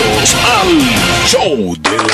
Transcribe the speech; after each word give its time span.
Bienvenidos 0.00 0.34
al 0.34 0.68
Show 1.26 1.76
de 1.76 1.96
la 1.96 2.04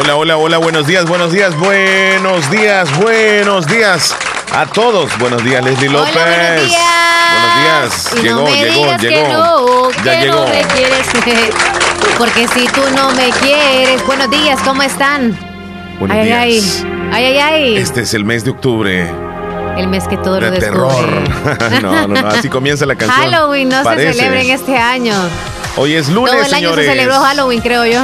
Hola, 0.00 0.16
hola, 0.16 0.36
hola, 0.38 0.58
buenos 0.58 0.86
días, 0.86 1.04
buenos 1.06 1.32
días, 1.32 1.54
buenos 1.58 2.50
días, 2.50 2.98
buenos 2.98 3.66
días 3.66 4.16
a 4.52 4.64
todos. 4.64 5.16
Buenos 5.18 5.44
días, 5.44 5.62
Leslie 5.62 5.90
López. 5.90 6.16
Hola, 6.16 6.24
buenos 6.24 6.68
días. 6.68 6.80
Buenos 7.30 7.58
días. 7.60 8.22
Llegó, 8.22 8.36
no 8.36 8.44
me 8.44 8.56
llegó, 8.56 8.84
digas 8.84 9.00
que 9.00 9.08
llegó. 9.08 9.28
no, 9.28 9.90
ya 9.90 10.18
que 10.18 10.24
llegó. 10.24 10.34
no 10.34 10.46
me 10.48 10.62
quieres. 10.64 11.06
Porque 12.18 12.48
si 12.48 12.66
tú 12.68 12.80
no 12.96 13.10
me 13.12 13.30
quieres. 13.30 14.06
Buenos 14.06 14.30
días, 14.30 14.60
¿cómo 14.64 14.82
están? 14.82 15.38
Buenos 15.98 16.16
ay, 16.16 16.32
ay, 16.32 16.52
días. 16.52 16.84
ay. 16.84 17.10
Ay, 17.12 17.24
ay, 17.24 17.38
ay. 17.38 17.76
Este 17.76 18.00
es 18.00 18.14
el 18.14 18.24
mes 18.24 18.44
de 18.44 18.52
octubre 18.52 19.31
El 19.76 19.88
mes 19.88 20.06
que 20.06 20.16
todo 20.18 20.40
lo 20.40 20.50
de 20.50 20.60
descubre. 20.60 20.88
terror. 20.88 21.82
no, 21.82 22.06
no, 22.08 22.22
no, 22.22 22.28
así 22.28 22.48
comienza 22.48 22.84
la 22.86 22.94
canción. 22.94 23.20
Halloween 23.32 23.68
no 23.70 23.82
Parece. 23.82 24.12
se 24.12 24.18
celebra 24.18 24.42
en 24.42 24.50
este 24.50 24.76
año. 24.76 25.14
Hoy 25.76 25.94
es 25.94 26.08
lunes, 26.10 26.32
todo 26.32 26.44
el 26.44 26.54
año 26.54 26.68
señores. 26.68 26.84
se 26.86 26.90
celebró 26.92 27.20
Halloween, 27.20 27.60
creo 27.60 27.86
yo. 27.86 28.00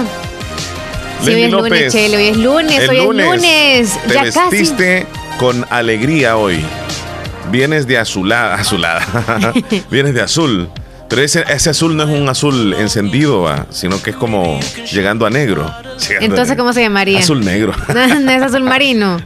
Sí, 1.23 1.31
hoy 1.35 1.43
es 1.43 1.51
lunes. 1.51 1.93
Chele, 1.93 2.17
hoy 2.17 2.27
es 2.29 2.37
lunes, 2.37 2.79
El 2.81 2.91
hoy 2.91 2.97
es 2.99 3.05
lunes. 3.05 3.99
Te 4.07 4.15
ya 4.15 4.23
vestiste 4.23 5.07
con 5.39 5.67
alegría 5.69 6.37
hoy. 6.37 6.65
Vienes 7.51 7.87
de 7.87 7.99
azulada, 7.99 8.55
azulada. 8.59 9.05
Vienes 9.91 10.15
de 10.15 10.23
azul. 10.23 10.71
Pero 11.09 11.23
ese, 11.23 11.45
ese 11.49 11.71
azul 11.71 11.97
no 11.97 12.03
es 12.03 12.11
un 12.11 12.29
azul 12.29 12.75
encendido, 12.79 13.41
va, 13.43 13.67
sino 13.71 14.03
que 14.03 14.11
es 14.11 14.17
como 14.17 14.61
llegando 14.93 15.25
a 15.27 15.31
negro. 15.31 15.65
a 15.67 15.81
Entonces, 16.21 16.49
negro. 16.51 16.57
¿cómo 16.57 16.73
se 16.75 16.83
llamaría? 16.83 17.19
Azul 17.19 17.43
negro. 17.45 17.73
no 18.21 18.31
es 18.31 18.43
azul 18.43 18.63
marino. 18.63 19.19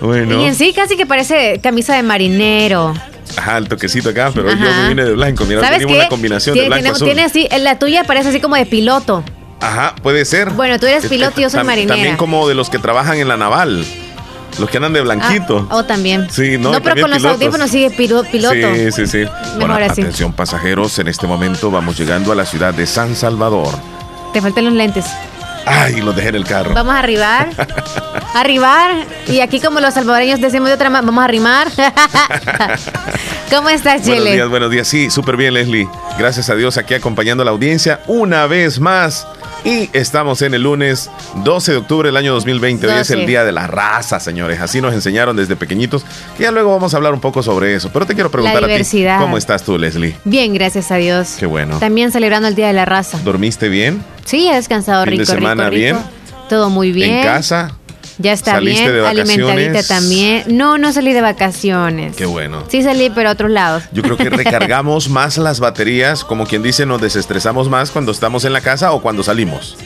Bueno. 0.00 0.40
Y 0.40 0.44
en 0.46 0.54
sí 0.54 0.72
casi 0.72 0.96
que 0.96 1.06
parece 1.06 1.60
camisa 1.62 1.94
de 1.94 2.02
marinero. 2.02 2.94
Ajá, 3.36 3.58
el 3.58 3.68
toquecito 3.68 4.10
acá, 4.10 4.30
pero 4.34 4.48
yo 4.50 4.68
Ajá. 4.68 4.82
me 4.82 4.88
vine 4.90 5.04
de 5.04 5.12
blanco. 5.12 5.44
Mira, 5.46 5.60
¿Sabes 5.60 5.78
tenemos 5.78 5.94
qué? 5.94 6.00
una 6.00 6.08
combinación 6.08 6.54
tiene, 6.54 6.64
de 6.76 6.80
blanco 6.82 6.98
tiene- 6.98 7.22
azul. 7.22 7.36
tiene 7.40 7.50
así, 7.56 7.62
la 7.64 7.78
tuya 7.78 8.04
parece 8.04 8.28
así 8.28 8.40
como 8.40 8.56
de 8.56 8.66
piloto. 8.66 9.24
Ajá, 9.60 9.94
puede 10.02 10.24
ser. 10.24 10.50
Bueno, 10.50 10.78
tú 10.78 10.86
eres 10.86 11.04
Este, 11.04 11.16
piloto 11.16 11.40
y 11.40 11.44
yo 11.44 11.50
soy 11.50 11.60
tam- 11.60 11.64
marinera. 11.66 11.94
También 11.94 12.16
como 12.16 12.46
de 12.48 12.54
los 12.54 12.68
que 12.70 12.78
trabajan 12.78 13.16
en 13.18 13.28
la 13.28 13.36
naval. 13.36 13.84
Los 14.60 14.70
que 14.70 14.76
andan 14.76 14.92
de 14.92 15.00
blanquito. 15.00 15.66
Ah, 15.68 15.76
oh, 15.78 15.84
también. 15.84 16.28
Sí, 16.30 16.58
no, 16.58 16.76
y 16.76 16.80
pero 16.80 17.00
con 17.00 17.10
los 17.10 17.18
pilotos. 17.18 17.24
audífonos 17.40 17.70
sigue 17.70 17.90
pilo- 17.90 18.22
piloto. 18.30 18.54
Sí, 18.54 18.92
sí, 18.92 19.06
sí. 19.08 19.24
Bueno, 19.58 19.74
así. 19.74 20.02
atención 20.02 20.32
pasajeros, 20.32 20.96
en 21.00 21.08
este 21.08 21.26
momento 21.26 21.72
vamos 21.72 21.98
llegando 21.98 22.30
a 22.30 22.36
la 22.36 22.46
ciudad 22.46 22.72
de 22.72 22.86
San 22.86 23.16
Salvador. 23.16 23.74
Te 24.32 24.40
faltan 24.40 24.66
los 24.66 24.74
lentes. 24.74 25.06
Ay, 25.66 26.00
los 26.00 26.14
dejé 26.14 26.28
en 26.28 26.34
el 26.36 26.44
carro. 26.44 26.72
Vamos 26.74 26.94
a 26.94 26.98
arribar. 26.98 27.48
arribar. 28.34 28.90
Y 29.28 29.40
aquí 29.40 29.60
como 29.60 29.80
los 29.80 29.94
salvadoreños 29.94 30.40
decimos 30.40 30.68
de 30.68 30.74
otra 30.74 30.90
manera, 30.90 31.06
vamos 31.06 31.22
a 31.22 31.24
arrimar. 31.24 31.68
¿Cómo 33.50 33.68
estás, 33.70 34.02
Buenos 34.02 34.24
Chele? 34.24 34.32
días, 34.34 34.48
buenos 34.48 34.70
días. 34.70 34.88
Sí, 34.88 35.10
súper 35.10 35.36
bien, 35.36 35.54
Leslie. 35.54 35.88
Gracias 36.18 36.50
a 36.50 36.54
Dios 36.54 36.76
aquí 36.76 36.94
acompañando 36.94 37.42
a 37.42 37.44
la 37.44 37.50
audiencia 37.52 38.00
una 38.06 38.46
vez 38.46 38.80
más. 38.80 39.26
Y 39.64 39.88
estamos 39.94 40.42
en 40.42 40.52
el 40.52 40.62
lunes 40.62 41.10
12 41.42 41.72
de 41.72 41.78
octubre 41.78 42.08
del 42.08 42.16
año 42.18 42.34
2020. 42.34 42.86
Hoy 42.86 42.92
es 42.92 43.08
12. 43.08 43.14
el 43.14 43.26
Día 43.26 43.44
de 43.44 43.52
la 43.52 43.66
Raza, 43.66 44.20
señores. 44.20 44.60
Así 44.60 44.82
nos 44.82 44.92
enseñaron 44.92 45.36
desde 45.36 45.56
pequeñitos. 45.56 46.04
Y 46.38 46.42
ya 46.42 46.50
luego 46.50 46.70
vamos 46.72 46.92
a 46.92 46.98
hablar 46.98 47.14
un 47.14 47.20
poco 47.20 47.42
sobre 47.42 47.74
eso. 47.74 47.90
Pero 47.90 48.04
te 48.04 48.12
quiero 48.14 48.30
preguntar 48.30 48.58
a 48.62 48.66
ti, 48.66 48.72
diversidad. 48.72 49.18
¿cómo 49.18 49.38
estás 49.38 49.62
tú, 49.62 49.78
Leslie? 49.78 50.16
Bien, 50.24 50.52
gracias 50.52 50.90
a 50.90 50.96
Dios. 50.96 51.36
Qué 51.38 51.46
bueno. 51.46 51.78
También 51.78 52.12
celebrando 52.12 52.46
el 52.46 52.54
Día 52.54 52.66
de 52.66 52.74
la 52.74 52.84
Raza. 52.84 53.18
¿Dormiste 53.24 53.70
bien? 53.70 54.04
Sí, 54.26 54.48
he 54.50 54.54
descansado 54.54 55.04
Fin 55.04 55.12
de 55.16 55.20
rico, 55.20 55.32
semana 55.32 55.70
rico, 55.70 55.86
rico. 55.86 55.98
bien. 56.02 56.48
Todo 56.50 56.68
muy 56.68 56.92
bien. 56.92 57.14
¿En 57.14 57.24
casa? 57.24 57.74
Ya 58.18 58.32
está 58.32 58.52
¿Saliste 58.52 58.82
bien. 58.92 58.94
de 59.02 59.08
Alimentadita 59.08 59.82
también. 59.82 60.44
No, 60.56 60.78
no 60.78 60.92
salí 60.92 61.12
de 61.12 61.20
vacaciones. 61.20 62.14
Qué 62.16 62.26
bueno. 62.26 62.62
Sí 62.68 62.82
salí, 62.82 63.10
pero 63.10 63.30
a 63.30 63.32
otros 63.32 63.50
lados. 63.50 63.82
Yo 63.92 64.02
creo 64.02 64.16
que 64.16 64.30
recargamos 64.30 65.08
más 65.08 65.36
las 65.38 65.58
baterías, 65.60 66.22
como 66.24 66.46
quien 66.46 66.62
dice, 66.62 66.86
nos 66.86 67.00
desestresamos 67.00 67.68
más 67.68 67.90
cuando 67.90 68.12
estamos 68.12 68.44
en 68.44 68.52
la 68.52 68.60
casa 68.60 68.92
o 68.92 69.02
cuando 69.02 69.22
salimos. 69.24 69.76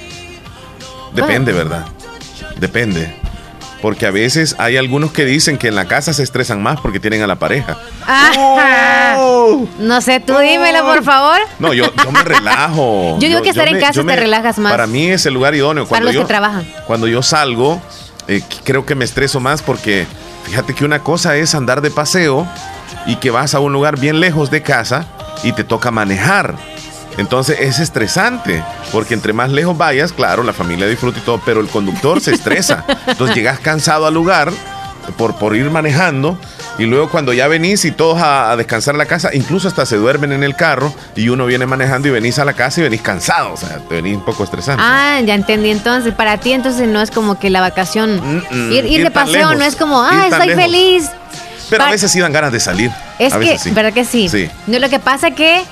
Depende, 1.15 1.53
¿verdad? 1.53 1.87
Depende. 2.61 3.15
Porque 3.81 4.07
a 4.07 4.11
veces 4.11 4.57
hay 4.59 4.77
algunos 4.77 5.13
que 5.13 5.25
dicen 5.25 5.57
que 5.57 5.69
en 5.69 5.77
la 5.77 5.85
casa 5.87 6.13
se 6.13 6.25
estresan 6.25 6.61
más 6.63 6.81
porque 6.81 6.99
tienen 6.99 7.23
a 7.23 7.29
la 7.29 7.37
pareja. 7.37 7.79
Ah, 8.05 9.47
No 9.79 10.01
sé, 10.01 10.19
tú 10.21 10.37
dímelo, 10.39 10.83
por 10.85 11.05
favor. 11.05 11.39
No, 11.61 11.73
yo, 11.73 11.93
yo 11.95 12.11
me 12.11 12.23
relajo. 12.23 13.17
Yo 13.21 13.29
digo 13.29 13.41
que 13.43 13.51
estar 13.51 13.69
en 13.69 13.75
me- 13.75 13.81
casa 13.81 14.03
te 14.05 14.17
relajas 14.17 14.59
más. 14.59 14.73
Para 14.73 14.87
mí 14.89 15.07
es 15.09 15.25
el 15.27 15.35
lugar 15.35 15.55
idóneo. 15.55 15.85
Para 15.85 15.89
Cuando 15.91 16.07
los 16.07 16.15
yo, 16.15 16.21
que 16.23 16.27
trabajan. 16.27 16.67
Cuando 16.89 17.07
yo 17.07 17.23
salgo, 17.23 17.81
eh, 18.29 18.43
creo 18.65 18.87
que 18.87 18.95
me 18.95 19.05
estreso 19.05 19.41
más 19.41 19.63
porque 19.63 20.07
fíjate 20.45 20.75
que 20.75 20.85
una 20.85 21.01
cosa 21.01 21.37
es 21.37 21.55
andar 21.55 21.81
de 21.81 21.91
paseo 21.91 22.47
y 23.07 23.17
que 23.17 23.31
vas 23.31 23.55
a 23.55 23.61
un 23.61 23.73
lugar 23.73 23.99
bien 23.99 24.21
lejos 24.21 24.51
de 24.51 24.63
casa 24.63 25.07
y 25.43 25.53
te 25.53 25.65
toca 25.65 25.91
manejar. 25.91 26.55
Entonces 27.17 27.59
es 27.61 27.81
estresante, 27.81 28.63
porque 28.93 29.15
entre 29.15 29.33
más 29.33 29.51
lejos 29.51 29.77
vayas, 29.77 30.13
claro, 30.13 30.45
la 30.45 30.53
familia 30.53 30.87
disfruta 30.87 31.19
y 31.19 31.23
todo, 31.23 31.41
pero 31.45 31.61
el 31.61 31.67
conductor 31.67 32.21
se 32.21 32.33
estresa. 32.33 32.85
Entonces 33.09 33.35
llegas 33.35 33.59
cansado 33.59 34.07
al 34.07 34.15
lugar 34.15 34.53
por, 35.17 35.37
por 35.37 35.57
ir 35.57 35.71
manejando 35.71 36.39
y 36.79 36.85
luego 36.85 37.09
cuando 37.09 37.33
ya 37.33 37.49
venís 37.49 37.85
y 37.85 37.91
todos 37.91 38.21
a, 38.21 38.51
a 38.51 38.57
descansar 38.57 38.95
la 38.95 39.07
casa, 39.07 39.31
incluso 39.33 39.69
hasta 39.69 39.85
se 39.87 39.97
duermen 39.97 40.33
en 40.33 40.45
el 40.45 40.55
carro 40.55 40.93
y 41.17 41.29
uno 41.29 41.47
viene 41.47 41.67
manejando 41.67 42.09
y 42.09 42.11
venís 42.11 42.39
a 42.39 42.45
la 42.45 42.53
casa 42.53 42.81
y 42.81 42.85
venís 42.85 43.03
cansado, 43.03 43.53
o 43.53 43.57
sea, 43.57 43.79
te 43.79 43.95
venís 43.97 44.17
un 44.17 44.25
poco 44.25 44.45
estresante. 44.45 44.83
Ah, 44.85 45.21
ya 45.25 45.35
entendí. 45.35 45.71
Entonces, 45.71 46.15
para 46.15 46.39
ti, 46.39 46.53
entonces 46.53 46.87
no 46.89 47.01
es 47.01 47.11
como 47.11 47.39
que 47.39 47.51
la 47.51 47.61
vacación. 47.61 48.21
Mm, 48.51 48.73
ir, 48.73 48.85
ir 48.85 48.93
ir 48.93 49.05
de 49.05 49.11
paseo 49.11 49.33
lejos, 49.35 49.57
no 49.57 49.65
es 49.65 49.77
como, 49.77 50.01
ah, 50.03 50.27
estoy 50.31 50.49
lejos". 50.49 50.63
feliz. 50.63 51.11
Pero 51.71 51.85
a 51.85 51.91
veces 51.91 52.11
sí 52.11 52.21
dan 52.21 52.33
ganas 52.33 52.53
de 52.53 52.61
salir. 52.61 52.91
Es 53.19 53.35
a 53.35 53.41
que, 53.41 53.59
sí. 53.59 53.71
¿verdad 53.73 53.93
que 53.93 54.05
sí? 54.05 54.29
Sí. 54.29 54.49
No, 54.67 54.79
lo 54.79 54.89
que 54.89 54.99
pasa 54.99 55.33
que 55.33 55.63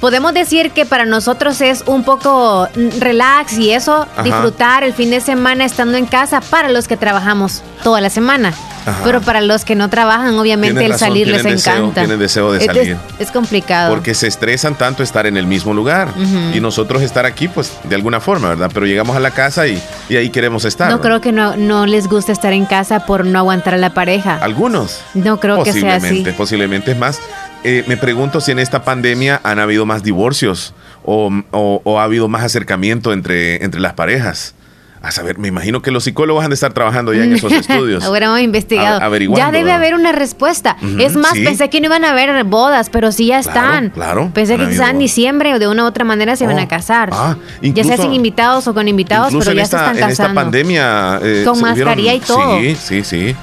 podemos 0.00 0.34
decir 0.34 0.72
que 0.72 0.84
para 0.84 1.04
nosotros 1.04 1.60
es 1.60 1.84
un 1.86 2.04
poco 2.04 2.68
mm, 2.74 2.98
relax 3.00 3.52
y 3.54 3.70
eso, 3.70 4.06
Ajá. 4.12 4.22
disfrutar 4.22 4.82
el 4.82 4.92
fin 4.94 5.10
de 5.10 5.20
semana 5.20 5.64
estando 5.64 5.96
en 5.96 6.06
casa 6.06 6.40
para 6.40 6.68
los 6.70 6.88
que 6.88 6.96
trabajamos 6.96 7.62
toda 7.82 8.00
la 8.00 8.10
semana. 8.10 8.52
Ajá. 8.86 9.00
Pero 9.04 9.20
para 9.22 9.40
los 9.40 9.64
que 9.64 9.74
no 9.74 9.88
trabajan, 9.88 10.38
obviamente 10.38 10.84
el 10.84 10.92
razón, 10.92 11.08
salir 11.08 11.26
les 11.28 11.42
deseo, 11.42 11.74
encanta. 11.76 12.00
tienen 12.02 12.18
deseo 12.18 12.52
de 12.52 12.64
salir. 12.64 12.96
Es, 13.18 13.30
complicado. 13.30 13.90
Porque 13.94 14.14
se 14.14 14.26
estresan 14.26 14.74
tanto 14.74 15.02
estar 15.02 15.26
en 15.26 15.36
el 15.36 15.46
mismo 15.46 15.72
lugar. 15.72 16.08
Y 16.52 16.60
nosotros 16.60 17.02
estar 17.02 17.24
aquí, 17.26 17.48
pues, 17.48 17.72
de 17.84 17.94
alguna 17.94 18.20
forma, 18.20 18.48
¿verdad? 18.50 18.70
Pero 18.72 18.86
llegamos 18.86 19.16
a 19.16 19.20
la 19.20 19.30
casa 19.30 19.66
y, 19.66 19.82
y 20.08 20.16
ahí 20.16 20.28
queremos 20.30 20.64
estar. 20.64 20.88
no 20.90 20.98
¿verdad? 20.98 21.08
creo 21.08 21.20
que 21.20 21.32
no, 21.32 21.56
no 21.56 21.86
les 21.86 22.08
guste 22.08 22.32
estar 22.32 22.52
en 22.52 22.66
casa 22.66 23.06
por 23.06 23.24
no 23.24 23.38
aguantar 23.38 23.74
a 23.74 23.78
la 23.78 23.94
pareja. 23.94 24.38
Algunos. 24.40 25.00
No 25.14 25.40
creo 25.40 25.62
que 25.62 25.72
sea 25.72 25.96
así. 25.96 26.00
Posiblemente, 26.00 26.32
posiblemente. 26.34 26.90
Es 26.92 26.98
más, 26.98 27.20
eh, 27.64 27.84
me 27.86 27.96
pregunto 27.96 28.40
si 28.40 28.52
en 28.52 28.58
esta 28.58 28.84
pandemia 28.84 29.40
han 29.44 29.58
habido 29.58 29.86
más 29.86 30.02
divorcios 30.02 30.74
o, 31.04 31.30
o- 31.50 31.80
o 31.84 32.00
ha 32.00 32.04
habido 32.04 32.28
más 32.28 32.42
acercamiento 32.44 33.12
entre, 33.12 33.64
entre 33.64 33.80
las 33.80 33.94
parejas. 33.94 34.54
A 35.04 35.10
saber, 35.10 35.38
me 35.38 35.48
imagino 35.48 35.82
que 35.82 35.90
los 35.90 36.04
psicólogos 36.04 36.42
han 36.44 36.50
de 36.50 36.54
estar 36.54 36.72
trabajando 36.72 37.12
ya 37.12 37.24
en 37.24 37.34
esos 37.34 37.52
estudios. 37.52 38.02
Ahora 38.04 38.26
hemos 38.26 38.40
investigado. 38.40 39.00
A- 39.02 39.18
ya 39.36 39.50
debe 39.52 39.70
haber 39.70 39.94
una 39.94 40.12
respuesta. 40.12 40.76
Es 40.98 41.14
más, 41.14 41.32
sí. 41.32 41.44
pensé 41.44 41.68
que 41.68 41.80
no 41.80 41.86
iban 41.86 42.04
a 42.04 42.10
haber 42.12 42.42
bodas, 42.44 42.88
pero 42.90 43.12
sí 43.12 43.26
ya 43.26 43.38
están. 43.38 43.90
claro, 43.90 44.30
Pensé 44.32 44.56
que 44.56 44.66
quizás 44.68 44.90
en 44.90 44.98
diciembre 44.98 45.52
o 45.54 45.58
de 45.58 45.68
una 45.68 45.84
u 45.84 45.86
otra 45.86 46.04
manera 46.04 46.36
se 46.36 46.44
Oh, 46.44 46.48
van 46.48 46.58
a 46.58 46.68
casar. 46.68 47.10
ah, 47.12 47.36
ya 47.60 47.68
incluso- 47.68 47.88
sea 47.88 47.96
sin 47.98 48.14
invitados 48.14 48.66
o 48.66 48.72
con 48.74 48.88
invitados, 48.88 49.28
Incluso 49.28 49.50
pero 49.50 49.56
ya 49.58 49.62
esta, 49.64 49.78
se 49.78 49.84
están 49.84 49.96
en 49.96 50.10
esta 50.10 50.22
casando. 50.24 50.40
pandemia. 50.40 51.20
eh, 51.22 51.42
Con 51.44 51.60
mascarilla 51.60 52.14
y 52.14 52.20
todo. 52.20 52.58
Sí, 52.60 52.74
sí, 52.76 53.04
sí. 53.04 53.36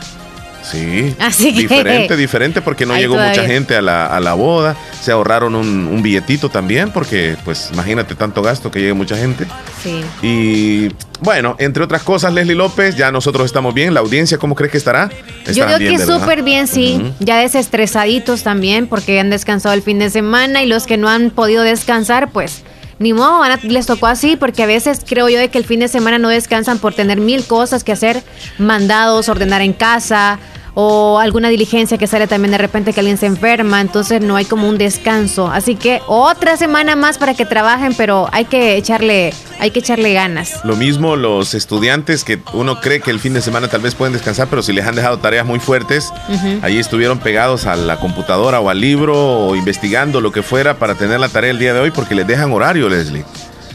Sí. 0.63 1.15
Así 1.19 1.53
que- 1.53 1.61
Diferente, 1.61 2.15
diferente, 2.17 2.61
porque 2.61 2.85
no 2.85 2.93
Ahí 2.93 3.01
llegó 3.01 3.15
mucha 3.15 3.45
gente 3.45 3.75
a 3.75 3.81
la, 3.81 4.05
a 4.05 4.19
la 4.19 4.33
boda. 4.33 4.75
Se 5.01 5.11
ahorraron 5.11 5.55
un, 5.55 5.87
un 5.87 6.01
billetito 6.03 6.49
también, 6.49 6.91
porque, 6.91 7.35
pues, 7.43 7.69
imagínate 7.73 8.15
tanto 8.15 8.41
gasto 8.41 8.69
que 8.69 8.79
llegue 8.79 8.93
mucha 8.93 9.17
gente. 9.17 9.45
Sí. 9.83 10.01
Y 10.21 10.89
bueno, 11.21 11.55
entre 11.59 11.83
otras 11.83 12.03
cosas, 12.03 12.33
Leslie 12.33 12.55
López, 12.55 12.95
ya 12.95 13.11
nosotros 13.11 13.45
estamos 13.45 13.73
bien. 13.73 13.93
La 13.93 13.99
audiencia, 14.01 14.37
¿cómo 14.37 14.53
crees 14.55 14.71
que 14.71 14.77
estará? 14.77 15.09
Yo 15.53 15.65
creo 15.65 15.77
bien, 15.79 15.97
que 15.97 16.05
súper 16.05 16.43
bien, 16.43 16.67
sí. 16.67 17.11
Ya 17.19 17.39
desestresaditos 17.39 18.43
también, 18.43 18.87
porque 18.87 19.19
han 19.19 19.29
descansado 19.29 19.73
el 19.73 19.81
fin 19.81 19.99
de 19.99 20.09
semana 20.09 20.61
y 20.63 20.67
los 20.67 20.85
que 20.85 20.97
no 20.97 21.09
han 21.09 21.31
podido 21.31 21.63
descansar, 21.63 22.29
pues 22.31 22.63
ni 23.01 23.13
modo, 23.13 23.43
les 23.63 23.85
tocó 23.87 24.07
así, 24.07 24.35
porque 24.35 24.63
a 24.63 24.67
veces 24.67 25.01
creo 25.05 25.27
yo 25.27 25.39
de 25.39 25.49
que 25.49 25.57
el 25.57 25.65
fin 25.65 25.79
de 25.79 25.87
semana 25.87 26.19
no 26.19 26.29
descansan 26.29 26.77
por 26.79 26.93
tener 26.93 27.19
mil 27.19 27.45
cosas 27.45 27.83
que 27.83 27.91
hacer, 27.91 28.21
mandados, 28.59 29.27
ordenar 29.27 29.61
en 29.61 29.73
casa 29.73 30.39
o 30.73 31.19
alguna 31.19 31.49
diligencia 31.49 31.97
que 31.97 32.07
sale 32.07 32.27
también 32.27 32.51
de 32.51 32.57
repente 32.57 32.93
que 32.93 32.99
alguien 33.01 33.17
se 33.17 33.25
enferma, 33.25 33.81
entonces 33.81 34.21
no 34.21 34.35
hay 34.37 34.45
como 34.45 34.69
un 34.69 34.77
descanso. 34.77 35.47
Así 35.51 35.75
que 35.75 36.01
otra 36.07 36.55
semana 36.57 36.95
más 36.95 37.17
para 37.17 37.33
que 37.33 37.45
trabajen, 37.45 37.93
pero 37.95 38.29
hay 38.31 38.45
que 38.45 38.77
echarle, 38.77 39.33
hay 39.59 39.71
que 39.71 39.79
echarle 39.79 40.13
ganas. 40.13 40.61
Lo 40.63 40.75
mismo 40.75 41.15
los 41.15 41.53
estudiantes 41.53 42.23
que 42.23 42.39
uno 42.53 42.79
cree 42.79 43.01
que 43.01 43.11
el 43.11 43.19
fin 43.19 43.33
de 43.33 43.41
semana 43.41 43.67
tal 43.67 43.81
vez 43.81 43.95
pueden 43.95 44.13
descansar, 44.13 44.47
pero 44.49 44.61
si 44.61 44.71
les 44.71 44.85
han 44.85 44.95
dejado 44.95 45.17
tareas 45.19 45.45
muy 45.45 45.59
fuertes, 45.59 46.11
Ujú. 46.29 46.59
ahí 46.61 46.77
estuvieron 46.77 47.19
pegados 47.19 47.65
a 47.65 47.75
la 47.75 47.97
computadora 47.97 48.59
o 48.61 48.69
al 48.69 48.79
libro 48.79 49.15
o 49.47 49.55
investigando 49.55 50.21
lo 50.21 50.31
que 50.31 50.41
fuera 50.41 50.75
para 50.77 50.95
tener 50.95 51.19
la 51.19 51.27
tarea 51.29 51.51
el 51.51 51.59
día 51.59 51.73
de 51.73 51.81
hoy 51.81 51.91
porque 51.91 52.15
les 52.15 52.25
dejan 52.27 52.51
horario, 52.53 52.87
Leslie. 52.87 53.25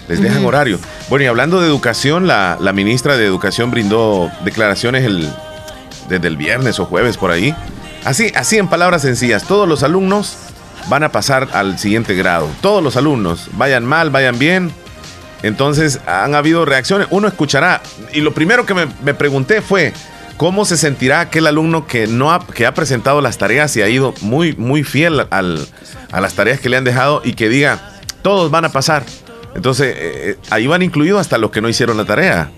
Les 0.08 0.22
dejan 0.22 0.44
horario. 0.46 0.78
Bueno, 1.10 1.25
y 1.25 1.26
hablando 1.26 1.60
de 1.60 1.66
educación, 1.66 2.28
la, 2.28 2.56
la 2.60 2.72
ministra 2.72 3.16
de 3.16 3.26
Educación 3.26 3.72
brindó 3.72 4.31
declaraciones 4.44 5.04
el, 5.04 5.28
desde 6.08 6.29
el 6.29 6.37
viernes 6.37 6.79
o 6.79 6.87
jueves 6.87 7.17
por 7.17 7.31
ahí. 7.31 7.55
Así, 8.05 8.32
así 8.35 8.58
en 8.58 8.69
palabras 8.69 9.03
sencillas, 9.03 9.44
todos 9.44 9.69
los 9.69 9.82
alumnos 9.82 10.37
van 10.88 11.03
a 11.03 11.11
pasar 11.11 11.49
al 11.53 11.79
siguiente 11.79 12.14
grado. 12.14 12.49
Todos 12.61 12.82
los 12.82 12.97
alumnos, 12.97 13.49
vayan 13.53 13.85
mal, 13.85 14.11
vayan 14.11 14.38
bien. 14.38 14.73
Entonces 15.43 16.00
han 16.06 16.35
habido 16.35 16.64
reacciones. 16.64 17.08
Uno 17.11 17.29
escuchará. 17.29 17.82
Y 18.12 18.20
lo 18.20 18.32
primero 18.32 18.67
que 18.67 18.75
me, 18.75 18.87
me 19.05 19.14
pregunté 19.14 19.61
fue, 19.61 19.93
¿cómo 20.37 20.64
se 20.64 20.76
sentirá 20.76 21.20
aquel 21.20 21.47
alumno 21.47 21.87
que, 21.87 22.06
no 22.06 22.32
ha, 22.32 22.47
que 22.47 22.67
ha 22.67 22.75
presentado 22.75 23.20
las 23.20 23.38
tareas 23.38 23.76
y 23.76 23.82
ha 23.82 23.88
ido 23.88 24.14
muy, 24.20 24.55
muy 24.55 24.85
fiel 24.85 25.26
al, 25.31 25.67
a 26.12 26.20
las 26.20 26.35
tareas 26.35 26.61
que 26.61 26.69
le 26.69 26.76
han 26.76 26.85
dejado 26.85 27.23
y 27.25 27.35
que 27.35 27.49
diga, 27.49 27.81
todos 28.23 28.50
van 28.50 28.64
a 28.64 28.70
pasar? 28.70 29.05
Entonces, 29.55 29.94
eh, 29.97 30.31
eh, 30.31 30.38
ahí 30.50 30.67
van 30.67 30.82
incluidos 30.82 31.20
hasta 31.20 31.38
los 31.38 31.50
que 31.50 31.61
no 31.61 31.69
hicieron 31.69 31.97
la 31.97 32.05
tarea. 32.05 32.50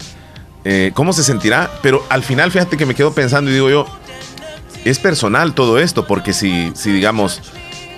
Eh, 0.65 0.93
¿Cómo 0.95 1.13
se 1.13 1.25
sentirá? 1.25 1.71
Pero 1.83 2.05
al 2.09 2.23
final, 2.23 2.51
fíjate 2.51 2.77
que 2.77 2.87
me 2.87 2.95
quedo 2.95 3.13
pensando 3.13 3.51
y 3.51 3.55
digo 3.55 3.71
yo, 3.71 3.87
es 4.85 4.99
personal 4.99 5.55
todo 5.55 5.79
esto, 5.79 6.07
porque 6.07 6.33
si, 6.33 6.73
si 6.75 6.93
digamos, 6.93 7.41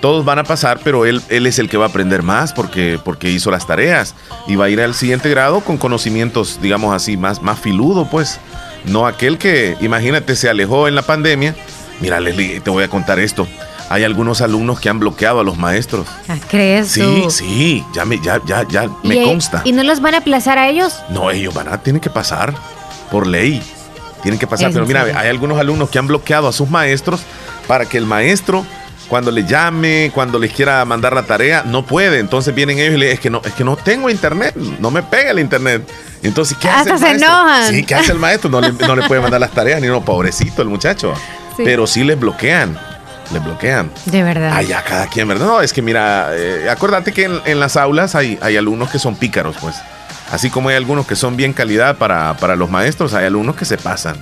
todos 0.01 0.25
van 0.25 0.39
a 0.39 0.43
pasar, 0.43 0.79
pero 0.83 1.05
él, 1.05 1.21
él 1.29 1.45
es 1.45 1.59
el 1.59 1.69
que 1.69 1.77
va 1.77 1.85
a 1.85 1.89
aprender 1.89 2.23
más 2.23 2.53
porque, 2.53 2.99
porque 3.03 3.29
hizo 3.29 3.51
las 3.51 3.67
tareas 3.67 4.15
y 4.47 4.55
va 4.55 4.65
a 4.65 4.69
ir 4.69 4.81
al 4.81 4.93
siguiente 4.93 5.29
grado 5.29 5.61
con 5.61 5.77
conocimientos, 5.77 6.59
digamos 6.61 6.93
así, 6.93 7.17
más, 7.17 7.41
más 7.41 7.59
filudo, 7.59 8.09
pues. 8.09 8.39
No 8.85 9.05
aquel 9.05 9.37
que, 9.37 9.77
imagínate, 9.79 10.35
se 10.35 10.49
alejó 10.49 10.87
en 10.87 10.95
la 10.95 11.03
pandemia. 11.03 11.55
Mira, 11.99 12.19
Leslie, 12.19 12.61
te 12.61 12.71
voy 12.71 12.83
a 12.83 12.87
contar 12.87 13.19
esto. 13.19 13.47
Hay 13.91 14.05
algunos 14.05 14.41
alumnos 14.41 14.79
que 14.79 14.87
han 14.87 14.99
bloqueado 14.99 15.41
a 15.41 15.43
los 15.43 15.57
maestros. 15.57 16.07
Ah, 16.29 16.37
¿Crees? 16.49 16.87
Sí, 16.87 17.25
sí, 17.29 17.85
ya 17.93 18.05
me, 18.05 18.19
ya, 18.21 18.39
ya, 18.45 18.65
ya 18.67 18.89
me 19.03 19.21
consta. 19.23 19.61
¿Y 19.65 19.73
no 19.73 19.83
los 19.83 19.99
van 19.99 20.13
a 20.13 20.19
aplazar 20.19 20.57
a 20.57 20.69
ellos? 20.69 20.95
No, 21.09 21.29
ellos 21.29 21.53
van 21.53 21.67
a, 21.67 21.77
tienen 21.77 21.99
que 21.99 22.09
pasar 22.09 22.53
por 23.11 23.27
ley. 23.27 23.61
Tienen 24.21 24.39
que 24.39 24.47
pasar. 24.47 24.71
Pero 24.71 24.85
mira, 24.85 25.01
hay 25.15 25.27
algunos 25.27 25.59
alumnos 25.59 25.89
que 25.89 25.99
han 25.99 26.07
bloqueado 26.07 26.47
a 26.47 26.53
sus 26.53 26.69
maestros 26.69 27.21
para 27.67 27.85
que 27.85 27.97
el 27.97 28.05
maestro 28.05 28.65
cuando 29.09 29.29
le 29.29 29.43
llame, 29.43 30.09
cuando 30.13 30.39
les 30.39 30.53
quiera 30.53 30.85
mandar 30.85 31.11
la 31.11 31.23
tarea, 31.23 31.63
no 31.65 31.85
puede. 31.85 32.19
Entonces 32.19 32.55
vienen 32.55 32.79
ellos 32.79 32.95
y 32.95 32.97
le 32.97 33.05
dicen, 33.07 33.15
es 33.15 33.19
que 33.19 33.29
no, 33.29 33.41
es 33.43 33.53
que 33.53 33.63
no 33.65 33.75
tengo 33.75 34.09
internet, 34.09 34.55
no 34.55 34.89
me 34.89 35.03
pega 35.03 35.31
el 35.31 35.39
internet. 35.39 35.85
Entonces, 36.23 36.57
¿qué 36.57 36.69
hace 36.69 36.91
el 36.91 36.97
se 36.97 37.11
enojan. 37.11 37.73
Sí, 37.73 37.83
¿qué 37.83 37.95
hace 37.95 38.13
el 38.13 38.19
maestro? 38.19 38.49
No 38.49 38.61
le, 38.61 38.71
puede 38.71 39.19
mandar 39.19 39.41
las 39.41 39.51
tareas, 39.51 39.81
ni 39.81 39.87
no, 39.87 40.05
pobrecito 40.05 40.61
el 40.61 40.69
muchacho. 40.69 41.13
Pero 41.57 41.87
sí 41.87 42.05
les 42.05 42.17
bloquean. 42.17 42.79
Les 43.33 43.43
bloquean. 43.43 43.89
De 44.05 44.23
verdad. 44.23 44.53
Allá 44.53 44.83
cada 44.83 45.07
quien, 45.07 45.27
¿verdad? 45.27 45.45
No, 45.45 45.61
es 45.61 45.73
que 45.73 45.81
mira, 45.81 46.29
eh, 46.33 46.69
acuérdate 46.69 47.11
que 47.13 47.29
en, 47.45 47.59
las 47.59 47.77
aulas 47.77 48.15
hay, 48.15 48.37
hay 48.41 48.57
alumnos 48.57 48.89
que 48.89 48.99
son 48.99 49.15
pícaros, 49.15 49.55
pues. 49.61 49.75
Así 50.31 50.49
como 50.49 50.69
hay 50.69 50.75
algunos 50.75 51.05
que 51.07 51.15
son 51.15 51.35
bien 51.35 51.53
calidad 51.53 51.97
para, 51.97 52.35
para 52.37 52.55
los 52.55 52.69
maestros, 52.69 53.13
hay 53.13 53.25
alumnos 53.25 53.55
que 53.55 53.65
se 53.65 53.77
pasan. 53.77 54.15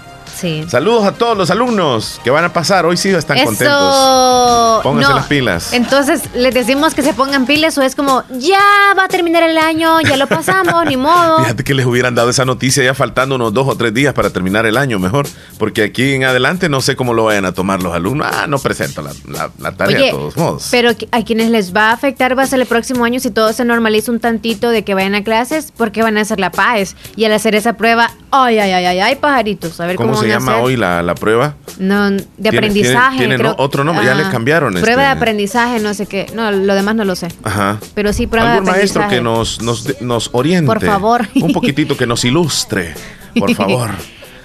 Saludos 0.68 1.04
a 1.04 1.12
todos 1.14 1.38
los 1.38 1.52
alumnos 1.52 2.22
que 2.24 2.30
van 2.30 2.46
a 2.46 2.54
pasar. 2.54 2.86
Hoy 2.86 2.96
sí 2.96 3.10
están 3.10 3.44
contentos. 3.44 4.84
Pónganse 4.84 5.14
las 5.14 5.28
pilas. 5.28 5.74
Entonces, 5.74 6.22
¿les 6.34 6.54
decimos 6.54 6.94
que 6.94 7.02
se 7.02 7.14
pongan 7.14 7.46
pilas 7.46 7.78
o 7.78 7.82
es 7.82 7.96
como, 7.96 8.24
ya 8.30 8.62
va 8.98 9.06
a 9.06 9.08
terminar 9.10 9.44
el 9.44 9.58
año, 9.58 10.00
ya 10.02 10.16
lo 10.16 10.28
pasamos, 10.28 10.86
ni 10.86 10.96
modo? 10.96 11.40
Fíjate 11.44 11.64
que 11.64 11.74
les 11.74 11.86
hubieran 11.86 12.16
dado 12.16 12.30
esa 12.30 12.46
noticia 12.46 12.84
ya 12.84 12.94
faltando 12.94 13.36
unos 13.36 13.54
dos 13.54 13.68
o 13.68 13.76
tres 13.76 13.94
días 13.94 14.14
para 14.14 14.30
terminar 14.30 14.66
el 14.66 14.78
año, 14.78 14.98
mejor. 14.98 15.28
Porque 15.58 15.84
aquí 15.84 16.14
en 16.14 16.24
adelante 16.24 16.70
no 16.70 16.80
sé 16.82 16.96
cómo 16.96 17.14
lo 17.14 17.26
vayan 17.26 17.46
a 17.46 17.52
tomar 17.52 17.84
los 17.84 17.94
alumnos. 17.94 18.28
Ah, 18.32 18.48
no 18.48 18.60
presento 18.60 19.02
la, 19.02 19.72
tarea 19.74 20.00
de 20.00 20.12
todos 20.12 20.38
modos. 20.38 20.68
Pero 20.72 20.92
a 21.12 21.24
quienes 21.24 21.50
les 21.50 21.76
va 21.76 21.90
a 21.90 21.94
afectar 21.94 22.38
va 22.38 22.44
a 22.44 22.48
ser 22.48 22.62
el 22.62 22.66
próximo 22.66 23.04
año 23.04 23.20
si 23.20 23.30
todo 23.30 23.52
se 23.52 23.66
normaliza 23.66 24.12
un 24.12 24.20
tantito 24.20 24.70
de 24.70 24.84
que 24.84 24.94
vayan 24.94 25.16
a 25.16 25.24
clases, 25.24 25.74
porque 25.76 26.02
van 26.02 26.18
a 26.18 26.22
hacer 26.22 26.40
la 26.40 26.52
paz. 26.52 26.96
Y 27.18 27.26
al 27.26 27.34
hacer 27.34 27.56
esa 27.56 27.74
prueba, 27.74 28.12
ay, 28.32 28.60
ay, 28.60 28.72
ay, 28.72 28.86
ay, 28.86 29.00
ay, 29.00 29.16
pajaritos. 29.18 29.80
A 29.82 29.86
ver 29.86 29.98
cómo, 29.98 30.14
cómo 30.14 30.22
se 30.22 30.29
llama 30.30 30.58
hoy 30.58 30.76
la, 30.76 31.16
prueba? 31.16 31.56
No, 31.78 32.10
de 32.12 32.50
aprendizaje. 32.50 33.18
Tiene, 33.18 33.38
otro 33.58 33.84
nombre, 33.84 34.06
ya 34.06 34.16
le 34.16 34.30
cambiaron. 34.30 34.74
Prueba 34.74 35.04
de 35.04 35.10
este. 35.10 35.20
aprendizaje, 35.20 35.80
no 35.80 35.94
sé 35.94 36.06
qué. 36.06 36.28
No, 36.34 36.52
lo 36.52 36.76
demás 36.76 36.96
no 36.96 37.06
lo 37.06 37.16
sé. 37.16 37.28
Ajá. 37.44 37.80
Pero 37.94 38.14
sí, 38.14 38.28
prueba 38.28 38.52
de 38.52 38.58
aprendizaje. 38.60 38.80
maestro 38.80 39.08
que 39.10 39.22
nos, 39.22 39.62
nos, 39.62 40.02
nos 40.02 40.30
oriente. 40.34 40.68
Por 40.68 40.84
favor. 40.84 41.28
Un 41.36 41.54
poquitito 41.54 41.98
que 41.98 42.06
nos 42.06 42.24
ilustre. 42.26 42.94
Por 43.38 43.54
favor. 43.56 43.92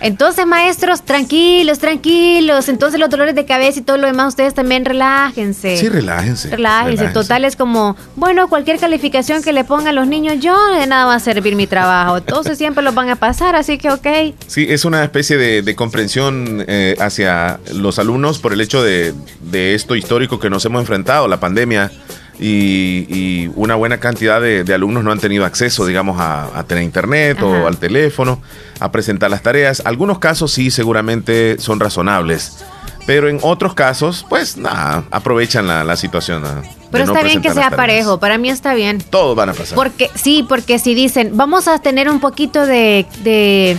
Entonces, 0.04 0.44
maestros, 0.46 1.02
tranquilos, 1.02 1.78
tranquilos. 1.78 2.68
Entonces, 2.68 3.00
los 3.00 3.08
dolores 3.08 3.34
de 3.34 3.46
cabeza 3.46 3.78
y 3.78 3.82
todo 3.82 3.96
lo 3.96 4.06
demás, 4.06 4.28
ustedes 4.28 4.52
también 4.52 4.84
relájense. 4.84 5.78
Sí, 5.78 5.88
relájense. 5.88 6.50
Relájense. 6.50 7.08
Total, 7.08 7.42
es 7.46 7.56
como, 7.56 7.96
bueno, 8.14 8.48
cualquier 8.48 8.78
calificación 8.78 9.42
que 9.42 9.54
le 9.54 9.64
pongan 9.64 9.94
los 9.94 10.06
niños, 10.06 10.40
yo 10.40 10.54
de 10.74 10.86
nada 10.86 11.06
va 11.06 11.14
a 11.14 11.20
servir 11.20 11.56
mi 11.56 11.66
trabajo. 11.66 12.18
Entonces, 12.18 12.58
siempre 12.58 12.84
los 12.84 12.94
van 12.94 13.08
a 13.08 13.16
pasar, 13.16 13.56
así 13.56 13.78
que, 13.78 13.90
ok. 13.90 14.06
Sí, 14.46 14.66
es 14.68 14.84
una 14.84 15.02
especie 15.02 15.38
de, 15.38 15.74
comprensión 15.74 16.62
eh, 16.68 16.96
hacia 17.00 17.58
los 17.72 17.98
alumnos 17.98 18.38
por 18.40 18.52
el 18.52 18.60
hecho 18.60 18.82
de, 18.82 19.14
esto 19.52 19.96
histórico 19.96 20.38
que 20.38 20.50
nos 20.50 20.66
hemos 20.66 20.80
enfrentado, 20.80 21.28
la 21.28 21.40
pandemia. 21.40 21.90
Y, 22.38 23.48
una 23.54 23.76
buena 23.76 23.98
cantidad 23.98 24.40
de, 24.40 24.74
alumnos 24.74 25.04
no 25.04 25.12
han 25.12 25.20
tenido 25.20 25.44
acceso, 25.44 25.86
digamos, 25.86 26.16
a, 26.20 26.64
tener 26.66 26.84
internet 26.84 27.40
o 27.42 27.66
al 27.66 27.78
teléfono 27.78 28.40
a 28.80 28.90
presentar 28.90 29.30
las 29.30 29.42
tareas. 29.42 29.82
Algunos 29.84 30.18
casos 30.18 30.52
sí, 30.52 30.70
seguramente 30.70 31.56
son 31.58 31.80
razonables. 31.80 32.64
Pero 33.06 33.28
en 33.28 33.38
otros 33.42 33.74
casos, 33.74 34.24
pues 34.28 34.56
nada, 34.56 35.04
aprovechan 35.10 35.66
la, 35.66 35.96
situación. 35.96 36.42
Pero 36.90 37.04
está 37.04 37.22
bien 37.22 37.42
que 37.42 37.52
sea 37.52 37.70
parejo, 37.70 38.18
para 38.18 38.38
mí 38.38 38.48
está 38.48 38.72
bien. 38.74 38.98
Todos 39.10 39.36
van 39.36 39.50
a 39.50 39.52
pasar. 39.52 39.76
Porque 39.76 40.10
sí, 40.14 40.44
porque 40.48 40.78
si 40.78 40.94
dicen, 40.94 41.32
vamos 41.34 41.68
a 41.68 41.78
tener 41.80 42.08
un 42.08 42.20
poquito 42.20 42.64
de, 42.64 43.06
de 43.22 43.76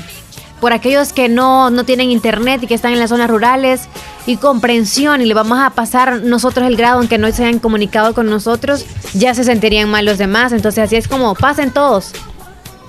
por 0.59 0.73
aquellos 0.73 1.13
que 1.13 1.29
no, 1.29 1.69
no 1.69 1.83
tienen 1.83 2.11
internet 2.11 2.63
y 2.63 2.67
que 2.67 2.75
están 2.75 2.93
en 2.93 2.99
las 2.99 3.09
zonas 3.09 3.29
rurales 3.29 3.83
y 4.25 4.37
comprensión 4.37 5.21
y 5.21 5.25
le 5.25 5.33
vamos 5.33 5.59
a 5.59 5.69
pasar 5.71 6.21
nosotros 6.21 6.67
el 6.67 6.75
grado 6.77 6.99
aunque 6.99 7.17
no 7.17 7.31
se 7.31 7.45
hayan 7.45 7.59
comunicado 7.59 8.13
con 8.13 8.29
nosotros, 8.29 8.85
ya 9.13 9.33
se 9.33 9.43
sentirían 9.43 9.89
mal 9.89 10.05
los 10.05 10.17
demás. 10.17 10.51
Entonces 10.51 10.83
así 10.83 10.95
es 10.95 11.07
como 11.07 11.35
pasen 11.35 11.71
todos. 11.71 12.11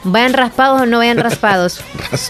Vayan 0.04 0.34
raspados 0.34 0.82
o 0.82 0.86
no 0.86 0.98
vayan 0.98 1.18
raspados. 1.18 1.80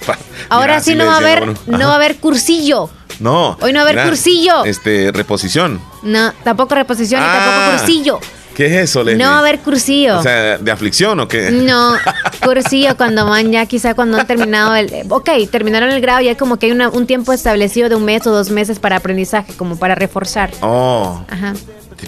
Ahora 0.49 0.81
sí 0.81 0.94
no 0.94 1.06
va 1.06 1.15
a 1.15 1.19
haber, 1.19 1.47
no 1.67 1.87
va 1.87 1.93
a 1.93 1.97
haber 1.97 2.17
cursillo. 2.17 2.89
No. 3.21 3.56
Hoy 3.61 3.73
no 3.73 3.81
va 3.81 3.87
a 3.87 3.91
haber 3.91 4.06
cursillo. 4.06 4.65
Este, 4.65 5.12
reposición. 5.12 5.81
No, 6.03 6.32
tampoco 6.44 6.75
reposición 6.75 7.23
y 7.23 7.27
tampoco 7.27 7.56
ah. 7.56 7.77
cursillo. 7.77 8.21
¿Qué 8.56 8.64
es 8.64 8.91
eso, 8.91 9.05
No 9.05 9.25
va 9.26 9.37
a 9.37 9.38
haber 9.41 9.58
cursillo. 9.58 10.19
O 10.19 10.23
sea, 10.23 10.56
¿de 10.56 10.70
aflicción 10.70 11.20
o 11.20 11.29
qué? 11.29 11.50
No, 11.50 11.94
cursillo 12.43 12.97
cuando 12.97 13.26
van 13.26 13.53
ya, 13.53 13.67
quizá 13.67 13.94
cuando 13.94 14.17
han 14.17 14.26
terminado 14.26 14.75
el... 14.75 14.91
Ok, 15.11 15.29
terminaron 15.50 15.91
el 15.91 16.00
grado, 16.00 16.23
ya 16.23 16.38
como 16.38 16.58
que 16.58 16.64
hay 16.67 16.73
un 16.73 17.06
tiempo 17.06 17.35
establecido 17.35 17.91
de 17.91 17.97
un 17.97 18.06
mes 18.06 18.26
o 18.26 18.31
dos 18.31 18.49
meses 18.49 18.79
para 18.79 18.97
aprendizaje, 18.97 19.53
como 19.58 19.79
para 19.79 19.94
reforzar. 19.94 20.50
Oh. 20.62 21.23
Ajá. 21.29 21.53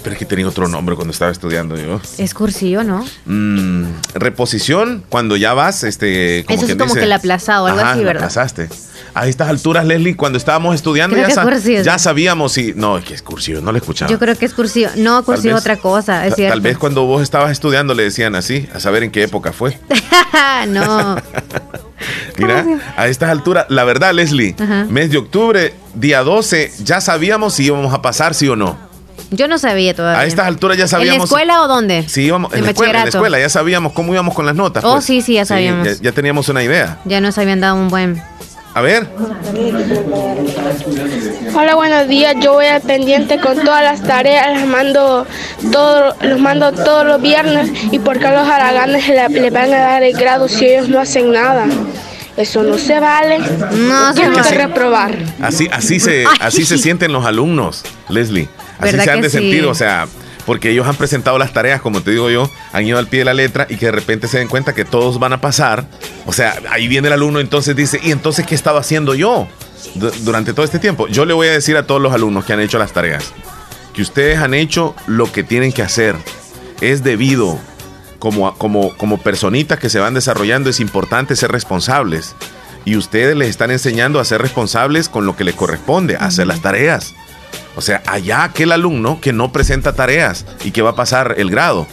Pero 0.01 0.13
es 0.13 0.17
que 0.17 0.25
tenía 0.25 0.47
otro 0.47 0.67
nombre 0.67 0.95
cuando 0.95 1.11
estaba 1.11 1.31
estudiando 1.31 1.77
yo. 1.77 2.01
Es 2.17 2.33
cursillo, 2.33 2.83
¿no? 2.83 3.05
Mm, 3.25 3.85
reposición, 4.15 5.03
cuando 5.07 5.37
ya 5.37 5.53
vas, 5.53 5.83
este... 5.83 6.45
Como 6.47 6.63
Eso 6.63 6.71
es 6.71 6.77
como 6.77 6.95
que 6.95 7.05
la 7.05 7.15
aplazado, 7.17 7.67
algo 7.67 7.79
así, 7.79 7.99
¿verdad? 7.99 8.21
La 8.21 8.27
aplazaste. 8.27 8.69
A 9.13 9.27
estas 9.27 9.49
alturas, 9.49 9.85
Leslie, 9.85 10.15
cuando 10.15 10.37
estábamos 10.37 10.75
estudiando, 10.75 11.15
ya, 11.15 11.27
ya, 11.81 11.99
sabíamos 11.99 12.53
si... 12.53 12.73
No, 12.75 12.97
es 12.97 13.05
que 13.05 13.13
es 13.13 13.21
cursillo, 13.21 13.61
no 13.61 13.71
le 13.71 13.79
escuchaba. 13.79 14.11
Yo 14.11 14.19
creo 14.19 14.35
que 14.35 14.45
es 14.45 14.53
cursillo. 14.53 14.89
No, 14.95 15.23
cursillo 15.23 15.55
es 15.55 15.61
otra 15.61 15.77
cosa, 15.77 16.25
es 16.25 16.35
cierto. 16.35 16.53
Tal 16.53 16.61
vez 16.61 16.77
cuando 16.77 17.05
vos 17.05 17.21
estabas 17.21 17.51
estudiando 17.51 17.93
le 17.93 18.03
decían 18.03 18.35
así, 18.35 18.67
a 18.73 18.79
saber 18.79 19.03
en 19.03 19.11
qué 19.11 19.23
época 19.23 19.51
fue. 19.51 19.77
no. 20.67 21.17
Mira, 22.37 22.65
a 22.95 23.07
estas 23.07 23.29
alturas, 23.29 23.65
la 23.69 23.83
verdad, 23.83 24.13
Leslie, 24.13 24.55
mes 24.89 25.11
de 25.11 25.17
octubre, 25.17 25.73
día 25.93 26.23
12, 26.23 26.71
ya 26.83 27.01
sabíamos 27.01 27.55
si 27.55 27.65
íbamos 27.65 27.93
a 27.93 28.01
pasar, 28.01 28.33
sí 28.33 28.47
o 28.47 28.55
no. 28.55 28.89
Yo 29.31 29.47
no 29.47 29.59
sabía 29.59 29.93
todavía. 29.93 30.21
A 30.21 30.25
estas 30.25 30.47
alturas 30.47 30.77
ya 30.77 30.87
sabíamos. 30.87 31.13
¿En 31.13 31.19
la 31.19 31.25
escuela 31.25 31.61
o 31.61 31.67
dónde? 31.67 32.07
Sí, 32.07 32.23
íbamos 32.23 32.53
en, 32.53 32.63
la 32.63 32.71
escuela, 32.71 32.99
en 32.99 33.05
la 33.05 33.09
escuela, 33.09 33.39
ya 33.39 33.49
sabíamos 33.49 33.93
cómo 33.93 34.13
íbamos 34.13 34.33
con 34.33 34.45
las 34.45 34.55
notas. 34.55 34.83
Oh, 34.83 34.93
pues. 34.93 35.05
sí, 35.05 35.21
sí, 35.21 35.33
ya 35.33 35.45
sabíamos. 35.45 36.01
ya, 36.01 36.11
teníamos 36.11 36.49
una 36.49 36.63
idea. 36.63 36.99
Ya 37.05 37.21
nos 37.21 37.37
habían 37.37 37.59
dado 37.59 37.75
un 37.75 37.89
buen. 37.89 38.21
A 38.73 38.81
ver. 38.81 39.07
Hola, 41.55 41.75
buenos 41.75 42.07
días. 42.07 42.35
Yo 42.39 42.53
voy 42.53 42.67
al 42.67 42.81
pendiente 42.81 43.39
con 43.39 43.55
todas 43.55 43.83
las 43.83 44.03
tareas, 44.03 44.59
las 44.59 44.67
mando 44.67 45.25
todo, 45.71 46.15
los 46.21 46.39
mando 46.39 46.71
todos 46.71 47.05
los 47.05 47.21
viernes 47.21 47.71
y 47.91 47.99
por 47.99 48.19
qué 48.19 48.27
a 48.27 48.33
los 48.33 48.47
haraganes 48.47 49.07
le, 49.07 49.49
van 49.49 49.73
a 49.73 49.79
dar 49.79 50.03
el 50.03 50.13
grado 50.13 50.47
si 50.47 50.65
ellos 50.65 50.87
no 50.87 50.99
hacen 50.99 51.31
nada. 51.31 51.65
Eso 52.37 52.63
no 52.63 52.77
se 52.77 52.99
vale. 52.99 53.39
No, 53.39 54.13
se 54.13 54.21
que 54.21 54.55
reprobar. 54.55 55.17
Así, 55.41 55.67
así 55.71 55.99
se, 55.99 56.25
así 56.39 56.63
se 56.63 56.77
sienten 56.77 57.11
los 57.11 57.25
alumnos, 57.25 57.83
Leslie. 58.07 58.47
Así 58.77 58.97
se 58.99 59.11
han 59.11 59.21
de 59.21 59.29
sentir, 59.29 59.65
o 59.65 59.73
sea, 59.73 60.07
porque 60.49 60.71
ellos 60.71 60.87
han 60.87 60.95
presentado 60.95 61.37
las 61.37 61.53
tareas, 61.53 61.79
como 61.79 62.01
te 62.01 62.09
digo 62.09 62.27
yo, 62.31 62.49
han 62.73 62.83
ido 62.83 62.97
al 62.97 63.05
pie 63.05 63.19
de 63.19 63.25
la 63.25 63.35
letra 63.35 63.67
y 63.69 63.75
que 63.75 63.85
de 63.85 63.91
repente 63.91 64.27
se 64.27 64.39
den 64.39 64.47
cuenta 64.47 64.73
que 64.73 64.83
todos 64.83 65.19
van 65.19 65.31
a 65.31 65.41
pasar. 65.41 65.85
O 66.25 66.33
sea, 66.33 66.59
ahí 66.71 66.87
viene 66.87 67.07
el 67.07 67.13
alumno, 67.13 67.39
entonces 67.39 67.75
dice, 67.75 67.99
¿y 68.01 68.09
entonces 68.09 68.47
qué 68.47 68.55
estaba 68.55 68.79
haciendo 68.79 69.13
yo 69.13 69.47
durante 70.23 70.53
todo 70.53 70.65
este 70.65 70.79
tiempo? 70.79 71.07
Yo 71.07 71.25
le 71.25 71.35
voy 71.35 71.49
a 71.49 71.51
decir 71.51 71.77
a 71.77 71.85
todos 71.85 72.01
los 72.01 72.11
alumnos 72.13 72.45
que 72.45 72.53
han 72.53 72.61
hecho 72.61 72.79
las 72.79 72.93
tareas, 72.93 73.31
que 73.93 74.01
ustedes 74.01 74.39
han 74.39 74.55
hecho 74.55 74.95
lo 75.05 75.31
que 75.31 75.43
tienen 75.43 75.71
que 75.71 75.83
hacer. 75.83 76.15
Es 76.81 77.03
debido, 77.03 77.59
como, 78.17 78.51
como, 78.55 78.97
como 78.97 79.19
personitas 79.19 79.77
que 79.77 79.91
se 79.91 79.99
van 79.99 80.15
desarrollando, 80.15 80.71
es 80.71 80.79
importante 80.79 81.35
ser 81.35 81.51
responsables. 81.51 82.35
Y 82.85 82.95
ustedes 82.95 83.37
les 83.37 83.49
están 83.49 83.69
enseñando 83.69 84.19
a 84.19 84.25
ser 84.25 84.41
responsables 84.41 85.09
con 85.09 85.27
lo 85.27 85.35
que 85.35 85.43
les 85.43 85.53
corresponde, 85.53 86.15
a 86.15 86.25
hacer 86.25 86.47
las 86.47 86.63
tareas. 86.63 87.13
O 87.79 87.81
sea, 87.81 88.03
allá 88.07 88.43
aquel 88.43 88.73
alumno 88.73 89.21
que 89.21 89.31
no 89.31 89.53
presenta 89.53 89.93
tareas 89.93 90.45
y 90.65 90.71
que 90.71 90.81
va 90.81 90.89
a 90.89 90.95
pasar 90.95 91.35
el 91.37 91.49
grado, 91.49 91.87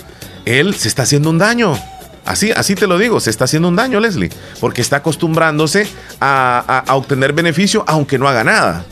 él 0.45 0.75
se 0.75 0.89
está 0.89 1.05
haciendo 1.05 1.31
un 1.31 1.39
daño. 1.39 1.79
Así, 2.25 2.51
así 2.51 2.75
te 2.75 2.89
lo 2.89 2.99
digo, 2.99 3.21
se 3.21 3.31
está 3.31 3.45
haciendo 3.45 3.69
un 3.69 3.77
daño, 3.77 4.01
Leslie, 4.01 4.31
porque 4.59 4.81
está 4.81 4.97
acostumbrándose 4.97 5.87
a, 6.21 6.83
obtener 6.89 7.35
beneficio 7.35 7.85
aunque 7.87 8.19
no 8.19 8.27
haga 8.27 8.43
nada. 8.43 8.85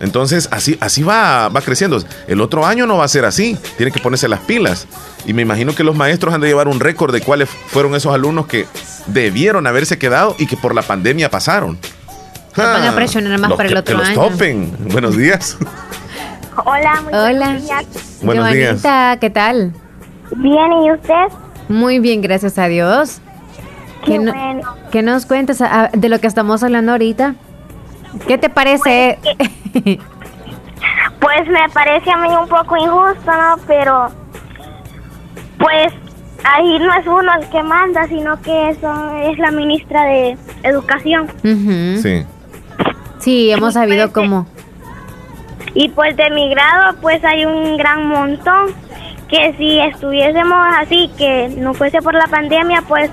Entonces, 0.00 0.48
así, 0.50 0.76
así 0.80 1.04
va, 1.04 1.48
va 1.50 1.60
creciendo. 1.60 2.02
El 2.26 2.40
otro 2.40 2.66
año 2.66 2.84
no 2.84 2.96
va 2.96 3.04
a 3.04 3.08
ser 3.08 3.26
así, 3.26 3.56
tiene 3.76 3.92
que 3.92 4.00
ponerse 4.00 4.26
las 4.26 4.40
pilas. 4.40 4.88
Y 5.26 5.34
me 5.34 5.42
imagino 5.42 5.72
que 5.72 5.84
los 5.84 5.94
maestros 5.94 6.34
han 6.34 6.40
de 6.40 6.48
llevar 6.48 6.66
un 6.66 6.80
récord 6.80 7.12
de 7.12 7.20
cuáles 7.20 7.48
fueron 7.48 7.94
esos 7.94 8.12
alumnos 8.12 8.48
que 8.48 8.66
debieron 9.06 9.68
haberse 9.68 9.98
quedado 9.98 10.34
y 10.36 10.48
que 10.48 10.56
por 10.56 10.74
la 10.74 10.82
pandemia 10.82 11.30
pasaron. 11.30 11.78
Van 12.56 12.88
a 12.88 12.94
presionar 12.96 13.38
más 13.38 13.52
para 13.52 13.68
el 13.68 13.76
otro 13.76 13.96
que 13.96 14.04
año. 14.04 14.20
Los 14.20 14.32
topen. 14.32 14.76
Buenos 14.90 15.16
días. 15.16 15.56
Hola, 16.64 17.00
muy 17.02 17.12
Hola. 17.14 17.46
buenos 17.46 17.62
días. 17.64 18.20
Buenos 18.22 18.52
días. 18.52 18.82
¿qué 19.20 19.30
tal? 19.30 19.72
Bien, 20.36 20.72
¿y 20.84 20.92
usted? 20.92 21.26
Muy 21.68 21.98
bien, 21.98 22.20
gracias 22.20 22.58
a 22.58 22.66
Dios. 22.68 23.20
Qué 24.04 24.18
no- 24.18 24.32
bueno. 24.32 24.74
¿Qué 24.90 25.02
nos 25.02 25.26
cuentas 25.26 25.60
ah, 25.62 25.90
de 25.92 26.08
lo 26.08 26.18
que 26.18 26.26
estamos 26.26 26.62
hablando 26.62 26.92
ahorita? 26.92 27.34
¿Qué 28.26 28.38
te 28.38 28.48
parece? 28.48 29.18
Pues 31.20 31.46
me 31.48 31.68
parece 31.74 32.10
a 32.10 32.16
mí 32.16 32.28
un 32.28 32.48
poco 32.48 32.76
injusto, 32.78 33.30
¿no? 33.30 33.56
Pero, 33.66 34.08
pues, 35.58 35.92
ahí 36.44 36.78
no 36.78 36.94
es 36.94 37.06
uno 37.06 37.30
el 37.38 37.48
que 37.50 37.62
manda, 37.62 38.08
sino 38.08 38.40
que 38.40 38.70
eso 38.70 39.10
es 39.16 39.38
la 39.38 39.50
ministra 39.50 40.02
de 40.04 40.38
Educación. 40.62 41.28
Sí. 42.02 42.24
Sí, 43.18 43.50
hemos 43.50 43.74
sabido 43.74 44.10
cómo. 44.12 44.46
Y 45.74 45.88
pues 45.90 46.16
de 46.16 46.30
mi 46.30 46.50
grado, 46.50 46.96
pues 47.00 47.24
hay 47.24 47.44
un 47.44 47.76
gran 47.76 48.06
montón 48.06 48.68
que 49.28 49.54
si 49.56 49.78
estuviésemos 49.78 50.58
así, 50.78 51.10
que 51.16 51.48
no 51.56 51.74
fuese 51.74 52.02
por 52.02 52.14
la 52.14 52.26
pandemia, 52.26 52.82
pues 52.88 53.10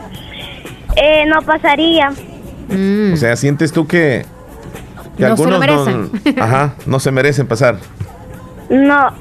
eh, 0.96 1.26
no 1.28 1.42
pasaría. 1.44 2.10
Mm. 2.70 3.14
O 3.14 3.18
sea, 3.18 3.36
¿sientes 3.36 3.72
tú 3.72 3.86
que, 3.88 4.26
que 5.18 5.24
No 5.28 5.38
se 5.38 5.44
lo 5.50 5.56
algunos 5.56 5.60
merecen. 5.60 6.12
no, 6.36 6.44
ajá, 6.44 6.74
no 6.86 7.00
se 7.00 7.12
merecen 7.12 7.48
pasar? 7.48 7.78
No, 8.70 9.12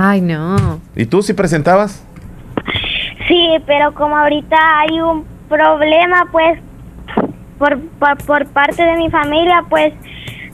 Ay, 0.00 0.20
no. 0.20 0.80
¿Y 0.94 1.06
tú 1.06 1.22
si 1.22 1.32
presentabas? 1.32 2.04
sí, 3.26 3.56
pero 3.66 3.92
como 3.94 4.16
ahorita 4.16 4.56
hay 4.80 5.00
un 5.00 5.24
problema, 5.48 6.26
pues, 6.32 6.58
por, 7.58 7.78
por, 7.98 8.16
por 8.24 8.46
parte 8.46 8.82
de 8.82 8.96
mi 8.96 9.10
familia, 9.10 9.64
pues, 9.68 9.92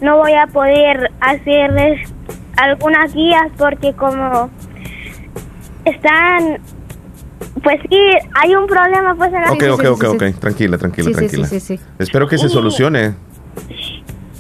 no 0.00 0.16
voy 0.16 0.32
a 0.32 0.46
poder 0.48 1.12
hacerles 1.30 2.12
algunas 2.56 3.12
guías 3.14 3.48
porque 3.58 3.92
como 3.94 4.50
están, 5.84 6.58
pues 7.62 7.80
sí, 7.90 7.98
hay 8.42 8.54
un 8.54 8.66
problema, 8.66 9.14
pues, 9.16 9.32
en 9.32 9.42
la 9.42 9.52
Ok, 9.52 9.62
sí, 9.62 9.66
ok, 9.68 9.84
ok, 9.90 10.00
sí, 10.00 10.06
ok. 10.06 10.22
sí. 10.26 10.32
Tranquila, 10.34 10.78
tranquila, 10.78 11.06
Sí, 11.08 11.12
sí, 11.14 11.18
tranquila. 11.18 11.46
sí, 11.46 11.60
sí, 11.60 11.76
sí. 11.78 11.84
Espero 11.98 12.26
que 12.28 12.38
se 12.38 12.48
solucione. 12.48 13.14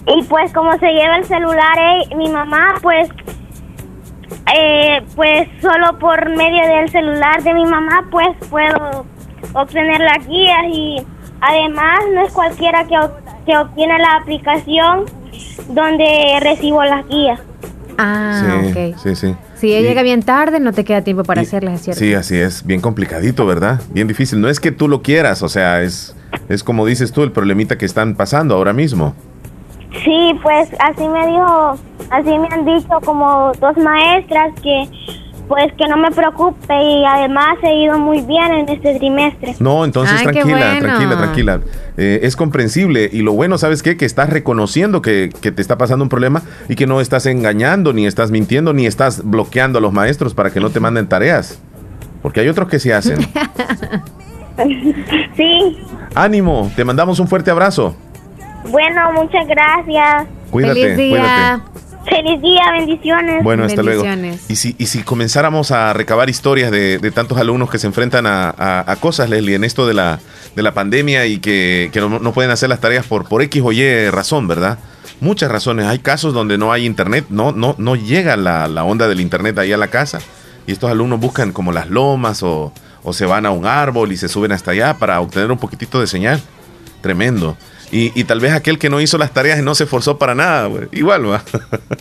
Y 0.06 0.22
pues 0.24 0.52
como 0.52 0.72
se 0.78 0.86
lleva 0.92 1.16
el 1.16 1.24
celular 1.24 1.78
eh, 1.78 2.14
mi 2.16 2.28
mamá, 2.28 2.74
pues 2.82 3.08
eh, 4.54 5.02
pues 5.16 5.48
solo 5.62 5.98
por 5.98 6.28
medio 6.36 6.66
del 6.66 6.90
celular 6.90 7.42
de 7.42 7.54
mi 7.54 7.64
mamá 7.64 8.06
pues 8.10 8.28
puedo 8.50 9.06
obtener 9.54 10.00
las 10.00 10.26
guías 10.26 10.64
y 10.70 10.96
además 11.40 12.00
no 12.12 12.26
es 12.26 12.32
cualquiera 12.32 12.84
que, 12.84 12.96
que 13.46 13.56
obtiene 13.56 13.98
la 13.98 14.16
aplicación 14.16 15.04
donde 15.68 16.38
recibo 16.40 16.82
las 16.84 17.06
guías. 17.08 17.40
Ah, 17.96 18.62
sí, 18.64 18.70
ok. 18.90 18.96
sí, 18.98 19.14
sí. 19.14 19.34
Si 19.54 19.68
ella 19.68 19.80
Y- 19.80 19.82
llega 19.84 20.02
bien 20.02 20.22
tarde, 20.22 20.58
no 20.60 20.72
te 20.72 20.84
queda 20.84 21.02
tiempo 21.02 21.22
para 21.22 21.42
y- 21.42 21.44
hacerlas, 21.46 21.74
¿es 21.74 21.80
cierto? 21.82 22.00
Sí, 22.00 22.12
así 22.14 22.36
es. 22.36 22.66
Bien 22.66 22.80
complicadito, 22.80 23.46
¿verdad? 23.46 23.80
Bien 23.90 24.08
difícil. 24.08 24.40
No 24.40 24.48
es 24.48 24.58
que 24.60 24.72
tú 24.72 24.88
lo 24.88 25.00
quieras, 25.02 25.42
o 25.42 25.48
sea, 25.48 25.82
es, 25.82 26.16
es 26.48 26.64
como 26.64 26.86
dices 26.86 27.12
tú, 27.12 27.22
el 27.22 27.30
problemita 27.30 27.78
que 27.78 27.84
están 27.86 28.14
pasando 28.16 28.56
ahora 28.56 28.72
mismo. 28.72 29.14
Sí, 30.04 30.32
pues 30.42 30.68
así 30.80 31.06
me 31.06 31.24
dijo, 31.28 31.78
así 32.10 32.36
me 32.36 32.48
han 32.50 32.64
dicho 32.64 32.98
como 33.04 33.52
dos 33.60 33.76
maestras 33.76 34.52
que 34.60 34.88
pues 35.48 35.72
que 35.74 35.86
no 35.88 35.96
me 35.96 36.10
preocupe 36.10 36.74
y 36.82 37.04
además 37.04 37.56
he 37.62 37.74
ido 37.84 37.98
muy 37.98 38.22
bien 38.22 38.52
en 38.52 38.68
este 38.68 38.98
trimestre. 38.98 39.54
No, 39.60 39.84
entonces 39.84 40.16
Ay, 40.18 40.24
tranquila, 40.26 40.56
bueno. 40.56 40.80
tranquila, 40.86 41.16
tranquila. 41.18 41.60
Eh, 41.96 42.20
es 42.22 42.34
comprensible 42.36 43.08
y 43.12 43.22
lo 43.22 43.32
bueno, 43.34 43.58
¿sabes 43.58 43.82
qué? 43.82 43.96
Que 43.96 44.04
estás 44.06 44.30
reconociendo 44.30 45.02
que, 45.02 45.30
que 45.40 45.52
te 45.52 45.60
está 45.62 45.76
pasando 45.78 46.02
un 46.02 46.08
problema 46.08 46.42
y 46.68 46.74
que 46.76 46.86
no 46.86 47.00
estás 47.00 47.26
engañando, 47.26 47.92
ni 47.92 48.06
estás 48.06 48.30
mintiendo, 48.30 48.72
ni 48.72 48.86
estás 48.86 49.22
bloqueando 49.24 49.78
a 49.78 49.82
los 49.82 49.92
maestros 49.92 50.34
para 50.34 50.50
que 50.50 50.60
no 50.60 50.70
te 50.70 50.80
manden 50.80 51.08
tareas. 51.08 51.60
Porque 52.22 52.40
hay 52.40 52.48
otros 52.48 52.68
que 52.68 52.78
sí 52.78 52.90
hacen. 52.90 53.18
Sí, 55.36 55.78
Ánimo, 56.14 56.70
te 56.76 56.84
mandamos 56.84 57.18
un 57.18 57.26
fuerte 57.26 57.50
abrazo. 57.50 57.96
bueno, 58.70 59.12
muchas 59.12 59.46
gracias. 59.48 60.26
Cuídate, 60.50 60.80
Feliz 60.80 60.96
día. 60.96 61.60
cuídate. 61.64 61.83
Feliz 62.08 62.40
día, 62.42 62.62
bendiciones. 62.72 63.42
Bueno, 63.42 63.64
hasta 63.64 63.82
luego. 63.82 64.02
Y 64.48 64.56
si, 64.56 64.74
y 64.78 64.86
si 64.86 65.02
comenzáramos 65.02 65.70
a 65.70 65.92
recabar 65.92 66.28
historias 66.28 66.70
de, 66.70 66.98
de 66.98 67.10
tantos 67.10 67.38
alumnos 67.38 67.70
que 67.70 67.78
se 67.78 67.86
enfrentan 67.86 68.26
a, 68.26 68.50
a- 68.50 68.84
a 68.90 68.96
cosas, 68.96 69.30
Leslie, 69.30 69.54
en 69.54 69.64
esto 69.64 69.86
de 69.86 69.94
la, 69.94 70.20
de 70.54 70.62
la 70.62 70.72
pandemia 70.74 71.26
y 71.26 71.38
que, 71.38 71.90
que 71.92 72.00
no, 72.00 72.18
no 72.18 72.32
pueden 72.32 72.50
hacer 72.50 72.68
las 72.68 72.80
tareas 72.80 73.06
por, 73.06 73.26
por 73.28 73.42
X 73.42 73.62
o 73.64 73.72
Y 73.72 74.10
razón, 74.10 74.46
¿verdad? 74.48 74.78
Muchas 75.20 75.50
razones. 75.50 75.86
Hay 75.86 76.00
casos 76.00 76.34
donde 76.34 76.58
no 76.58 76.72
hay 76.72 76.84
internet, 76.84 77.26
no, 77.30 77.52
no, 77.52 77.74
no 77.78 77.96
llega 77.96 78.36
la, 78.36 78.68
la 78.68 78.84
onda 78.84 79.08
del 79.08 79.20
internet 79.20 79.56
ahí 79.58 79.72
a 79.72 79.76
la 79.78 79.88
casa. 79.88 80.18
Y 80.66 80.72
estos 80.72 80.90
alumnos 80.90 81.20
buscan 81.20 81.52
como 81.52 81.72
las 81.72 81.88
lomas 81.88 82.42
o, 82.42 82.72
o 83.02 83.12
se 83.12 83.24
van 83.26 83.46
a 83.46 83.50
un 83.50 83.66
árbol 83.66 84.12
y 84.12 84.16
se 84.16 84.28
suben 84.28 84.52
hasta 84.52 84.72
allá 84.72 84.94
para 84.98 85.20
obtener 85.20 85.50
un 85.50 85.58
poquitito 85.58 86.00
de 86.00 86.06
señal. 86.06 86.40
Tremendo. 87.00 87.56
Y, 87.96 88.10
y 88.18 88.24
tal 88.24 88.40
vez 88.40 88.50
aquel 88.52 88.80
que 88.80 88.90
no 88.90 89.00
hizo 89.00 89.18
las 89.18 89.32
tareas 89.32 89.56
y 89.60 89.62
no 89.62 89.72
se 89.76 89.84
esforzó 89.84 90.18
para 90.18 90.34
nada, 90.34 90.68
igual 90.90 91.30
va. 91.30 91.44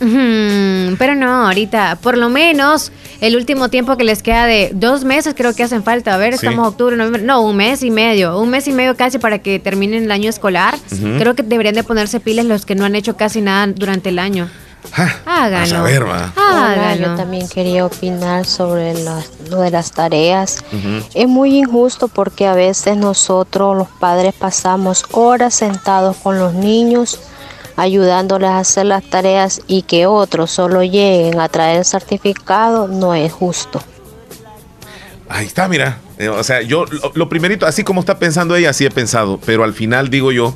Pero 0.98 1.14
no, 1.14 1.46
ahorita, 1.46 1.98
por 2.02 2.18
lo 2.18 2.28
menos 2.30 2.90
el 3.20 3.36
último 3.36 3.68
tiempo 3.68 3.96
que 3.96 4.02
les 4.02 4.20
queda 4.22 4.46
de 4.46 4.70
dos 4.74 5.04
meses 5.04 5.34
creo 5.36 5.54
que 5.54 5.62
hacen 5.62 5.84
falta. 5.84 6.12
A 6.14 6.16
ver, 6.16 6.32
Sí. 6.36 6.46
estamos 6.46 6.66
octubre, 6.66 6.96
noviembre, 6.96 7.22
no, 7.22 7.42
un 7.42 7.56
mes 7.56 7.82
y 7.84 7.90
medio, 7.92 8.38
un 8.40 8.50
mes 8.50 8.66
y 8.66 8.72
medio 8.72 8.96
casi 8.96 9.18
para 9.18 9.38
que 9.38 9.60
terminen 9.60 10.02
el 10.04 10.10
año 10.10 10.28
escolar. 10.30 10.74
Creo 11.18 11.34
que 11.36 11.44
deberían 11.44 11.76
de 11.76 11.84
ponerse 11.84 12.18
pilas 12.18 12.44
los 12.46 12.66
que 12.66 12.74
no 12.74 12.84
han 12.84 12.96
hecho 12.96 13.16
casi 13.16 13.40
nada 13.40 13.66
durante 13.68 14.08
el 14.08 14.18
año. 14.18 14.48
Háganlo. 15.26 15.76
a 15.78 15.82
ver, 15.82 16.06
va. 16.08 16.32
Hola, 16.36 16.74
yo 16.76 16.82
Háganlo. 16.82 17.16
también 17.16 17.48
quería 17.48 17.84
opinar 17.86 18.44
sobre 18.46 18.94
las- 18.94 19.28
lo 19.50 19.60
de 19.60 19.70
las 19.70 19.92
tareas. 19.92 20.64
Es 21.14 21.28
muy 21.28 21.58
injusto 21.58 22.08
porque 22.08 22.46
a 22.46 22.54
veces 22.54 22.96
nosotros 22.96 23.76
los 23.76 23.88
padres 23.88 24.34
pasamos 24.38 25.04
horas 25.12 25.54
sentados 25.54 26.16
con 26.18 26.38
los 26.38 26.54
niños 26.54 27.18
ayudándoles 27.76 28.50
a 28.50 28.58
hacer 28.58 28.86
las 28.86 29.02
tareas 29.02 29.60
y 29.66 29.82
que 29.82 30.06
otros 30.06 30.50
solo 30.52 30.82
lleguen 30.84 31.40
a 31.40 31.48
traer 31.48 31.78
el 31.78 31.84
certificado 31.84 32.86
no 32.86 33.14
es 33.14 33.32
justo. 33.32 33.82
Ahí 35.28 35.46
está, 35.46 35.66
mira. 35.66 35.98
Eh, 36.18 36.28
o 36.28 36.44
sea, 36.44 36.62
yo 36.62 36.84
lo, 36.84 37.10
lo 37.14 37.28
primerito, 37.28 37.66
así 37.66 37.82
como 37.82 37.98
está 38.00 38.18
pensando 38.20 38.54
ella, 38.54 38.70
así 38.70 38.84
he 38.86 38.90
pensado. 38.90 39.40
Pero 39.44 39.64
al 39.64 39.72
final 39.72 40.08
digo 40.08 40.30
yo 40.30 40.54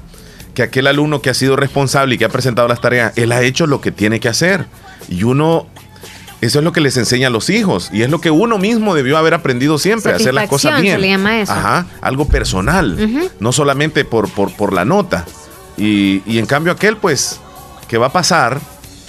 que 0.59 0.65
aquel 0.65 0.89
alumno 0.89 1.23
que 1.23 1.31
ha 1.31 1.35
sido 1.35 1.55
responsable 1.55 2.17
y 2.17 2.19
que 2.19 2.25
ha 2.25 2.29
presentado 2.31 2.67
las 2.67 2.81
tareas, 2.81 3.13
él 3.15 3.31
ha 3.31 3.43
hecho 3.43 3.69
lo 3.69 3.81
que 3.81 3.93
tiene 3.93 4.19
que 4.19 4.29
hacer. 4.29 4.67
Y 5.09 5.23
uno, 5.23 5.69
eso 6.41 6.59
es 6.59 6.65
lo 6.65 6.73
que 6.73 6.81
les 6.81 6.97
enseña 6.97 7.29
a 7.29 7.31
los 7.31 7.49
hijos. 7.49 7.91
Y 7.93 8.03
es 8.03 8.11
lo 8.11 8.21
que 8.21 8.33
uno 8.33 8.59
mismo 8.59 8.97
debió 8.97 9.17
haber 9.19 9.35
aprendido 9.35 9.79
siempre, 9.79 10.13
hacer 10.13 10.35
las 10.35 10.49
cosas 10.49 10.83
bien. 10.83 10.97
se 10.97 11.01
le 11.01 11.11
llama 11.11 11.41
eso. 11.41 11.53
Ajá, 11.53 11.87
algo 12.01 12.27
personal. 12.27 13.31
No 13.39 13.53
solamente 13.53 14.05
por, 14.05 14.29
por, 14.33 14.53
por 14.57 14.73
la 14.73 14.85
nota. 14.85 15.27
Y, 15.77 16.23
y 16.27 16.39
en 16.41 16.47
cambio 16.47 16.73
aquel, 16.73 16.97
pues, 16.97 17.39
que 17.87 17.97
va 17.97 18.07
a 18.09 18.13
pasar 18.13 18.61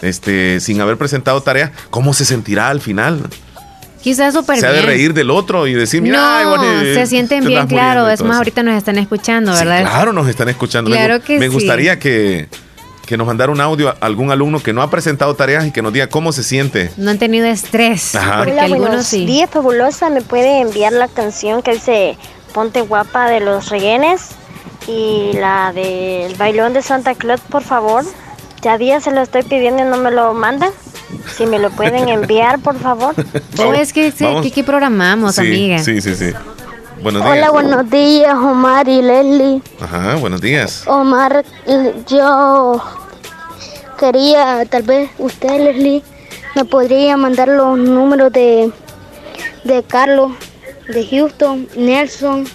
este, 0.04 0.60
sin 0.60 0.80
haber 0.82 0.98
presentado 0.98 1.42
tarea, 1.42 1.72
¿cómo 1.90 2.14
se 2.14 2.26
sentirá 2.26 2.70
al 2.70 2.80
final? 2.80 3.28
Quizás 4.02 4.34
súper 4.34 4.60
se 4.60 4.66
ha 4.68 4.72
bien. 4.72 4.84
de 4.86 4.88
reír 4.88 5.14
del 5.14 5.30
otro 5.30 5.68
y 5.68 5.74
decir, 5.74 6.02
mira, 6.02 6.18
no, 6.18 6.28
ay, 6.28 6.46
bueno, 6.46 6.82
se 6.94 7.06
sienten 7.08 7.42
te 7.44 7.48
bien, 7.50 7.68
claro. 7.68 8.08
Es 8.10 8.22
más, 8.22 8.30
eso. 8.32 8.38
ahorita 8.38 8.64
nos 8.64 8.76
están 8.78 8.98
escuchando, 8.98 9.54
Sí, 9.54 9.60
¿verdad? 9.60 9.82
claro, 9.82 10.14
nos 10.14 10.28
están 10.28 10.48
escuchando. 10.50 10.90
Claro 10.90 11.16
me, 11.16 11.20
que 11.22 11.38
me 11.40 11.48
sí. 11.48 11.54
gustaría 11.54 12.00
que, 12.00 12.48
que 13.06 13.18
nos 13.18 13.28
mandara 13.28 13.52
un 13.52 13.60
audio 13.60 13.90
a 13.90 13.98
algún 14.00 14.32
alumno 14.32 14.62
que 14.64 14.72
no 14.72 14.82
ha 14.82 14.90
presentado 14.90 15.36
tareas 15.36 15.66
y 15.66 15.72
que 15.72 15.82
nos 15.82 15.92
diga 15.92 16.08
cómo 16.08 16.32
se 16.32 16.44
siente. 16.44 16.92
No 16.96 17.12
han 17.12 17.20
tenido 17.20 17.46
estrés. 17.48 18.16
Ajá. 18.16 18.38
Porque 18.38 18.54
Hola, 18.54 18.64
algunos 18.64 18.88
buenos 18.88 19.08
sí. 19.08 19.26
días, 19.26 19.50
fabulosa. 19.50 20.10
¿Me 20.10 20.22
puede 20.22 20.62
enviar 20.62 20.94
la 20.94 21.08
canción 21.10 21.62
que 21.62 21.74
dice 21.74 22.18
Ponte 22.54 22.82
guapa 22.82 23.30
de 23.30 23.42
los 23.42 23.70
reguenes 23.70 24.30
y 24.88 25.32
la 25.34 25.74
del 25.74 26.34
bailón 26.36 26.74
de 26.74 26.82
Santa 26.82 27.16
Claus, 27.16 27.42
por 27.42 27.64
favor? 27.64 28.06
Ya 28.62 28.78
días 28.78 29.04
se 29.04 29.12
lo 29.12 29.22
estoy 29.22 29.44
pidiendo 29.44 29.84
y 29.84 29.86
no 29.86 29.98
me 29.98 30.12
lo 30.12 30.34
mandan. 30.34 30.72
Si 31.36 31.46
me 31.46 31.60
lo 31.60 31.70
pueden 31.72 32.10
enviar, 32.10 32.60
por 32.60 32.78
favor. 32.78 33.16
¿O 33.58 33.74
es 33.74 33.94
que, 33.94 34.12
sí, 34.12 34.24
Vamos. 34.24 34.42
que, 34.42 34.52
que 34.52 34.64
programamos, 34.64 35.36
sí, 35.36 35.42
amiga? 35.42 35.80
Sí, 35.80 36.02
sí, 36.02 36.16
sí. 36.16 36.32
Buenos 37.02 37.24
días. 37.24 37.34
Hola, 37.34 37.52
buenos 37.52 37.90
días, 37.90 38.34
Omar 38.36 38.88
y 38.90 39.02
Leslie. 39.02 39.62
Ajá, 39.80 40.16
buenos 40.16 40.42
días. 40.42 40.84
Omar, 40.88 41.46
yo 42.08 42.82
quería, 43.98 44.66
tal 44.70 44.84
vez 44.84 45.10
usted, 45.18 45.60
Leslie, 45.62 46.04
¿Me 46.56 46.66
podría 46.66 47.16
mandar 47.16 47.48
los 47.48 47.78
números 47.78 48.34
de, 48.34 48.72
de 49.64 49.84
Carlos, 49.84 50.32
de 50.88 51.08
Houston, 51.08 51.68
Nelson 51.78 52.46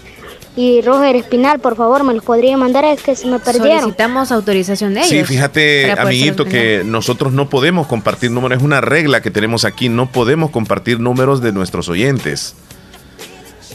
y 0.57 0.83
Roger 0.83 1.17
Espinal? 1.17 1.59
Por 1.59 1.77
favor, 1.77 2.05
me 2.05 2.15
los 2.15 2.25
podría 2.25 2.57
mandar, 2.57 2.85
es 2.85 3.03
que 3.03 3.17
se 3.17 3.27
me 3.27 3.39
perdieron. 3.41 3.81
Solicitamos 3.81 4.31
autorización 4.33 4.95
de 4.95 5.01
ellos. 5.01 5.11
Sí, 5.11 5.25
fíjate, 5.25 5.91
amiguito, 5.93 6.45
que 6.45 6.83
nosotros 6.85 7.33
no 7.33 7.49
podemos 7.49 7.87
compartir 7.87 8.31
números. 8.31 8.59
Es 8.59 8.65
una 8.65 8.81
regla 8.81 9.21
que 9.23 9.31
tenemos 9.31 9.65
aquí. 9.65 9.89
No 9.89 10.11
podemos 10.11 10.51
compartir 10.51 11.01
números 11.01 11.41
de 11.43 11.53
nuestros 11.53 11.89
oyentes. 11.89 12.55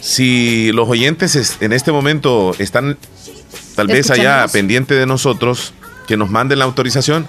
Si 0.02 0.72
los 0.72 0.88
oyentes 0.88 1.36
es- 1.36 1.58
en 1.62 1.74
este 1.74 1.92
momento 1.92 2.54
están 2.60 2.98
tal 3.76 3.88
vez 3.88 4.10
allá 4.12 4.46
pendiente 4.52 4.94
de 4.96 5.06
nosotros, 5.06 5.74
que 6.08 6.16
nos 6.18 6.30
manden 6.30 6.60
la 6.60 6.66
autorización 6.66 7.28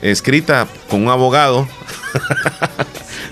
escrita 0.00 0.66
con 0.88 1.02
un 1.04 1.08
abogado. 1.10 1.66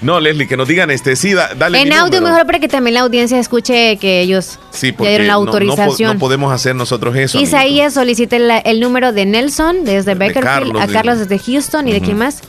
no, 0.03 0.19
Leslie, 0.21 0.47
que 0.49 0.57
nos 0.57 0.67
digan 0.69 0.91
este, 0.91 1.15
sí, 1.17 1.35
da- 1.35 1.55
dale. 1.55 1.81
En 1.81 1.89
mi 1.89 1.95
audio 1.95 2.21
número. 2.21 2.33
mejor 2.35 2.47
para 2.47 2.59
que 2.59 2.69
también 2.69 2.95
la 2.95 3.01
audiencia 3.01 3.39
escuche 3.39 3.97
que 3.99 4.21
ellos 4.21 4.59
Sí, 4.71 4.93
porque 4.93 5.11
dieron 5.11 5.27
la 5.27 5.35
no- 5.35 5.41
no 5.41 5.45
po- 5.47 5.59
autorización. 5.59 6.15
No, 6.15 6.19
podemos 6.19 6.53
hacer 6.53 6.75
nosotros 6.75 7.15
eso. 7.17 7.39
Isaías 7.39 7.95
solicita 7.95 8.39
la- 8.39 8.59
el 8.59 8.81
número 8.81 9.13
de 9.13 9.27
Nelson 9.27 9.85
desde 9.85 10.15
Beckerfield, 10.15 10.45
Carlos, 10.45 10.83
a 10.83 10.87
de- 10.87 10.93
Carlos 10.93 11.19
desde 11.19 11.39
Houston 11.39 11.89
y 11.89 11.93
de 11.93 12.01
quién 12.01 12.17
más. 12.19 12.41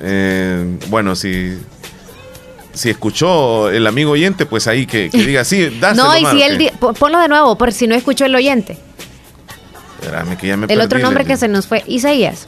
Eh, 0.00 0.78
bueno, 0.88 1.16
si, 1.16 1.58
si 2.72 2.90
escuchó 2.90 3.70
el 3.70 3.86
amigo 3.86 4.12
oyente, 4.12 4.46
pues 4.46 4.66
ahí 4.66 4.86
que, 4.86 5.10
que 5.10 5.18
diga, 5.24 5.44
sí, 5.44 5.70
dáselo, 5.80 6.04
no, 6.08 6.16
y 6.18 6.26
si 6.36 6.42
él 6.42 6.70
ponlo 6.98 7.18
de 7.18 7.28
nuevo, 7.28 7.56
por 7.58 7.72
si 7.72 7.86
no 7.86 7.94
escuchó 7.94 8.26
el 8.26 8.34
oyente. 8.34 8.76
Espérame, 10.00 10.36
que 10.36 10.46
ya 10.46 10.56
me 10.56 10.66
El 10.72 10.80
otro 10.80 10.98
nombre 10.98 11.24
que 11.24 11.36
se 11.36 11.48
nos 11.48 11.66
fue, 11.66 11.82
Isaías. 11.86 12.46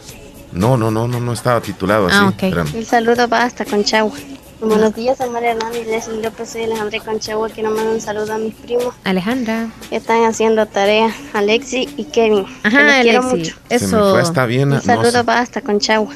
No, 0.53 0.77
no, 0.77 0.91
no, 0.91 1.07
no, 1.09 1.21
no 1.21 1.33
estaba 1.33 1.61
titulado 1.61 2.07
así. 2.07 2.17
Ah, 2.19 2.29
ok. 2.29 2.43
Espérame. 2.43 2.75
Un 2.75 2.85
saludo 2.85 3.29
para 3.29 3.45
hasta 3.45 3.65
Conchagua. 3.65 4.13
Buenos 4.61 4.93
días, 4.97 5.17
soy 5.19 5.31
María 5.31 5.53
Hernández 5.53 5.87
Leslie 5.87 6.21
López, 6.21 6.51
soy 6.51 6.65
Alejandra 6.65 6.99
Conchagua. 7.01 7.49
Quiero 7.49 7.71
mandar 7.71 7.95
un 7.95 8.01
saludo 8.01 8.33
a 8.33 8.39
mis 8.39 8.55
primos 8.55 8.93
Alejandra. 9.05 9.69
que 9.89 9.95
están 9.97 10.25
haciendo 10.25 10.67
tarea, 10.67 11.15
Alexi 11.33 11.89
y 11.97 12.05
Kevin. 12.07 12.45
que 12.45 12.69
Ajá, 12.69 12.83
los 12.83 12.93
quiero 13.03 13.21
Alexi. 13.21 13.37
mucho. 13.37 13.57
Se 13.69 13.87
me 13.87 14.11
fue 14.11 14.21
hasta 14.21 14.47
bien. 14.47 14.69
Un 14.71 14.75
no 14.77 14.81
saludo 14.81 15.11
sé. 15.13 15.25
para 15.25 15.41
hasta 15.41 15.61
Conchagua. 15.61 16.13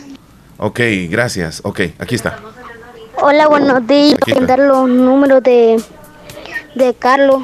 Ok, 0.58 0.80
gracias. 1.08 1.60
Ok, 1.64 1.80
aquí 2.00 2.16
está. 2.16 2.38
Hola, 3.20 3.46
buenos 3.46 3.86
días. 3.86 4.18
Está. 4.26 4.34
mandar 4.34 4.58
los 4.58 4.88
números 4.88 5.40
de, 5.44 5.80
de 6.74 6.94
Carlos, 6.94 7.42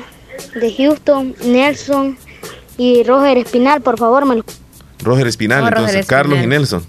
de 0.57 0.75
Houston, 0.75 1.37
Nelson 1.45 2.19
y 2.77 3.05
Roger 3.05 3.39
Espinal, 3.39 3.83
por 3.83 3.99
favor, 3.99 4.25
me 4.27 4.37
los 4.37 4.45
Roger 5.03 5.27
Espinal, 5.27 5.61
Roger 5.61 5.73
entonces, 5.77 6.01
Espinal. 6.01 6.23
Carlos 6.23 6.39
y 6.43 6.47
Nelson. 6.47 6.85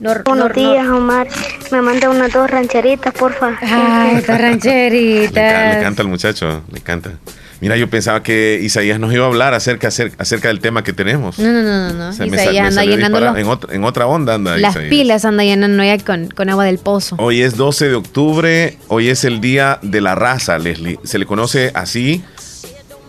No, 0.00 0.14
Buenos 0.24 0.48
no, 0.48 0.54
días, 0.54 0.88
Omar. 0.88 1.28
Me 1.70 1.82
manda 1.82 2.08
unas 2.08 2.32
dos 2.32 2.50
rancheritas, 2.50 3.12
porfa. 3.12 3.58
Ay, 3.60 4.16
esta 4.16 4.32
Le, 4.32 4.38
ca- 4.38 4.38
rancherita. 4.38 5.74
le 5.74 5.82
canta 5.82 6.02
al 6.02 6.08
muchacho, 6.08 6.62
le 6.72 6.80
canta. 6.80 7.10
Mira, 7.60 7.76
yo 7.76 7.90
pensaba 7.90 8.22
que 8.22 8.58
Isaías 8.62 8.98
nos 8.98 9.12
iba 9.12 9.24
a 9.24 9.28
hablar 9.28 9.52
acerca, 9.52 9.88
acerca, 9.88 10.16
acerca 10.22 10.48
del 10.48 10.60
tema 10.60 10.82
que 10.82 10.94
tenemos. 10.94 11.38
No, 11.38 11.52
no, 11.52 11.62
no, 11.62 11.92
no. 11.92 12.10
Isaías 12.24 12.74
me 12.74 12.80
anda 12.80 12.84
llenando 12.86 13.20
los- 13.20 13.36
en, 13.36 13.46
otra, 13.48 13.74
en 13.74 13.84
otra 13.84 14.06
onda 14.06 14.36
anda 14.36 14.56
las 14.56 14.70
Isaías. 14.72 14.88
pilas, 14.88 15.24
anda 15.26 15.44
llenando 15.44 15.84
ya 15.84 15.98
con, 15.98 16.28
con 16.30 16.48
agua 16.48 16.64
del 16.64 16.78
pozo. 16.78 17.16
Hoy 17.18 17.42
es 17.42 17.56
12 17.58 17.90
de 17.90 17.94
octubre, 17.96 18.78
hoy 18.88 19.08
es 19.10 19.24
el 19.24 19.42
Día 19.42 19.78
de 19.82 20.00
la 20.00 20.14
Raza, 20.14 20.58
Leslie. 20.58 20.98
Se 21.04 21.18
le 21.18 21.26
conoce 21.26 21.70
así 21.74 22.24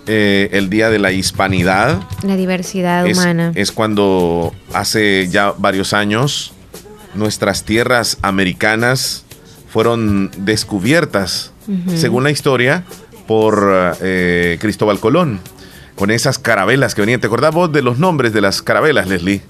eh, 0.07 0.49
el 0.53 0.69
Día 0.69 0.89
de 0.89 0.99
la 0.99 1.11
Hispanidad. 1.11 1.99
La 2.23 2.35
diversidad 2.35 3.05
Es, 3.07 3.17
humana. 3.17 3.51
es 3.55 3.71
cuando 3.71 4.53
hace 4.73 5.27
ya 5.29 5.53
varios 5.57 5.93
años 5.93 6.53
nuestras 7.13 7.63
tierras 7.65 8.17
americanas 8.21 9.25
fueron 9.69 10.31
descubiertas, 10.37 11.51
según 11.95 12.23
la 12.23 12.31
historia, 12.31 12.83
por 13.27 13.95
eh, 14.01 14.57
Cristóbal 14.59 14.99
Colón. 14.99 15.39
Con 15.95 16.09
esas 16.09 16.39
carabelas 16.39 16.95
que 16.95 17.01
venían. 17.01 17.21
¿Te 17.21 17.27
acordás 17.27 17.53
vos 17.53 17.71
de 17.71 17.81
los 17.83 17.99
nombres 17.99 18.33
de 18.33 18.41
las 18.41 18.61
carabelas, 18.61 19.07
Leslie? 19.07 19.41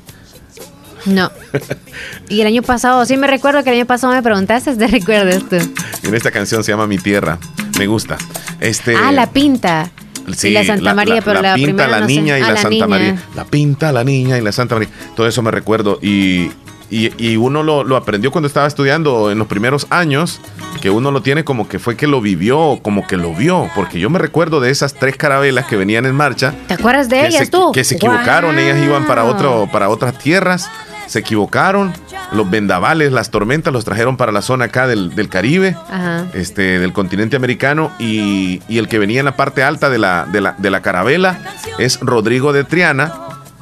No. 1.06 1.32
Y 2.30 2.42
el 2.42 2.48
año 2.48 2.62
pasado, 2.62 3.06
sí 3.06 3.18
me 3.18 3.28
recuerdo 3.28 3.64
que 3.64 3.70
el 3.72 3.76
año 3.78 3.86
pasado 3.86 4.14
me 4.14 4.24
preguntaste, 4.24 4.76
¿te 4.76 4.88
recuerdas 4.88 5.44
tú? 5.50 5.58
En 6.04 6.16
esta 6.16 6.32
canción 6.32 6.64
se 6.64 6.72
llama 6.72 6.88
Mi 6.88 6.98
Tierra. 6.98 7.38
Me 7.78 7.88
gusta. 7.88 8.18
Este, 8.60 8.96
ah, 8.96 9.12
la 9.12 9.32
pinta. 9.32 9.92
Sí, 10.36 10.50
y 10.50 10.52
la 10.52 10.64
Santa 10.64 10.94
María, 10.94 11.22
pero 11.22 11.42
la, 11.42 11.56
pinta, 11.56 11.66
primera 11.68 11.88
la 11.88 12.00
no 12.02 12.08
sé. 12.08 12.14
niña 12.14 12.40
y 12.40 12.42
Ah, 12.42 12.50
la, 12.52 12.56
Santa 12.56 12.70
niña. 12.70 12.88
María. 12.88 13.16
La 13.36 13.46
pinta, 13.46 13.92
la 13.92 14.04
niña 14.04 14.38
y 14.38 14.42
la 14.42 14.52
Santa 14.52 14.76
María. 14.76 14.90
Todo 15.16 15.28
eso 15.28 15.42
me 15.42 15.52
recuerdo. 15.52 16.00
Y, 16.02 16.52
y- 16.90 17.12
y 17.18 17.38
uno 17.38 17.64
lo, 17.64 17.84
lo 17.84 17.96
aprendió 17.96 18.32
cuando 18.32 18.48
estaba 18.48 18.68
estudiando 18.68 19.32
en 19.32 19.38
los 19.40 19.48
primeros 19.48 19.88
años, 19.90 20.40
que 20.82 20.90
uno 20.90 21.12
lo 21.12 21.22
tiene 21.22 21.44
como 21.44 21.68
que 21.70 21.80
fue 21.80 21.96
que 21.96 22.06
lo 22.08 22.22
vivió, 22.22 22.80
como 22.82 23.08
que 23.08 23.18
lo 23.18 23.34
vio. 23.34 23.70
Porque 23.76 24.00
yo 24.00 24.10
me 24.10 24.20
recuerdo 24.20 24.60
de 24.60 24.72
esas 24.72 24.94
tres 24.94 25.16
carabelas 25.18 25.66
que 25.68 25.76
venían 25.78 26.06
en 26.06 26.16
marcha. 26.16 26.54
¿Te 26.68 26.74
acuerdas 26.76 27.08
de 27.10 27.28
ellas 27.28 27.46
se, 27.46 27.52
tú? 27.52 27.72
Que 27.72 27.84
se 27.84 27.96
equivocaron, 27.96 28.58
ellas 28.60 28.78
iban 28.84 29.08
para, 29.08 29.24
otro, 29.26 29.68
para 29.72 29.90
otras 29.90 30.18
tierras. 30.18 30.70
Se 31.12 31.20
equivocaron, 31.20 31.92
los 32.32 32.50
vendavales, 32.50 33.12
las 33.12 33.32
tormentas 33.32 33.74
los 33.74 33.84
trajeron 33.84 34.16
para 34.16 34.32
la 34.32 34.42
zona 34.42 34.66
acá 34.66 34.88
del, 34.88 35.14
del 35.14 35.28
Caribe 35.28 35.76
Ajá. 35.90 36.28
este, 36.34 36.80
del 36.80 36.94
continente 36.94 37.36
americano 37.36 37.92
y, 38.00 38.62
y 38.70 38.78
el 38.78 38.88
que 38.88 38.98
venía 38.98 39.20
en 39.20 39.26
la 39.26 39.36
parte 39.36 39.62
alta 39.62 39.90
de 39.90 39.98
la, 39.98 40.26
de, 40.32 40.40
la, 40.40 40.56
de 40.58 40.70
la 40.70 40.82
carabela 40.82 41.38
es 41.80 42.00
Rodrigo 42.00 42.54
de 42.54 42.64
Triana 42.64 43.12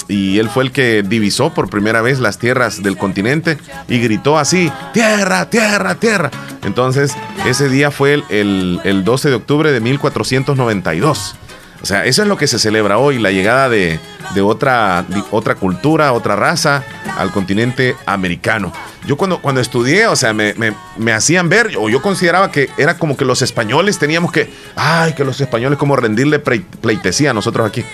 y 0.07 0.37
él 0.37 0.47
fue 0.47 0.63
el 0.63 0.71
que 0.71 1.01
divisó 1.01 1.51
por 1.51 1.71
primera 1.71 2.03
vez 2.03 2.19
las 2.19 2.37
tierras 2.37 2.83
del 2.83 2.97
continente 2.97 3.57
y 3.87 3.97
gritó 3.99 4.37
así, 4.37 4.71
tierra, 4.93 5.49
tierra, 5.49 5.95
tierra. 5.95 6.29
Entonces 6.63 7.15
ese 7.47 7.67
día 7.67 7.89
fue 7.89 8.13
el, 8.13 8.23
el, 8.29 8.79
el 8.83 9.03
12 9.03 9.29
de 9.29 9.35
octubre 9.35 9.71
de 9.71 9.79
1492. 9.79 11.35
O 11.81 11.85
sea, 11.85 12.05
eso 12.05 12.21
es 12.23 12.27
lo 12.27 12.35
que 12.37 12.47
se 12.47 12.59
celebra 12.59 12.97
hoy, 12.97 13.19
la 13.19 13.31
llegada 13.31 13.69
de, 13.69 13.99
de 14.35 14.41
otra, 14.41 15.05
de 15.07 15.23
otra 15.31 15.55
cultura, 15.55 16.11
otra 16.11 16.35
raza 16.35 16.83
al 17.17 17.31
continente 17.31 17.95
americano. 18.05 18.73
Yo 19.07 19.15
cuando, 19.15 19.39
cuando 19.41 19.61
estudié, 19.61 20.07
o 20.07 20.15
sea, 20.17 20.33
me, 20.33 20.53
me- 20.55 20.73
me 20.97 21.13
hacían 21.13 21.47
ver, 21.47 21.71
o 21.79 21.89
yo 21.89 22.01
consideraba 22.01 22.51
que 22.51 22.69
era 22.77 22.97
como 22.97 23.15
que 23.15 23.23
los 23.23 23.41
españoles 23.41 23.97
teníamos 23.97 24.31
que, 24.33 24.51
ay, 24.75 25.13
que 25.13 25.23
los 25.23 25.39
españoles 25.39 25.79
como 25.79 25.95
rendirle 25.95 26.39
pleitesía 26.39 27.31
a 27.31 27.33
nosotros 27.33 27.65
aquí. 27.67 27.85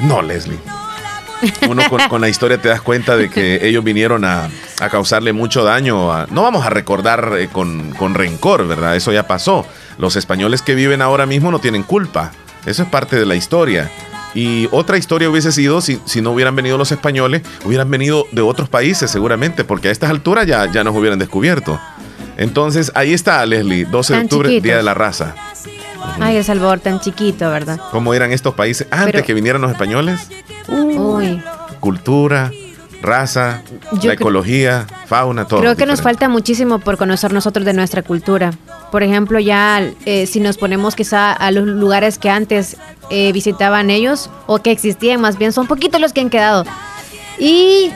No, 0.00 0.22
Leslie. 0.22 0.58
Uno 1.68 1.88
con, 1.88 2.00
con 2.08 2.20
la 2.20 2.28
historia 2.28 2.60
te 2.60 2.68
das 2.68 2.82
cuenta 2.82 3.16
de 3.16 3.30
que 3.30 3.60
ellos 3.66 3.82
vinieron 3.82 4.24
a, 4.24 4.50
a 4.80 4.88
causarle 4.90 5.32
mucho 5.32 5.62
daño. 5.64 6.12
a- 6.12 6.26
no 6.30 6.42
vamos 6.42 6.66
a 6.66 6.70
recordar 6.70 7.34
eh, 7.38 7.48
con, 7.50 7.92
con 7.92 8.14
rencor, 8.14 8.66
¿verdad? 8.66 8.96
Eso 8.96 9.12
ya 9.12 9.26
pasó. 9.26 9.64
Los 9.98 10.16
españoles 10.16 10.62
que 10.62 10.74
viven 10.74 11.00
ahora 11.00 11.26
mismo 11.26 11.50
no 11.50 11.60
tienen 11.60 11.82
culpa. 11.84 12.32
Eso 12.66 12.82
es 12.82 12.88
parte 12.88 13.16
de 13.16 13.26
la 13.26 13.34
historia. 13.34 13.90
Y 14.34 14.68
otra 14.70 14.96
historia 14.96 15.28
hubiese 15.28 15.50
sido 15.50 15.80
si, 15.80 16.00
si 16.04 16.20
no 16.20 16.30
hubieran 16.30 16.54
venido 16.54 16.78
los 16.78 16.92
españoles, 16.92 17.42
hubieran 17.64 17.90
venido 17.90 18.26
de 18.32 18.42
otros 18.42 18.68
países 18.68 19.10
seguramente, 19.10 19.64
porque 19.64 19.88
a 19.88 19.90
estas 19.90 20.10
alturas 20.10 20.46
ya, 20.46 20.70
ya 20.70 20.84
nos 20.84 20.94
hubieran 20.94 21.18
descubierto. 21.18 21.80
Entonces, 22.36 22.92
ahí 22.94 23.12
está, 23.12 23.44
Leslie, 23.44 23.84
12 23.84 24.14
de 24.14 24.20
octubre, 24.20 24.48
chiquitos. 24.48 24.62
Día 24.64 24.76
de 24.76 24.82
la 24.82 24.94
Raza. 24.94 25.34
Ay, 26.20 26.36
El 26.36 26.44
Salvador 26.44 26.80
tan 26.80 27.00
chiquito, 27.00 27.50
¿verdad? 27.50 27.78
¿Cómo 27.90 28.14
eran 28.14 28.32
estos 28.32 28.54
países 28.54 28.86
antes 28.90 29.12
Pero- 29.12 29.24
que 29.26 29.34
vinieran 29.34 29.60
los 29.60 29.70
españoles? 29.72 30.28
Uy. 30.68 31.42
Cultura, 31.80 32.50
raza, 33.02 33.62
Yo 34.00 34.08
la 34.08 34.14
ecología, 34.14 34.86
fauna, 35.06 35.46
todo. 35.46 35.60
Creo 35.60 35.76
que 35.76 35.86
nos 35.86 36.02
falta 36.02 36.28
muchísimo 36.28 36.78
por 36.78 36.96
conocer 36.98 37.32
nosotros 37.32 37.64
de 37.64 37.72
nuestra 37.72 38.02
cultura. 38.02 38.52
Por 38.90 39.02
ejemplo, 39.02 39.38
ya 39.38 39.82
eh, 40.04 40.26
si 40.26 40.40
nos 40.40 40.56
ponemos 40.58 40.96
quizá 40.96 41.32
a 41.32 41.50
los 41.52 41.64
lugares 41.66 42.18
que 42.18 42.28
antes 42.30 42.76
eh, 43.10 43.32
visitaban 43.32 43.90
ellos 43.90 44.30
o 44.46 44.58
que 44.58 44.70
existían 44.72 45.20
más 45.20 45.38
bien, 45.38 45.52
son 45.52 45.66
poquitos 45.66 46.00
los 46.00 46.12
que 46.12 46.20
han 46.20 46.30
quedado. 46.30 46.64
Y 47.38 47.90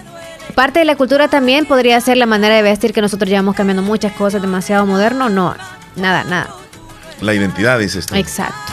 parte 0.55 0.79
de 0.79 0.85
la 0.85 0.95
cultura 0.97 1.29
también 1.29 1.67
podría 1.67 2.01
ser 2.01 2.17
la 2.17 2.27
manera 2.27 2.55
de 2.55 2.63
vestir 2.63 2.93
que 2.93 3.01
nosotros 3.01 3.29
llevamos 3.29 3.57
cambiando 3.57 3.83
muchas 3.83 4.13
cosas 4.13 4.41
demasiado 4.41 4.87
moderno. 4.87 5.29
No, 5.29 5.55
nada, 5.97 6.25
nada. 6.25 6.49
La 7.21 7.35
identidad, 7.35 7.79
dices 7.79 8.07
tú. 8.07 8.15
Exacto. 8.15 8.73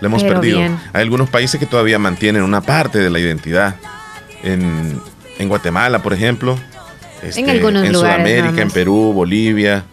La 0.00 0.08
hemos 0.08 0.22
Pero 0.22 0.34
perdido. 0.34 0.58
bien. 0.58 0.78
Hay 0.92 1.02
algunos 1.02 1.28
países 1.30 1.58
que 1.60 1.66
todavía 1.66 1.98
mantienen 1.98 2.42
una 2.42 2.60
parte 2.60 2.98
de 2.98 3.10
la 3.10 3.18
identidad. 3.20 3.76
En, 4.42 5.00
en 5.38 5.48
Guatemala, 5.48 6.02
por 6.02 6.12
ejemplo. 6.12 6.58
este, 7.22 7.40
En 7.40 7.48
algunos 7.48 7.84
en 7.84 7.92
lugares, 7.92 8.16
Sudamérica, 8.16 8.50
nada 8.50 8.62
en. 8.62 8.70
Perú, 8.70 9.12
Bolivia, 9.14 9.84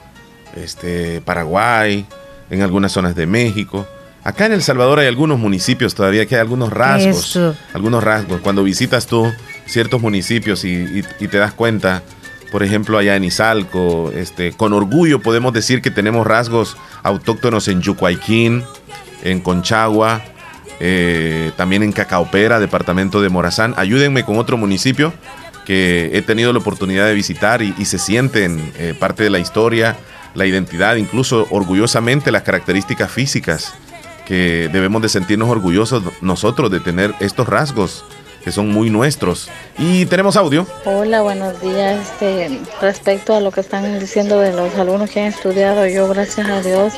este, 0.56 1.22
Paraguay, 1.22 2.06
en 2.50 2.62
algunas 2.62 2.92
zonas 2.92 3.16
de 3.16 3.26
México. 3.28 3.88
Acá 4.24 4.46
en 4.46 4.52
El 4.54 4.62
Salvador 4.62 5.00
hay 5.00 5.08
algunos 5.08 5.40
municipios 5.40 5.96
todavía 5.96 6.26
que 6.26 6.36
hay 6.36 6.42
algunos 6.42 6.72
rasgos. 6.72 7.30
Eso. 7.32 7.56
Algunos 7.74 8.04
rasgos. 8.04 8.42
Cuando 8.42 8.64
visitas 8.64 9.08
tú 9.08 9.32
ciertos 9.66 10.00
municipios 10.02 10.64
y, 10.64 10.70
y- 10.70 11.04
y 11.20 11.28
te 11.28 11.38
das 11.38 11.54
cuenta, 11.54 12.04
por 12.52 12.62
ejemplo, 12.62 12.98
allá 12.98 13.16
en 13.16 13.24
Izalco, 13.24 14.12
este, 14.16 14.52
con 14.52 14.74
orgullo 14.74 15.22
podemos 15.22 15.54
decir 15.54 15.82
que 15.82 15.90
tenemos 15.90 16.28
rasgos 16.28 16.78
autóctonos 17.02 17.68
en 17.68 17.82
Yucuayquín, 17.82 18.64
en 19.24 19.40
Conchagua, 19.40 20.22
eh, 20.80 21.52
también 21.58 21.84
en 21.84 21.92
Cacaopera, 21.92 22.60
departamento 22.60 23.22
de 23.22 23.30
Morazán. 23.30 23.74
Ayúdenme 23.78 24.24
con 24.26 24.38
otro 24.38 24.58
municipio 24.58 25.14
que 25.66 26.10
he 26.14 26.22
tenido 26.22 26.52
la 26.54 26.60
oportunidad 26.60 27.06
de 27.08 27.14
visitar 27.14 27.62
y, 27.62 27.74
y 27.78 27.86
se 27.86 27.98
sienten 28.00 28.72
eh, 28.78 28.94
parte 29.00 29.24
de 29.24 29.30
la 29.30 29.40
historia, 29.40 29.96
la 30.34 30.46
identidad, 30.46 30.96
incluso 30.96 31.48
orgullosamente 31.50 32.32
las 32.32 32.44
características 32.44 33.12
físicas 33.12 33.74
que 34.26 34.70
debemos 34.72 35.02
de 35.02 35.10
sentirnos 35.10 35.50
orgullosos 35.50 36.04
nosotros 36.22 36.72
de 36.72 36.80
tener 36.80 37.14
estos 37.20 37.48
rasgos 37.48 38.06
que 38.44 38.52
son 38.52 38.70
muy 38.70 38.90
nuestros. 38.90 39.50
Y 39.78 40.06
tenemos 40.06 40.36
audio. 40.36 40.66
Hola, 40.86 41.22
buenos 41.22 41.62
días. 41.62 42.00
Este, 42.00 42.60
respecto 42.82 43.36
a 43.36 43.40
lo 43.40 43.52
que 43.52 43.62
están 43.62 44.00
diciendo 44.00 44.40
de 44.40 44.54
los 44.54 44.74
alumnos 44.76 45.10
que 45.10 45.22
han 45.22 45.28
estudiado, 45.28 45.86
yo 45.88 46.08
gracias 46.08 46.48
a 46.48 46.62
Dios 46.62 46.94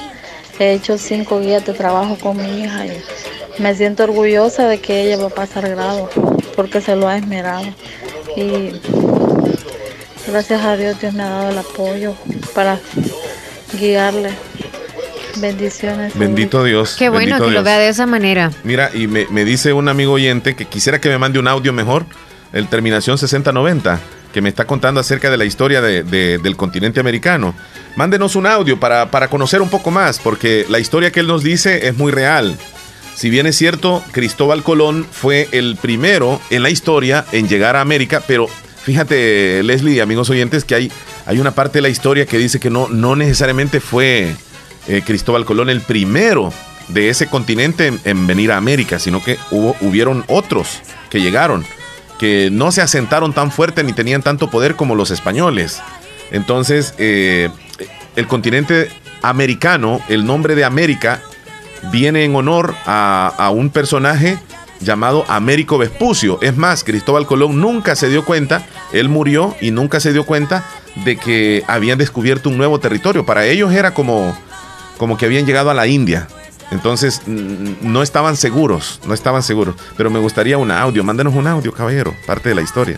he 0.60 0.74
hecho 0.74 0.98
cinco 0.98 1.40
guías 1.40 1.66
de 1.66 1.74
trabajo 1.74 2.18
con 2.18 2.38
mi 2.38 2.62
hija 2.62 2.86
y 2.86 3.04
me 3.60 3.74
siento 3.76 4.04
orgullosa 4.04 4.68
de 4.68 4.80
que 4.80 5.02
ella 5.02 5.18
va 5.18 5.28
a 5.28 5.30
pasar 5.30 5.68
grado 5.70 6.10
porque 6.56 6.82
se 6.82 6.96
lo 6.96 7.08
ha 7.08 7.18
esmerado. 7.18 7.66
Y 8.36 8.80
gracias 10.28 10.64
a 10.64 10.78
Dios 10.78 11.00
Dios 11.00 11.14
me 11.14 11.24
ha 11.24 11.30
dado 11.30 11.50
el 11.50 11.58
apoyo 11.58 12.16
para 12.54 12.80
guiarle. 13.80 14.32
Bendiciones. 15.38 16.14
Bendito 16.18 16.64
Dios. 16.64 16.96
Qué 16.98 17.10
bueno 17.10 17.38
que 17.44 17.52
lo 17.52 17.64
vea 17.64 17.80
de 17.80 17.90
esa 17.90 18.06
manera. 18.06 18.52
Mira, 18.64 18.92
y 18.94 19.08
me, 19.08 19.26
me 19.32 19.46
dice 19.46 19.74
un 19.74 19.90
amigo 19.90 20.14
oyente 20.14 20.56
que 20.56 20.66
quisiera 20.66 21.00
que 21.02 21.10
me 21.10 21.18
mande 21.18 21.40
un 21.40 21.48
audio 21.48 21.74
mejor, 21.74 22.06
el 22.52 22.68
terminación 22.68 23.18
6090, 23.18 24.00
que 24.32 24.42
me 24.42 24.50
está 24.50 24.66
contando 24.66 25.00
acerca 25.00 25.32
de 25.32 25.38
la 25.38 25.46
historia 25.46 25.82
de- 25.82 26.04
de- 26.04 26.38
del 26.38 26.56
continente 26.56 27.00
americano. 27.00 27.56
Mándenos 27.96 28.36
un 28.36 28.46
audio 28.46 28.80
para, 28.80 29.10
para 29.10 29.28
conocer 29.28 29.62
un 29.62 29.70
poco 29.70 29.90
más, 29.90 30.20
porque 30.20 30.66
la 30.70 30.78
historia 30.80 31.12
que 31.12 31.20
él 31.20 31.28
nos 31.28 31.44
dice 31.44 31.88
es 31.88 31.98
muy 31.98 32.12
real. 32.12 32.56
Si 33.16 33.30
bien 33.32 33.48
es 33.48 33.56
cierto, 33.56 34.04
Cristóbal 34.12 34.62
Colón 34.64 35.06
fue 35.12 35.48
el 35.52 35.78
primero 35.82 36.40
en 36.52 36.62
la 36.64 36.70
historia 36.70 37.26
en 37.32 37.48
llegar 37.48 37.76
a 37.76 37.82
América, 37.82 38.22
pero 38.28 38.48
fíjate, 38.84 39.62
Leslie 39.64 39.96
y 39.96 40.00
amigos 40.00 40.30
oyentes, 40.32 40.64
que 40.66 40.76
hay, 40.76 40.92
hay 41.26 41.40
una 41.40 41.52
parte 41.52 41.78
de 41.78 41.84
la 41.84 41.90
historia 41.90 42.26
que 42.26 42.38
dice 42.38 42.60
que 42.60 42.70
no, 42.70 42.88
no 42.90 43.16
necesariamente 43.16 43.80
fue 43.80 44.36
eh, 44.88 45.02
Cristóbal 45.06 45.46
Colón 45.46 45.70
el 45.70 45.82
primero 45.82 46.52
de 46.90 47.10
ese 47.10 47.28
continente 47.28 47.88
en, 47.88 48.00
en 48.04 48.28
venir 48.28 48.52
a 48.52 48.58
América, 48.58 49.00
sino 49.00 49.24
que 49.24 49.38
hubo, 49.52 49.76
hubieron 49.82 50.26
otros 50.28 50.82
que 51.10 51.22
llegaron, 51.22 51.66
que 52.20 52.50
no 52.52 52.72
se 52.72 52.82
asentaron 52.82 53.34
tan 53.34 53.52
fuerte 53.52 53.84
ni 53.84 53.94
tenían 53.94 54.22
tanto 54.22 54.50
poder 54.50 54.76
como 54.76 54.96
los 54.96 55.12
españoles. 55.12 55.82
Entonces, 56.32 56.94
eh, 56.98 57.50
el 58.16 58.28
continente 58.28 58.90
americano, 59.22 60.02
el 60.10 60.26
nombre 60.26 60.56
de 60.56 60.66
América, 60.66 61.22
viene 61.92 62.26
en 62.26 62.36
honor 62.36 62.76
a, 62.86 63.34
a 63.38 63.50
un 63.50 63.70
personaje 63.70 64.38
llamado 64.82 65.24
Américo 65.30 65.78
Vespucio. 65.78 66.40
Es 66.42 66.58
más, 66.58 66.84
Cristóbal 66.84 67.26
Colón 67.26 67.62
nunca 67.62 67.96
se 67.96 68.10
dio 68.10 68.26
cuenta, 68.26 68.66
él 68.92 69.08
murió 69.08 69.56
y 69.62 69.72
nunca 69.72 70.00
se 70.02 70.12
dio 70.12 70.26
cuenta 70.26 70.66
de 70.96 71.18
que 71.18 71.64
habían 71.68 71.98
descubierto 71.98 72.50
un 72.50 72.58
nuevo 72.58 72.80
territorio. 72.80 73.26
Para 73.26 73.46
ellos 73.46 73.74
era 73.74 73.94
como, 73.94 74.38
como 74.98 75.18
que 75.18 75.26
habían 75.26 75.46
llegado 75.46 75.70
a 75.70 75.74
la 75.74 75.88
India. 75.88 76.28
Entonces 76.72 77.22
mm, 77.26 77.74
no 77.82 78.02
estaban 78.02 78.36
seguros, 78.38 79.00
no 79.06 79.14
estaban 79.14 79.44
seguros. 79.44 79.76
Pero 79.98 80.10
me 80.10 80.20
gustaría 80.20 80.58
un 80.58 80.72
audio, 80.72 81.04
mándenos 81.04 81.34
un 81.36 81.48
audio, 81.48 81.72
caballero, 81.72 82.16
parte 82.26 82.50
de 82.50 82.56
la 82.56 82.62
historia. 82.62 82.98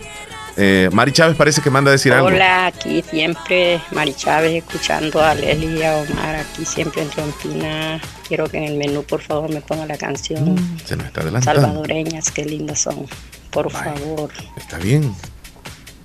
Eh, 0.58 0.88
Mari 0.90 1.12
Chávez 1.12 1.36
parece 1.36 1.60
que 1.60 1.68
manda 1.68 1.90
a 1.90 1.92
decir 1.92 2.12
algo. 2.14 2.28
Hola, 2.28 2.66
aquí 2.66 3.04
siempre 3.10 3.78
Mari 3.92 4.14
Chávez 4.14 4.52
escuchando 4.52 5.22
a 5.22 5.34
Leslie 5.34 5.80
y 5.80 5.82
a 5.82 5.96
Omar, 5.96 6.36
aquí 6.36 6.64
siempre 6.64 7.02
en 7.02 7.10
Trompina. 7.10 8.00
Quiero 8.26 8.48
que 8.48 8.56
en 8.56 8.64
el 8.64 8.78
menú 8.78 9.02
por 9.02 9.20
favor 9.20 9.50
me 9.50 9.60
ponga 9.60 9.86
la 9.86 9.98
canción 9.98 10.56
Se 10.84 10.96
nos 10.96 11.06
está 11.06 11.20
adelantando. 11.20 11.60
Salvadoreñas, 11.60 12.30
qué 12.30 12.46
lindas 12.46 12.80
son. 12.80 13.06
Por 13.50 13.70
favor. 13.70 14.30
Está 14.56 14.78
bien. 14.78 15.14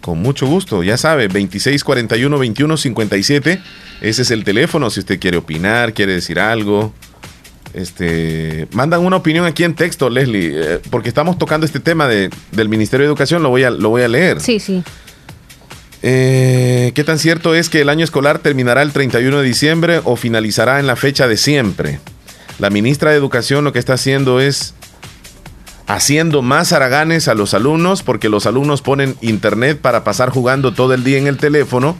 Con 0.01 0.19
mucho 0.19 0.47
gusto. 0.47 0.83
Ya 0.83 0.97
sabe, 0.97 1.27
2641 1.27 2.37
2157. 2.37 3.61
Ese 4.01 4.21
es 4.23 4.31
el 4.31 4.43
teléfono 4.43 4.89
si 4.89 4.99
usted 4.99 5.19
quiere 5.19 5.37
opinar, 5.37 5.93
quiere 5.93 6.13
decir 6.13 6.39
algo. 6.39 6.93
Este, 7.73 8.67
mandan 8.71 9.05
una 9.05 9.15
opinión 9.15 9.45
aquí 9.45 9.63
en 9.63 9.75
texto, 9.75 10.09
Leslie, 10.09 10.51
eh, 10.53 10.79
porque 10.89 11.07
estamos 11.07 11.37
tocando 11.37 11.65
este 11.65 11.79
tema 11.79 12.07
de, 12.07 12.29
del 12.51 12.67
Ministerio 12.67 13.05
de 13.05 13.07
Educación, 13.07 13.43
lo 13.43 13.49
voy 13.49 13.63
a, 13.63 13.69
lo 13.69 13.89
voy 13.89 14.01
a 14.01 14.07
leer. 14.09 14.41
Sí, 14.41 14.59
sí. 14.59 14.83
Eh, 16.03 16.91
¿Qué 16.95 17.03
tan 17.03 17.19
cierto 17.19 17.53
es 17.53 17.69
que 17.69 17.81
el 17.81 17.89
año 17.89 18.03
escolar 18.03 18.39
terminará 18.39 18.81
el 18.81 18.91
31 18.91 19.37
de 19.37 19.43
diciembre 19.43 20.01
o 20.03 20.15
finalizará 20.15 20.79
en 20.79 20.87
la 20.87 20.95
fecha 20.95 21.27
de 21.27 21.37
siempre? 21.37 21.99
La 22.59 22.69
ministra 22.69 23.11
de 23.11 23.17
Educación 23.17 23.63
lo 23.63 23.71
que 23.71 23.79
está 23.79 23.93
haciendo 23.93 24.41
es 24.41 24.73
haciendo 25.95 26.41
más 26.41 26.71
haraganes 26.71 27.27
a 27.27 27.35
los 27.35 27.53
alumnos 27.53 28.01
porque 28.01 28.29
los 28.29 28.45
alumnos 28.45 28.81
ponen 28.81 29.17
internet 29.21 29.79
para 29.79 30.03
pasar 30.03 30.29
jugando 30.29 30.73
todo 30.73 30.93
el 30.93 31.03
día 31.03 31.17
en 31.17 31.27
el 31.27 31.37
teléfono 31.37 31.97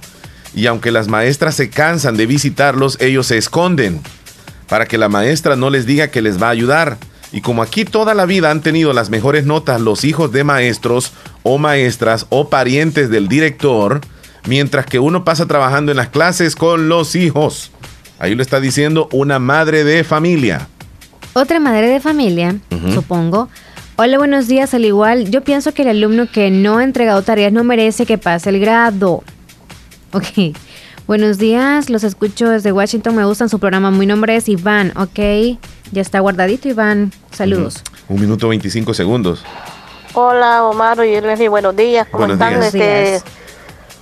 y 0.55 0.67
aunque 0.67 0.91
las 0.91 1.07
maestras 1.07 1.55
se 1.55 1.69
cansan 1.69 2.15
de 2.15 2.25
visitarlos, 2.25 2.97
ellos 3.01 3.27
se 3.27 3.37
esconden 3.37 4.01
para 4.67 4.85
que 4.85 4.97
la 4.97 5.09
maestra 5.09 5.57
no 5.57 5.69
les 5.69 5.85
diga 5.85 6.07
que 6.07 6.21
les 6.21 6.41
va 6.41 6.47
a 6.47 6.51
ayudar. 6.51 6.97
Y 7.33 7.41
como 7.41 7.61
aquí 7.61 7.85
toda 7.85 8.13
la 8.13 8.25
vida 8.25 8.51
han 8.51 8.61
tenido 8.61 8.93
las 8.93 9.09
mejores 9.09 9.45
notas 9.45 9.79
los 9.81 10.03
hijos 10.03 10.31
de 10.31 10.43
maestros 10.43 11.13
o 11.43 11.57
maestras 11.57 12.25
o 12.29 12.49
parientes 12.49 13.09
del 13.09 13.27
director, 13.27 14.01
mientras 14.45 14.85
que 14.85 14.99
uno 14.99 15.23
pasa 15.23 15.45
trabajando 15.47 15.91
en 15.91 15.97
las 15.97 16.09
clases 16.09 16.55
con 16.55 16.89
los 16.89 17.15
hijos. 17.15 17.71
Ahí 18.19 18.35
lo 18.35 18.41
está 18.41 18.59
diciendo 18.59 19.09
una 19.11 19.39
madre 19.39 19.83
de 19.83 20.03
familia. 20.03 20.67
Otra 21.33 21.59
madre 21.59 21.87
de 21.87 21.99
familia, 22.01 22.55
supongo. 22.93 23.49
Hola, 23.97 24.17
buenos 24.17 24.47
días. 24.47 24.73
Al 24.73 24.85
igual, 24.85 25.29
yo 25.29 25.41
pienso 25.41 25.73
que 25.73 25.83
el 25.83 25.89
alumno 25.89 26.27
que 26.31 26.49
no 26.49 26.77
ha 26.77 26.83
entregado 26.83 27.21
tareas 27.21 27.51
no 27.53 27.63
merece 27.63 28.05
que 28.05 28.17
pase 28.17 28.49
el 28.49 28.59
grado. 28.59 29.23
Ok. 30.13 30.55
Buenos 31.07 31.37
días, 31.37 31.89
los 31.89 32.03
escucho 32.03 32.49
desde 32.49 32.71
Washington. 32.71 33.15
Me 33.15 33.25
gustan 33.25 33.49
su 33.49 33.59
programa. 33.59 33.91
Mi 33.91 34.05
nombre 34.05 34.35
es 34.35 34.47
Iván, 34.49 34.93
ok. 34.97 35.59
Ya 35.91 36.01
está 36.01 36.19
guardadito, 36.19 36.67
Iván. 36.69 37.11
Saludos. 37.31 37.83
Un 38.07 38.21
minuto 38.21 38.47
25 38.47 38.93
segundos. 38.93 39.43
Hola 40.13 40.63
Omar 40.65 41.05
y 41.05 41.19
Leslie, 41.21 41.47
buenos 41.47 41.75
días. 41.75 42.07
¿Cómo 42.11 42.25
Buenos 42.27 42.35
están? 42.35 42.59
días. 42.59 42.73
Este, 43.15 43.21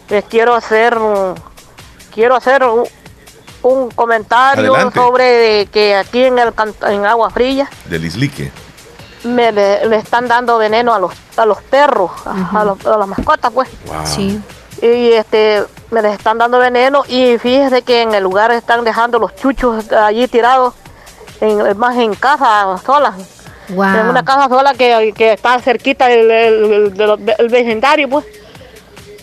les 0.10 0.24
quiero 0.26 0.56
hacer 0.56 0.98
quiero 2.14 2.36
hacer 2.36 2.64
un, 2.64 2.84
un 3.62 3.92
comentario 3.92 4.74
Adelante. 4.74 5.00
sobre 5.00 5.68
que 5.72 5.94
aquí 5.96 6.24
en 6.24 6.40
el 6.40 6.50
en 6.90 7.06
Agua 7.06 7.30
Fría 7.30 7.70
Del 7.90 8.06
islique. 8.06 8.52
Me 9.24 9.52
le, 9.52 9.86
le 9.86 9.98
están 9.98 10.28
dando 10.28 10.58
veneno 10.58 10.94
a 10.94 11.00
los 11.00 11.14
a 11.38 11.46
los 11.46 11.62
perros, 11.64 12.12
a, 12.26 12.60
a 12.62 12.64
los- 12.66 12.86
a 12.86 12.98
las 12.98 13.08
mascotas, 13.08 13.52
pues. 13.54 13.70
Sí. 14.06 14.40
Y 14.82 15.12
este 15.14 15.64
me 15.92 16.02
les 16.02 16.14
están 16.14 16.38
dando 16.38 16.60
veneno 16.60 17.04
y 17.08 17.38
fíjese 17.38 17.82
que 17.82 18.02
en 18.04 18.14
el 18.14 18.24
lugar 18.24 18.52
están 18.52 18.84
dejando 18.84 19.20
los 19.20 19.36
chuchos 19.36 19.92
allí 19.92 20.28
tirados, 20.28 20.74
en, 21.42 21.78
más 21.78 21.98
en 21.98 22.14
casa 22.16 22.78
sola. 22.86 23.14
Wow. 23.70 23.84
En 23.86 24.08
una 24.10 24.24
casa 24.26 24.48
sola 24.50 24.74
que, 24.74 25.14
que 25.16 25.34
está 25.34 25.60
cerquita 25.60 26.08
del, 26.08 26.28
del- 26.28 26.94
del- 26.94 27.26
del 27.26 27.50
vecindario, 27.50 28.10
pues. 28.10 28.26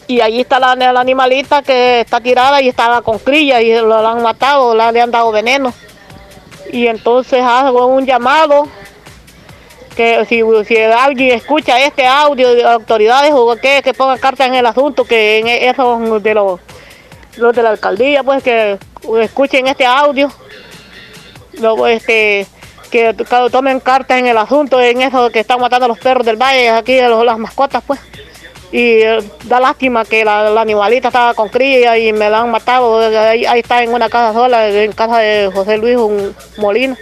Y 0.08 0.20
allí 0.20 0.42
está 0.42 0.60
la, 0.60 0.76
la 0.76 1.00
animalita 1.00 1.62
que 1.62 2.00
está 2.02 2.20
tirada 2.20 2.60
y 2.62 2.68
estaba 2.68 3.02
con 3.02 3.18
cría 3.18 3.60
y 3.60 3.74
lo, 3.80 3.88
la 4.02 4.10
han 4.12 4.22
matado, 4.22 4.72
la, 4.74 4.92
le 4.92 5.00
han 5.00 5.10
dado 5.10 5.32
veneno. 5.32 5.72
Y 6.72 6.86
entonces 6.86 7.42
hago 7.42 7.86
un 7.86 8.06
llamado 8.06 8.68
que 9.96 10.24
si, 10.26 10.42
si 10.66 10.76
alguien 10.78 11.36
escucha 11.36 11.80
este 11.84 12.06
audio 12.06 12.54
de 12.54 12.62
autoridades 12.64 13.32
o 13.34 13.56
qué, 13.56 13.80
que 13.82 13.94
pongan 13.94 14.18
carta 14.18 14.44
en 14.46 14.54
el 14.54 14.66
asunto, 14.66 15.04
que 15.04 15.38
en 15.38 15.46
esos 15.48 16.22
de 16.22 16.34
los, 16.34 16.60
los 17.36 17.54
de 17.56 17.62
la 17.62 17.70
alcaldía, 17.70 18.22
pues 18.22 18.42
que 18.42 18.78
escuchen 19.22 19.66
este 19.66 19.86
audio. 19.86 20.30
Luego, 21.60 21.86
este, 21.86 22.46
que 22.90 23.14
tomen 23.50 23.80
cartas 23.80 24.18
en 24.18 24.26
el 24.26 24.36
asunto, 24.36 24.80
en 24.80 25.00
eso 25.00 25.30
que 25.30 25.40
están 25.40 25.60
matando 25.60 25.86
a 25.86 25.88
los 25.88 25.98
perros 25.98 26.26
del 26.26 26.36
valle, 26.36 26.68
aquí 26.70 27.00
los- 27.00 27.24
las 27.24 27.38
mascotas, 27.38 27.82
pues. 27.86 27.98
Y 28.72 29.00
eh, 29.00 29.18
da 29.44 29.60
lástima 29.60 30.04
que 30.04 30.24
la, 30.24 30.50
la 30.50 30.60
animalita 30.60 31.08
estaba 31.08 31.32
con 31.34 31.48
cría 31.48 31.96
y 31.96 32.12
me 32.12 32.28
la 32.28 32.40
han 32.40 32.50
matado. 32.50 32.98
Ahí, 32.98 33.46
ahí 33.46 33.60
está 33.60 33.82
en 33.82 33.94
una 33.94 34.10
casa 34.10 34.34
sola, 34.34 34.68
en 34.68 34.92
casa 34.92 35.18
de 35.18 35.50
José 35.54 35.78
Luis 35.78 35.96
un 35.96 36.34
molino. 36.58 36.96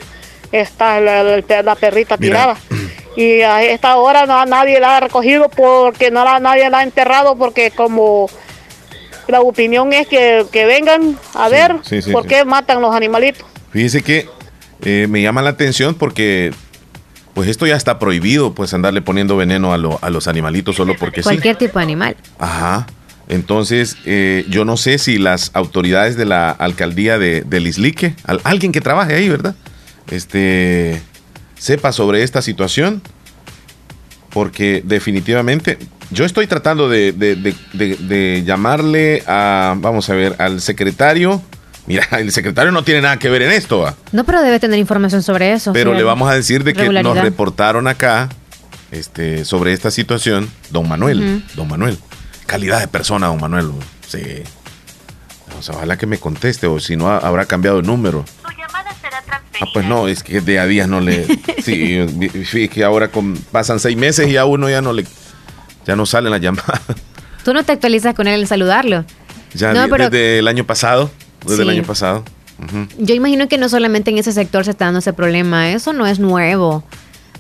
Está 0.52 1.00
la, 1.00 1.24
la- 1.24 1.62
la 1.62 1.74
perrita 1.74 2.16
Mira. 2.18 2.54
tirada. 2.54 2.57
Y 3.16 3.42
a 3.42 3.62
esta 3.62 3.96
hora 3.96 4.27
no, 4.27 4.44
nadie 4.46 4.81
la 4.81 4.96
ha 4.96 5.00
recogido 5.00 5.48
porque 5.48 6.11
no 6.11 6.24
la, 6.24 6.40
nadie 6.40 6.68
la 6.70 6.79
ha 6.79 6.83
enterrado 6.83 7.37
porque 7.37 7.70
como 7.70 8.29
la 9.29 9.40
opinión 9.40 9.92
es 9.92 10.07
que, 10.09 10.44
que 10.53 10.66
vengan 10.66 11.16
a 11.35 11.48
ver 11.48 11.77
sí, 11.83 12.03
sí, 12.03 12.12
por 12.12 12.22
sí. 12.24 12.29
qué 12.31 12.44
matan 12.44 12.81
los 12.83 12.94
animalitos. 12.94 13.44
Fíjese 13.70 14.03
que 14.03 14.29
eh, 14.83 15.07
me 15.09 15.22
llama 15.22 15.42
la 15.42 15.50
atención 15.50 15.94
porque 15.94 16.53
pues 17.35 17.48
esto 17.48 17.66
ya 17.66 17.74
está 17.77 17.98
prohibido, 17.98 18.55
pues 18.55 18.74
andarle 18.74 19.00
poniendo 19.03 19.37
veneno 19.37 19.72
a, 19.72 19.79
lo- 19.79 19.98
a 20.03 20.11
los 20.11 20.29
animalitos 20.29 20.77
solo 20.77 20.94
porque 20.98 21.22
sí. 21.22 21.29
Cualquier 21.29 21.57
tipo 21.57 21.79
de 21.79 21.83
animal. 21.85 22.16
Ajá. 22.38 22.87
Entonces, 23.29 23.96
eh, 24.05 24.44
yo 24.50 24.64
no 24.66 24.77
sé 24.77 24.98
si 24.98 25.18
las 25.18 25.50
autoridades 25.55 26.16
de 26.16 26.27
la 26.27 26.50
alcaldía 26.50 27.16
de, 27.18 27.40
del 27.40 27.66
Islique, 27.66 28.14
al- 28.27 28.40
alguien 28.44 28.70
que 28.70 28.81
trabaje 28.83 29.14
ahí, 29.14 29.29
¿verdad? 29.29 29.55
Este, 30.11 31.00
sepa 31.64 31.92
sobre 31.92 32.22
esta 32.22 32.42
situación, 32.42 33.00
porque 34.31 34.83
definitivamente 34.85 35.79
yo 36.11 36.24
estoy 36.27 36.46
tratando 36.46 36.88
de, 36.90 37.12
de- 37.12 37.37
de- 37.37 37.55
de- 37.72 37.96
de 37.96 38.42
llamarle 38.44 39.22
a, 39.27 39.74
vamos 39.79 40.11
a 40.11 40.14
ver, 40.14 40.37
al 40.38 40.61
secretario 40.61 41.40
Mira, 41.87 42.07
el 42.18 42.33
secretario 42.33 42.70
no 42.72 42.83
tiene 42.83 43.00
nada 43.03 43.18
que 43.18 43.29
ver 43.29 43.42
en 43.42 43.53
esto, 43.53 43.79
¿va? 43.81 43.94
No, 44.12 44.24
pero 44.24 44.40
debe 44.42 44.59
tener 44.59 44.79
información 44.79 45.22
sobre 45.22 45.53
eso. 45.53 45.72
pero 45.74 45.92
le 45.94 46.03
vamos 46.03 46.31
a 46.31 46.35
decir 46.35 46.64
de 46.64 46.72
que 46.74 46.88
nos 47.03 47.16
reportaron 47.18 47.87
acá 47.88 48.29
este, 48.90 49.44
sobre 49.44 49.72
esta 49.74 49.90
situación, 49.90 50.48
don 50.70 50.88
Manuel, 50.88 51.42
don 51.55 51.68
Manuel. 51.68 51.98
Calidad 52.46 52.81
de 52.81 52.88
persona, 52.88 53.27
don 53.27 53.38
Manuel. 53.40 53.70
Sí. 54.07 54.20
O 55.59 55.62
sea, 55.62 55.74
ojalá 55.77 55.96
que 55.98 56.07
me 56.07 56.18
conteste, 56.18 56.66
o 56.66 56.81
si 56.81 56.96
no, 56.96 57.09
ha- 57.11 57.18
habrá 57.18 57.44
cambiado 57.46 57.79
el 57.81 57.87
número. 57.87 58.24
Ah, 59.61 59.66
pues 59.73 59.87
no, 59.87 60.09
es 60.09 60.23
que 60.23 60.40
de 60.40 60.59
a 60.59 60.66
días 60.66 60.88
no 60.88 61.01
le. 61.01 61.27
Sí, 61.62 61.99
sí, 62.51 62.68
que 62.68 62.85
ahora 62.85 63.09
con- 63.09 63.37
pasan 63.53 63.79
seis 63.81 63.97
meses 63.97 64.29
y 64.29 64.37
a 64.37 64.44
uno 64.44 64.68
ya 64.68 64.81
no 64.83 64.92
le. 64.92 65.05
Ya 65.87 65.97
no 65.97 66.07
salen 66.07 66.31
las 66.33 66.40
llamadas. 66.40 66.81
Tú 67.44 67.53
no 67.53 67.62
te 67.62 67.73
actualizas 67.73 68.14
con 68.14 68.27
él 68.27 68.40
en 68.42 68.47
saludarlo. 68.47 69.05
Ya 69.55 69.73
No, 69.73 69.83
de- 69.83 69.88
pero- 69.88 70.11
desde 70.11 70.38
el 70.40 70.49
año 70.49 70.64
pasado. 70.64 71.11
Desde 71.47 71.62
el 71.62 71.70
año 71.70 71.83
pasado. 71.83 72.25
Yo 72.99 73.14
imagino 73.14 73.49
que 73.49 73.59
no 73.59 73.68
solamente 73.68 74.11
en 74.11 74.18
ese 74.18 74.33
sector 74.33 74.64
se 74.64 74.70
está 74.70 74.87
dando 74.87 75.01
ese 75.01 75.12
problema, 75.12 75.70
eso 75.73 75.92
no 75.92 76.07
es 76.07 76.18
nuevo. 76.18 76.85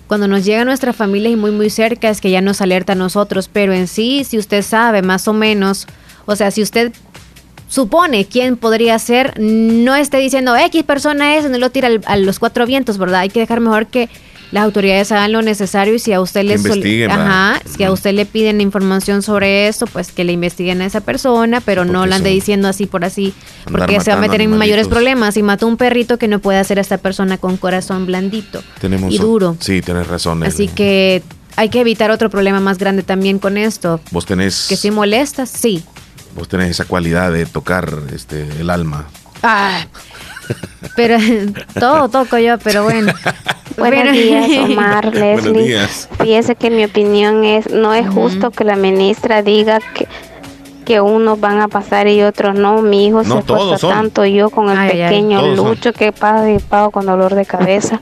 Cuando 0.06 0.28
nos 0.28 0.44
llega 0.44 0.62
a 0.62 0.64
nuestra 0.66 0.92
familia 0.92 1.30
y 1.30 1.36
muy 1.36 1.50
muy 1.50 1.70
cerca 1.70 2.10
es 2.10 2.20
que 2.20 2.30
ya 2.30 2.42
nos 2.42 2.60
alerta 2.60 2.92
a 2.92 2.96
nosotros, 2.96 3.48
pero 3.50 3.72
en 3.72 3.88
sí, 3.88 4.24
si 4.24 4.36
usted 4.36 4.62
sabe 4.62 5.00
más 5.00 5.26
o 5.26 5.32
menos, 5.32 5.86
o 6.26 6.36
sea, 6.36 6.50
si 6.50 6.60
usted 6.62 6.92
supone 7.74 8.26
quién 8.26 8.56
podría 8.56 8.98
ser, 8.98 9.34
no 9.40 9.94
esté 9.96 10.18
diciendo 10.18 10.54
X 10.56 10.82
persona 10.84 11.36
es, 11.36 11.50
no 11.50 11.58
lo 11.58 11.70
tira 11.70 11.88
al- 11.88 12.00
a 12.06 12.16
los 12.16 12.38
cuatro 12.38 12.66
vientos, 12.66 12.98
¿verdad? 12.98 13.20
Hay 13.20 13.30
que 13.30 13.40
dejar 13.40 13.60
mejor 13.60 13.86
que 13.86 14.08
las 14.52 14.62
autoridades 14.62 15.10
hagan 15.10 15.32
lo 15.32 15.42
necesario 15.42 15.94
y 15.94 15.98
si 15.98 16.12
a 16.12 16.20
usted 16.20 16.44
le 16.44 16.54
Ajá, 17.10 17.60
si 17.76 17.82
a 17.82 17.90
usted 17.90 18.12
le 18.12 18.24
piden 18.26 18.60
información 18.60 19.22
sobre 19.22 19.66
eso, 19.66 19.86
pues 19.88 20.12
que 20.12 20.22
le 20.22 20.32
investiguen 20.32 20.80
a 20.82 20.86
esa 20.86 21.00
persona, 21.00 21.60
pero 21.60 21.84
no 21.84 22.06
la 22.06 22.16
ande 22.16 22.30
diciendo 22.30 22.68
así 22.68 22.86
por 22.86 23.04
así, 23.04 23.34
porque 23.68 23.98
se 24.00 24.10
va 24.12 24.18
a 24.18 24.20
meter 24.20 24.40
en 24.42 24.50
mayores 24.56 24.86
problemas 24.86 25.36
y 25.36 25.42
mató 25.42 25.66
un 25.66 25.76
perrito 25.76 26.18
que 26.18 26.28
no 26.28 26.38
puede 26.38 26.58
hacer 26.58 26.78
a 26.78 26.82
esta 26.82 26.98
persona 26.98 27.38
con 27.38 27.56
corazón 27.56 28.06
blandito 28.06 28.62
Tenemos 28.80 29.12
y 29.12 29.18
duro. 29.18 29.56
Sí, 29.58 29.80
tienes 29.80 30.06
razón. 30.06 30.44
Así 30.44 30.68
que 30.68 31.22
hay 31.56 31.68
que 31.70 31.80
evitar 31.80 32.12
otro 32.12 32.30
problema 32.30 32.60
más 32.60 32.78
grande 32.78 33.02
también 33.02 33.40
con 33.40 33.56
esto. 33.56 34.00
Vos 34.12 34.24
tenés, 34.26 34.66
Que 34.68 34.76
si 34.76 34.92
molesta, 34.92 35.46
sí. 35.46 35.82
Vos 36.34 36.48
tenés 36.48 36.70
esa 36.70 36.84
cualidad 36.84 37.32
de 37.32 37.46
tocar 37.46 37.88
este, 38.12 38.42
el 38.60 38.70
alma. 38.70 39.06
Ah, 39.42 39.86
pero 40.96 41.16
todo 41.78 42.08
toco 42.08 42.38
yo, 42.38 42.58
pero 42.58 42.84
bueno. 42.84 43.12
Buenos 43.76 44.04
Bueno. 44.04 44.12
días, 44.12 44.48
Omar, 44.70 45.06
Leslie. 45.14 45.50
Buenos 45.50 45.64
días. 45.64 46.08
Fíjese 46.20 46.54
que 46.54 46.70
mi 46.70 46.84
opinión 46.84 47.44
es, 47.44 47.70
no 47.70 47.92
es 47.92 48.08
justo 48.08 48.52
que 48.52 48.62
la 48.62 48.76
ministra 48.76 49.42
diga 49.42 49.80
que, 49.94 50.06
que 50.84 51.00
unos 51.00 51.40
van 51.40 51.60
a 51.60 51.68
pasar 51.68 52.06
y 52.08 52.22
otros 52.22 52.54
no. 52.54 52.82
Mi 52.82 53.06
hijo 53.06 53.22
No, 53.22 53.34
se 53.34 53.38
esfuerza 53.40 53.88
tanto, 53.88 54.24
yo 54.24 54.50
con 54.50 54.70
el 54.70 54.76
Ay, 54.78 54.90
ay, 54.92 55.00
ay. 55.02 55.08
pequeño 55.08 55.40
son. 55.40 55.56
Lucho 55.56 55.92
que 55.92 56.12
pago 56.12 56.46
y 56.48 56.58
pago 56.58 56.90
con 56.90 57.06
dolor 57.06 57.34
de 57.34 57.44
cabeza. 57.46 58.00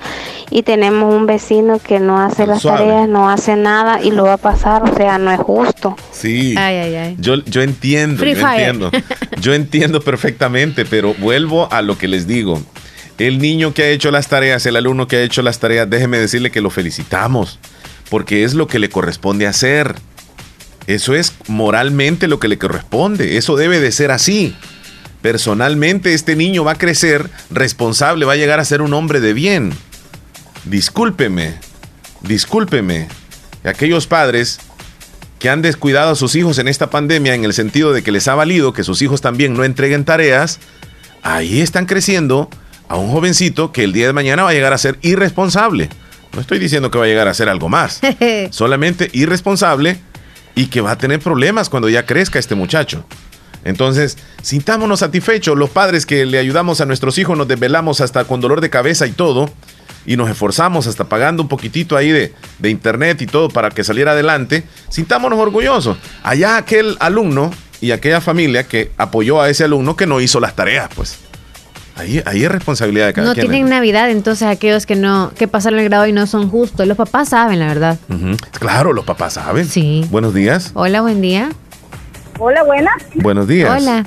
Y 0.51 0.63
tenemos 0.65 1.15
un 1.15 1.27
vecino 1.27 1.79
que 1.79 1.99
no 2.01 2.21
hace 2.21 2.47
las 2.47 2.61
Suave. 2.63 2.79
tareas, 2.81 3.09
no 3.09 3.31
hace 3.31 3.57
nada 3.57 4.03
y 4.03 4.11
lo 4.11 4.25
va 4.25 4.35
a 4.35 4.37
pasar, 4.37 4.83
o 4.83 4.95
sea, 4.95 5.17
no 5.19 5.31
es 5.33 5.41
justo. 5.41 5.97
Sí. 6.11 6.55
Ay, 6.59 6.77
ay, 6.77 6.95
ay. 6.95 7.17
Yo, 7.19 7.37
yo 7.45 7.63
entiendo, 7.63 8.19
Free 8.19 8.35
yo 8.35 8.41
fire. 8.47 8.69
entiendo. 8.69 8.91
Yo 9.41 9.55
entiendo 9.55 10.01
perfectamente, 10.01 10.85
pero 10.85 11.15
vuelvo 11.15 11.67
a 11.73 11.83
lo 11.83 11.99
que 11.99 12.07
les 12.07 12.27
digo. 12.29 12.63
El 13.19 13.39
niño 13.41 13.75
que 13.75 13.83
ha 13.83 13.89
hecho 13.89 14.11
las 14.13 14.29
tareas, 14.29 14.65
el 14.67 14.77
alumno 14.77 15.09
que 15.09 15.17
ha 15.17 15.23
hecho 15.23 15.43
las 15.43 15.59
tareas, 15.59 15.89
déjeme 15.91 16.19
decirle 16.19 16.51
que 16.53 16.61
lo 16.61 16.71
felicitamos, 16.71 17.59
porque 18.09 18.45
es 18.45 18.55
lo 18.55 18.67
que 18.69 18.79
le 18.79 18.89
corresponde 18.89 19.47
hacer. 19.49 19.95
Eso 20.87 21.15
es 21.15 21.35
moralmente 21.47 22.29
lo 22.29 22.39
que 22.39 22.49
le 22.49 22.59
corresponde. 22.59 23.37
Eso 23.37 23.57
debe 23.57 23.81
de 23.81 23.93
ser 23.93 24.11
así. 24.11 24.55
Personalmente, 25.21 26.15
este 26.15 26.35
niño 26.35 26.65
va 26.65 26.73
a 26.73 26.79
crecer 26.79 27.31
responsable, 27.51 28.25
va 28.25 28.33
a 28.33 28.37
llegar 28.37 28.59
a 28.59 28.65
ser 28.65 28.83
un 28.83 28.93
hombre 28.93 29.21
de 29.21 29.33
bien. 29.33 29.73
Discúlpeme, 30.65 31.55
discúlpeme. 32.23 33.09
Aquellos 33.65 34.09
padres 34.09 34.59
que 35.39 35.49
han 35.49 35.63
descuidado 35.63 36.13
a 36.13 36.17
sus 36.17 36.35
hijos 36.35 36.59
en 36.59 36.67
esta 36.67 36.91
pandemia 36.91 37.35
en 37.35 37.45
el 37.45 37.53
sentido 37.53 37.93
de 37.93 38.03
que 38.03 38.13
les 38.13 38.27
ha 38.27 38.35
valido 38.35 38.73
que 38.73 38.85
sus 38.85 39.03
hijos 39.03 39.21
también 39.21 39.55
no 39.55 39.65
entreguen 39.65 40.05
tareas, 40.05 40.59
ahí 41.23 41.61
están 41.61 41.87
creciendo 41.87 42.49
a 42.89 42.97
un 42.97 43.11
jovencito 43.11 43.73
que 43.73 43.85
el 43.85 43.93
día 43.93 44.07
de 44.07 44.13
mañana 44.13 44.43
va 44.43 44.51
a 44.51 44.55
llegar 44.55 44.73
a 44.73 44.79
ser 44.79 44.99
irresponsable. 45.03 45.89
No 46.33 46.41
estoy 46.41 46.59
diciendo 46.59 46.91
que 46.91 46.99
va 46.99 47.05
a 47.05 47.09
llegar 47.09 47.29
a 47.29 47.35
ser 47.35 47.49
algo 47.49 47.69
más, 47.69 48.01
solamente 48.51 49.09
irresponsable 49.13 49.99
y 50.55 50.67
que 50.67 50.81
va 50.81 50.93
a 50.93 50.99
tener 50.99 51.21
problemas 51.21 51.69
cuando 51.69 51.89
ya 51.89 52.07
crezca 52.07 52.39
este 52.39 52.55
muchacho. 52.55 53.05
Entonces, 53.65 54.19
sintámonos 54.43 55.01
satisfechos, 55.01 55.57
los 55.57 55.71
padres 55.71 56.05
que 56.05 56.27
le 56.27 56.39
ayudamos 56.39 56.81
a 56.81 56.87
nuestros 56.87 57.19
hijos, 57.19 57.39
nos 57.39 57.49
desvelamos 57.49 58.01
hasta 58.01 58.25
con 58.25 58.41
dolor 58.41 58.61
de 58.61 58.71
cabeza 58.71 59.07
y 59.07 59.13
todo, 59.13 59.49
y 60.05 60.17
nos 60.17 60.29
esforzamos 60.29 60.87
hasta 60.89 61.05
pagando 61.05 61.43
un 61.43 61.49
poquitito 61.49 61.97
ahí 61.97 62.11
de, 62.11 62.35
de 62.59 62.71
internet 62.71 63.23
y 63.23 63.27
todo 63.27 63.49
para 63.49 63.71
que 63.71 63.85
saliera 63.85 64.13
adelante, 64.13 64.65
sintámonos 64.89 65.39
orgullosos. 65.39 65.97
Allá 66.25 66.57
aquel 66.57 66.97
alumno 66.99 67.53
y 67.81 67.93
aquella 67.93 68.21
familia 68.21 68.65
que 68.65 68.91
apoyó 68.97 69.41
a 69.41 69.49
ese 69.49 69.65
alumno 69.65 69.97
que 69.97 70.07
no 70.07 70.21
hizo 70.21 70.41
las 70.41 70.57
tareas, 70.57 70.89
pues. 70.95 71.19
Ahí, 71.97 72.23
ahí 72.25 72.43
es 72.45 72.51
responsabilidad 72.51 73.07
de 73.07 73.13
cada 73.13 73.29
No 73.29 73.35
quien. 73.35 73.51
tienen 73.51 73.69
Navidad, 73.69 74.11
entonces 74.11 74.49
aquellos 74.49 74.87
que 74.87 74.97
no, 74.97 75.31
que 75.37 75.47
pasaron 75.47 75.79
el 75.79 75.85
grado 75.89 76.07
y 76.07 76.13
no 76.13 76.27
son 76.27 76.49
justos. 76.51 76.87
Los 76.87 76.97
papás 76.97 77.29
saben, 77.31 77.59
la 77.59 77.67
verdad. 77.67 77.99
Claro, 78.59 78.93
los 78.93 79.05
papás 79.05 79.35
saben. 79.35 79.67
Sí. 79.67 80.07
Buenos 80.11 80.33
días. 80.35 80.73
Hola, 80.75 81.03
buen 81.03 81.21
día. 81.21 81.51
Hola, 82.39 82.63
buenas. 82.65 82.95
Buenos 83.17 83.47
días. 83.47 83.71
Hola. 83.71 84.05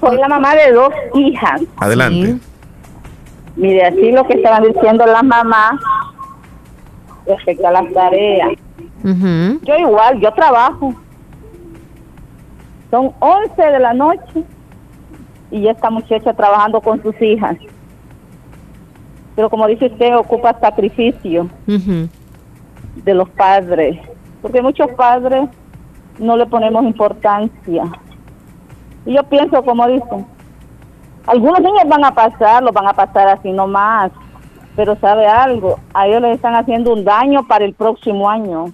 Soy 0.00 0.16
la 0.18 0.28
mamá 0.28 0.54
de 0.56 0.72
dos 0.72 0.92
hijas. 1.14 1.62
Adelante. 1.76 2.36
Mire, 3.56 3.86
así 3.86 4.10
lo 4.12 4.26
que 4.26 4.34
estaban 4.34 4.64
diciendo 4.64 5.06
las 5.06 5.22
mamás 5.24 5.80
respecto 7.26 7.66
a 7.68 7.70
las 7.72 7.92
tareas. 7.94 8.50
Yo 9.02 9.76
igual, 9.78 10.20
yo 10.20 10.32
trabajo. 10.34 10.92
Son 12.90 13.12
11 13.20 13.62
de 13.62 13.78
la 13.78 13.94
noche 13.94 14.44
y 15.50 15.62
ya 15.62 15.72
esta 15.72 15.90
muchacha 15.90 16.32
trabajando 16.34 16.80
con 16.80 17.02
sus 17.02 17.20
hijas. 17.20 17.56
Pero 19.34 19.50
como 19.50 19.66
dice 19.66 19.86
usted, 19.86 20.16
ocupa 20.16 20.58
sacrificio 20.60 21.48
de 21.66 23.14
los 23.14 23.28
padres, 23.30 23.98
porque 24.40 24.62
muchos 24.62 24.90
padres 24.92 25.48
no 26.18 26.36
le 26.36 26.46
ponemos 26.46 26.84
importancia. 26.84 27.84
Y 29.04 29.14
yo 29.14 29.22
pienso, 29.24 29.62
como 29.62 29.86
dicen, 29.86 30.26
algunos 31.26 31.60
niños 31.60 31.84
van 31.86 32.04
a 32.04 32.14
pasar, 32.14 32.62
los 32.62 32.72
van 32.72 32.88
a 32.88 32.94
pasar 32.94 33.28
así 33.28 33.52
nomás, 33.52 34.10
pero 34.74 34.96
sabe 34.96 35.26
algo, 35.26 35.78
a 35.92 36.06
ellos 36.06 36.22
les 36.22 36.36
están 36.36 36.54
haciendo 36.54 36.92
un 36.92 37.04
daño 37.04 37.46
para 37.46 37.64
el 37.64 37.74
próximo 37.74 38.28
año. 38.28 38.66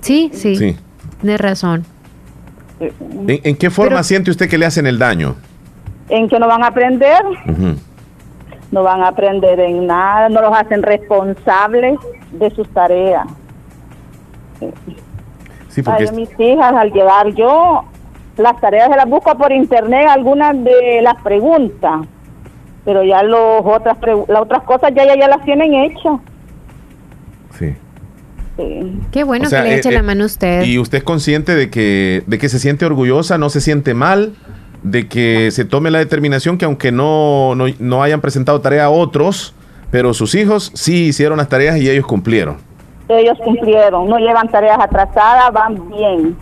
Sí, 0.00 0.30
sí. 0.32 0.56
Sí. 0.56 0.76
Tienes 1.20 1.40
razón. 1.40 1.84
¿En, 2.80 3.40
en 3.44 3.56
qué 3.56 3.70
forma 3.70 4.02
siente 4.02 4.30
usted 4.30 4.48
que 4.48 4.56
le 4.58 4.66
hacen 4.66 4.86
el 4.86 4.98
daño? 4.98 5.36
En 6.08 6.28
que 6.28 6.38
no 6.38 6.48
van 6.48 6.64
a 6.64 6.68
aprender, 6.68 7.22
no 8.72 8.82
van 8.82 9.02
a 9.02 9.08
aprender 9.08 9.60
en 9.60 9.86
nada, 9.86 10.28
no 10.28 10.40
los 10.40 10.52
hacen 10.56 10.82
responsables 10.82 11.98
de 12.32 12.50
sus 12.50 12.68
tareas. 12.70 13.26
Sí, 15.68 15.82
porque 15.82 16.08
Ay, 16.08 16.16
mis 16.16 16.40
hijas, 16.40 16.72
al 16.74 16.90
llegar 16.92 17.28
yo, 17.34 17.84
las 18.36 18.60
tareas 18.60 18.88
se 18.90 18.96
las 18.96 19.08
busco 19.08 19.36
por 19.36 19.52
internet, 19.52 20.06
algunas 20.08 20.52
de 20.64 21.00
las 21.02 21.20
preguntas, 21.22 22.00
pero 22.84 23.04
ya 23.04 23.22
los 23.22 23.64
otras 23.64 23.98
las 24.26 24.40
otras 24.40 24.62
cosas 24.64 24.92
ya, 24.94 25.04
ya, 25.04 25.16
ya 25.16 25.28
las 25.28 25.44
tienen 25.44 25.74
hechas. 25.74 26.18
Sí. 28.60 28.80
Sí. 28.82 28.98
Qué 29.10 29.24
bueno 29.24 29.46
O 29.46 29.48
sea, 29.48 29.62
que 29.62 29.68
le 29.68 29.74
eh, 29.74 29.78
eche 29.78 29.88
eh, 29.88 29.92
la 29.92 30.02
mano 30.02 30.24
a 30.24 30.26
usted. 30.26 30.62
¿Y 30.64 30.78
usted 30.78 30.98
es 30.98 31.04
consciente 31.04 31.54
de 31.54 31.70
que, 31.70 32.22
de 32.26 32.38
que 32.38 32.48
se 32.48 32.58
siente 32.58 32.84
orgullosa, 32.84 33.38
no 33.38 33.50
se 33.50 33.60
siente 33.60 33.94
mal, 33.94 34.34
de 34.82 35.08
que 35.08 35.50
se 35.50 35.64
tome 35.64 35.90
la 35.90 35.98
determinación 35.98 36.58
que 36.58 36.64
aunque 36.64 36.92
no, 36.92 37.54
no, 37.54 37.66
no 37.78 38.02
hayan 38.02 38.20
presentado 38.20 38.60
tarea 38.60 38.86
a 38.86 38.90
otros, 38.90 39.54
pero 39.90 40.14
sus 40.14 40.34
hijos 40.34 40.70
sí 40.74 41.06
hicieron 41.06 41.38
las 41.38 41.48
tareas 41.48 41.76
y 41.78 41.88
ellos 41.88 42.06
cumplieron? 42.06 42.56
Ellos 43.08 43.36
cumplieron, 43.42 44.08
no 44.08 44.18
llevan 44.18 44.48
tareas 44.48 44.78
atrasadas, 44.78 45.52
van 45.52 45.90
bien. 45.90 46.36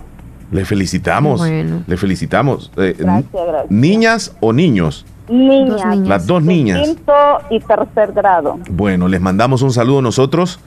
Le 0.51 0.65
felicitamos. 0.65 1.41
Bueno. 1.41 1.83
Le 1.87 1.97
felicitamos. 1.97 2.71
Eh, 2.77 2.95
Gracias, 2.99 3.33
gracias. 3.33 3.71
¿Niñas 3.71 4.37
o 4.41 4.53
niños? 4.53 5.07
Niñas, 5.29 5.99
Las 5.99 6.27
dos 6.27 6.43
de 6.43 6.55
niñas. 6.55 6.81
quinto 6.89 7.13
y 7.51 7.61
tercer 7.61 8.13
grado. 8.13 8.59
Bueno, 8.71 9.09
les 9.09 9.21
mandamos 9.21 9.63
un 9.63 9.73
saludo 9.73 10.01
nosotros 10.01 10.59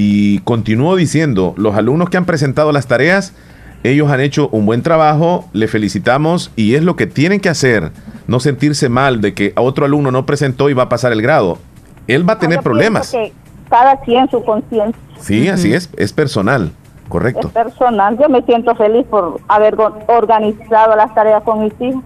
y 0.00 0.38
continúo 0.42 0.94
diciendo, 0.94 1.54
los 1.56 1.74
alumnos 1.74 2.08
que 2.08 2.16
han 2.16 2.24
presentado 2.24 2.70
las 2.70 2.86
tareas, 2.86 3.34
ellos 3.82 4.08
han 4.12 4.20
hecho 4.20 4.48
un 4.50 4.64
buen 4.64 4.82
trabajo, 4.82 5.48
le 5.52 5.66
felicitamos 5.66 6.52
y 6.54 6.76
es 6.76 6.84
lo 6.84 6.94
que 6.94 7.08
tienen 7.08 7.40
que 7.40 7.48
hacer, 7.48 7.90
no 8.28 8.38
sentirse 8.38 8.88
mal 8.88 9.20
de 9.20 9.34
que 9.34 9.52
a 9.56 9.60
otro 9.60 9.84
alumno 9.84 10.12
no 10.12 10.24
presentó 10.24 10.70
y 10.70 10.72
va 10.72 10.84
a 10.84 10.88
pasar 10.88 11.10
el 11.10 11.20
grado. 11.20 11.58
Él 12.06 12.28
va 12.28 12.34
a 12.34 12.38
tener 12.38 12.58
Yo 12.58 12.62
problemas. 12.62 13.10
que 13.10 13.32
cada 13.68 14.00
quien 14.02 14.30
su 14.30 14.44
conciencia. 14.44 15.02
Sí, 15.18 15.48
así 15.48 15.74
es, 15.74 15.90
es 15.96 16.12
personal. 16.12 16.70
Correcto. 17.08 17.48
Es 17.48 17.52
personal. 17.52 18.16
Yo 18.20 18.28
me 18.28 18.42
siento 18.42 18.76
feliz 18.76 19.04
por 19.10 19.40
haber 19.48 19.76
organizado 20.06 20.94
las 20.94 21.12
tareas 21.12 21.42
con 21.42 21.64
mis 21.64 21.72
hijos. 21.80 22.04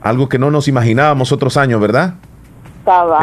Algo 0.00 0.30
que 0.30 0.38
no 0.38 0.50
nos 0.50 0.66
imaginábamos 0.66 1.30
otros 1.30 1.58
años, 1.58 1.78
¿verdad? 1.78 2.14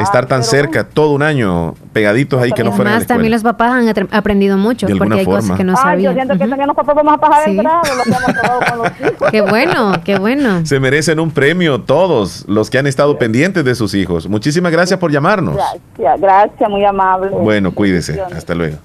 Estar 0.01 0.25
tan 0.25 0.43
cerca 0.43 0.85
todo 0.85 1.11
un 1.11 1.21
año 1.21 1.73
pegaditos 1.91 2.41
ahí 2.41 2.51
que 2.53 2.63
no 2.63 2.71
fueran 2.71 2.93
Además, 2.93 3.07
también 3.07 3.31
los 3.33 3.43
papás 3.43 3.71
han 3.73 4.07
aprendido 4.11 4.57
mucho 4.57 4.87
De 4.87 4.93
porque 4.95 5.03
alguna 5.03 5.19
hay 5.19 5.25
cosas 5.25 5.41
forma. 5.47 5.57
que 5.57 5.63
no 5.65 5.71
Ay, 5.73 5.77
yo 5.77 5.81
sabían. 5.83 6.13
siento 6.13 6.33
que 6.35 6.39
también 6.47 6.67
nosotros 6.67 6.95
vamos 6.95 7.13
a 7.13 7.17
pasar 7.17 7.43
Sí. 7.43 7.51
el 7.51 7.57
grado, 7.57 7.81
lo 7.97 8.03
que 8.03 8.09
hemos 8.09 8.41
tomado 8.41 8.59
con 8.59 8.77
los 8.77 8.87
hijos. 9.13 9.31
Qué 9.31 9.41
bueno, 9.41 9.91
qué 10.05 10.17
bueno. 10.19 10.65
Se 10.65 10.79
merecen 10.79 11.19
un 11.19 11.31
premio 11.31 11.81
todos 11.81 12.45
los 12.47 12.69
que 12.69 12.77
han 12.79 12.87
estado 12.87 13.17
pendientes 13.17 13.65
de 13.65 13.75
sus 13.75 13.93
hijos. 13.95 14.29
Muchísimas 14.29 14.71
gracias 14.71 14.97
por 14.99 15.11
llamarnos. 15.11 15.55
Gracias, 15.55 16.21
gracias, 16.21 16.69
muy 16.69 16.85
amable. 16.85 17.29
Bueno, 17.31 17.73
cuídese. 17.73 18.21
Hasta 18.21 18.55
luego. 18.55 18.77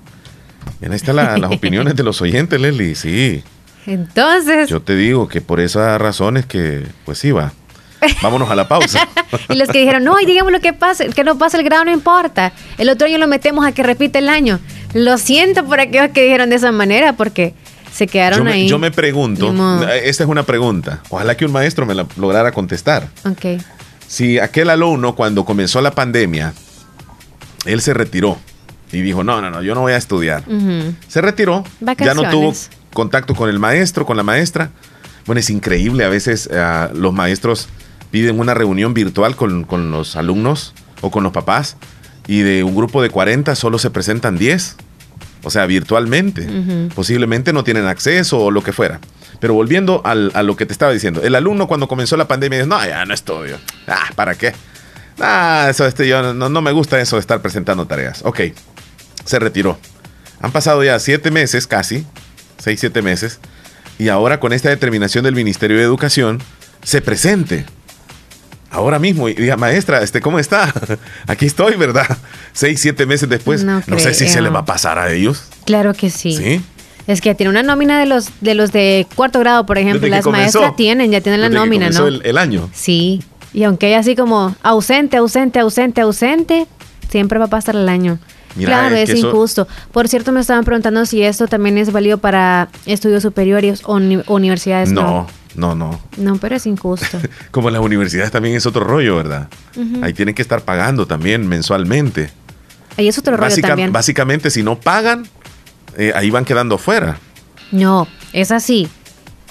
Bien, 0.80 0.90
ahí 0.90 0.96
están 0.96 1.14
la- 1.16 1.38
las 1.38 1.52
opiniones 1.56 1.94
de 1.94 2.02
los 2.02 2.20
oyentes, 2.20 2.60
Leslie. 2.60 2.94
Sí, 2.96 3.44
Entonces, 3.86 4.68
yo 4.68 4.82
te 4.82 4.96
digo 4.96 5.28
que 5.28 5.40
por 5.40 5.60
esas 5.60 6.00
razones 6.00 6.46
que, 6.46 6.84
pues 7.04 7.18
sí, 7.18 7.30
va. 7.32 7.52
Vámonos 8.22 8.50
a 8.50 8.54
la 8.54 8.68
pausa. 8.68 9.08
y 9.48 9.56
los 9.56 9.68
que 9.68 9.78
dijeron, 9.78 10.04
no, 10.04 10.18
y 10.20 10.26
digamos 10.26 10.52
lo 10.52 10.60
que 10.60 10.72
pase, 10.72 11.08
que 11.10 11.24
no 11.24 11.36
pase 11.38 11.56
el 11.56 11.64
grado 11.64 11.84
no 11.84 11.90
importa. 11.92 12.52
El 12.78 12.88
otro 12.88 13.06
año 13.06 13.18
lo 13.18 13.26
metemos 13.26 13.64
a 13.66 13.72
que 13.72 13.82
repite 13.82 14.18
el 14.18 14.28
año. 14.28 14.60
Lo 14.92 15.18
siento 15.18 15.64
por 15.64 15.80
aquellos 15.80 16.10
que 16.10 16.22
dijeron 16.22 16.50
de 16.50 16.56
esa 16.56 16.72
manera 16.72 17.14
porque 17.14 17.54
se 17.92 18.06
quedaron 18.06 18.38
Yo 18.40 18.44
me, 18.44 18.52
ahí. 18.52 18.68
yo 18.68 18.78
me 18.78 18.90
pregunto, 18.90 19.52
modo. 19.52 19.88
esta 19.88 20.24
es 20.24 20.28
una 20.28 20.42
pregunta, 20.42 21.00
ojalá 21.10 21.36
que 21.36 21.44
un 21.44 21.52
maestro 21.52 21.86
me 21.86 21.94
la 21.94 22.06
lograra 22.16 22.50
contestar. 22.52 23.08
Ok. 23.24 23.60
Si 24.06 24.38
aquel 24.38 24.68
alumno 24.70 25.14
cuando 25.14 25.44
comenzó 25.44 25.80
la 25.80 25.92
pandemia, 25.92 26.52
él 27.64 27.80
se 27.80 27.94
retiró 27.94 28.38
y 28.92 29.00
dijo, 29.00 29.24
no, 29.24 29.40
no, 29.40 29.50
no, 29.50 29.62
yo 29.62 29.74
no 29.74 29.80
voy 29.82 29.92
a 29.92 29.96
estudiar. 29.96 30.44
Se 31.08 31.20
retiró, 31.20 31.64
ya 31.98 32.14
no 32.14 32.22
tuvo 32.30 32.48
Vacaciones. 32.48 32.70
contacto 32.92 33.34
con 33.34 33.48
el 33.48 33.58
maestro, 33.58 34.06
con 34.06 34.16
la 34.16 34.22
maestra. 34.22 34.70
Bueno, 35.26 35.40
es 35.40 35.50
increíble, 35.50 36.04
a 36.04 36.08
veces 36.08 36.48
eh, 36.52 36.88
los 36.94 37.12
maestros 37.12 37.68
piden 38.14 38.38
una 38.38 38.54
reunión 38.54 38.94
virtual 38.94 39.34
con, 39.34 39.64
con 39.64 39.90
los 39.90 40.14
alumnos 40.14 40.72
o 41.00 41.10
con 41.10 41.24
los 41.24 41.32
papás 41.32 41.76
y 42.28 42.42
de 42.42 42.62
un 42.62 42.76
grupo 42.76 43.02
de 43.02 43.10
40 43.10 43.56
solo 43.56 43.76
se 43.80 43.90
presentan 43.90 44.38
10, 44.38 44.76
o 45.42 45.50
sea, 45.50 45.66
virtualmente. 45.66 46.46
Posiblemente 46.94 47.52
no 47.52 47.64
tienen 47.64 47.86
acceso 47.86 48.38
o 48.38 48.52
lo 48.52 48.62
que 48.62 48.72
fuera. 48.72 49.00
Pero 49.40 49.54
volviendo 49.54 50.00
al- 50.04 50.30
a 50.34 50.44
lo 50.44 50.54
que 50.54 50.64
te 50.64 50.72
estaba 50.72 50.92
diciendo, 50.92 51.22
el 51.24 51.34
alumno 51.34 51.66
cuando 51.66 51.88
comenzó 51.88 52.16
la 52.16 52.28
pandemia 52.28 52.58
dijo, 52.60 52.68
no, 52.68 52.86
ya 52.86 53.04
no 53.04 53.12
estudio. 53.14 53.58
Ah, 53.88 54.08
¿para 54.14 54.36
qué? 54.36 54.52
Ah, 55.20 55.66
eso, 55.68 55.84
este, 55.84 56.06
yo 56.06 56.32
no, 56.34 56.48
no 56.48 56.62
me 56.62 56.70
gusta 56.70 57.00
eso 57.00 57.16
de 57.16 57.20
estar 57.20 57.42
presentando 57.42 57.84
tareas. 57.88 58.20
Ok, 58.24 58.40
se 59.24 59.40
retiró. 59.40 59.76
Han 60.40 60.52
pasado 60.52 60.84
ya 60.84 61.00
siete 61.00 61.32
meses 61.32 61.66
casi, 61.66 62.06
seis, 62.58 62.78
siete 62.78 63.02
meses, 63.02 63.40
y 63.98 64.08
ahora 64.08 64.38
con 64.38 64.52
esta 64.52 64.68
determinación 64.68 65.24
del 65.24 65.34
Ministerio 65.34 65.78
de 65.78 65.82
Educación, 65.82 66.38
se 66.84 67.00
presente. 67.00 67.66
Ahora 68.74 68.98
mismo, 68.98 69.28
y 69.28 69.34
diga, 69.34 69.56
maestra, 69.56 70.02
este, 70.02 70.20
¿cómo 70.20 70.38
está? 70.38 70.72
Aquí 71.26 71.46
estoy, 71.46 71.76
¿verdad? 71.76 72.06
Seis, 72.52 72.80
siete 72.80 73.06
meses 73.06 73.28
después. 73.28 73.62
No 73.64 73.82
No, 73.86 73.98
sé 73.98 74.12
si 74.14 74.28
se 74.28 74.40
le 74.42 74.50
va 74.50 74.60
a 74.60 74.64
pasar 74.64 74.98
a 74.98 75.12
ellos. 75.12 75.44
Claro 75.64 75.94
que 75.94 76.10
sí. 76.10 76.36
¿Sí? 76.36 76.60
Es 77.06 77.20
que 77.20 77.34
tiene 77.34 77.50
una 77.50 77.62
nómina 77.62 78.00
de 78.00 78.06
los 78.06 78.28
de 78.40 78.54
los 78.54 78.72
de 78.72 79.06
cuarto 79.14 79.38
grado, 79.38 79.64
por 79.66 79.78
ejemplo, 79.78 80.08
las 80.08 80.24
comenzó. 80.24 80.58
maestras 80.60 80.76
tienen, 80.76 81.10
ya 81.12 81.20
tienen 81.20 81.40
la 81.40 81.48
nómina, 81.50 81.90
¿no? 81.90 82.06
El, 82.08 82.22
el 82.24 82.36
año. 82.38 82.68
Sí. 82.72 83.22
Y 83.52 83.62
aunque 83.62 83.86
hay 83.86 83.94
así 83.94 84.16
como 84.16 84.56
ausente, 84.62 85.16
ausente, 85.18 85.60
ausente, 85.60 86.00
ausente, 86.00 86.66
siempre 87.10 87.38
va 87.38 87.44
a 87.44 87.48
pasar 87.48 87.76
el 87.76 87.88
año. 87.88 88.18
Mira, 88.56 88.70
claro, 88.80 88.94
es 88.96 89.02
es, 89.02 89.10
que 89.14 89.18
eso- 89.18 89.28
injusto. 89.28 89.68
Por 89.92 90.08
cierto, 90.08 90.32
me 90.32 90.40
estaban 90.40 90.64
preguntando 90.64 91.04
si 91.06 91.22
esto 91.22 91.46
también 91.46 91.76
es 91.78 91.92
válido 91.92 92.18
para 92.18 92.68
estudios 92.86 93.22
superiores 93.22 93.82
o 93.84 93.94
uni- 93.96 94.22
universidades. 94.26 94.90
No, 94.90 95.02
no, 95.02 95.26
no. 95.54 96.00
No, 96.16 96.36
pero 96.38 96.56
es 96.56 96.66
injusto. 96.66 97.18
Como 97.50 97.70
las 97.70 97.80
universidades 97.80 98.30
también 98.32 98.56
es 98.56 98.66
otro 98.66 98.84
rollo, 98.84 99.16
¿verdad? 99.16 99.48
Ahí 100.02 100.12
tienen 100.12 100.34
que 100.34 100.42
estar 100.42 100.62
pagando 100.62 101.06
también 101.06 101.46
mensualmente. 101.48 102.30
Ahí 102.96 103.08
es 103.08 103.18
otro 103.18 103.36
rollo 103.36 103.48
Básica- 103.50 103.68
también. 103.68 103.92
Básicamente, 103.92 104.50
si 104.50 104.62
no 104.62 104.78
pagan, 104.80 105.26
eh, 105.96 106.12
ahí 106.14 106.30
van 106.30 106.44
quedando 106.44 106.78
fuera 106.78 107.18
No, 107.72 108.06
es 108.32 108.50
así. 108.50 108.88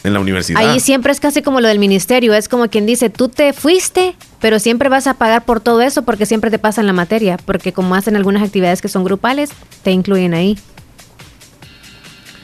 en 0.04 0.14
la 0.14 0.20
universidad. 0.20 0.60
Ahí 0.62 0.80
siempre 0.82 1.12
es 1.14 1.20
casi 1.22 1.42
como 1.42 1.62
lo 1.62 1.68
del 1.70 1.80
ministerio, 1.80 2.34
es 2.34 2.50
como 2.50 2.68
quien 2.70 2.86
dice, 2.86 3.10
tú 3.10 3.30
te 3.30 3.54
fuiste, 3.54 4.16
pero 4.42 4.60
siempre 4.60 4.90
vas 4.90 5.08
a 5.08 5.14
pagar 5.14 5.46
por 5.46 5.62
todo 5.62 5.82
eso 5.82 6.04
porque 6.04 6.26
siempre 6.26 6.52
te 6.52 6.60
pasan 6.60 6.86
la 6.88 6.94
materia, 6.94 7.38
porque 7.46 7.72
como 7.72 7.96
hacen 7.96 8.16
algunas 8.18 8.44
actividades 8.44 8.82
que 8.82 8.90
son 8.90 9.04
grupales, 9.06 9.50
te 9.84 9.92
incluyen 9.92 10.34
ahí. 10.34 10.58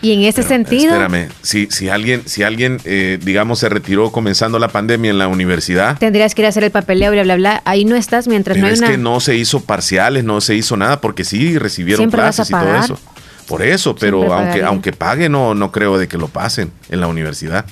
Y 0.01 0.13
en 0.13 0.21
ese 0.21 0.43
sentido, 0.43 0.93
Espérame, 0.93 1.29
si, 1.41 1.67
si 1.67 1.89
alguien, 1.89 2.23
si 2.25 2.43
alguien 2.43 2.79
eh, 2.85 3.19
digamos, 3.21 3.59
se 3.59 3.67
retiró 3.67 4.11
comenzando 4.11 4.57
la 4.57 4.69
pandemia 4.69 5.11
en 5.11 5.17
la 5.17 5.27
universidad, 5.27 5.97
tendrías 5.97 6.33
que 6.33 6.41
ir 6.41 6.45
a 6.45 6.49
hacer 6.49 6.63
el 6.63 6.71
papeleo, 6.71 7.11
bla, 7.11 7.23
bla, 7.23 7.35
bla. 7.35 7.61
Ahí 7.65 7.83
no 7.83 7.95
estás 7.95 8.27
mientras 8.27 8.55
pero 8.55 8.61
no 8.61 8.67
hay 8.67 8.73
es 8.73 8.79
una... 8.79 8.91
que 8.91 8.97
no 8.97 9.19
se 9.19 9.35
hizo 9.35 9.61
parciales, 9.61 10.23
no 10.23 10.39
se 10.39 10.55
hizo 10.55 10.77
nada, 10.77 11.01
porque 11.01 11.25
sí 11.25 11.57
recibieron 11.57 12.03
Siempre 12.03 12.21
vas 12.21 12.39
a 12.39 12.45
clases 12.45 12.49
y 12.49 12.87
todo 12.87 12.95
eso. 12.97 12.99
Por 13.47 13.61
eso, 13.63 13.95
pero 13.95 14.33
aunque, 14.33 14.63
aunque 14.63 14.93
pague, 14.93 15.27
no, 15.27 15.55
no 15.55 15.71
creo 15.71 15.97
de 15.97 16.07
que 16.07 16.17
lo 16.17 16.27
pasen 16.27 16.71
en 16.89 17.01
la 17.01 17.07
universidad. 17.07 17.65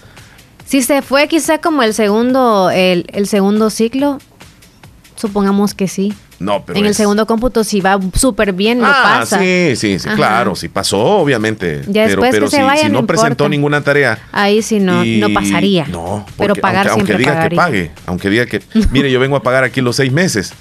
Si 0.66 0.82
se 0.82 1.02
fue 1.02 1.28
quizá 1.28 1.60
como 1.60 1.84
el 1.84 1.94
segundo, 1.94 2.72
el, 2.72 3.06
el 3.14 3.28
segundo 3.28 3.70
ciclo, 3.70 4.18
supongamos 5.18 5.74
que 5.74 5.88
sí. 5.88 6.14
No, 6.40 6.64
pero 6.66 6.78
en 6.80 6.86
el 6.86 6.94
segundo 6.96 7.26
cómputo, 7.26 7.64
si 7.64 7.82
va 7.82 8.00
súper 8.14 8.54
bien, 8.54 8.80
lo 8.80 8.86
Ah, 8.86 9.18
pasa. 9.20 9.40
sí, 9.40 9.74
sí, 9.76 9.98
sí, 10.00 10.08
Ajá. 10.08 10.16
claro, 10.16 10.56
sí 10.56 10.68
pasó, 10.70 11.00
obviamente. 11.00 11.82
Ya 11.88 12.06
pero 12.06 12.22
después 12.22 12.32
pero 12.32 12.46
que 12.46 12.52
se 12.52 12.58
si, 12.58 12.64
vaya, 12.64 12.84
si 12.84 12.90
no 12.90 13.02
no, 13.02 13.08
presentó 13.08 13.50
ninguna 13.50 13.82
tarea. 13.82 14.20
Ahí 14.32 14.62
sí 14.62 14.80
no, 14.80 15.04
y- 15.04 15.20
no 15.20 15.30
pasaría. 15.34 15.88
No, 15.88 16.26
pero 16.38 16.56
pagar 16.56 16.88
aunque, 16.90 17.06
siempre 17.08 17.14
aunque 17.16 17.18
diga 17.24 17.34
pagaría. 17.34 17.50
que 17.50 17.56
pague, 17.56 17.92
aunque 18.06 18.30
diga 18.30 18.46
que, 18.46 18.62
mire, 18.92 19.12
yo 19.12 19.20
vengo 19.20 19.36
a 19.36 19.42
pagar 19.42 19.64
aquí 19.64 19.82
los 19.82 19.96
seis 19.96 20.12
meses 20.12 20.54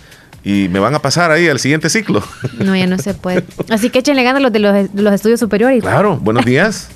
y 0.43 0.69
me 0.71 0.79
van 0.79 0.95
a 0.95 1.01
pasar 1.03 1.31
ahí 1.31 1.47
al 1.49 1.59
siguiente 1.61 1.91
ciclo. 1.91 2.23
No, 2.59 2.75
ya 2.75 2.87
no 2.87 2.97
se 2.99 3.13
puede. 3.15 3.45
Así 3.69 3.91
que 3.91 3.99
échenle 3.99 4.23
ganas 4.23 4.41
los 4.41 4.53
de 4.53 4.59
los, 4.61 4.73
de 4.95 5.03
los 5.03 5.13
estudios 5.13 5.39
superiores. 5.41 5.83
claro, 5.83 6.17
buenos 6.17 6.45
días. 6.47 6.89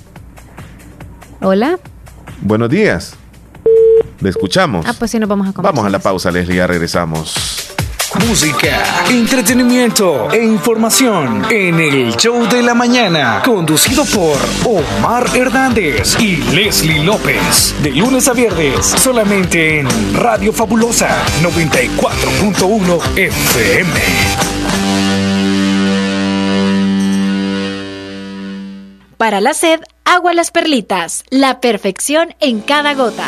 Hola. 1.41 1.77
buenos 2.41 2.69
días. 2.69 3.15
Le 4.21 4.29
escuchamos. 4.29 4.85
Ah, 4.87 4.93
pues 4.97 5.11
sí, 5.11 5.19
nos 5.19 5.27
vamos 5.27 5.47
a 5.47 5.53
comer. 5.53 5.71
Vamos 5.71 5.85
a 5.85 5.89
la 5.89 5.99
pausa, 5.99 6.31
Leslie, 6.31 6.57
ya 6.57 6.67
regresamos. 6.67 7.35
Música, 8.27 8.83
entretenimiento 9.09 10.29
e 10.31 10.43
información 10.43 11.45
en 11.49 11.79
el 11.79 12.15
show 12.17 12.45
de 12.49 12.61
la 12.61 12.73
mañana, 12.73 13.41
conducido 13.43 14.03
por 14.03 14.37
Omar 14.65 15.25
Hernández 15.33 16.19
y 16.19 16.35
Leslie 16.53 17.03
López. 17.03 17.73
De 17.81 17.91
lunes 17.91 18.27
a 18.27 18.33
viernes, 18.33 18.85
solamente 18.85 19.79
en 19.79 19.87
Radio 20.13 20.51
Fabulosa 20.51 21.07
94.1 21.41 23.17
FM. 23.17 23.91
Para 29.17 29.39
la 29.39 29.53
sed, 29.53 29.79
agua 30.03 30.33
las 30.33 30.51
perlitas. 30.51 31.23
La 31.29 31.61
perfección 31.61 32.35
en 32.39 32.59
cada 32.59 32.93
gota. 32.93 33.27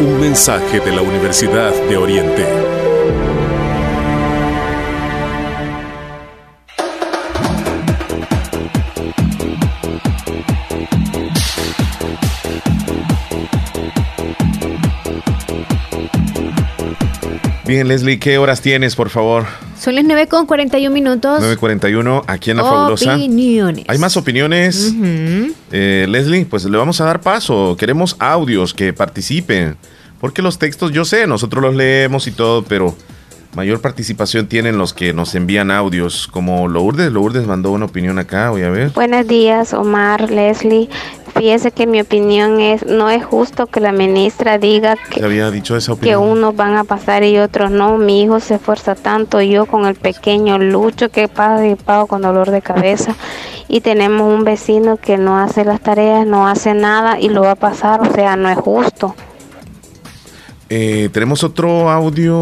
Un 0.00 0.20
mensaje 0.20 0.78
de 0.78 0.92
la 0.92 1.02
Universidad 1.02 1.72
de 1.88 1.96
Oriente. 1.96 2.46
Bien, 17.66 17.88
Leslie, 17.88 18.20
¿qué 18.20 18.38
horas 18.38 18.62
tienes, 18.62 18.94
por 18.94 19.10
favor? 19.10 19.46
Son 19.88 19.94
las 19.94 20.04
9 20.04 20.26
con 20.26 20.44
41 20.44 20.92
minutos. 20.92 21.40
9.41, 21.40 22.24
aquí 22.26 22.50
en 22.50 22.58
La 22.58 22.62
Fabulosa. 22.62 23.14
Opiniones. 23.14 23.86
Hay 23.88 23.96
más 23.96 24.18
opiniones. 24.18 24.92
Eh, 25.72 26.04
Leslie, 26.06 26.44
pues 26.44 26.66
le 26.66 26.76
vamos 26.76 27.00
a 27.00 27.06
dar 27.06 27.22
paso. 27.22 27.74
Queremos 27.78 28.14
audios 28.18 28.74
que 28.74 28.92
participen. 28.92 29.78
Porque 30.20 30.42
los 30.42 30.58
textos, 30.58 30.92
yo 30.92 31.06
sé, 31.06 31.26
nosotros 31.26 31.62
los 31.62 31.74
leemos 31.74 32.26
y 32.26 32.32
todo, 32.32 32.64
pero 32.64 32.94
mayor 33.54 33.80
participación 33.80 34.46
tienen 34.46 34.78
los 34.78 34.92
que 34.92 35.12
nos 35.12 35.34
envían 35.34 35.70
audios, 35.70 36.28
como 36.28 36.68
Lourdes. 36.68 37.12
Lourdes 37.12 37.46
mandó 37.46 37.72
una 37.72 37.86
opinión 37.86 38.18
acá, 38.18 38.50
voy 38.50 38.62
a 38.62 38.70
ver. 38.70 38.90
Buenos 38.90 39.26
días, 39.26 39.74
Omar, 39.74 40.30
Leslie. 40.30 40.88
Fíjese 41.34 41.70
que 41.70 41.86
mi 41.86 42.00
opinión 42.00 42.60
es, 42.60 42.84
no 42.84 43.10
es 43.10 43.24
justo 43.24 43.66
que 43.66 43.80
la 43.80 43.92
ministra 43.92 44.58
diga 44.58 44.96
que, 44.96 45.20
¿Te 45.20 45.26
había 45.26 45.50
dicho 45.50 45.76
esa 45.76 45.94
que 45.96 46.16
unos 46.16 46.56
van 46.56 46.76
a 46.76 46.84
pasar 46.84 47.22
y 47.22 47.38
otros 47.38 47.70
no. 47.70 47.96
Mi 47.96 48.22
hijo 48.22 48.40
se 48.40 48.56
esfuerza 48.56 48.94
tanto, 48.94 49.40
yo 49.40 49.66
con 49.66 49.86
el 49.86 49.94
pequeño 49.94 50.58
Lucho 50.58 51.10
que 51.10 51.28
pago 51.28 51.64
y 51.64 51.76
pago 51.76 52.06
con 52.06 52.22
dolor 52.22 52.50
de 52.50 52.60
cabeza. 52.60 53.14
Y 53.68 53.82
tenemos 53.82 54.32
un 54.32 54.44
vecino 54.44 54.96
que 54.96 55.16
no 55.16 55.38
hace 55.38 55.64
las 55.64 55.80
tareas, 55.80 56.26
no 56.26 56.48
hace 56.48 56.74
nada 56.74 57.20
y 57.20 57.28
lo 57.28 57.42
va 57.42 57.52
a 57.52 57.56
pasar, 57.56 58.00
o 58.00 58.12
sea, 58.12 58.34
no 58.36 58.48
es 58.48 58.56
justo. 58.56 59.14
Eh, 60.70 61.08
tenemos 61.12 61.44
otro 61.44 61.90
audio 61.90 62.36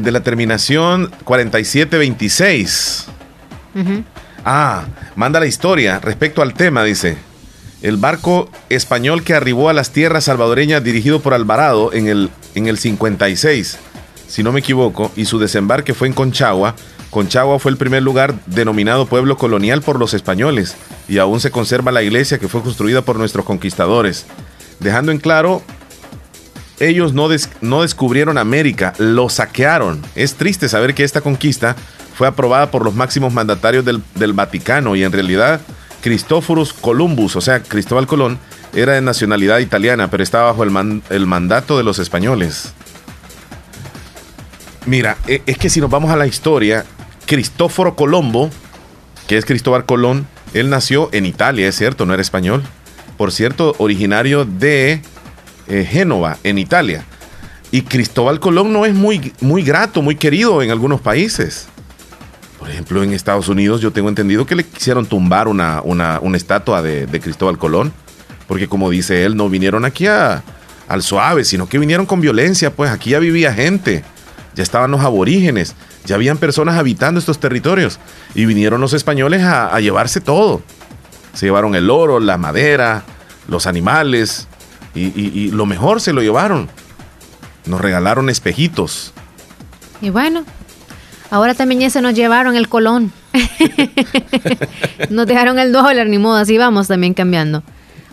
de 0.00 0.10
la 0.10 0.22
terminación 0.22 1.10
4726. 1.24 3.06
Ah, 4.44 4.84
manda 5.14 5.40
la 5.40 5.46
historia 5.46 6.00
respecto 6.00 6.42
al 6.42 6.54
tema, 6.54 6.82
dice. 6.84 7.16
El 7.82 7.96
barco 7.96 8.48
español 8.68 9.24
que 9.24 9.34
arribó 9.34 9.68
a 9.68 9.72
las 9.72 9.90
tierras 9.90 10.24
salvadoreñas 10.24 10.84
dirigido 10.84 11.20
por 11.20 11.34
Alvarado 11.34 11.92
en 11.92 12.06
el, 12.06 12.30
en 12.54 12.68
el 12.68 12.78
56, 12.78 13.78
si 14.28 14.42
no 14.44 14.52
me 14.52 14.60
equivoco, 14.60 15.10
y 15.16 15.24
su 15.24 15.40
desembarque 15.40 15.92
fue 15.92 16.06
en 16.06 16.14
Conchagua. 16.14 16.76
Conchagua 17.10 17.58
fue 17.58 17.72
el 17.72 17.76
primer 17.76 18.02
lugar 18.02 18.34
denominado 18.46 19.06
pueblo 19.06 19.36
colonial 19.36 19.82
por 19.82 19.98
los 19.98 20.14
españoles 20.14 20.76
y 21.08 21.18
aún 21.18 21.40
se 21.40 21.50
conserva 21.50 21.92
la 21.92 22.02
iglesia 22.02 22.38
que 22.38 22.48
fue 22.48 22.62
construida 22.62 23.02
por 23.02 23.18
nuestros 23.18 23.44
conquistadores, 23.44 24.26
dejando 24.78 25.10
en 25.12 25.18
claro 25.18 25.62
ellos 26.80 27.12
no, 27.12 27.28
des- 27.28 27.48
no 27.60 27.82
descubrieron 27.82 28.38
América, 28.38 28.92
lo 28.98 29.28
saquearon. 29.28 30.02
Es 30.14 30.34
triste 30.34 30.68
saber 30.68 30.94
que 30.94 31.04
esta 31.04 31.20
conquista 31.20 31.76
fue 32.16 32.26
aprobada 32.28 32.70
por 32.70 32.84
los 32.84 32.94
máximos 32.94 33.32
mandatarios 33.32 33.84
del, 33.84 34.02
del 34.14 34.32
Vaticano 34.32 34.96
y 34.96 35.02
en 35.04 35.12
realidad 35.12 35.60
Cristóforos 36.02 36.72
Columbus, 36.72 37.36
o 37.36 37.40
sea, 37.40 37.62
Cristóbal 37.62 38.06
Colón, 38.06 38.38
era 38.74 38.94
de 38.94 39.02
nacionalidad 39.02 39.58
italiana, 39.58 40.10
pero 40.10 40.22
estaba 40.22 40.46
bajo 40.46 40.64
el, 40.64 40.70
man- 40.70 41.02
el 41.10 41.26
mandato 41.26 41.76
de 41.78 41.84
los 41.84 41.98
españoles. 41.98 42.72
Mira, 44.86 45.16
e- 45.28 45.42
es 45.46 45.58
que 45.58 45.70
si 45.70 45.80
nos 45.80 45.90
vamos 45.90 46.10
a 46.10 46.16
la 46.16 46.26
historia, 46.26 46.84
Cristóforo 47.26 47.94
Colombo, 47.94 48.50
que 49.28 49.36
es 49.36 49.44
Cristóbal 49.44 49.86
Colón, 49.86 50.26
él 50.54 50.68
nació 50.70 51.08
en 51.12 51.24
Italia, 51.26 51.68
es 51.68 51.76
cierto, 51.76 52.04
no 52.04 52.12
era 52.14 52.22
español. 52.22 52.62
Por 53.16 53.30
cierto, 53.30 53.74
originario 53.78 54.44
de 54.44 55.00
eh, 55.68 55.86
Génova, 55.88 56.38
en 56.44 56.58
Italia. 56.58 57.04
Y 57.70 57.82
Cristóbal 57.82 58.38
Colón 58.40 58.72
no 58.72 58.84
es 58.84 58.94
muy, 58.94 59.32
muy 59.40 59.62
grato, 59.62 60.02
muy 60.02 60.16
querido 60.16 60.62
en 60.62 60.70
algunos 60.70 61.00
países. 61.00 61.68
Por 62.58 62.70
ejemplo, 62.70 63.02
en 63.02 63.12
Estados 63.12 63.48
Unidos 63.48 63.80
yo 63.80 63.90
tengo 63.92 64.08
entendido 64.08 64.46
que 64.46 64.54
le 64.54 64.64
quisieron 64.64 65.06
tumbar 65.06 65.48
una, 65.48 65.80
una, 65.82 66.20
una 66.20 66.36
estatua 66.36 66.82
de, 66.82 67.06
Cristóbal 67.20 67.58
Colón. 67.58 67.92
Porque 68.46 68.68
como 68.68 68.90
dice 68.90 69.24
él, 69.24 69.36
no 69.36 69.48
vinieron 69.48 69.84
aquí 69.84 70.06
a- 70.06 70.42
al 70.88 71.02
suave, 71.02 71.44
sino 71.44 71.68
que 71.68 71.78
vinieron 71.78 72.04
con 72.06 72.20
violencia. 72.20 72.70
Pues 72.72 72.90
aquí 72.90 73.10
ya 73.10 73.18
vivía 73.18 73.54
gente, 73.54 74.04
ya 74.54 74.62
estaban 74.62 74.90
los 74.90 75.00
aborígenes, 75.00 75.74
ya 76.04 76.16
habían 76.16 76.36
personas 76.36 76.76
habitando 76.76 77.18
estos 77.18 77.40
territorios. 77.40 77.98
Y 78.34 78.44
vinieron 78.44 78.80
los 78.82 78.92
españoles 78.92 79.42
a 79.42 79.80
llevarse 79.80 80.20
todo. 80.20 80.60
Se 81.32 81.46
llevaron 81.46 81.74
el 81.74 81.88
oro, 81.88 82.20
la 82.20 82.36
madera, 82.36 83.04
los 83.48 83.66
animales. 83.66 84.46
Y, 84.94 85.04
y- 85.20 85.32
y 85.34 85.50
lo 85.50 85.66
mejor 85.66 86.00
se 86.00 86.12
lo 86.12 86.22
llevaron. 86.22 86.68
Nos 87.66 87.80
regalaron 87.80 88.28
espejitos. 88.28 89.12
Y 90.00 90.10
bueno, 90.10 90.44
ahora 91.30 91.54
también 91.54 91.80
ya 91.80 91.90
se 91.90 92.02
nos 92.02 92.14
llevaron 92.14 92.56
el 92.56 92.68
colón. 92.68 93.12
nos 95.10 95.26
dejaron 95.26 95.58
el 95.58 95.72
dólar, 95.72 96.06
ni 96.08 96.18
modo, 96.18 96.36
así 96.36 96.58
vamos 96.58 96.88
también 96.88 97.14
cambiando. 97.14 97.62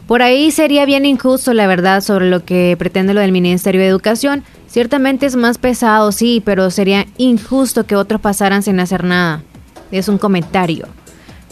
Por 0.07 0.21
ahí 0.23 0.49
sería 0.51 0.85
bien 0.85 1.05
injusto, 1.05 1.53
la 1.53 1.67
verdad, 1.67 2.01
sobre 2.01 2.29
lo 2.29 2.43
que 2.43 2.75
pretende 2.79 3.13
lo 3.13 3.21
del 3.21 3.31
Ministerio 3.31 3.81
de 3.81 3.87
Educación. 3.87 4.43
Ciertamente 4.67 5.25
es 5.25 5.35
más 5.35 5.57
pesado, 5.57 6.11
sí, 6.11 6.41
pero 6.43 6.71
sería 6.71 7.05
injusto 7.17 7.85
que 7.85 7.95
otros 7.95 8.19
pasaran 8.21 8.63
sin 8.63 8.79
hacer 8.79 9.03
nada. 9.03 9.43
Es 9.91 10.07
un 10.07 10.17
comentario. 10.17 10.87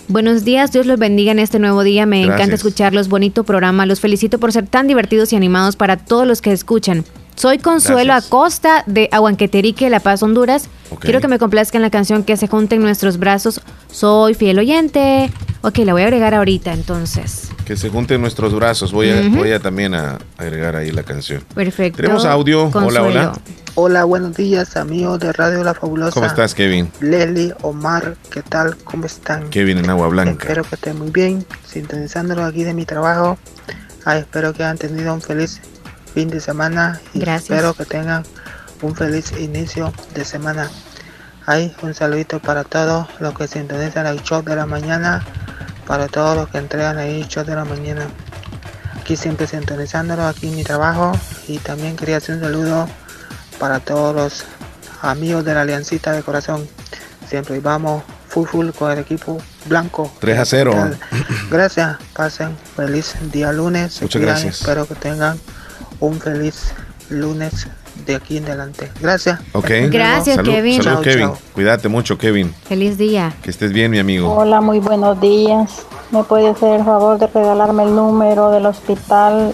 Buenos 0.10 0.46
días, 0.46 0.72
Dios 0.72 0.86
los 0.86 0.98
bendiga 0.98 1.34
en 1.34 1.40
este 1.40 1.60
nuevo 1.60 1.84
día. 1.84 2.06
Me 2.06 2.22
encanta 2.22 2.56
escucharlos, 2.56 3.10
bonito 3.10 3.44
programa. 3.44 3.86
Los 3.86 4.00
felicito 4.00 4.40
por 4.40 4.54
ser 4.54 4.66
tan 4.66 4.88
divertidos 4.88 5.34
y 5.34 5.36
animados 5.36 5.76
para 5.76 5.98
todos 5.98 6.26
los 6.26 6.42
que 6.42 6.54
escuchan. 6.54 7.04
Soy 7.38 7.60
Consuelo 7.60 8.14
Gracias. 8.14 8.28
Acosta 8.28 8.84
de 8.88 9.10
Aguanqueterique, 9.12 9.92
La 9.92 10.00
Paz, 10.00 10.24
Honduras. 10.24 10.70
Quiero 11.00 11.22
que 11.22 11.28
me 11.28 11.38
complazcan 11.38 11.84
la 11.84 11.92
canción 11.92 12.24
que 12.24 12.36
se 12.36 12.48
junten 12.48 12.82
nuestros 12.82 13.20
brazos. 13.20 13.62
Soy 13.92 14.34
fiel 14.34 14.58
oyente. 14.58 15.32
Ok, 15.62 15.78
la 15.80 15.94
voy 15.94 16.02
a 16.02 16.06
agregar 16.06 16.34
ahorita 16.34 16.74
entonces. 16.74 17.50
Que 17.64 17.78
se 17.78 17.90
junten 17.90 18.22
nuestros 18.22 18.56
brazos. 18.56 18.92
Voy 18.92 19.12
a, 19.12 19.22
voy 19.30 19.52
a 19.52 19.60
también 19.60 19.94
a 19.94 20.18
agregar 20.38 20.76
ahí 20.76 20.90
la 20.92 21.04
canción. 21.04 21.44
Perfecto. 21.54 21.98
Tenemos 21.98 22.26
audio. 22.26 22.64
Hola, 22.64 22.72
Consuelo. 22.72 23.06
hola. 23.06 23.34
Hola, 23.76 24.04
buenos 24.06 24.36
días, 24.36 24.76
amigos 24.76 25.20
de 25.20 25.32
Radio 25.32 25.64
La 25.64 25.76
Fabulosa. 25.76 26.12
¿Cómo 26.16 26.26
estás, 26.26 26.56
Kevin? 26.56 26.92
Leslie, 27.02 27.54
Omar, 27.62 28.18
¿qué 28.32 28.42
tal? 28.42 28.76
¿Cómo 28.78 29.06
están? 29.06 29.52
Kevin 29.52 29.78
en 29.78 29.92
Agua 29.92 30.08
Blanca. 30.08 30.42
Espero 30.42 30.64
que 30.64 30.74
estén 30.74 30.98
muy 30.98 31.12
bien, 31.12 31.46
sintonizándolo 31.68 32.44
aquí 32.44 32.64
de 32.64 32.74
mi 32.74 32.86
trabajo. 32.86 33.38
Ah, 34.06 34.18
espero 34.18 34.54
que 34.54 34.64
hayan 34.64 34.80
tenido 34.80 35.14
un 35.14 35.22
feliz 35.22 35.62
fin 36.14 36.30
de 36.30 36.40
semana 36.40 37.00
y 37.14 37.20
Gracias. 37.20 37.52
espero 37.52 37.74
que 37.74 37.86
tengan 37.86 38.24
un 38.82 38.96
feliz 38.96 39.32
inicio 39.40 39.94
de 40.14 40.26
semana. 40.26 40.70
Hay 41.46 41.76
un 41.82 41.94
saludito 41.94 42.40
para 42.40 42.64
todos 42.64 43.08
los 43.20 43.34
que 43.38 43.48
sintonizan 43.48 44.06
el 44.08 44.22
show 44.22 44.44
de 44.44 44.56
la 44.56 44.66
mañana, 44.66 45.24
para 45.86 46.08
todos 46.08 46.36
los 46.36 46.50
que 46.50 46.58
entregan 46.58 47.00
el 47.00 47.28
show 47.28 47.46
de 47.46 47.56
la 47.56 47.66
mañana. 47.66 48.08
Aquí 49.00 49.16
siempre 49.16 49.48
sintonizándolo 49.48 50.28
aquí 50.28 50.50
en 50.50 50.56
mi 50.56 50.64
trabajo 50.64 51.14
y 51.48 51.60
también 51.60 51.96
quería 51.96 52.18
hacer 52.18 52.36
un 52.36 52.42
saludo 52.42 52.88
para 53.60 53.80
todos 53.80 54.14
los 54.14 54.46
amigos 55.02 55.46
de 55.46 55.54
la 55.54 55.62
Aliancita 55.62 56.12
de 56.12 56.24
Corazón. 56.24 56.68
Siempre 57.30 57.60
vamos 57.60 58.04
full 58.28 58.48
full 58.48 58.70
con 58.72 58.92
el 58.92 59.00
equipo 59.00 59.38
blanco. 59.66 60.12
3 60.20 60.40
a 60.40 60.46
0. 60.46 60.90
Gracias, 61.50 61.98
pasen 62.14 62.58
feliz 62.76 63.16
día 63.32 63.52
lunes. 63.52 64.02
Muchas 64.02 64.20
cuidan, 64.20 64.36
gracias. 64.36 64.62
Espero 64.62 64.86
que 64.86 64.96
tengan 64.96 65.40
un 66.00 66.20
feliz 66.20 66.74
lunes 67.10 67.68
de 68.06 68.16
aquí 68.16 68.38
en 68.38 68.46
adelante. 68.46 68.92
Gracias. 69.02 69.40
Ok. 69.54 69.70
Gracias, 69.90 70.36
Salud- 70.38 70.52
Kevin. 70.54 70.84
Salud, 70.84 70.96
Chao, 70.98 71.04
Kevin. 71.04 71.28
chao. 71.28 71.38
Cuídate 71.54 71.88
mucho, 71.90 72.18
Kevin. 72.18 72.54
Feliz 72.68 72.98
día. 72.98 73.34
Que 73.42 73.50
estés 73.50 73.72
bien, 73.74 73.92
mi 73.92 74.00
amigo. 74.00 74.32
Hola, 74.34 74.62
muy 74.62 74.80
buenos 74.80 75.20
días. 75.20 75.86
¿Me 76.12 76.24
puede 76.24 76.50
hacer 76.50 76.80
el 76.80 76.86
favor 76.86 77.18
de 77.20 77.28
regalarme 77.28 77.84
el 77.84 77.96
número 77.96 78.52
del 78.52 78.66
hospital 78.66 79.54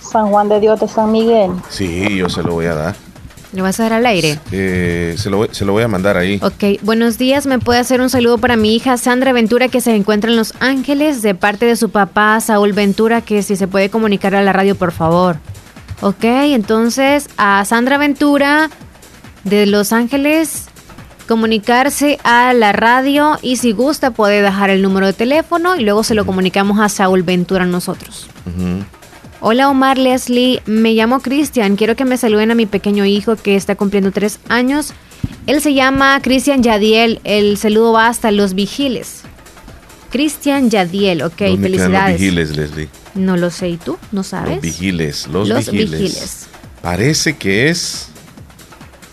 San 0.00 0.28
Juan 0.30 0.48
de 0.48 0.60
Dios 0.60 0.80
de 0.80 0.88
San 0.88 1.10
Miguel? 1.12 1.50
Sí, 1.68 2.16
yo 2.16 2.28
se 2.28 2.42
lo 2.42 2.52
voy 2.52 2.66
a 2.66 2.74
dar. 2.74 2.94
¿Lo 3.52 3.62
vas 3.64 3.78
a 3.80 3.82
dar 3.82 3.92
al 3.94 4.06
aire? 4.06 4.38
Eh, 4.50 5.14
se, 5.18 5.28
lo 5.28 5.36
voy, 5.38 5.48
se 5.52 5.66
lo 5.66 5.72
voy 5.72 5.82
a 5.82 5.88
mandar 5.88 6.16
ahí. 6.16 6.40
Ok, 6.42 6.80
buenos 6.82 7.18
días. 7.18 7.44
¿Me 7.44 7.58
puede 7.58 7.80
hacer 7.80 8.00
un 8.00 8.08
saludo 8.08 8.38
para 8.38 8.56
mi 8.56 8.74
hija 8.74 8.96
Sandra 8.96 9.32
Ventura 9.34 9.68
que 9.68 9.82
se 9.82 9.94
encuentra 9.94 10.30
en 10.30 10.36
Los 10.38 10.54
Ángeles 10.60 11.20
de 11.20 11.34
parte 11.34 11.66
de 11.66 11.76
su 11.76 11.90
papá 11.90 12.40
Saúl 12.40 12.72
Ventura 12.72 13.20
que 13.20 13.42
si 13.42 13.56
se 13.56 13.68
puede 13.68 13.90
comunicar 13.90 14.34
a 14.34 14.42
la 14.42 14.54
radio 14.54 14.74
por 14.74 14.92
favor. 14.92 15.36
Ok, 16.02 16.24
entonces 16.24 17.28
a 17.36 17.64
Sandra 17.64 17.96
Ventura 17.96 18.70
de 19.44 19.66
Los 19.66 19.92
Ángeles 19.92 20.66
comunicarse 21.28 22.18
a 22.24 22.52
la 22.54 22.72
radio 22.72 23.38
y 23.40 23.56
si 23.56 23.70
gusta 23.70 24.10
puede 24.10 24.42
dejar 24.42 24.68
el 24.70 24.82
número 24.82 25.06
de 25.06 25.12
teléfono 25.12 25.76
y 25.76 25.84
luego 25.84 26.02
se 26.02 26.16
lo 26.16 26.26
comunicamos 26.26 26.80
a 26.80 26.88
Saúl 26.88 27.22
Ventura 27.22 27.66
nosotros. 27.66 28.28
Hola 29.40 29.68
Omar 29.68 29.96
Leslie, 29.96 30.60
me 30.66 30.92
llamo 30.92 31.20
Cristian, 31.20 31.76
quiero 31.76 31.94
que 31.94 32.04
me 32.04 32.16
saluden 32.16 32.50
a 32.50 32.56
mi 32.56 32.66
pequeño 32.66 33.04
hijo 33.04 33.36
que 33.36 33.54
está 33.54 33.76
cumpliendo 33.76 34.10
tres 34.10 34.40
años. 34.48 34.94
Él 35.46 35.60
se 35.60 35.72
llama 35.72 36.18
Cristian 36.20 36.64
Yadiel, 36.64 37.20
el 37.22 37.56
saludo 37.58 37.92
va 37.92 38.08
hasta 38.08 38.32
Los 38.32 38.54
Vigiles. 38.54 39.22
Cristian 40.12 40.70
Yadiel, 40.70 41.22
ok, 41.22 41.30
¿Dónde 41.30 41.46
quedan 41.48 41.62
felicidades. 41.62 42.12
Los 42.12 42.20
vigiles, 42.20 42.56
Leslie. 42.56 42.88
No 43.14 43.36
lo 43.36 43.50
sé, 43.50 43.70
¿y 43.70 43.76
tú? 43.78 43.98
¿No 44.12 44.22
sabes? 44.22 44.54
Los 44.56 44.62
vigiles, 44.62 45.26
los, 45.28 45.48
Los 45.48 45.70
vigiles. 45.70 46.00
Vigiles. 46.00 46.46
Parece 46.82 47.36
que 47.36 47.68
es. 47.70 48.08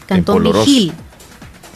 Cantón. 0.05 0.43
Vigil. 0.43 0.91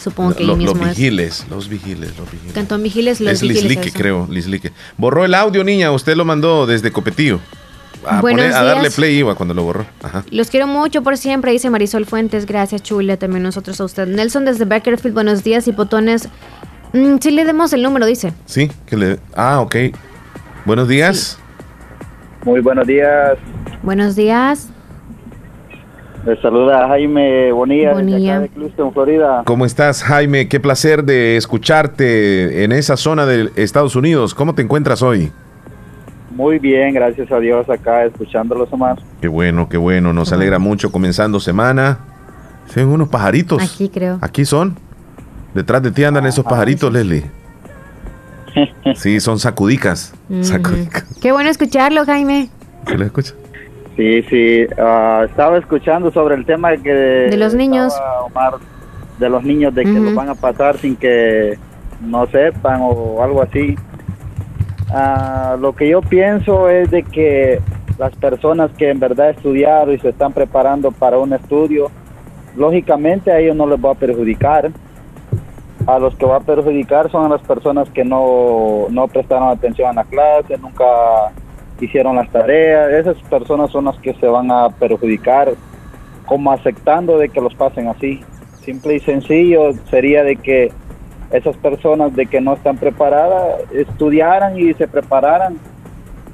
Supongo 0.04 0.36
que 0.36 0.44
Lo- 0.44 0.56
ahí 0.56 0.66
los 0.66 0.74
mismo 0.76 0.90
es. 0.90 0.98
vigiles, 0.98 1.46
los 1.50 1.70
vigiles, 1.70 2.18
los 2.18 2.30
vigiles. 2.30 2.54
Cantón 2.54 2.84
Vigiles, 2.84 3.22
Los 3.22 3.34
es 3.34 3.42
Vigiles. 3.42 3.64
Lislique, 3.64 3.88
eso. 3.90 3.98
creo, 3.98 4.28
Lislique. 4.30 4.74
Borró 4.98 5.24
el 5.24 5.34
audio, 5.34 5.64
niña, 5.64 5.92
usted 5.92 6.18
lo 6.18 6.26
mandó 6.26 6.66
desde 6.66 6.92
Copetillo. 6.92 7.40
A, 8.06 8.20
poner- 8.20 8.52
a 8.54 8.64
darle 8.64 8.92
play 8.92 9.16
iba 9.20 9.34
cuando 9.36 9.54
lo 9.54 9.64
borró. 9.64 9.86
Ajá. 10.02 10.26
Los 10.30 10.50
quiero 10.50 10.68
mucho 10.68 11.04
por 11.04 11.18
siempre, 11.18 11.54
dice 11.54 11.70
Marisol 11.70 12.06
Fuentes. 12.06 12.46
Gracias, 12.46 12.84
Chula. 12.84 13.16
También 13.16 13.44
nosotros 13.44 13.80
a 13.80 13.86
usted. 13.86 14.08
Nelson 14.08 14.44
desde 14.44 14.66
Beckerfield, 14.66 15.14
buenos 15.14 15.42
días, 15.46 15.66
hipotones. 15.70 16.28
Mm, 16.94 17.18
sí, 17.20 17.32
le 17.32 17.44
demos 17.44 17.74
el 17.74 17.82
número, 17.82 18.06
dice. 18.06 18.34
Sí, 18.46 18.72
que 18.86 18.96
le. 18.96 19.20
Ah, 19.36 19.60
ok. 19.62 19.76
Buenos 20.66 20.88
días. 20.88 21.40
Muy 22.46 22.62
buenos 22.62 22.86
días. 22.86 23.34
Buenos 23.82 24.16
días. 24.16 24.70
Les 26.26 26.40
saluda 26.40 26.88
Jaime 26.88 27.52
Bonilla, 27.52 27.96
desde 27.96 28.30
acá 28.30 28.40
de 28.40 28.50
Cluston, 28.50 28.94
Florida. 28.94 29.44
¿Cómo 29.46 29.66
estás, 29.66 30.04
Jaime? 30.04 30.48
Qué 30.48 30.60
placer 30.62 31.04
de 31.04 31.36
escucharte 31.36 32.64
en 32.64 32.72
esa 32.72 32.96
zona 32.96 33.26
de 33.26 33.50
Estados 33.58 33.98
Unidos. 33.98 34.34
¿Cómo 34.34 34.56
te 34.56 34.62
encuentras 34.62 35.02
hoy? 35.02 35.34
Muy 36.32 36.60
bien, 36.60 36.94
gracias 36.94 37.30
a 37.32 37.40
Dios, 37.40 37.70
acá 37.70 38.06
escuchándolos 38.06 38.72
Omar. 38.72 39.00
Qué 39.20 39.28
bueno, 39.28 39.68
qué 39.68 39.78
bueno. 39.78 40.14
Nos 40.14 40.32
alegra 40.32 40.60
mucho 40.60 40.92
comenzando 40.92 41.40
semana. 41.42 42.00
Son 42.74 42.88
unos 42.88 43.10
pajaritos. 43.10 43.62
Aquí 43.62 43.90
creo. 43.90 44.18
Aquí 44.22 44.46
son. 44.46 44.78
Detrás 45.54 45.84
de 45.84 45.92
ti 45.92 46.04
andan 46.04 46.26
esos 46.26 46.44
pajaritos, 46.46 46.92
Leslie. 46.92 47.24
Sí, 48.96 49.20
son 49.20 49.40
sacudicas. 49.40 50.14
Ujú. 50.30 50.44
Sacudicas. 50.44 51.06
Qué 51.20 51.32
bueno 51.32 51.50
escucharlo, 51.50 52.06
Jaime. 52.06 52.50
¿Sí 52.88 52.94
lo 52.96 53.04
escuchas? 53.06 53.36
Sí, 53.96 54.22
sí, 54.30 54.68
ah, 54.78 55.24
estaba 55.28 55.58
escuchando 55.58 56.12
sobre 56.12 56.36
el 56.36 56.46
tema 56.46 56.76
que 56.78 56.92
De 56.94 57.38
los 57.38 57.56
niños. 57.56 57.94
Omar, 58.26 58.54
de 59.18 59.30
los 59.30 59.44
niños, 59.44 59.74
de 59.74 59.84
que 59.84 59.92
Ujú. 59.92 60.04
los 60.04 60.16
van 60.16 60.30
a 60.30 60.36
pasar 60.36 60.78
sin 60.78 60.96
que 60.96 61.58
no 62.02 62.28
sepan 62.28 62.80
o 62.84 63.24
algo 63.24 63.42
así. 63.42 63.76
Ah, 64.92 65.58
lo 65.60 65.74
que 65.74 65.90
yo 65.90 66.02
pienso 66.02 66.70
es 66.70 66.92
de 66.92 67.02
que 67.02 67.60
las 67.98 68.16
personas 68.16 68.70
que 68.78 68.90
en 68.92 69.00
verdad 69.00 69.32
estudiaron 69.32 69.96
y 69.96 70.00
se 70.00 70.10
están 70.10 70.32
preparando 70.34 70.92
para 70.92 71.18
un 71.18 71.34
estudio, 71.34 71.90
lógicamente 72.56 73.32
a 73.32 73.40
ellos 73.40 73.56
no 73.56 73.66
les 73.66 73.84
va 73.84 73.92
a 73.92 73.96
perjudicar. 73.96 74.70
A 75.86 76.00
los 76.00 76.16
que 76.16 76.26
va 76.26 76.38
a 76.38 76.40
perjudicar 76.40 77.12
son 77.12 77.26
a 77.26 77.30
las 77.30 77.42
personas 77.42 77.90
que 77.90 78.06
no, 78.06 78.88
no 78.90 79.08
prestaron 79.08 79.50
atención 79.50 79.90
a 79.90 79.94
la 79.94 80.04
clase, 80.06 80.58
nunca 80.58 80.86
hicieron 81.82 82.16
las 82.16 82.30
tareas. 82.32 82.92
Esas 82.92 83.18
personas 83.24 83.72
son 83.72 83.86
las 83.86 83.98
que 83.98 84.14
se 84.16 84.28
van 84.28 84.50
a 84.52 84.70
perjudicar, 84.70 85.54
como 86.26 86.52
aceptando 86.52 87.18
de 87.18 87.30
que 87.30 87.42
los 87.42 87.54
pasen 87.56 87.88
así. 87.88 88.22
Simple 88.64 88.96
y 88.96 89.00
sencillo 89.02 89.74
sería 89.90 90.24
de 90.24 90.38
que 90.38 90.72
esas 91.32 91.58
personas 91.58 92.16
de 92.16 92.28
que 92.28 92.40
no 92.40 92.54
están 92.54 92.78
preparadas 92.78 93.60
estudiaran 93.74 94.58
y 94.58 94.74
se 94.76 94.88
prepararan 94.88 95.58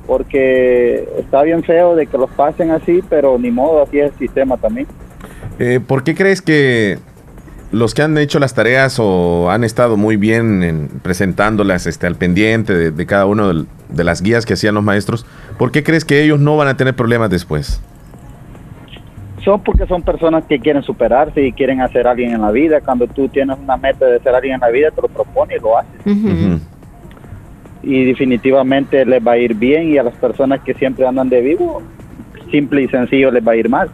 porque 0.05 1.07
está 1.19 1.43
bien 1.43 1.63
feo 1.63 1.95
de 1.95 2.07
que 2.07 2.17
los 2.17 2.29
pasen 2.31 2.71
así, 2.71 3.01
pero 3.09 3.37
ni 3.37 3.51
modo, 3.51 3.83
así 3.83 3.99
es 3.99 4.11
el 4.11 4.17
sistema 4.17 4.57
también. 4.57 4.87
Eh, 5.59 5.79
¿Por 5.85 6.03
qué 6.03 6.15
crees 6.15 6.41
que 6.41 6.97
los 7.71 7.93
que 7.93 8.01
han 8.01 8.17
hecho 8.17 8.39
las 8.39 8.53
tareas 8.53 8.97
o 8.99 9.51
han 9.51 9.63
estado 9.63 9.97
muy 9.97 10.17
bien 10.17 10.63
en 10.63 10.87
presentándolas 10.87 11.85
este, 11.85 12.07
al 12.07 12.15
pendiente 12.15 12.73
de, 12.73 12.91
de 12.91 13.05
cada 13.05 13.25
uno 13.25 13.53
de 13.53 14.03
las 14.03 14.21
guías 14.21 14.45
que 14.45 14.53
hacían 14.53 14.75
los 14.75 14.83
maestros, 14.83 15.25
¿por 15.57 15.71
qué 15.71 15.83
crees 15.83 16.05
que 16.05 16.23
ellos 16.23 16.39
no 16.39 16.57
van 16.57 16.67
a 16.67 16.77
tener 16.77 16.95
problemas 16.95 17.29
después? 17.29 17.81
Son 19.43 19.61
porque 19.61 19.85
son 19.87 20.01
personas 20.01 20.43
que 20.45 20.59
quieren 20.59 20.83
superarse 20.83 21.45
y 21.45 21.53
quieren 21.53 21.81
hacer 21.81 22.07
alguien 22.07 22.33
en 22.33 22.41
la 22.41 22.51
vida. 22.51 22.81
Cuando 22.81 23.07
tú 23.07 23.29
tienes 23.29 23.57
una 23.57 23.77
meta 23.77 24.05
de 24.05 24.19
ser 24.19 24.35
alguien 24.35 24.55
en 24.55 24.59
la 24.59 24.69
vida, 24.69 24.91
te 24.91 25.01
lo 25.01 25.07
propones 25.07 25.57
y 25.57 25.61
lo 25.61 25.77
haces. 25.77 26.61
Y 27.81 28.05
definitivamente 28.05 29.05
les 29.05 29.25
va 29.25 29.33
a 29.33 29.37
ir 29.37 29.53
bien 29.53 29.93
y 29.93 29.97
a 29.97 30.03
las 30.03 30.15
personas 30.15 30.59
que 30.61 30.73
siempre 30.73 31.07
andan 31.07 31.29
de 31.29 31.39
vivo, 31.39 31.81
simple 32.51 32.81
y 32.81 32.87
sencillo 32.89 33.31
les 33.31 33.47
va 33.47 33.53
a 33.53 33.55
ir 33.55 33.69
mal. 33.69 33.89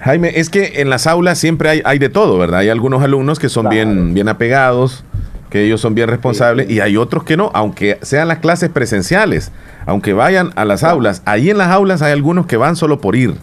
Jaime, 0.00 0.32
es 0.38 0.48
que 0.48 0.80
en 0.80 0.90
las 0.90 1.06
aulas 1.06 1.38
siempre 1.38 1.68
hay, 1.68 1.82
hay 1.84 1.98
de 1.98 2.08
todo, 2.08 2.38
¿verdad? 2.38 2.60
Hay 2.60 2.68
algunos 2.68 3.02
alumnos 3.02 3.38
que 3.38 3.48
son 3.48 3.68
bien, 3.68 4.14
bien 4.14 4.28
apegados, 4.28 5.04
que 5.50 5.64
ellos 5.64 5.80
son 5.80 5.94
bien 5.94 6.08
responsables, 6.08 6.70
y 6.70 6.80
hay 6.80 6.96
otros 6.96 7.24
que 7.24 7.36
no, 7.36 7.50
aunque 7.54 7.98
sean 8.02 8.28
las 8.28 8.38
clases 8.38 8.68
presenciales, 8.70 9.50
aunque 9.86 10.12
vayan 10.12 10.50
a 10.56 10.64
las 10.64 10.84
aulas. 10.84 11.22
Ahí 11.24 11.50
en 11.50 11.58
las 11.58 11.68
aulas 11.68 12.02
hay 12.02 12.12
algunos 12.12 12.46
que 12.46 12.56
van 12.56 12.76
solo 12.76 13.00
por 13.00 13.16
ir. 13.16 13.34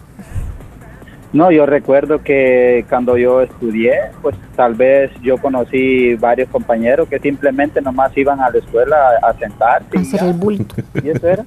No, 1.32 1.50
yo 1.50 1.66
recuerdo 1.66 2.22
que 2.22 2.86
cuando 2.88 3.18
yo 3.18 3.42
estudié, 3.42 3.92
pues 4.22 4.34
tal 4.54 4.74
vez 4.74 5.10
yo 5.22 5.36
conocí 5.36 6.14
varios 6.14 6.48
compañeros 6.48 7.08
que 7.08 7.18
simplemente 7.18 7.82
nomás 7.82 8.16
iban 8.16 8.40
a 8.40 8.48
la 8.48 8.58
escuela 8.58 8.96
a, 9.22 9.30
a 9.30 9.38
sentarse. 9.38 9.88
y 9.92 9.98
Hacer 9.98 10.22
el 10.22 10.32
bulto. 10.32 10.74
Y 11.04 11.10
eso 11.10 11.28
era, 11.28 11.44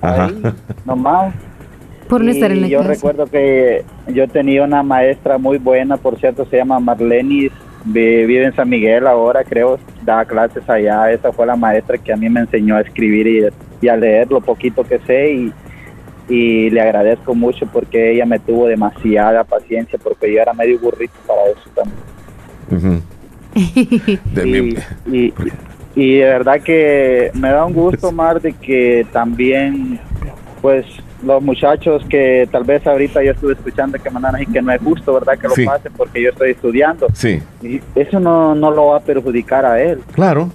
Ajá. 0.00 0.30
nomás. 0.86 1.34
Por 2.12 2.24
no 2.24 2.30
estar 2.30 2.52
en 2.52 2.60
la 2.60 2.66
Y 2.66 2.70
yo 2.70 2.78
clase. 2.80 2.94
recuerdo 2.94 3.26
que 3.26 3.84
yo 4.08 4.28
tenía 4.28 4.62
una 4.64 4.82
maestra 4.82 5.38
muy 5.38 5.56
buena, 5.56 5.96
por 5.96 6.18
cierto, 6.20 6.44
se 6.44 6.58
llama 6.58 6.78
Marlenis, 6.78 7.50
vi- 7.86 8.26
vive 8.26 8.44
en 8.44 8.54
San 8.54 8.68
Miguel 8.68 9.06
ahora, 9.06 9.42
creo, 9.44 9.78
da 10.04 10.24
clases 10.26 10.68
allá. 10.68 11.10
Esa 11.10 11.32
fue 11.32 11.46
la 11.46 11.56
maestra 11.56 11.96
que 11.96 12.12
a 12.12 12.16
mí 12.16 12.28
me 12.28 12.40
enseñó 12.40 12.76
a 12.76 12.82
escribir 12.82 13.26
y, 13.26 13.48
y 13.84 13.88
a 13.88 13.96
leer 13.96 14.30
lo 14.30 14.42
poquito 14.42 14.84
que 14.84 14.98
sé 15.06 15.32
y, 15.32 15.52
y 16.28 16.68
le 16.70 16.80
agradezco 16.82 17.34
mucho 17.34 17.66
porque 17.72 18.12
ella 18.12 18.26
me 18.26 18.38
tuvo 18.38 18.66
demasiada 18.66 19.42
paciencia 19.44 19.98
porque 20.02 20.32
yo 20.34 20.40
era 20.42 20.52
medio 20.52 20.78
burrito 20.78 21.14
para 21.26 21.40
eso 21.46 21.70
también. 21.74 23.02
Mi- 24.34 24.74
Y, 25.10 25.24
y- 25.26 25.34
y 25.94 26.14
de 26.16 26.24
verdad 26.24 26.60
que 26.62 27.30
me 27.34 27.50
da 27.50 27.64
un 27.64 27.72
gusto 27.74 28.12
más 28.22 28.42
de 28.42 28.52
que 28.52 29.06
también, 29.12 29.98
pues, 30.62 30.86
los 31.24 31.42
muchachos 31.42 32.02
que 32.08 32.48
tal 32.50 32.64
vez 32.64 32.86
ahorita 32.86 33.22
yo 33.22 33.32
estuve 33.32 33.52
escuchando 33.52 33.98
que 33.98 34.10
mandan 34.10 34.40
y 34.42 34.46
que 34.46 34.60
no 34.62 34.72
es 34.72 34.80
justo, 34.82 35.14
¿verdad? 35.14 35.38
Que 35.38 35.48
lo 35.48 35.54
Sí. 35.54 35.64
pasen 35.64 35.92
porque 35.96 36.22
yo 36.22 36.30
estoy 36.30 36.50
estudiando. 36.50 37.06
Sí, 37.14 37.40
Y 37.62 37.80
eso 37.94 38.18
no, 38.20 38.54
no 38.54 38.70
lo 38.70 38.86
va 38.88 38.96
a 38.98 39.00
perjudicar 39.00 39.64
a 39.64 39.80
él. 39.82 40.00
claro. 40.12 40.50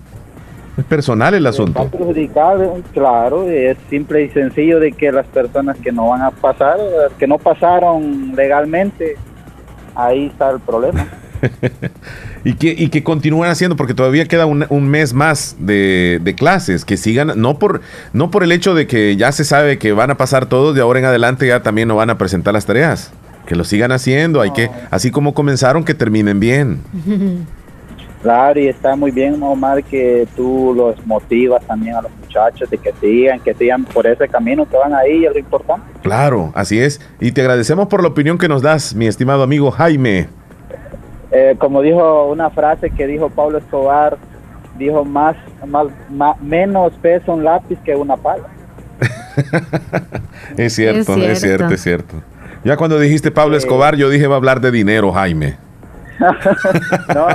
Es 0.78 0.86
personal 0.86 1.34
el 1.34 1.44
Va 1.44 1.48
a 1.48 1.50
asunto. 1.50 1.88
perjudicar, 1.90 2.56
claro, 2.94 3.50
es 3.50 3.76
simple 3.90 4.22
y 4.26 4.30
sencillo 4.30 4.80
de 4.80 4.92
que 4.92 5.12
las 5.12 5.26
personas 5.26 5.76
que 5.78 5.92
no 5.92 6.10
van 6.10 6.22
a 6.22 6.30
pasar, 6.30 6.78
que 7.18 7.26
no 7.26 7.40
pasaron 7.40 8.34
legalmente, 8.36 9.16
ahí 9.96 10.28
está 10.28 10.52
el 10.52 10.60
problema. 10.60 11.08
y, 12.48 12.54
que, 12.54 12.74
y 12.78 12.88
que 12.88 13.04
continúen 13.04 13.50
haciendo, 13.50 13.76
porque 13.76 13.94
todavía 13.94 14.26
queda 14.26 14.46
un, 14.46 14.66
un 14.70 14.88
mes 14.88 15.14
más 15.14 15.58
de, 15.60 16.22
de 16.24 16.34
clases, 16.34 16.86
que 16.86 16.96
sigan, 16.96 17.34
no 17.36 17.60
por, 17.60 17.82
no 18.14 18.32
por 18.32 18.42
el 18.42 18.54
hecho 18.54 18.74
de 18.74 18.88
que 18.88 19.18
ya 19.18 19.34
se 19.34 19.44
sabe 19.44 19.78
que 19.78 19.92
van 19.92 20.12
a 20.12 20.16
pasar 20.16 20.46
todos, 20.46 20.74
de 20.74 20.80
ahora 20.80 21.00
en 21.00 21.06
adelante 21.06 21.46
ya 21.46 21.62
también 21.62 21.90
no 21.90 21.98
van 21.98 22.10
a 22.10 22.18
presentar 22.18 22.54
las 22.54 22.66
tareas. 22.66 23.12
Que 23.46 23.56
lo 23.58 23.66
sigan 23.66 23.92
haciendo, 23.92 24.40
hay 24.40 24.52
que, 24.52 24.70
así 24.92 25.12
como 25.12 25.34
comenzaron, 25.34 25.84
que 25.84 25.94
terminen 25.94 26.40
bien. 26.40 26.80
Claro, 28.20 28.60
y 28.60 28.68
está 28.68 28.96
muy 28.96 29.12
bien, 29.12 29.42
Omar, 29.44 29.84
que 29.84 30.28
tú 30.36 30.74
los 30.76 31.06
motivas 31.06 31.64
también 31.68 31.96
a 31.96 32.02
los 32.02 32.12
muchachos 32.20 32.68
de 32.68 32.80
que 32.80 32.92
sigan, 33.00 33.40
que 33.40 33.54
sigan 33.54 33.86
por 33.86 34.08
ese 34.08 34.28
camino 34.28 34.68
que 34.68 34.76
van 34.76 34.94
ahí, 34.96 35.24
es 35.24 35.32
lo 35.32 35.38
importante. 35.38 35.86
Claro, 36.02 36.52
así 36.56 36.80
es. 36.80 37.00
Y 37.22 37.32
te 37.32 37.42
agradecemos 37.42 37.88
por 37.88 38.02
la 38.02 38.10
opinión 38.10 38.40
que 38.40 38.50
nos 38.50 38.64
das, 38.64 38.96
mi 38.96 39.06
estimado 39.06 39.44
amigo 39.44 39.70
Jaime. 39.70 40.28
Eh, 41.32 41.56
como 41.58 41.82
dijo 41.82 42.26
una 42.28 42.50
frase 42.50 42.90
que 42.90 43.06
dijo 43.08 43.30
Pablo 43.30 43.58
Escobar, 43.58 44.18
dijo 44.78 45.04
más, 45.04 45.36
más, 45.66 45.88
más- 46.10 46.40
menos 46.42 46.94
pesa 47.02 47.32
un 47.34 47.44
lápiz 47.44 47.78
que 47.84 47.96
una 47.96 48.16
pala. 48.18 48.44
Es 50.58 50.74
cierto, 50.74 51.14
Es 51.16 51.30
es 51.30 51.42
cierto, 51.42 51.74
es 51.74 51.82
cierto. 51.82 52.16
Ya 52.64 52.78
cuando 52.78 53.00
dijiste 53.00 53.32
Pablo 53.32 53.58
Escobar, 53.58 53.96
yo 53.96 54.10
dije 54.10 54.28
va 54.28 54.36
a 54.36 54.38
hablar 54.38 54.62
de 54.62 54.72
dinero, 54.72 55.12
Jaime. 55.12 55.58
no, 57.14 57.28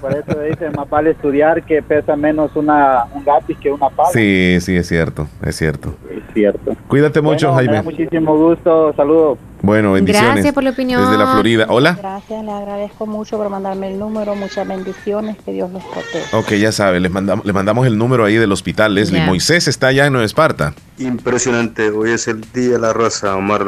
por 0.00 0.12
eso 0.12 0.40
dice 0.48 0.70
más 0.70 0.88
vale 0.88 1.10
estudiar 1.10 1.62
que 1.64 1.82
pesa 1.82 2.14
menos 2.14 2.54
una, 2.54 3.04
un 3.12 3.24
lápiz 3.24 3.58
que 3.58 3.72
una 3.72 3.88
pala. 3.90 4.10
Sí, 4.12 4.58
sí, 4.60 4.76
es 4.76 4.86
cierto, 4.86 5.26
es 5.44 5.56
cierto. 5.56 5.96
Es 6.08 6.22
cierto. 6.32 6.76
Cuídate 6.86 7.20
mucho, 7.20 7.52
Bueno, 7.52 7.62
me 7.70 7.76
da 7.76 7.82
Jaime. 7.82 7.90
muchísimo 7.90 8.36
gusto, 8.36 8.92
saludos. 8.94 9.38
Bueno, 9.62 9.92
bendiciones. 9.92 10.32
Gracias 10.34 10.54
por 10.54 10.64
la 10.64 10.70
opinión. 10.70 11.00
Desde 11.00 11.16
la 11.16 11.32
Florida. 11.32 11.66
Hola. 11.68 11.96
Gracias, 11.96 12.44
le 12.44 12.50
agradezco 12.50 13.06
mucho 13.06 13.38
por 13.38 13.48
mandarme 13.48 13.92
el 13.92 13.98
número, 13.98 14.34
muchas 14.34 14.66
bendiciones, 14.66 15.36
que 15.44 15.52
Dios 15.52 15.70
los 15.70 15.84
proteja. 15.84 16.36
Ok, 16.36 16.52
ya 16.54 16.72
sabe, 16.72 16.98
les 16.98 17.12
mandamos, 17.12 17.46
le 17.46 17.52
mandamos 17.52 17.86
el 17.86 17.96
número 17.96 18.24
ahí 18.24 18.34
del 18.34 18.50
hospital, 18.50 18.94
Leslie. 18.94 19.24
Moisés 19.24 19.68
está 19.68 19.86
allá 19.86 20.06
en 20.06 20.12
Nueva 20.14 20.26
Esparta. 20.26 20.74
Impresionante, 20.98 21.90
hoy 21.90 22.10
es 22.10 22.26
el 22.26 22.40
Día 22.52 22.70
de 22.70 22.78
la 22.80 22.92
Raza, 22.92 23.36
Omar. 23.36 23.64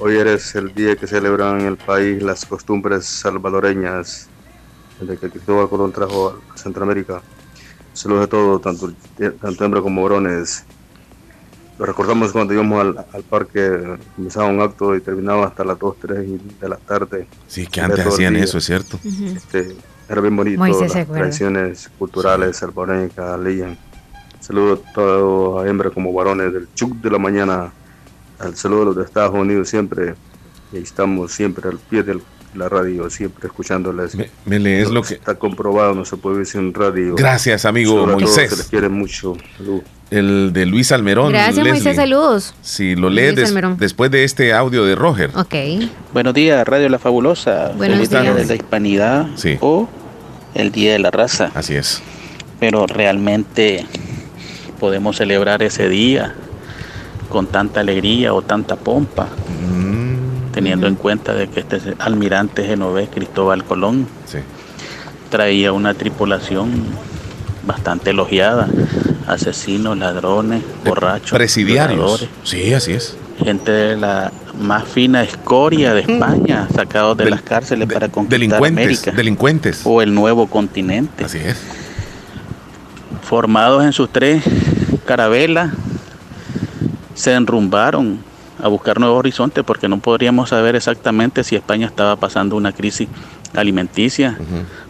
Hoy 0.00 0.16
eres 0.16 0.54
el 0.54 0.74
día 0.74 0.96
que 0.96 1.06
celebran 1.06 1.60
en 1.60 1.66
el 1.66 1.76
país 1.78 2.22
las 2.22 2.44
costumbres 2.44 3.06
salvadoreñas 3.06 4.28
desde 5.00 5.16
que 5.16 5.30
Cristóbal 5.30 5.68
Colón 5.70 5.92
trajo 5.92 6.38
a 6.52 6.58
Centroamérica. 6.58 7.22
Saludos 7.94 8.24
a 8.24 8.28
todos, 8.28 8.60
tanto, 8.60 8.92
tanto 9.40 9.64
hembras 9.64 9.82
como 9.82 10.02
varones. 10.02 10.64
Lo 11.78 11.86
recordamos 11.86 12.32
cuando 12.32 12.52
íbamos 12.52 12.80
al, 12.80 13.06
al 13.12 13.22
parque, 13.22 13.98
comenzaba 14.16 14.48
un 14.48 14.60
acto 14.60 14.96
y 14.96 15.00
terminaba 15.00 15.46
hasta 15.46 15.64
las 15.64 15.78
2, 15.78 15.96
3 16.00 16.60
de 16.60 16.68
la 16.68 16.76
tarde. 16.76 17.28
Sí, 17.46 17.66
que 17.68 17.80
antes 17.80 18.04
hacían 18.04 18.34
eso, 18.34 18.58
es 18.58 18.64
cierto. 18.64 18.98
Este, 19.04 19.76
era 20.08 20.20
bien 20.20 20.36
bonito, 20.36 20.58
Moisés 20.58 20.94
las 20.94 21.06
tradiciones 21.06 21.90
culturales 21.98 22.56
salvadoreñas 22.56 23.12
que 23.12 23.22
leían. 23.42 23.78
Saludos 24.40 24.80
a 24.88 24.92
todos, 24.92 25.62
a 25.62 25.68
hembras 25.68 25.92
como 25.92 26.12
varones 26.12 26.52
del 26.52 26.68
Chuc 26.74 26.94
de 26.96 27.10
la 27.10 27.18
mañana. 27.18 27.72
Al 28.38 28.56
saludo 28.56 28.80
de 28.80 28.86
los 28.86 28.96
de 28.96 29.04
Estados 29.04 29.34
Unidos 29.34 29.68
siempre. 29.68 30.14
Y 30.72 30.78
estamos 30.78 31.32
siempre 31.32 31.68
al 31.68 31.78
pie 31.78 32.02
de 32.02 32.20
la 32.54 32.68
radio, 32.68 33.08
siempre 33.10 33.46
escuchándoles. 33.48 34.16
Me 34.44 34.58
lees 34.58 34.90
lo 34.90 35.02
que... 35.02 35.14
Está 35.14 35.34
comprobado, 35.36 35.94
no 35.94 36.04
se 36.04 36.16
puede 36.16 36.36
vivir 36.36 36.46
sin 36.46 36.72
radio. 36.74 37.14
Gracias, 37.14 37.64
amigo 37.64 38.06
Moisés. 38.06 38.50
Se 38.50 38.56
les 38.56 38.66
quiere 38.68 38.88
mucho. 38.88 39.36
Salud. 39.56 39.82
El 40.10 40.52
de 40.54 40.64
Luis 40.64 40.90
Almerón. 40.90 41.32
Gracias, 41.32 41.56
Leslie. 41.56 41.72
Moisés. 41.72 41.96
Saludos. 41.96 42.54
Si 42.62 42.94
lo 42.96 43.10
lees 43.10 43.36
des- 43.36 43.54
después 43.78 44.10
de 44.10 44.24
este 44.24 44.54
audio 44.54 44.84
de 44.86 44.94
Roger. 44.94 45.30
Ok. 45.36 45.54
Buenos 46.14 46.32
días, 46.32 46.66
Radio 46.66 46.88
La 46.88 46.98
Fabulosa. 46.98 47.72
Buenos 47.76 47.96
Feliz 47.96 48.10
Día 48.10 48.22
días. 48.22 48.36
de 48.36 48.44
la 48.46 48.54
Hispanidad 48.54 49.26
o 49.60 49.86
el 50.54 50.72
Día 50.72 50.92
de 50.92 50.98
la 51.00 51.10
Raza. 51.10 51.50
Así 51.54 51.74
es. 51.74 52.00
Pero 52.58 52.86
realmente 52.86 53.84
podemos 54.80 55.16
celebrar 55.18 55.62
ese 55.62 55.88
día 55.90 56.34
con 57.28 57.46
tanta 57.46 57.80
alegría 57.80 58.32
o 58.32 58.40
tanta 58.40 58.76
pompa, 58.76 59.28
Mm. 59.70 60.07
Teniendo 60.58 60.88
en 60.88 60.96
cuenta 60.96 61.34
de 61.34 61.46
que 61.48 61.60
este 61.60 61.80
almirante 62.00 62.64
genovés 62.64 63.08
Cristóbal 63.14 63.62
Colón 63.62 64.08
Sí. 64.26 64.38
traía 65.30 65.72
una 65.72 65.94
tripulación 65.94 66.82
bastante 67.64 68.10
elogiada, 68.10 68.66
asesinos, 69.28 69.96
ladrones, 69.96 70.62
borrachos, 70.84 71.30
Presidiarios. 71.38 72.26
Sí, 72.42 72.74
así 72.74 72.92
es. 72.92 73.16
gente 73.44 73.70
de 73.70 73.96
la 73.96 74.32
más 74.60 74.82
fina 74.88 75.22
escoria 75.22 75.94
de 75.94 76.00
España, 76.00 76.66
sacados 76.74 77.16
de 77.16 77.30
las 77.30 77.42
cárceles 77.42 77.86
para 77.86 78.08
conquistar 78.08 78.40
Delincuentes, 78.40 78.84
América 78.84 79.10
delincuentes. 79.12 79.80
o 79.84 80.02
el 80.02 80.12
nuevo 80.12 80.48
continente. 80.48 81.24
Así 81.24 81.38
es. 81.38 81.56
Formados 83.22 83.84
en 83.84 83.92
sus 83.92 84.10
tres 84.10 84.42
carabelas, 85.06 85.70
se 87.14 87.32
enrumbaron 87.34 88.18
a 88.60 88.68
buscar 88.68 88.98
nuevos 89.00 89.18
horizontes 89.18 89.64
porque 89.64 89.88
no 89.88 89.98
podríamos 89.98 90.50
saber 90.50 90.76
exactamente 90.76 91.44
si 91.44 91.56
España 91.56 91.86
estaba 91.86 92.16
pasando 92.16 92.56
una 92.56 92.72
crisis 92.72 93.08
alimenticia, 93.54 94.38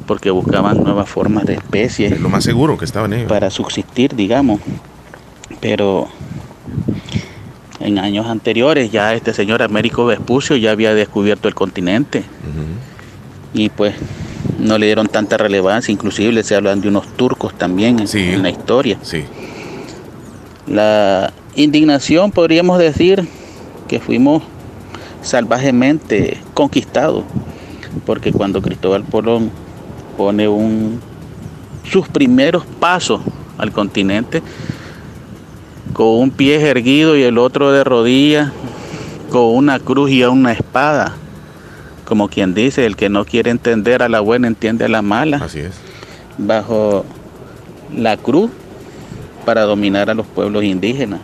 porque 0.06 0.30
buscaban 0.30 0.82
nuevas 0.82 1.08
formas 1.08 1.44
de 1.44 1.54
especies. 1.54 2.20
Lo 2.20 2.28
más 2.28 2.44
seguro 2.44 2.76
que 2.76 2.84
estaban 2.84 3.12
ellos. 3.12 3.28
Para 3.28 3.50
subsistir, 3.50 4.14
digamos. 4.14 4.60
Pero 5.60 6.08
en 7.80 7.98
años 7.98 8.26
anteriores 8.26 8.90
ya 8.90 9.14
este 9.14 9.32
señor 9.32 9.62
Américo 9.62 10.06
Vespucio 10.06 10.56
ya 10.56 10.72
había 10.72 10.94
descubierto 10.94 11.48
el 11.48 11.54
continente 11.54 12.24
y 13.54 13.68
pues 13.70 13.94
no 14.58 14.76
le 14.78 14.86
dieron 14.86 15.06
tanta 15.06 15.36
relevancia, 15.36 15.92
inclusive 15.92 16.42
se 16.42 16.54
hablan 16.54 16.80
de 16.80 16.88
unos 16.88 17.06
turcos 17.16 17.56
también 17.56 18.00
en, 18.00 18.18
en 18.18 18.42
la 18.42 18.50
historia. 18.50 18.98
La 20.66 21.32
indignación 21.54 22.30
podríamos 22.30 22.78
decir 22.78 23.26
que 23.88 23.98
fuimos 23.98 24.42
salvajemente 25.22 26.38
conquistados, 26.54 27.24
porque 28.06 28.32
cuando 28.32 28.62
Cristóbal 28.62 29.04
Colón 29.04 29.50
pone 30.16 30.46
un, 30.48 31.00
sus 31.84 32.08
primeros 32.08 32.64
pasos 32.78 33.20
al 33.56 33.72
continente, 33.72 34.42
con 35.92 36.06
un 36.06 36.30
pie 36.30 36.60
erguido 36.60 37.16
y 37.16 37.22
el 37.22 37.38
otro 37.38 37.72
de 37.72 37.82
rodillas, 37.82 38.52
con 39.30 39.56
una 39.56 39.78
cruz 39.78 40.10
y 40.10 40.22
una 40.24 40.52
espada. 40.52 41.16
Como 42.04 42.28
quien 42.28 42.54
dice, 42.54 42.86
el 42.86 42.96
que 42.96 43.08
no 43.08 43.24
quiere 43.24 43.50
entender 43.50 44.02
a 44.02 44.08
la 44.08 44.20
buena 44.20 44.46
entiende 44.46 44.84
a 44.84 44.88
la 44.88 45.02
mala. 45.02 45.38
Así 45.38 45.60
es. 45.60 45.74
Bajo 46.38 47.04
la 47.94 48.16
cruz 48.16 48.50
para 49.44 49.62
dominar 49.62 50.08
a 50.08 50.14
los 50.14 50.26
pueblos 50.26 50.64
indígenas. 50.64 51.20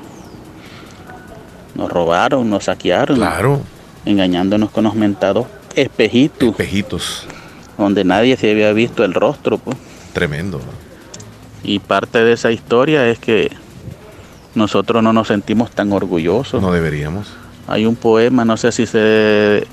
Nos 1.75 1.91
robaron, 1.91 2.49
nos 2.49 2.65
saquearon. 2.65 3.17
Claro. 3.17 3.61
Engañándonos 4.05 4.71
con 4.71 4.85
los 4.85 4.95
mentados 4.95 5.47
espejitos. 5.75 6.51
Espejitos. 6.51 7.27
Donde 7.79 8.05
nadie 8.05 8.37
se 8.37 8.51
había 8.51 8.73
visto 8.73 9.05
el 9.05 9.15
rostro. 9.15 9.59
Pues. 9.59 9.77
Tremendo. 10.13 10.61
Y 11.63 11.79
parte 11.79 12.25
de 12.25 12.33
esa 12.33 12.53
historia 12.53 13.09
es 13.09 13.19
que 13.19 13.51
nosotros 14.55 15.03
no 15.03 15.13
nos 15.13 15.29
sentimos 15.29 15.71
tan 15.71 15.93
orgullosos. 15.93 16.63
No 16.63 16.73
deberíamos. 16.73 17.33
Hay 17.67 17.87
un 17.87 17.97
poema, 17.97 18.45
no 18.45 18.57
sé 18.57 18.71
si 18.73 18.87
se 18.87 19.67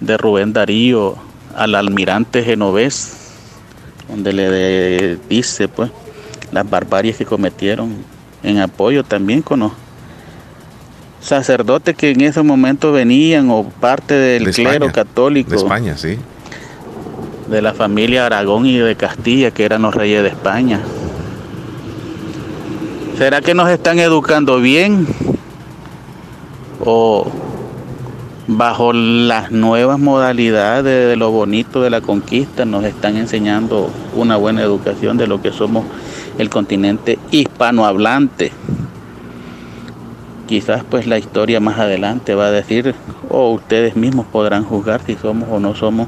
de 0.00 0.16
Rubén 0.18 0.52
Darío 0.52 1.16
al 1.54 1.74
almirante 1.74 2.42
genovés, 2.42 3.32
donde 4.08 4.32
le 4.32 5.16
dice 5.28 5.68
pues 5.68 5.90
las 6.52 6.68
barbaries 6.68 7.16
que 7.16 7.24
cometieron 7.24 7.94
en 8.42 8.58
apoyo 8.58 9.02
también 9.02 9.42
con 9.42 9.60
los 9.60 9.72
sacerdotes 11.26 11.96
que 11.96 12.10
en 12.10 12.20
ese 12.20 12.42
momento 12.42 12.92
venían 12.92 13.50
o 13.50 13.64
parte 13.64 14.14
del 14.14 14.44
De 14.44 14.52
clero 14.52 14.86
España. 14.86 14.92
católico 14.92 15.50
De 15.50 15.56
España, 15.56 15.96
sí. 15.96 16.18
de 17.48 17.62
la 17.62 17.74
familia 17.74 18.26
Aragón 18.26 18.66
y 18.66 18.78
de 18.78 18.94
Castilla, 18.94 19.50
que 19.50 19.64
eran 19.64 19.82
los 19.82 19.94
reyes 19.94 20.22
de 20.22 20.28
España. 20.28 20.80
¿Será 23.18 23.40
que 23.40 23.54
nos 23.54 23.68
están 23.70 23.98
educando 23.98 24.60
bien? 24.60 25.06
¿O 26.84 27.26
bajo 28.46 28.92
las 28.92 29.50
nuevas 29.50 29.98
modalidades 29.98 31.08
de 31.08 31.16
lo 31.16 31.32
bonito 31.32 31.82
de 31.82 31.90
la 31.90 32.00
conquista 32.00 32.64
nos 32.64 32.84
están 32.84 33.16
enseñando 33.16 33.90
una 34.14 34.36
buena 34.36 34.62
educación 34.62 35.16
de 35.16 35.26
lo 35.26 35.42
que 35.42 35.50
somos 35.50 35.84
el 36.38 36.50
continente 36.50 37.18
hispanohablante? 37.32 38.52
Quizás 40.46 40.84
pues 40.88 41.06
la 41.06 41.18
historia 41.18 41.58
más 41.60 41.78
adelante 41.78 42.34
va 42.34 42.46
a 42.46 42.50
decir, 42.50 42.94
o 43.28 43.50
ustedes 43.52 43.96
mismos 43.96 44.26
podrán 44.26 44.64
juzgar 44.64 45.00
si 45.04 45.16
somos 45.16 45.48
o 45.50 45.58
no 45.58 45.74
somos 45.74 46.06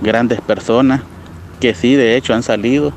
grandes 0.00 0.40
personas 0.40 1.02
que 1.60 1.74
sí 1.74 1.94
de 1.94 2.16
hecho 2.16 2.34
han 2.34 2.42
salido 2.42 2.92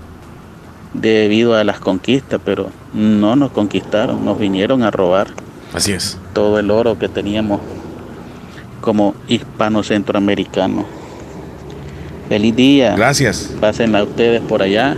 debido 0.93 1.55
a 1.55 1.63
las 1.65 1.79
conquistas, 1.79 2.39
pero 2.43 2.69
no 2.93 3.35
nos 3.35 3.51
conquistaron, 3.51 4.23
nos 4.23 4.39
vinieron 4.39 4.81
a 4.83 4.89
robar 4.91 5.27
Así 5.73 5.91
es. 5.91 6.17
todo 6.33 6.57
el 6.59 6.71
oro 6.71 6.97
que 6.97 7.09
teníamos 7.09 7.59
como 8.79 9.13
hispano-centroamericanos. 9.27 10.85
Feliz 12.29 12.55
día. 12.55 12.95
Gracias. 12.95 13.51
Pásenla 13.59 14.03
ustedes 14.03 14.41
por 14.41 14.61
allá. 14.61 14.95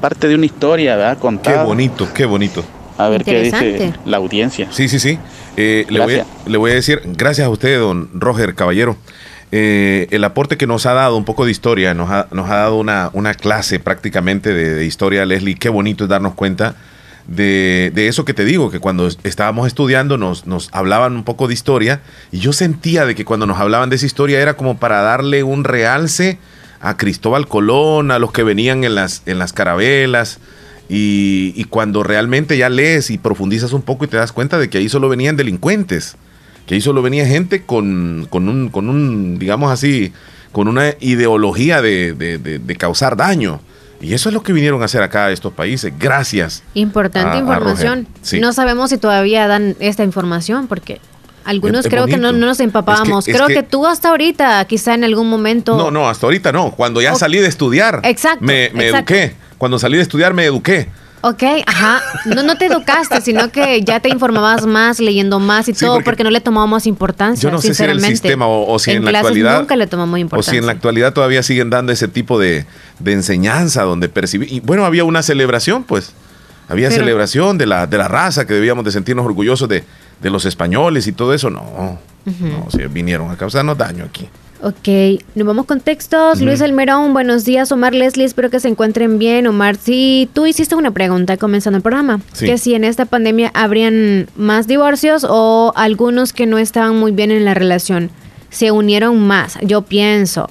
Parte 0.00 0.28
de 0.28 0.34
una 0.34 0.46
historia, 0.46 0.96
¿verdad? 0.96 1.14
Qué 1.16 1.20
Contada. 1.20 1.64
bonito, 1.64 2.06
qué 2.14 2.24
bonito. 2.26 2.62
A 2.98 3.08
ver 3.08 3.24
qué 3.24 3.40
dice 3.42 3.94
la 4.04 4.16
audiencia. 4.16 4.68
Sí, 4.70 4.88
sí, 4.88 4.98
sí. 4.98 5.18
Eh, 5.56 5.86
le, 5.88 6.00
voy 6.00 6.14
a, 6.16 6.26
le 6.46 6.58
voy 6.58 6.72
a 6.72 6.74
decir, 6.74 7.00
gracias 7.04 7.46
a 7.46 7.50
usted, 7.50 7.78
don 7.78 8.10
Roger 8.12 8.54
Caballero. 8.54 8.96
Eh, 9.50 10.08
el 10.10 10.24
aporte 10.24 10.56
que 10.58 10.66
nos 10.66 10.84
ha 10.84 10.92
dado 10.92 11.16
un 11.16 11.24
poco 11.24 11.46
de 11.46 11.50
historia, 11.50 11.94
nos 11.94 12.10
ha, 12.10 12.28
nos 12.32 12.50
ha 12.50 12.56
dado 12.56 12.76
una, 12.76 13.10
una 13.14 13.32
clase 13.34 13.78
prácticamente 13.78 14.52
de, 14.52 14.74
de 14.74 14.84
historia, 14.84 15.24
Leslie. 15.24 15.54
Qué 15.54 15.70
bonito 15.70 16.04
es 16.04 16.10
darnos 16.10 16.34
cuenta 16.34 16.74
de, 17.28 17.92
de 17.94 18.08
eso 18.08 18.24
que 18.24 18.34
te 18.34 18.44
digo, 18.44 18.70
que 18.70 18.80
cuando 18.80 19.06
estábamos 19.06 19.66
estudiando 19.66 20.18
nos, 20.18 20.46
nos 20.46 20.68
hablaban 20.72 21.14
un 21.14 21.24
poco 21.24 21.46
de 21.46 21.54
historia 21.54 22.00
y 22.32 22.38
yo 22.40 22.52
sentía 22.52 23.06
de 23.06 23.14
que 23.14 23.24
cuando 23.24 23.46
nos 23.46 23.58
hablaban 23.58 23.90
de 23.90 23.96
esa 23.96 24.06
historia 24.06 24.40
era 24.40 24.54
como 24.54 24.78
para 24.78 25.02
darle 25.02 25.42
un 25.42 25.64
realce 25.64 26.38
a 26.80 26.96
Cristóbal 26.96 27.48
Colón, 27.48 28.10
a 28.10 28.18
los 28.18 28.32
que 28.32 28.42
venían 28.42 28.84
en 28.84 28.94
las, 28.94 29.22
en 29.26 29.38
las 29.38 29.52
carabelas. 29.52 30.40
Y, 30.88 31.52
y 31.56 31.64
cuando 31.64 32.02
realmente 32.02 32.56
ya 32.56 32.68
lees 32.68 33.10
y 33.10 33.18
profundizas 33.18 33.72
un 33.72 33.82
poco 33.82 34.04
y 34.04 34.08
te 34.08 34.16
das 34.16 34.32
cuenta 34.32 34.58
de 34.58 34.70
que 34.70 34.78
ahí 34.78 34.88
solo 34.88 35.08
venían 35.08 35.36
delincuentes, 35.36 36.16
que 36.66 36.74
ahí 36.76 36.80
solo 36.80 37.02
venía 37.02 37.26
gente 37.26 37.62
con, 37.62 38.26
con, 38.30 38.48
un, 38.48 38.68
con 38.70 38.88
un, 38.88 39.38
digamos 39.38 39.70
así, 39.70 40.12
con 40.52 40.66
una 40.66 40.94
ideología 41.00 41.82
de, 41.82 42.14
de- 42.14 42.38
de- 42.38 42.58
de 42.58 42.76
causar 42.76 43.16
daño. 43.16 43.60
Y 44.00 44.14
eso 44.14 44.28
es 44.28 44.34
lo 44.34 44.42
que 44.42 44.52
vinieron 44.52 44.80
a 44.80 44.84
hacer 44.86 45.02
acá 45.02 45.30
estos 45.30 45.52
países. 45.52 45.92
Gracias. 45.98 46.62
Importante 46.74 47.30
a- 47.30 47.34
a 47.34 47.38
información. 47.38 48.06
Sí. 48.22 48.40
No 48.40 48.52
sabemos 48.52 48.90
si 48.90 48.96
todavía 48.98 49.46
dan 49.48 49.76
esta 49.80 50.04
información 50.04 50.68
porque 50.68 51.00
algunos 51.44 51.84
Es- 51.84 51.90
creo 51.90 52.06
que 52.06 52.16
no, 52.16 52.32
nos 52.32 52.60
empapábamos. 52.60 53.20
Es 53.20 53.24
que- 53.26 53.30
es 53.32 53.36
creo 53.36 53.48
que, 53.48 53.54
que- 53.54 53.62
tú 53.64 53.86
hasta 53.86 54.08
ahorita, 54.08 54.64
quizá 54.66 54.94
en 54.94 55.04
algún 55.04 55.28
momento. 55.28 55.76
No, 55.76 55.90
no, 55.90 56.08
hasta 56.08 56.26
ahorita 56.26 56.50
no. 56.52 56.70
Cuando 56.70 57.02
ya 57.02 57.14
salí 57.14 57.38
de 57.38 57.48
estudiar, 57.48 58.00
Exacto, 58.04 58.42
me, 58.44 58.70
me 58.72 58.86
exacto. 58.86 59.12
eduqué. 59.14 59.34
Cuando 59.58 59.78
salí 59.78 59.96
de 59.96 60.02
estudiar, 60.02 60.32
me 60.34 60.44
eduqué. 60.44 60.88
Ok, 61.20 61.42
ajá. 61.66 62.00
No, 62.26 62.44
no 62.44 62.56
te 62.56 62.66
educaste, 62.66 63.20
sino 63.20 63.50
que 63.50 63.82
ya 63.82 63.98
te 63.98 64.08
informabas 64.08 64.66
más, 64.66 65.00
leyendo 65.00 65.40
más 65.40 65.68
y 65.68 65.74
Sí, 65.74 65.80
todo, 65.84 65.94
porque- 65.94 66.04
porque, 66.04 66.24
no 66.24 66.30
le 66.30 66.40
tomábamos 66.40 66.86
importancia. 66.86 67.42
Yo 67.42 67.50
no 67.50 67.60
sé 67.60 67.74
si 67.74 67.82
era 67.82 67.92
el 67.92 68.00
sistema 68.00 68.46
o, 68.46 68.72
o 68.72 68.78
si 68.78 68.92
en, 68.92 69.04
la 69.04 69.18
actualidad. 69.18 69.58
nunca 69.58 69.74
le 69.74 69.88
tomamos 69.88 70.14
O 70.14 70.18
importancia. 70.18 70.52
si 70.52 70.58
en 70.58 70.66
la 70.66 70.72
actualidad 70.72 71.12
todavía 71.12 71.42
siguen 71.42 71.70
dando 71.70 71.90
ese 71.90 72.06
tipo 72.06 72.38
de, 72.38 72.66
de 73.00 73.12
enseñanza 73.12 73.82
donde 73.82 74.08
percibí. 74.08 74.46
Y 74.48 74.60
bueno, 74.60 74.84
había 74.84 75.02
una 75.04 75.22
celebración, 75.24 75.82
pues. 75.82 76.12
Había 76.68 76.88
Pero- 76.88 77.00
celebración 77.00 77.58
de 77.58 77.66
la, 77.66 77.88
de 77.88 77.98
la 77.98 78.06
raza 78.06 78.46
que 78.46 78.54
debíamos 78.54 78.84
de 78.84 78.92
sentirnos 78.92 79.26
orgullosos 79.26 79.68
de, 79.68 79.82
de 80.20 80.30
los 80.30 80.44
españoles 80.44 81.08
y 81.08 81.12
todo 81.12 81.34
eso. 81.34 81.50
No, 81.50 81.98
Ujú. 82.26 82.46
no, 82.46 82.64
o 82.64 82.70
sea, 82.70 82.86
vinieron 82.86 83.28
a 83.32 83.36
causarnos 83.36 83.76
daño 83.76 84.04
aquí. 84.04 84.28
Ok, 84.60 84.88
nos 85.36 85.46
vamos 85.46 85.66
con 85.66 85.78
textos. 85.78 86.40
Luis 86.40 86.60
Almerón, 86.60 87.12
buenos 87.12 87.44
días. 87.44 87.70
Omar 87.70 87.94
Leslie, 87.94 88.26
espero 88.26 88.50
que 88.50 88.58
se 88.58 88.66
encuentren 88.66 89.20
bien. 89.20 89.46
Omar, 89.46 89.76
sí, 89.76 90.28
tú 90.32 90.46
hiciste 90.46 90.74
una 90.74 90.90
pregunta 90.90 91.36
comenzando 91.36 91.76
el 91.76 91.82
programa. 91.82 92.20
Sí. 92.32 92.46
Que 92.46 92.58
si 92.58 92.74
en 92.74 92.82
esta 92.82 93.04
pandemia 93.04 93.52
habrían 93.54 94.26
más 94.34 94.66
divorcios 94.66 95.24
o 95.28 95.72
algunos 95.76 96.32
que 96.32 96.46
no 96.46 96.58
estaban 96.58 96.98
muy 96.98 97.12
bien 97.12 97.30
en 97.30 97.44
la 97.44 97.54
relación. 97.54 98.10
Se 98.50 98.72
unieron 98.72 99.20
más, 99.20 99.58
yo 99.62 99.82
pienso. 99.82 100.50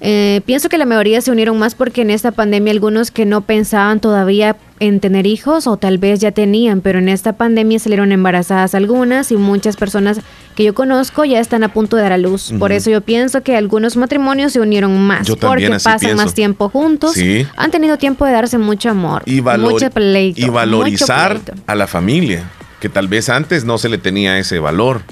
Eh, 0.00 0.40
pienso 0.46 0.68
que 0.68 0.78
la 0.78 0.86
mayoría 0.86 1.20
se 1.20 1.30
unieron 1.30 1.58
más 1.58 1.74
porque 1.74 2.02
en 2.02 2.10
esta 2.10 2.32
pandemia 2.32 2.72
algunos 2.72 3.10
que 3.10 3.26
no 3.26 3.42
pensaban 3.42 4.00
todavía 4.00 4.56
en 4.80 4.98
tener 4.98 5.26
hijos 5.26 5.68
o 5.68 5.76
tal 5.76 5.98
vez 5.98 6.18
ya 6.18 6.32
tenían, 6.32 6.80
pero 6.80 6.98
en 6.98 7.08
esta 7.08 7.34
pandemia 7.34 7.78
salieron 7.78 8.10
embarazadas 8.10 8.74
algunas 8.74 9.30
y 9.30 9.36
muchas 9.36 9.76
personas 9.76 10.20
que 10.54 10.64
yo 10.64 10.74
conozco 10.74 11.24
ya 11.24 11.40
están 11.40 11.64
a 11.64 11.72
punto 11.72 11.96
de 11.96 12.02
dar 12.02 12.12
a 12.12 12.18
luz. 12.18 12.52
Por 12.58 12.72
eso 12.72 12.90
yo 12.90 13.00
pienso 13.00 13.42
que 13.42 13.56
algunos 13.56 13.96
matrimonios 13.96 14.52
se 14.52 14.60
unieron 14.60 15.00
más 15.00 15.26
Yo 15.26 15.36
también 15.36 15.70
porque 15.70 15.82
pasan 15.84 16.00
pienso. 16.00 16.24
más 16.24 16.34
tiempo 16.34 16.68
juntos, 16.68 17.12
Sí. 17.14 17.46
han 17.56 17.70
tenido 17.70 17.96
tiempo 17.98 18.24
de 18.26 18.32
darse 18.32 18.58
mucho 18.58 18.90
amor, 18.90 19.22
Y, 19.26 19.40
valor- 19.40 19.72
mucho 19.72 19.90
pleito, 19.90 20.40
y 20.40 20.48
valorizar 20.50 21.34
mucho 21.34 21.44
pleito. 21.44 21.62
a 21.66 21.74
la 21.74 21.86
familia, 21.86 22.44
que 22.80 22.88
tal 22.88 23.08
vez 23.08 23.28
antes 23.28 23.64
no 23.64 23.78
se 23.78 23.88
le 23.88 23.98
tenía 23.98 24.38
ese 24.38 24.58
valor. 24.58 25.02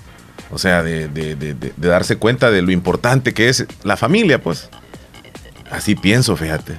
O 0.52 0.58
sea, 0.58 0.82
de, 0.82 1.06
de- 1.08 1.36
de- 1.36 1.54
de- 1.54 1.72
de 1.76 1.88
darse 1.88 2.16
cuenta 2.16 2.50
de 2.50 2.60
lo 2.62 2.72
importante 2.72 3.32
que 3.32 3.48
es 3.48 3.66
la 3.84 3.96
familia, 3.96 4.42
pues. 4.42 4.68
Así 5.70 5.94
pienso, 5.94 6.36
fíjate. 6.36 6.74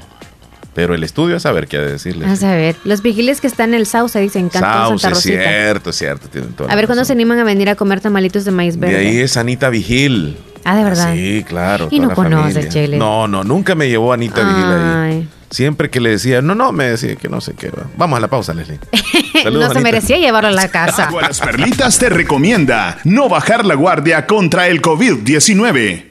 Pero 0.73 0.95
el 0.95 1.03
estudio 1.03 1.35
a 1.35 1.39
saber 1.39 1.67
qué 1.67 1.77
ha 1.77 1.81
de 1.81 1.91
decirle. 1.91 2.25
A 2.25 2.35
saber, 2.37 2.77
los 2.85 3.01
vigiles 3.01 3.41
que 3.41 3.47
están 3.47 3.73
en 3.73 3.81
el 3.81 3.85
Sauce 3.85 4.19
dicen 4.21 4.47
Cantón 4.49 4.71
Sauce, 4.99 5.01
Santa 5.01 5.15
Rosita. 5.15 5.41
cierto, 5.43 5.91
cierto. 5.93 6.27
tienen 6.29 6.53
toda 6.53 6.71
A 6.71 6.75
ver 6.75 6.85
cuándo 6.85 7.03
se 7.03 7.11
animan 7.13 7.39
a 7.39 7.43
venir 7.43 7.69
a 7.69 7.75
comer 7.75 7.99
tamalitos 7.99 8.45
de 8.45 8.51
maíz 8.51 8.75
De 8.79 8.87
verde. 8.87 8.97
ahí 8.97 9.19
es 9.19 9.35
Anita 9.35 9.69
Vigil. 9.69 10.37
Ah, 10.63 10.77
de 10.77 10.83
verdad. 10.83 11.13
Sí, 11.13 11.43
claro. 11.47 11.87
Y 11.91 11.99
no 11.99 12.09
la 12.09 12.13
conoce, 12.15 12.51
familia. 12.53 12.69
Chele. 12.69 12.97
No, 12.97 13.27
no, 13.27 13.43
nunca 13.43 13.75
me 13.75 13.89
llevó 13.89 14.13
Anita 14.13 14.41
Vigil 14.43 14.63
ahí. 14.65 15.17
Ay. 15.19 15.29
Siempre 15.49 15.89
que 15.89 15.99
le 15.99 16.11
decía, 16.11 16.41
no, 16.41 16.55
no, 16.55 16.71
me 16.71 16.85
decía 16.85 17.17
que 17.17 17.27
no 17.27 17.41
sé 17.41 17.53
qué. 17.53 17.69
va. 17.69 17.87
Vamos 17.97 18.15
a 18.15 18.21
la 18.21 18.29
pausa, 18.29 18.53
Leslie. 18.53 18.79
Saludos, 19.43 19.53
no 19.67 19.73
se 19.73 19.79
Anita. 19.79 19.81
merecía 19.81 20.17
llevarlo 20.19 20.47
a 20.49 20.53
la 20.53 20.67
casa. 20.71 21.07
Agua 21.07 21.23
Las 21.23 21.41
Perlitas 21.41 21.97
te 21.99 22.07
recomienda 22.09 22.99
no 23.03 23.27
bajar 23.27 23.65
la 23.65 23.75
guardia 23.75 24.25
contra 24.25 24.67
el 24.69 24.81
COVID-19. 24.81 26.10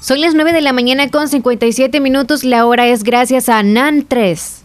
Son 0.00 0.20
las 0.20 0.34
9 0.34 0.52
de 0.52 0.60
la 0.60 0.72
mañana 0.72 1.10
con 1.10 1.28
57 1.28 2.00
minutos. 2.00 2.44
La 2.44 2.66
hora 2.66 2.86
es 2.86 3.02
gracias 3.02 3.48
a 3.48 3.62
NAN 3.62 4.06
3. 4.06 4.57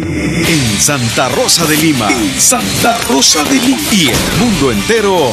En 0.00 0.80
Santa 0.80 1.28
Rosa 1.30 1.66
de 1.66 1.76
Lima. 1.76 2.08
En 2.10 2.40
Santa 2.40 2.96
Rosa 3.08 3.42
de 3.44 3.54
Lima. 3.54 3.78
Y 3.92 4.08
el 4.08 4.16
mundo 4.38 4.70
entero. 4.70 5.32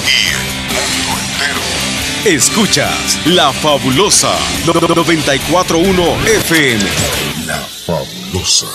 Escuchas 2.25 3.19
La 3.27 3.51
Fabulosa 3.53 4.31
941 4.65 6.03
FM. 6.25 6.83
La 7.45 7.57
Fabulosa. 7.57 8.65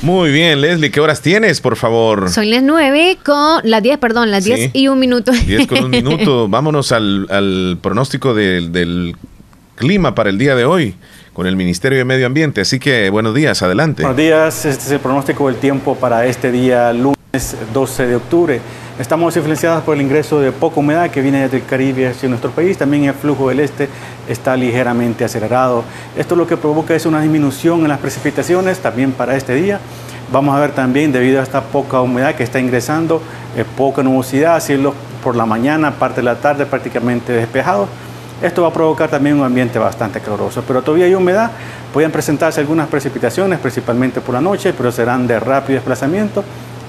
Muy 0.00 0.30
bien, 0.30 0.62
Leslie, 0.62 0.90
¿qué 0.90 1.00
horas 1.00 1.20
tienes, 1.20 1.60
por 1.60 1.76
favor? 1.76 2.30
Son 2.30 2.48
las 2.48 2.62
9 2.62 3.18
con 3.22 3.60
las 3.64 3.82
10, 3.82 3.98
perdón, 3.98 4.30
las 4.30 4.44
10 4.44 4.60
Sí. 4.60 4.70
y 4.72 4.88
un 4.88 4.98
minuto. 4.98 5.32
10 5.32 5.66
con 5.66 5.84
un 5.84 5.90
minuto. 5.90 6.48
Vámonos 6.48 6.90
al, 6.92 7.26
al 7.30 7.78
pronóstico 7.82 8.32
del, 8.32 8.72
del 8.72 9.14
clima 9.76 10.14
para 10.14 10.30
el 10.30 10.38
día 10.38 10.54
de 10.54 10.64
hoy 10.64 10.94
con 11.38 11.46
el 11.46 11.54
Ministerio 11.54 11.98
de 11.98 12.04
Medio 12.04 12.26
Ambiente. 12.26 12.62
Así 12.62 12.80
que 12.80 13.10
buenos 13.10 13.32
días, 13.32 13.62
adelante. 13.62 14.02
Buenos 14.02 14.16
días, 14.16 14.64
este 14.64 14.86
es 14.86 14.90
el 14.90 14.98
pronóstico 14.98 15.46
del 15.46 15.54
tiempo 15.54 15.94
para 15.94 16.26
este 16.26 16.50
día 16.50 16.92
lunes 16.92 17.56
12 17.72 18.06
de 18.08 18.16
octubre. 18.16 18.60
Estamos 18.98 19.36
influenciados 19.36 19.84
por 19.84 19.94
el 19.94 20.02
ingreso 20.02 20.40
de 20.40 20.50
poca 20.50 20.80
humedad 20.80 21.08
que 21.12 21.20
viene 21.20 21.42
desde 21.42 21.58
el 21.58 21.64
Caribe 21.64 22.08
hacia 22.08 22.28
nuestro 22.28 22.50
país. 22.50 22.76
También 22.76 23.04
el 23.04 23.14
flujo 23.14 23.50
del 23.50 23.60
este 23.60 23.88
está 24.28 24.56
ligeramente 24.56 25.24
acelerado. 25.24 25.84
Esto 26.16 26.34
lo 26.34 26.44
que 26.44 26.56
provoca 26.56 26.96
es 26.96 27.06
una 27.06 27.20
disminución 27.20 27.82
en 27.82 27.88
las 27.88 28.00
precipitaciones 28.00 28.80
también 28.80 29.12
para 29.12 29.36
este 29.36 29.54
día. 29.54 29.78
Vamos 30.32 30.56
a 30.56 30.58
ver 30.58 30.72
también, 30.72 31.12
debido 31.12 31.38
a 31.38 31.44
esta 31.44 31.60
poca 31.60 32.00
humedad 32.00 32.34
que 32.34 32.42
está 32.42 32.58
ingresando, 32.58 33.22
eh, 33.56 33.64
poca 33.76 34.02
nubosidad, 34.02 34.60
cielo 34.60 34.92
por 35.22 35.36
la 35.36 35.46
mañana, 35.46 35.92
parte 35.92 36.16
de 36.16 36.24
la 36.24 36.34
tarde 36.34 36.66
prácticamente 36.66 37.32
despejado. 37.32 37.86
Esto 38.40 38.62
va 38.62 38.68
a 38.68 38.72
provocar 38.72 39.10
también 39.10 39.36
un 39.36 39.44
ambiente 39.44 39.80
bastante 39.80 40.20
caluroso, 40.20 40.62
pero 40.64 40.80
todavía 40.80 41.06
hay 41.06 41.14
humedad. 41.14 41.50
Pueden 41.92 42.12
presentarse 42.12 42.60
algunas 42.60 42.86
precipitaciones, 42.86 43.58
principalmente 43.58 44.20
por 44.20 44.32
la 44.32 44.40
noche, 44.40 44.72
pero 44.72 44.92
serán 44.92 45.26
de 45.26 45.40
rápido 45.40 45.74
desplazamiento, 45.74 46.44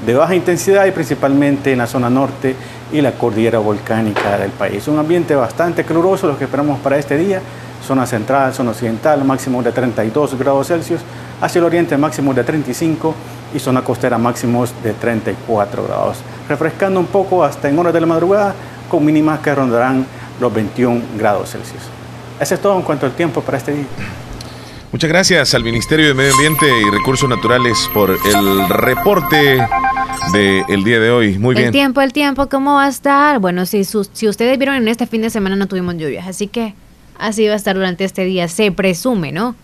de 0.05 0.13
baja 0.13 0.35
intensidad 0.35 0.85
y 0.85 0.91
principalmente 0.91 1.71
en 1.71 1.79
la 1.79 1.87
zona 1.87 2.07
norte 2.07 2.55
y 2.91 3.01
la 3.01 3.13
cordillera 3.13 3.57
volcánica 3.57 4.37
del 4.37 4.51
país. 4.51 4.87
Un 4.87 4.99
ambiente 4.99 5.33
bastante 5.33 5.83
caluroso, 5.83 6.27
lo 6.27 6.37
que 6.37 6.43
esperamos 6.43 6.79
para 6.81 6.99
este 6.99 7.17
día. 7.17 7.41
Zona 7.83 8.05
central, 8.05 8.53
zona 8.53 8.69
occidental, 8.69 9.23
máximo 9.23 9.63
de 9.63 9.71
32 9.71 10.37
grados 10.37 10.67
Celsius. 10.67 11.01
Hacia 11.41 11.57
el 11.57 11.65
oriente, 11.65 11.97
máximo 11.97 12.31
de 12.31 12.43
35 12.43 13.15
y 13.55 13.59
zona 13.59 13.81
costera, 13.81 14.19
máximos 14.19 14.71
de 14.83 14.93
34 14.93 15.87
grados. 15.87 16.17
Refrescando 16.47 16.99
un 16.99 17.07
poco 17.07 17.43
hasta 17.43 17.69
en 17.69 17.79
horas 17.79 17.93
de 17.93 18.01
la 18.01 18.05
madrugada, 18.05 18.53
con 18.87 19.03
mínimas 19.03 19.39
que 19.39 19.55
rondarán 19.55 20.05
los 20.39 20.53
21 20.53 21.01
grados 21.17 21.51
Celsius. 21.51 21.83
Eso 22.39 22.55
es 22.55 22.61
todo 22.61 22.75
en 22.77 22.81
cuanto 22.83 23.05
al 23.05 23.11
tiempo 23.13 23.41
para 23.41 23.57
este 23.57 23.73
día. 23.73 23.85
Muchas 24.91 25.09
gracias 25.09 25.53
al 25.53 25.63
Ministerio 25.63 26.07
de 26.07 26.13
Medio 26.15 26.33
Ambiente 26.33 26.65
y 26.67 26.89
Recursos 26.89 27.29
Naturales 27.29 27.77
por 27.93 28.09
el 28.11 28.69
reporte 28.69 29.59
del 30.33 30.83
día 30.83 30.99
de 30.99 31.11
hoy. 31.11 31.37
Muy 31.37 31.55
El 31.55 31.61
bien. 31.63 31.71
tiempo, 31.71 32.01
el 32.01 32.11
tiempo, 32.13 32.47
¿cómo 32.49 32.75
va 32.75 32.85
a 32.85 32.89
estar? 32.89 33.39
Bueno, 33.39 33.65
si, 33.65 33.83
sus- 33.83 34.09
si 34.13 34.27
ustedes 34.27 34.57
vieron 34.57 34.75
en 34.75 34.87
este 34.87 35.05
fin 35.05 35.21
de 35.21 35.29
semana 35.29 35.55
no 35.55 35.67
tuvimos 35.67 35.95
lluvias, 35.95 36.27
así 36.27 36.47
que 36.47 36.73
así 37.19 37.45
va 37.47 37.53
a 37.53 37.57
estar 37.57 37.75
durante 37.75 38.03
este 38.03 38.23
día, 38.25 38.47
se 38.47 38.71
presume, 38.71 39.31
¿no? 39.31 39.55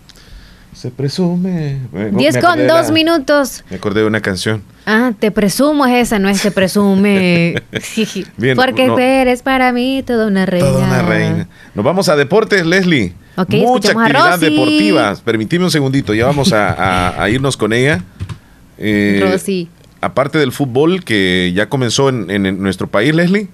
Se 0.76 0.90
presume. 0.90 1.78
Me- 1.90 2.10
10 2.10 2.34
me 2.34 2.40
con 2.42 2.50
acordé 2.50 2.62
de 2.64 2.68
2 2.68 2.86
la- 2.88 2.92
minutos. 2.92 3.64
Me 3.70 3.76
acordé 3.76 4.00
de 4.02 4.06
una 4.06 4.20
canción. 4.20 4.62
Ah, 4.84 5.12
te 5.18 5.30
presumo 5.30 5.86
es 5.86 6.06
esa, 6.08 6.18
no 6.18 6.28
es 6.28 6.42
te 6.42 6.50
presume. 6.50 7.62
Bien, 8.36 8.56
Porque 8.56 8.86
no. 8.86 8.98
eres 8.98 9.42
para 9.42 9.72
mí 9.72 10.02
toda 10.06 10.26
una 10.26 10.44
reina. 10.44 10.66
Toda 10.68 10.86
una 10.86 11.02
reina. 11.02 11.48
Nos 11.74 11.84
vamos 11.84 12.08
a 12.10 12.16
deportes, 12.16 12.66
Leslie. 12.66 13.14
Ok, 13.36 13.50
Mucha 13.54 13.90
actividad 13.92 14.38
deportiva. 14.38 15.14
Permitime 15.24 15.64
un 15.64 15.70
segundito, 15.70 16.12
ya 16.14 16.26
vamos 16.26 16.52
a, 16.52 16.68
a- 16.72 17.22
a 17.22 17.30
irnos 17.30 17.56
con 17.56 17.72
ella. 17.72 18.02
Eh, 18.78 19.18
Rosy. 19.32 19.68
Aparte 20.02 20.38
del 20.38 20.52
fútbol 20.52 21.04
que 21.04 21.52
ya 21.54 21.68
comenzó 21.70 22.10
en, 22.10 22.30
en- 22.30 22.44
en 22.46 22.62
nuestro 22.62 22.86
país, 22.86 23.14
Leslie, 23.14 23.48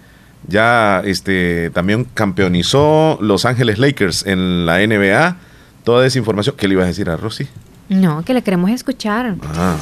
ya 0.48 1.00
este 1.04 1.70
también 1.70 2.04
campeonizó 2.14 3.16
Los 3.20 3.44
Ángeles 3.44 3.78
Lakers 3.78 4.26
en 4.26 4.66
la 4.66 4.80
NBA. 4.84 5.36
Toda 5.84 6.06
esa 6.06 6.18
información. 6.18 6.54
¿Qué 6.56 6.68
le 6.68 6.74
ibas 6.74 6.84
a 6.84 6.88
decir 6.88 7.08
a 7.10 7.16
Rosy? 7.16 7.48
No, 7.88 8.24
que 8.24 8.34
la 8.34 8.40
queremos 8.40 8.70
escuchar. 8.70 9.34
Ah. 9.56 9.76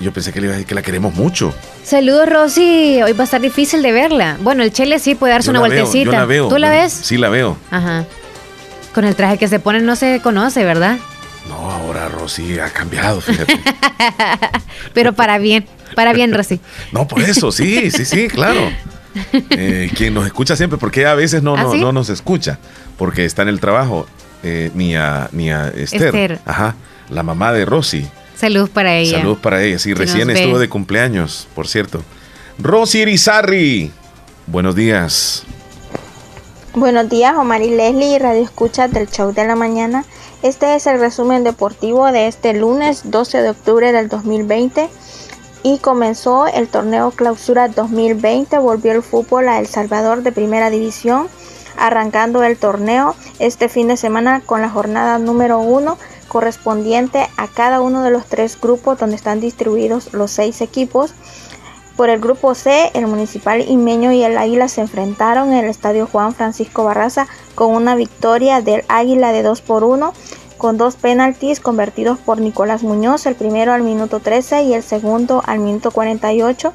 Yo 0.00 0.12
pensé 0.12 0.32
que 0.32 0.40
le 0.40 0.46
iba 0.46 0.54
a 0.54 0.56
decir 0.56 0.66
que 0.68 0.74
la 0.74 0.82
queremos 0.82 1.14
mucho. 1.14 1.54
Saludos, 1.84 2.28
Rosy. 2.28 3.00
Hoy 3.02 3.12
va 3.12 3.22
a 3.22 3.24
estar 3.24 3.40
difícil 3.40 3.82
de 3.82 3.92
verla. 3.92 4.36
Bueno, 4.40 4.62
el 4.62 4.72
Chele 4.72 4.98
sí 4.98 5.14
puede 5.14 5.32
darse 5.32 5.46
Yo 5.46 5.50
una 5.52 5.60
la 5.60 5.68
veo, 5.68 5.82
vueltecita. 5.84 6.04
yo 6.04 6.12
la 6.12 6.24
veo. 6.24 6.48
¿Tú 6.48 6.58
la 6.58 6.68
Yo- 6.74 6.82
ves? 6.82 6.92
Sí, 6.92 7.16
la 7.16 7.28
veo. 7.28 7.56
Ajá. 7.70 8.04
Con 8.94 9.04
el 9.04 9.14
traje 9.16 9.38
que 9.38 9.48
se 9.48 9.58
pone 9.60 9.80
no 9.80 9.96
se 9.96 10.20
conoce, 10.22 10.64
¿verdad? 10.64 10.98
No, 11.48 11.70
ahora 11.70 12.08
Rosy 12.08 12.58
ha 12.58 12.70
cambiado, 12.70 13.20
fíjate. 13.20 13.60
Pero 14.94 15.12
para 15.14 15.38
bien, 15.38 15.66
para 15.94 16.12
bien, 16.12 16.32
Rosy. 16.32 16.60
No, 16.92 17.06
por 17.08 17.20
eso, 17.22 17.52
sí, 17.52 17.90
sí, 17.90 18.04
sí, 18.04 18.28
claro. 18.28 18.70
Eh, 19.50 19.90
quien 19.96 20.14
nos 20.14 20.26
escucha 20.26 20.56
siempre, 20.56 20.78
porque 20.78 21.06
a 21.06 21.14
veces 21.14 21.42
no, 21.42 21.54
¿Ah, 21.56 21.62
no, 21.64 21.72
sí? 21.72 21.80
no 21.80 21.92
nos 21.92 22.08
escucha, 22.08 22.58
porque 22.96 23.24
está 23.24 23.42
en 23.42 23.48
el 23.48 23.60
trabajo, 23.60 24.06
eh, 24.44 24.70
ni, 24.74 24.94
a, 24.94 25.28
ni 25.32 25.50
a 25.50 25.68
Esther. 25.68 26.14
Esther. 26.14 26.40
Ajá, 26.44 26.76
la 27.08 27.22
mamá 27.22 27.52
de 27.52 27.64
Rosy. 27.64 28.06
Saludos 28.36 28.68
para 28.68 28.94
ella. 28.94 29.18
Saludos 29.18 29.38
para 29.38 29.62
ella, 29.62 29.78
sí, 29.78 29.90
Que 29.94 30.00
recién 30.00 30.30
estuvo 30.30 30.58
de 30.58 30.68
cumpleaños, 30.68 31.48
por 31.54 31.66
cierto. 31.66 32.02
Rosy 32.58 33.00
Irizarri, 33.00 33.90
buenos 34.46 34.76
días. 34.76 35.44
Buenos 36.74 37.08
días, 37.08 37.34
Omar 37.36 37.62
y 37.62 37.70
Leslie, 37.70 38.18
Radio 38.18 38.42
Escucha 38.42 38.88
del 38.88 39.08
Show 39.08 39.32
de 39.32 39.46
la 39.46 39.56
Mañana. 39.56 40.04
Este 40.42 40.74
es 40.74 40.86
el 40.86 41.00
resumen 41.00 41.42
deportivo 41.42 42.12
de 42.12 42.26
este 42.26 42.52
lunes 42.52 43.02
12 43.04 43.42
de 43.42 43.50
octubre 43.50 43.92
del 43.92 44.08
2020 44.08 44.90
y 45.62 45.78
comenzó 45.78 46.46
el 46.46 46.68
torneo 46.68 47.12
Clausura 47.12 47.68
2020. 47.68 48.58
Volvió 48.58 48.92
el 48.92 49.02
fútbol 49.02 49.48
a 49.48 49.58
El 49.58 49.66
Salvador 49.66 50.22
de 50.22 50.32
Primera 50.32 50.68
División, 50.68 51.28
arrancando 51.76 52.42
el 52.42 52.56
torneo 52.56 53.14
este 53.38 53.68
fin 53.68 53.88
de 53.88 53.96
semana 53.96 54.40
con 54.40 54.62
la 54.62 54.70
jornada 54.70 55.18
número 55.18 55.58
uno 55.58 55.98
correspondiente 56.28 57.28
a 57.36 57.46
cada 57.48 57.80
uno 57.80 58.02
de 58.02 58.10
los 58.10 58.26
tres 58.26 58.60
grupos 58.60 58.98
donde 58.98 59.16
están 59.16 59.40
distribuidos 59.40 60.12
los 60.12 60.30
seis 60.30 60.60
equipos. 60.60 61.14
Por 61.96 62.10
el 62.10 62.18
grupo 62.18 62.56
C, 62.56 62.90
el 62.94 63.06
Municipal 63.06 63.60
Imeño 63.68 64.10
y 64.10 64.24
el 64.24 64.36
Águila 64.36 64.66
se 64.66 64.80
enfrentaron 64.80 65.52
en 65.52 65.64
el 65.64 65.70
Estadio 65.70 66.08
Juan 66.10 66.34
Francisco 66.34 66.82
Barraza 66.82 67.28
con 67.54 67.70
una 67.70 67.94
victoria 67.94 68.60
del 68.60 68.84
Águila 68.88 69.30
de 69.30 69.44
2 69.44 69.60
por 69.60 69.84
1 69.84 70.12
con 70.58 70.78
dos 70.78 70.96
penaltis 70.96 71.60
convertidos 71.60 72.18
por 72.18 72.40
Nicolás 72.40 72.82
Muñoz, 72.82 73.26
el 73.26 73.34
primero 73.34 73.72
al 73.72 73.82
minuto 73.82 74.20
13 74.20 74.62
y 74.62 74.74
el 74.74 74.82
segundo 74.82 75.42
al 75.44 75.58
minuto 75.58 75.90
48. 75.90 76.72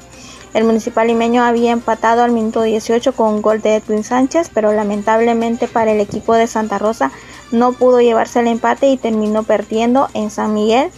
El 0.52 0.64
Municipal 0.64 1.06
Limeño 1.06 1.44
había 1.44 1.70
empatado 1.70 2.22
al 2.22 2.32
minuto 2.32 2.62
18 2.62 3.12
con 3.12 3.34
un 3.34 3.42
gol 3.42 3.62
de 3.62 3.76
Edwin 3.76 4.02
Sánchez, 4.02 4.50
pero 4.52 4.72
lamentablemente 4.72 5.68
para 5.68 5.92
el 5.92 6.00
equipo 6.00 6.34
de 6.34 6.48
Santa 6.48 6.78
Rosa 6.78 7.12
no 7.52 7.72
pudo 7.72 8.00
llevarse 8.00 8.40
el 8.40 8.48
empate 8.48 8.88
y 8.88 8.96
terminó 8.96 9.44
perdiendo 9.44 10.08
en 10.14 10.30
San 10.30 10.54
Miguel 10.54 10.90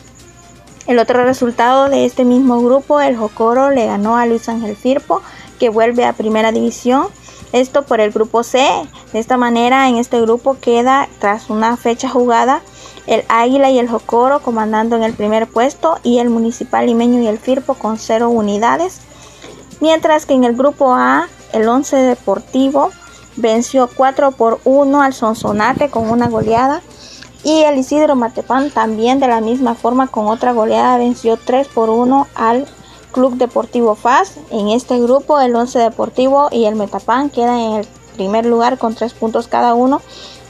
El 0.86 0.98
otro 0.98 1.24
resultado 1.24 1.88
de 1.88 2.06
este 2.06 2.24
mismo 2.24 2.62
grupo, 2.62 3.00
el 3.00 3.16
Jocoro 3.16 3.70
le 3.70 3.86
ganó 3.86 4.16
a 4.16 4.26
Luis 4.26 4.48
Ángel 4.48 4.74
Firpo, 4.74 5.20
que 5.60 5.68
vuelve 5.68 6.04
a 6.04 6.14
primera 6.14 6.50
división. 6.50 7.06
Esto 7.52 7.84
por 7.84 8.00
el 8.00 8.10
grupo 8.10 8.42
C. 8.42 8.66
De 9.12 9.18
esta 9.18 9.36
manera, 9.36 9.88
en 9.88 9.96
este 9.96 10.20
grupo 10.20 10.56
queda, 10.58 11.08
tras 11.20 11.50
una 11.50 11.76
fecha 11.76 12.08
jugada, 12.08 12.62
el 13.06 13.22
Águila 13.28 13.70
y 13.70 13.78
el 13.78 13.88
Jocoro 13.88 14.40
comandando 14.40 14.96
en 14.96 15.02
el 15.02 15.12
primer 15.12 15.46
puesto 15.46 15.98
y 16.02 16.18
el 16.18 16.30
Municipal 16.30 16.86
Limeño 16.86 17.20
y 17.20 17.26
el 17.26 17.38
Firpo 17.38 17.74
con 17.74 17.98
cero 17.98 18.30
unidades. 18.30 19.02
Mientras 19.82 20.26
que 20.26 20.34
en 20.34 20.44
el 20.44 20.54
grupo 20.54 20.94
A, 20.94 21.26
el 21.52 21.68
Once 21.68 21.96
Deportivo 21.96 22.92
venció 23.34 23.90
4 23.92 24.30
por 24.30 24.60
1 24.62 25.02
al 25.02 25.12
Sonsonate 25.12 25.90
con 25.90 26.08
una 26.08 26.28
goleada. 26.28 26.82
Y 27.42 27.62
el 27.62 27.78
Isidro 27.78 28.14
Matepán 28.14 28.70
también 28.70 29.18
de 29.18 29.26
la 29.26 29.40
misma 29.40 29.74
forma 29.74 30.06
con 30.06 30.28
otra 30.28 30.52
goleada 30.52 30.98
venció 30.98 31.36
3 31.36 31.66
por 31.66 31.90
1 31.90 32.28
al 32.36 32.68
Club 33.10 33.34
Deportivo 33.38 33.96
FAS. 33.96 34.34
En 34.52 34.68
este 34.68 35.00
grupo 35.00 35.40
el 35.40 35.56
Once 35.56 35.76
Deportivo 35.80 36.46
y 36.52 36.66
el 36.66 36.76
Metapán 36.76 37.28
quedan 37.28 37.58
en 37.58 37.72
el 37.78 37.86
primer 38.14 38.46
lugar 38.46 38.78
con 38.78 38.94
3 38.94 39.12
puntos 39.14 39.48
cada 39.48 39.74
uno 39.74 40.00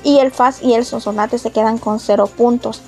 y 0.04 0.18
el 0.18 0.30
FAS 0.30 0.62
y 0.62 0.74
el 0.74 0.84
Sonsonate 0.84 1.38
se 1.38 1.52
quedan 1.52 1.78
con 1.78 2.00
0 2.00 2.26
puntos. 2.26 2.82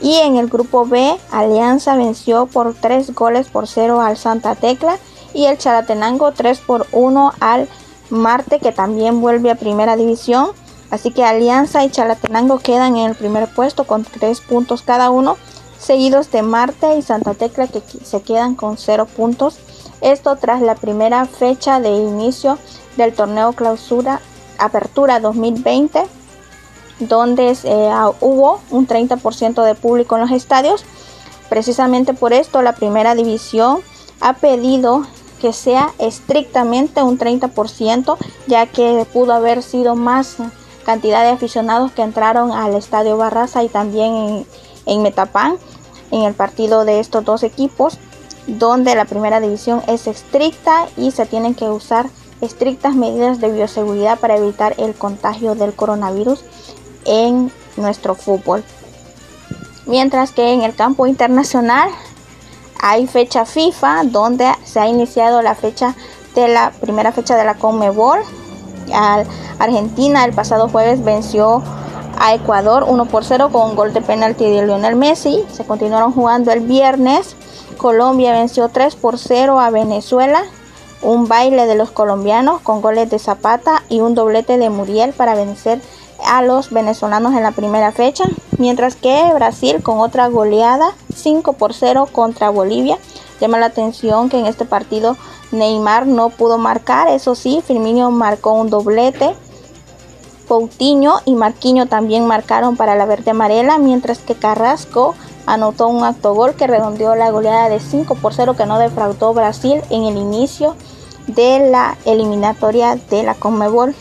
Y 0.00 0.14
en 0.18 0.36
el 0.36 0.46
grupo 0.46 0.86
B, 0.86 1.18
Alianza 1.32 1.96
venció 1.96 2.46
por 2.46 2.74
3 2.74 3.12
goles 3.12 3.48
por 3.48 3.66
0 3.66 4.00
al 4.00 4.16
Santa 4.16 4.54
Tecla 4.54 5.00
y 5.34 5.46
el 5.46 5.58
Charatenango 5.58 6.32
3 6.32 6.60
por 6.60 6.86
1 6.92 7.32
al 7.40 7.68
Marte 8.08 8.60
que 8.60 8.72
también 8.72 9.20
vuelve 9.20 9.50
a 9.50 9.56
primera 9.56 9.96
división. 9.96 10.50
Así 10.90 11.10
que 11.10 11.24
Alianza 11.24 11.84
y 11.84 11.90
Chalatenango 11.90 12.60
quedan 12.60 12.96
en 12.96 13.10
el 13.10 13.16
primer 13.16 13.52
puesto 13.52 13.84
con 13.84 14.04
3 14.04 14.40
puntos 14.42 14.82
cada 14.82 15.10
uno, 15.10 15.36
seguidos 15.78 16.30
de 16.30 16.42
Marte 16.42 16.96
y 16.96 17.02
Santa 17.02 17.34
Tecla 17.34 17.66
que 17.66 17.80
se 17.80 18.22
quedan 18.22 18.54
con 18.54 18.78
0 18.78 19.06
puntos. 19.06 19.58
Esto 20.00 20.36
tras 20.36 20.62
la 20.62 20.76
primera 20.76 21.24
fecha 21.24 21.80
de 21.80 21.90
inicio 21.90 22.58
del 22.96 23.12
torneo 23.12 23.52
clausura 23.54 24.20
Apertura 24.58 25.18
2020, 25.18 26.04
donde 27.00 27.56
eh, 27.64 27.90
hubo 28.20 28.60
un 28.70 28.86
30% 28.86 29.64
de 29.64 29.74
público 29.74 30.14
en 30.14 30.20
los 30.20 30.30
estadios. 30.30 30.84
Precisamente 31.48 32.14
por 32.14 32.32
esto 32.32 32.62
la 32.62 32.74
primera 32.74 33.14
división 33.14 33.80
ha 34.20 34.34
pedido 34.34 35.06
que 35.44 35.52
sea 35.52 35.92
estrictamente 35.98 37.02
un 37.02 37.18
30%, 37.18 38.16
ya 38.46 38.64
que 38.64 39.06
pudo 39.12 39.34
haber 39.34 39.62
sido 39.62 39.94
más 39.94 40.38
cantidad 40.86 41.22
de 41.22 41.32
aficionados 41.32 41.92
que 41.92 42.00
entraron 42.00 42.50
al 42.50 42.74
estadio 42.74 43.18
Barraza 43.18 43.62
y 43.62 43.68
también 43.68 44.14
en, 44.14 44.46
en 44.86 45.02
Metapán 45.02 45.58
en 46.10 46.22
el 46.22 46.32
partido 46.32 46.86
de 46.86 46.98
estos 46.98 47.26
dos 47.26 47.42
equipos, 47.42 47.98
donde 48.46 48.94
la 48.94 49.04
primera 49.04 49.38
división 49.38 49.82
es 49.86 50.06
estricta 50.06 50.86
y 50.96 51.10
se 51.10 51.26
tienen 51.26 51.54
que 51.54 51.66
usar 51.66 52.08
estrictas 52.40 52.94
medidas 52.94 53.38
de 53.38 53.52
bioseguridad 53.52 54.18
para 54.18 54.38
evitar 54.38 54.74
el 54.78 54.94
contagio 54.94 55.54
del 55.54 55.74
coronavirus 55.74 56.42
en 57.04 57.52
nuestro 57.76 58.14
fútbol. 58.14 58.64
Mientras 59.84 60.32
que 60.32 60.54
en 60.54 60.62
el 60.62 60.74
campo 60.74 61.06
internacional 61.06 61.90
hay 62.86 63.06
fecha 63.06 63.46
FIFA 63.46 64.02
donde 64.04 64.46
se 64.62 64.78
ha 64.78 64.86
iniciado 64.86 65.40
la 65.40 65.54
fecha 65.54 65.94
de 66.34 66.48
la 66.48 66.70
primera 66.70 67.12
fecha 67.12 67.34
de 67.34 67.42
la 67.42 67.54
Conmebol. 67.54 68.18
Argentina 69.58 70.22
el 70.26 70.34
pasado 70.34 70.68
jueves 70.68 71.02
venció 71.02 71.62
a 72.18 72.34
Ecuador 72.34 72.84
1 72.86 73.06
por 73.06 73.24
0 73.24 73.48
con 73.50 73.74
gol 73.74 73.94
de 73.94 74.02
penalti 74.02 74.44
de 74.44 74.66
Lionel 74.66 74.96
Messi. 74.96 75.46
Se 75.50 75.64
continuaron 75.64 76.12
jugando 76.12 76.52
el 76.52 76.60
viernes. 76.60 77.36
Colombia 77.78 78.32
venció 78.32 78.68
3 78.68 78.96
por 78.96 79.18
0 79.18 79.60
a 79.60 79.70
Venezuela. 79.70 80.44
Un 81.00 81.26
baile 81.26 81.64
de 81.64 81.76
los 81.76 81.90
colombianos 81.90 82.60
con 82.60 82.82
goles 82.82 83.08
de 83.08 83.18
Zapata 83.18 83.82
y 83.88 84.00
un 84.00 84.14
doblete 84.14 84.58
de 84.58 84.68
Muriel 84.68 85.14
para 85.14 85.34
vencer 85.34 85.80
a 86.24 86.42
los 86.42 86.70
venezolanos 86.70 87.34
en 87.34 87.42
la 87.42 87.52
primera 87.52 87.92
fecha, 87.92 88.24
mientras 88.58 88.96
que 88.96 89.32
Brasil 89.34 89.82
con 89.82 90.00
otra 90.00 90.28
goleada 90.28 90.92
5 91.14 91.54
por 91.54 91.74
0 91.74 92.08
contra 92.12 92.50
Bolivia. 92.50 92.98
Llama 93.40 93.58
la 93.58 93.66
atención 93.66 94.28
que 94.28 94.38
en 94.38 94.46
este 94.46 94.64
partido 94.64 95.16
Neymar 95.52 96.06
no 96.06 96.30
pudo 96.30 96.58
marcar, 96.58 97.08
eso 97.08 97.34
sí, 97.34 97.62
Firmino 97.66 98.10
marcó 98.10 98.52
un 98.52 98.70
doblete. 98.70 99.34
Coutinho 100.48 101.20
y 101.24 101.34
Marquinho 101.34 101.86
también 101.86 102.26
marcaron 102.26 102.76
para 102.76 102.96
la 102.96 103.06
verde 103.06 103.30
amarela, 103.30 103.78
mientras 103.78 104.18
que 104.18 104.34
Carrasco 104.34 105.14
anotó 105.46 105.88
un 105.88 106.04
acto 106.04 106.34
gol 106.34 106.54
que 106.54 106.66
redondeó 106.66 107.14
la 107.14 107.30
goleada 107.30 107.68
de 107.68 107.80
5 107.80 108.14
por 108.16 108.34
0 108.34 108.54
que 108.56 108.66
no 108.66 108.78
defraudó 108.78 109.32
Brasil 109.32 109.80
en 109.90 110.04
el 110.04 110.16
inicio 110.16 110.76
de 111.26 111.70
la 111.70 111.96
eliminatoria 112.04 112.96
de 112.96 113.22
la 113.22 113.34
Conmebol. 113.34 113.94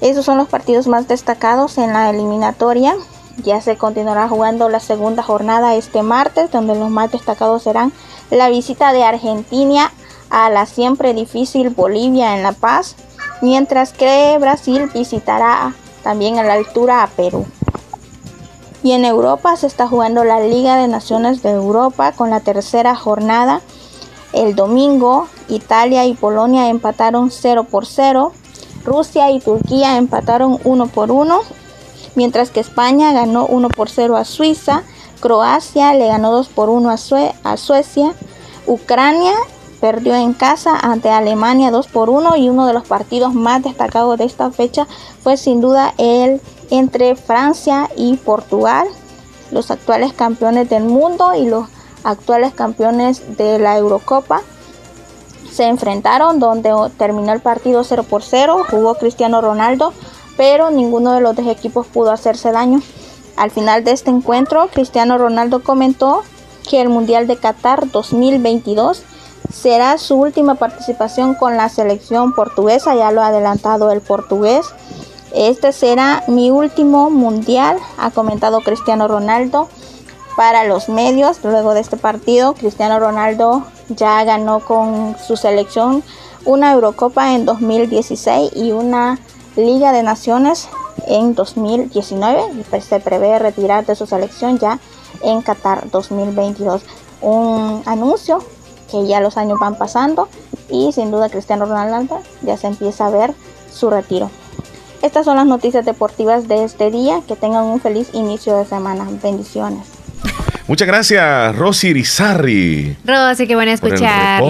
Esos 0.00 0.24
son 0.24 0.38
los 0.38 0.48
partidos 0.48 0.86
más 0.86 1.08
destacados 1.08 1.78
en 1.78 1.92
la 1.92 2.10
eliminatoria. 2.10 2.94
Ya 3.42 3.60
se 3.60 3.76
continuará 3.76 4.28
jugando 4.28 4.68
la 4.68 4.80
segunda 4.80 5.22
jornada 5.22 5.74
este 5.74 6.02
martes, 6.02 6.50
donde 6.50 6.74
los 6.74 6.90
más 6.90 7.10
destacados 7.10 7.62
serán 7.62 7.92
la 8.30 8.48
visita 8.48 8.92
de 8.92 9.04
Argentina 9.04 9.92
a 10.30 10.50
la 10.50 10.66
siempre 10.66 11.14
difícil 11.14 11.70
Bolivia 11.70 12.36
en 12.36 12.42
La 12.42 12.52
Paz, 12.52 12.96
mientras 13.40 13.92
que 13.92 14.36
Brasil 14.40 14.90
visitará 14.92 15.74
también 16.02 16.38
a 16.38 16.42
la 16.42 16.54
altura 16.54 17.02
a 17.02 17.06
Perú. 17.08 17.46
Y 18.82 18.92
en 18.92 19.04
Europa 19.04 19.56
se 19.56 19.66
está 19.66 19.88
jugando 19.88 20.24
la 20.24 20.40
Liga 20.40 20.76
de 20.76 20.88
Naciones 20.88 21.42
de 21.42 21.50
Europa 21.50 22.12
con 22.12 22.28
la 22.30 22.40
tercera 22.40 22.94
jornada. 22.94 23.62
El 24.32 24.54
domingo 24.54 25.26
Italia 25.48 26.04
y 26.04 26.14
Polonia 26.14 26.68
empataron 26.68 27.30
0 27.30 27.64
por 27.64 27.86
0. 27.86 28.32
Rusia 28.84 29.30
y 29.30 29.40
Turquía 29.40 29.96
empataron 29.96 30.58
1 30.64 30.86
por 30.88 31.10
1, 31.10 31.40
mientras 32.14 32.50
que 32.50 32.60
España 32.60 33.12
ganó 33.12 33.46
1 33.46 33.68
por 33.68 33.90
0 33.90 34.16
a 34.16 34.24
Suiza, 34.24 34.82
Croacia 35.20 35.94
le 35.94 36.06
ganó 36.08 36.32
2 36.32 36.48
por 36.48 36.68
1 36.68 36.90
a, 36.90 36.96
a 37.44 37.56
Suecia, 37.56 38.14
Ucrania 38.66 39.34
perdió 39.80 40.14
en 40.14 40.32
casa 40.32 40.78
ante 40.78 41.10
Alemania 41.10 41.70
2 41.70 41.86
por 41.88 42.08
1 42.08 42.36
y 42.36 42.48
uno 42.48 42.66
de 42.66 42.72
los 42.72 42.86
partidos 42.86 43.34
más 43.34 43.62
destacados 43.62 44.16
de 44.16 44.24
esta 44.24 44.50
fecha 44.50 44.86
fue 45.22 45.36
sin 45.36 45.60
duda 45.60 45.92
el 45.98 46.40
entre 46.70 47.16
Francia 47.16 47.90
y 47.96 48.16
Portugal, 48.16 48.86
los 49.50 49.70
actuales 49.70 50.12
campeones 50.14 50.70
del 50.70 50.84
mundo 50.84 51.34
y 51.34 51.46
los 51.46 51.68
actuales 52.02 52.54
campeones 52.54 53.36
de 53.36 53.58
la 53.58 53.76
Eurocopa 53.76 54.42
se 55.54 55.64
enfrentaron 55.68 56.40
donde 56.40 56.72
terminó 56.98 57.32
el 57.32 57.40
partido 57.40 57.84
0 57.84 58.02
por 58.02 58.24
0, 58.24 58.64
jugó 58.68 58.96
Cristiano 58.96 59.40
Ronaldo, 59.40 59.92
pero 60.36 60.70
ninguno 60.72 61.12
de 61.12 61.20
los 61.20 61.36
dos 61.36 61.46
equipos 61.46 61.86
pudo 61.86 62.10
hacerse 62.10 62.50
daño. 62.50 62.82
Al 63.36 63.52
final 63.52 63.84
de 63.84 63.92
este 63.92 64.10
encuentro, 64.10 64.68
Cristiano 64.72 65.16
Ronaldo 65.16 65.62
comentó 65.62 66.22
que 66.68 66.80
el 66.80 66.88
Mundial 66.88 67.28
de 67.28 67.36
Qatar 67.36 67.88
2022 67.88 69.04
será 69.52 69.96
su 69.98 70.16
última 70.16 70.56
participación 70.56 71.34
con 71.36 71.56
la 71.56 71.68
selección 71.68 72.34
portuguesa, 72.34 72.96
ya 72.96 73.12
lo 73.12 73.22
ha 73.22 73.28
adelantado 73.28 73.92
el 73.92 74.00
portugués. 74.00 74.66
Este 75.32 75.72
será 75.72 76.24
mi 76.26 76.50
último 76.50 77.10
mundial, 77.10 77.78
ha 77.96 78.10
comentado 78.10 78.60
Cristiano 78.60 79.06
Ronaldo 79.06 79.68
para 80.36 80.64
los 80.64 80.88
medios. 80.88 81.38
Luego 81.44 81.74
de 81.74 81.80
este 81.80 81.96
partido, 81.96 82.54
Cristiano 82.54 82.98
Ronaldo 82.98 83.64
ya 83.88 84.24
ganó 84.24 84.60
con 84.60 85.16
su 85.26 85.36
selección 85.36 86.02
una 86.44 86.72
Eurocopa 86.72 87.34
en 87.34 87.44
2016 87.44 88.52
y 88.54 88.72
una 88.72 89.18
Liga 89.56 89.92
de 89.92 90.02
Naciones 90.02 90.68
en 91.06 91.34
2019 91.34 92.42
y 92.58 92.62
pues 92.64 92.84
se 92.84 93.00
prevé 93.00 93.38
retirar 93.38 93.86
de 93.86 93.94
su 93.94 94.06
selección 94.06 94.58
ya 94.58 94.78
en 95.22 95.42
Qatar 95.42 95.90
2022. 95.90 96.82
Un 97.20 97.82
anuncio 97.86 98.42
que 98.90 99.06
ya 99.06 99.20
los 99.20 99.36
años 99.36 99.58
van 99.58 99.76
pasando 99.76 100.28
y 100.68 100.92
sin 100.92 101.10
duda 101.10 101.28
Cristiano 101.28 101.66
Ronaldo 101.66 102.20
ya 102.42 102.56
se 102.56 102.66
empieza 102.66 103.06
a 103.06 103.10
ver 103.10 103.34
su 103.72 103.90
retiro. 103.90 104.30
Estas 105.04 105.26
son 105.26 105.36
las 105.36 105.44
noticias 105.44 105.84
deportivas 105.84 106.48
de 106.48 106.64
este 106.64 106.90
día. 106.90 107.20
Que 107.28 107.36
tengan 107.36 107.64
un 107.64 107.78
feliz 107.78 108.08
inicio 108.14 108.56
de 108.56 108.64
semana. 108.64 109.06
Bendiciones. 109.22 109.93
Muchas 110.66 110.88
gracias, 110.88 111.56
Rosy 111.56 111.88
Irizarri. 111.88 112.96
Rosy, 113.04 113.46
qué 113.46 113.54
bueno 113.54 113.70
escuchar. 113.70 114.42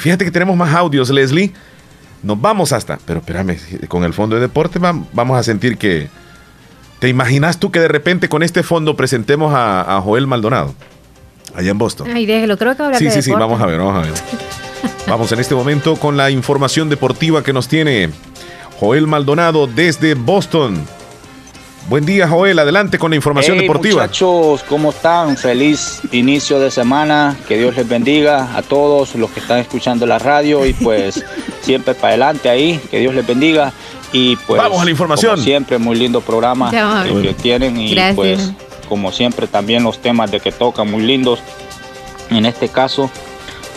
Fíjate 0.00 0.24
que 0.24 0.30
tenemos 0.30 0.56
más 0.56 0.74
audios, 0.74 1.10
Leslie. 1.10 1.52
Nos 2.24 2.40
vamos 2.40 2.72
hasta, 2.72 2.98
pero 3.04 3.20
espérame, 3.20 3.56
con 3.86 4.02
el 4.02 4.12
fondo 4.12 4.34
de 4.34 4.42
deporte 4.42 4.78
vamos 4.78 5.38
a 5.38 5.42
sentir 5.42 5.76
que... 5.76 6.08
¿Te 6.98 7.08
imaginas 7.08 7.58
tú 7.58 7.70
que 7.70 7.80
de 7.80 7.88
repente 7.88 8.30
con 8.30 8.42
este 8.42 8.62
fondo 8.62 8.96
presentemos 8.96 9.52
a, 9.54 10.00
Joel 10.02 10.26
Maldonado? 10.26 10.74
Allá 11.54 11.70
en 11.70 11.78
Boston. 11.78 12.08
Ay, 12.12 12.24
déjelo, 12.24 12.56
creo 12.56 12.74
que 12.76 12.82
habrá 12.82 12.98
Sí, 12.98 13.10
sí, 13.10 13.20
sí, 13.20 13.30
vamos 13.30 13.60
a 13.60 13.66
ver, 13.66 13.78
vamos 13.78 13.96
a 13.96 14.10
ver. 14.10 14.14
vamos 15.06 15.30
en 15.30 15.38
este 15.38 15.54
momento 15.54 15.96
con 15.96 16.16
la 16.16 16.30
información 16.30 16.88
deportiva 16.88 17.44
que 17.44 17.52
nos 17.52 17.68
tiene 17.68 18.10
Joel 18.80 19.06
Maldonado 19.06 19.66
desde 19.66 20.14
Boston. 20.14 20.84
Buen 21.88 22.06
día, 22.06 22.26
Joel. 22.26 22.58
Adelante 22.58 22.98
con 22.98 23.10
la 23.10 23.16
información 23.16 23.56
Hey, 23.58 23.62
deportiva. 23.66 24.02
Muchachos, 24.02 24.64
¿cómo 24.68 24.90
están? 24.90 25.36
Feliz 25.36 26.00
inicio 26.12 26.58
de 26.58 26.70
semana. 26.70 27.36
Que 27.46 27.58
Dios 27.58 27.76
les 27.76 27.86
bendiga 27.86 28.56
a 28.56 28.62
todos 28.62 29.14
los 29.16 29.30
que 29.30 29.40
están 29.40 29.58
escuchando 29.58 30.06
la 30.06 30.18
radio 30.18 30.64
y 30.64 30.72
pues 30.72 31.22
siempre 31.60 31.94
para 31.94 32.08
adelante 32.08 32.48
ahí. 32.48 32.80
Que 32.90 33.00
Dios 33.00 33.14
les 33.14 33.26
bendiga. 33.26 33.72
Y 34.12 34.36
pues 34.36 34.62
Vamos 34.62 34.80
a 34.80 34.84
la 34.84 34.90
información. 34.90 35.32
Como 35.32 35.44
siempre, 35.44 35.78
muy 35.78 35.96
lindo 35.96 36.20
programa 36.22 36.70
Ya, 36.72 37.04
el 37.06 37.20
que 37.20 37.34
tienen 37.34 37.78
y 37.78 37.90
Gracias. 37.94 38.14
pues 38.16 38.50
como 38.88 39.12
siempre 39.12 39.46
también 39.46 39.82
los 39.82 39.98
temas 40.00 40.30
de 40.30 40.40
que 40.40 40.52
tocan 40.52 40.90
muy 40.90 41.02
lindos. 41.02 41.40
En 42.30 42.46
este 42.46 42.68
caso 42.68 43.10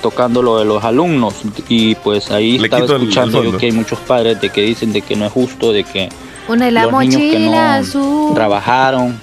tocando 0.02 0.42
lo 0.44 0.60
de 0.60 0.64
los 0.66 0.84
alumnos 0.84 1.34
y 1.68 1.96
pues 1.96 2.30
ahí 2.32 2.58
Le 2.60 2.66
estaba 2.66 2.84
quito 2.84 2.96
el- 2.96 3.02
el 3.02 3.08
escuchando 3.10 3.38
yo 3.40 3.44
fondo. 3.46 3.58
que 3.58 3.66
hay 3.66 3.72
muchos 3.74 4.00
padres 4.00 4.40
de 4.40 4.50
que 4.52 4.62
dicen 4.62 4.94
de 4.94 5.02
que 5.02 5.16
no 5.16 5.26
es 5.26 5.32
justo 5.32 5.74
de 5.74 5.84
que 5.84 6.08
Una 6.48 6.66
de 6.66 6.72
la 6.72 6.84
los 6.86 6.92
niños 7.02 7.16
que 7.16 7.28
mochila 7.28 7.78
no 7.80 7.84
azul. 7.88 8.34
trabajaron, 8.36 9.20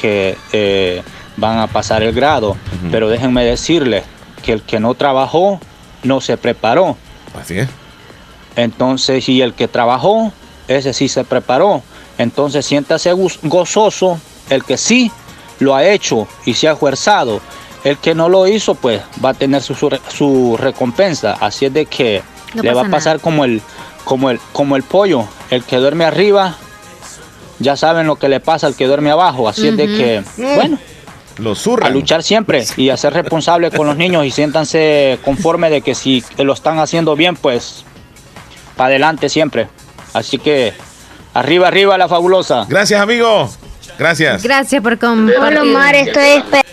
que 0.00 0.36
eh, 0.52 1.02
van 1.36 1.58
a 1.58 1.66
pasar 1.66 2.02
el 2.02 2.12
grado. 2.12 2.56
Pero 2.90 3.08
déjenme 3.08 3.44
decirles 3.44 4.04
que 4.42 4.52
el 4.52 4.62
que 4.62 4.78
no 4.80 4.94
trabajó 4.94 5.60
no 6.02 6.20
se 6.20 6.36
preparó. 6.36 6.96
Así 7.40 7.58
es. 7.58 7.68
Entonces, 8.56 9.28
y 9.28 9.42
el 9.42 9.54
que 9.54 9.68
trabajó, 9.68 10.32
ese 10.68 10.92
sí 10.92 11.08
se 11.08 11.24
preparó. 11.24 11.82
Entonces, 12.18 12.64
siéntase 12.64 13.12
gozoso 13.42 14.18
el 14.48 14.64
que 14.64 14.76
sí 14.78 15.10
lo 15.58 15.74
ha 15.74 15.84
hecho 15.84 16.26
y 16.44 16.54
se 16.54 16.68
ha 16.68 16.72
esforzado. 16.72 17.40
El 17.84 17.98
que 17.98 18.14
no 18.14 18.28
lo 18.28 18.46
hizo, 18.48 18.74
pues 18.74 19.02
va 19.24 19.30
a 19.30 19.34
tener 19.34 19.62
su, 19.62 19.74
su 19.74 19.88
re- 19.90 20.00
su 20.08 20.56
recompensa. 20.58 21.36
Así 21.40 21.66
es 21.66 21.72
de 21.72 21.86
que 21.86 22.22
No 22.54 22.62
le 22.62 22.72
va 22.74 22.82
a 22.82 22.84
pasar 22.90 23.20
como 23.20 23.44
el, 23.44 23.60
como, 24.04 24.30
el, 24.30 24.40
como 24.52 24.76
el 24.76 24.82
pollo. 24.82 25.24
El 25.50 25.62
que 25.62 25.76
duerme 25.76 26.04
arriba, 26.04 26.56
ya 27.58 27.76
saben 27.76 28.06
lo 28.06 28.16
que 28.16 28.28
le 28.28 28.40
pasa 28.40 28.66
al 28.66 28.74
que 28.74 28.86
duerme 28.86 29.10
abajo. 29.10 29.48
Así 29.48 29.68
es 29.68 29.76
de 29.76 29.86
que, 29.86 30.24
bueno, 30.36 30.78
Lo 31.38 31.54
a 31.82 31.90
luchar 31.90 32.22
siempre 32.22 32.64
y 32.76 32.90
a 32.90 32.96
ser 32.96 33.12
responsable 33.12 33.70
con 33.70 33.86
los 33.86 33.96
niños 33.96 34.24
y 34.24 34.30
siéntanse 34.30 35.18
conforme 35.24 35.70
de 35.70 35.82
que 35.82 35.94
si 35.94 36.24
lo 36.38 36.52
están 36.52 36.78
haciendo 36.78 37.14
bien, 37.16 37.36
pues 37.36 37.84
para 38.76 38.88
adelante 38.88 39.28
siempre. 39.28 39.68
Así 40.12 40.38
que 40.38 40.72
arriba, 41.34 41.68
arriba 41.68 41.98
la 41.98 42.08
fabulosa. 42.08 42.66
Gracias, 42.68 43.00
amigo. 43.00 43.50
Gracias. 43.98 44.42
Gracias 44.42 44.82
por 44.82 44.98
compartir. 44.98 45.42
Hola 45.42 45.62
Omar, 45.62 45.94
estoy 45.94 46.24
esperando. 46.24 46.68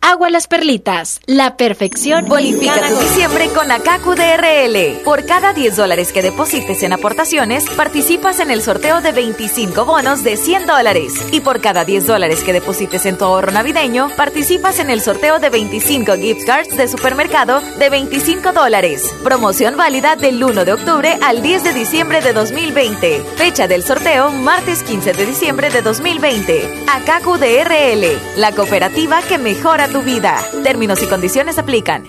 agua 0.00 0.30
las 0.30 0.46
perlitas. 0.46 1.20
La 1.26 1.56
perfección. 1.56 2.26
Bonifica 2.26 2.88
tu 2.88 2.96
diciembre 2.96 3.48
con 3.54 3.70
Akaku 3.70 4.14
DRL. 4.14 5.02
Por 5.04 5.26
cada 5.26 5.52
10 5.52 5.76
dólares 5.76 6.12
que 6.12 6.22
deposites 6.22 6.82
en 6.82 6.92
aportaciones, 6.92 7.68
participas 7.70 8.40
en 8.40 8.50
el 8.50 8.62
sorteo 8.62 9.00
de 9.00 9.12
25 9.12 9.84
bonos 9.84 10.24
de 10.24 10.36
100 10.36 10.66
dólares. 10.66 11.14
Y 11.32 11.40
por 11.40 11.60
cada 11.60 11.84
10 11.84 12.06
dólares 12.06 12.42
que 12.42 12.52
deposites 12.52 13.06
en 13.06 13.18
tu 13.18 13.24
ahorro 13.24 13.52
navideño, 13.52 14.10
participas 14.16 14.78
en 14.78 14.90
el 14.90 15.00
sorteo 15.00 15.38
de 15.38 15.50
25 15.50 16.14
gift 16.14 16.46
cards 16.46 16.76
de 16.76 16.88
supermercado 16.88 17.60
de 17.78 17.90
25 17.90 18.52
dólares. 18.52 19.02
Promoción 19.22 19.76
válida 19.76 20.16
del 20.16 20.42
1 20.42 20.64
de 20.64 20.72
octubre 20.72 21.18
al 21.22 21.42
10 21.42 21.64
de 21.64 21.72
diciembre 21.74 22.20
de 22.22 22.32
2020. 22.32 23.22
Fecha 23.36 23.68
del 23.68 23.82
sorteo, 23.82 24.30
martes 24.30 24.82
15 24.82 25.12
de 25.12 25.26
diciembre 25.26 25.70
de 25.70 25.82
2020. 25.82 26.84
Akaku 26.88 27.36
DRL, 27.36 28.18
la 28.36 28.52
cooperativa 28.52 29.20
que 29.22 29.38
mejora 29.38 29.89
tu 29.90 30.02
vida. 30.02 30.42
Términos 30.62 31.02
y 31.02 31.06
condiciones 31.06 31.58
aplican. 31.58 32.08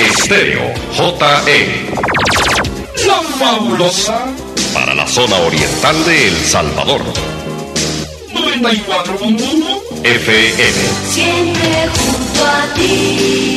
Estéreo 0.00 0.72
JE. 0.96 1.90
La 3.06 3.22
fabulosa 3.38 4.26
para 4.74 4.94
la 4.94 5.06
zona 5.06 5.36
oriental 5.36 6.04
de 6.04 6.28
El 6.28 6.36
Salvador. 6.44 7.00
94.1 8.34 9.80
FM. 10.04 10.78
Siempre 11.08 11.88
junto 11.88 12.44
a 12.44 12.74
ti. 12.74 13.56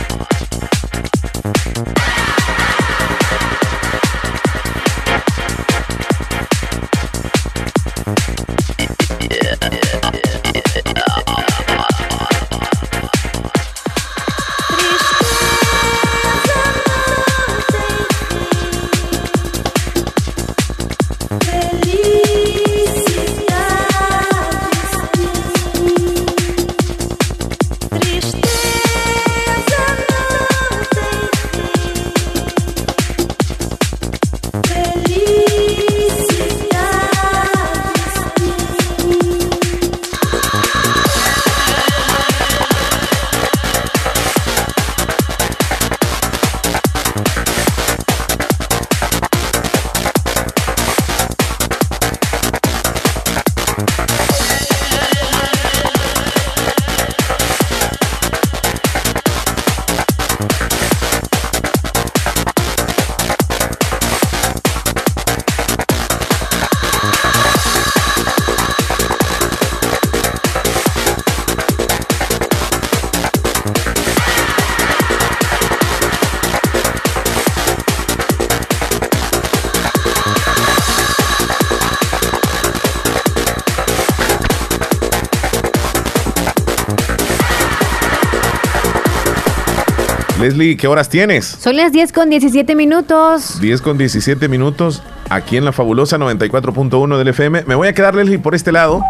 Leslie, 90.61 90.77
¿qué 90.77 90.87
horas 90.87 91.09
tienes? 91.09 91.45
Son 91.47 91.75
las 91.75 91.91
10 91.91 92.13
con 92.13 92.29
17 92.29 92.75
minutos. 92.75 93.59
10 93.61 93.81
con 93.81 93.97
17 93.97 94.47
minutos 94.47 95.01
aquí 95.29 95.57
en 95.57 95.65
la 95.65 95.71
fabulosa 95.71 96.19
94.1 96.19 97.17
del 97.17 97.27
FM. 97.29 97.63
Me 97.65 97.73
voy 97.73 97.87
a 97.87 97.93
quedar, 97.93 98.13
Leslie, 98.13 98.37
por 98.37 98.53
este 98.53 98.71
lado. 98.71 99.01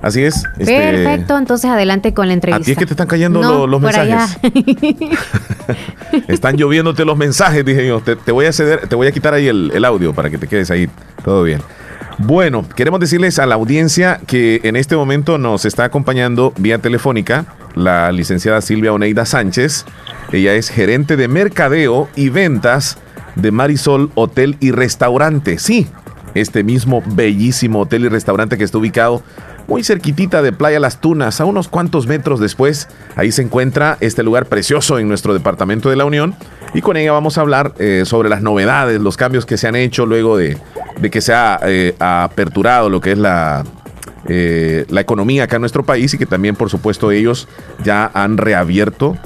Así 0.00 0.22
es. 0.22 0.44
este, 0.58 0.76
Perfecto, 0.76 1.36
entonces 1.38 1.68
adelante 1.70 2.14
con 2.14 2.28
la 2.28 2.32
A 2.32 2.34
entrevista. 2.34 2.64
ti 2.64 2.70
es 2.72 2.78
que 2.78 2.86
te 2.86 2.92
están 2.92 3.08
cayendo 3.08 3.40
No, 3.40 3.66
lo- 3.66 3.66
los 3.66 3.82
por 3.82 3.92
mensajes. 3.96 4.38
Están 6.28 6.56
lloviéndote 6.56 7.04
los 7.04 7.16
mensajes, 7.16 7.64
dije 7.64 7.86
yo. 7.86 8.00
Te, 8.00 8.14
te 8.16 8.30
voy 8.30 8.46
a 8.46 8.52
ceder, 8.52 8.86
te 8.88 8.94
voy 8.94 9.06
a 9.08 9.12
quitar 9.12 9.34
ahí 9.34 9.48
el, 9.48 9.72
el 9.74 9.84
audio 9.84 10.12
para 10.14 10.30
que 10.30 10.38
te 10.38 10.46
quedes 10.46 10.70
ahí. 10.70 10.88
Todo 11.24 11.42
bien. 11.42 11.60
Bueno, 12.18 12.64
queremos 12.76 13.00
decirles 13.00 13.38
a 13.40 13.46
la 13.46 13.54
audiencia 13.56 14.20
que 14.26 14.60
en 14.64 14.76
este 14.76 14.94
momento 14.96 15.38
nos 15.38 15.64
está 15.64 15.82
acompañando 15.84 16.52
vía 16.58 16.78
telefónica 16.78 17.46
la 17.74 18.12
licenciada 18.12 18.60
Silvia 18.60 18.92
Oneida 18.92 19.24
Sánchez. 19.24 19.84
Ella 20.32 20.54
es 20.54 20.70
gerente 20.70 21.16
de 21.16 21.28
mercadeo 21.28 22.08
y 22.16 22.30
ventas 22.30 22.98
de 23.36 23.50
Marisol 23.50 24.10
Hotel 24.14 24.56
y 24.60 24.70
Restaurante. 24.70 25.58
Sí, 25.58 25.86
este 26.34 26.64
mismo 26.64 27.02
bellísimo 27.06 27.80
hotel 27.80 28.06
y 28.06 28.08
restaurante 28.08 28.56
que 28.56 28.64
está 28.64 28.78
ubicado 28.78 29.22
muy 29.68 29.84
cerquitita 29.84 30.42
de 30.42 30.52
Playa 30.52 30.80
Las 30.80 31.00
Tunas, 31.00 31.40
a 31.40 31.44
unos 31.44 31.68
cuantos 31.68 32.06
metros 32.06 32.40
después. 32.40 32.88
Ahí 33.14 33.30
se 33.30 33.42
encuentra 33.42 33.96
este 34.00 34.22
lugar 34.22 34.46
precioso 34.46 34.98
en 34.98 35.08
nuestro 35.08 35.34
departamento 35.34 35.88
de 35.88 35.96
la 35.96 36.04
Unión. 36.04 36.34
Y 36.74 36.80
con 36.80 36.96
ella 36.96 37.12
vamos 37.12 37.38
a 37.38 37.42
hablar 37.42 37.74
eh, 37.78 38.02
sobre 38.06 38.28
las 38.28 38.42
novedades, 38.42 39.00
los 39.00 39.16
cambios 39.16 39.46
que 39.46 39.56
se 39.56 39.68
han 39.68 39.76
hecho 39.76 40.06
luego 40.06 40.36
de, 40.36 40.56
que 41.10 41.20
se 41.20 41.32
ha 41.34 41.60
eh, 41.64 41.94
aperturado 41.98 42.88
lo 42.88 43.00
que 43.00 43.12
es 43.12 43.18
la, 43.18 43.64
eh, 44.26 44.86
la 44.88 45.00
economía 45.02 45.44
acá 45.44 45.56
en 45.56 45.62
nuestro 45.62 45.84
país 45.84 46.14
y 46.14 46.18
que 46.18 46.26
también, 46.26 46.56
por 46.56 46.70
supuesto, 46.70 47.10
ellos 47.10 47.46
ya 47.84 48.10
han 48.14 48.38
reabierto 48.38 49.16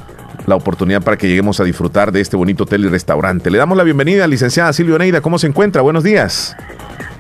la 0.47 0.55
oportunidad 0.55 1.03
para 1.03 1.17
que 1.17 1.29
lleguemos 1.29 1.61
a 1.61 1.65
disfrutar 1.65 2.13
de 2.13 2.21
este 2.21 2.37
bonito 2.37 2.65
hotel 2.65 2.85
y 2.85 2.89
restaurante. 2.89 3.51
Le 3.51 3.59
damos 3.59 3.77
la 3.77 3.85
bienvenida, 3.85 4.27
licenciada 4.27 4.73
Silvia 4.73 4.99
Neida. 4.99 5.21
¿Cómo 5.21 5.39
se 5.39 5.47
encuentra? 5.47 5.83
Buenos 5.83 6.05
días. 6.05 6.57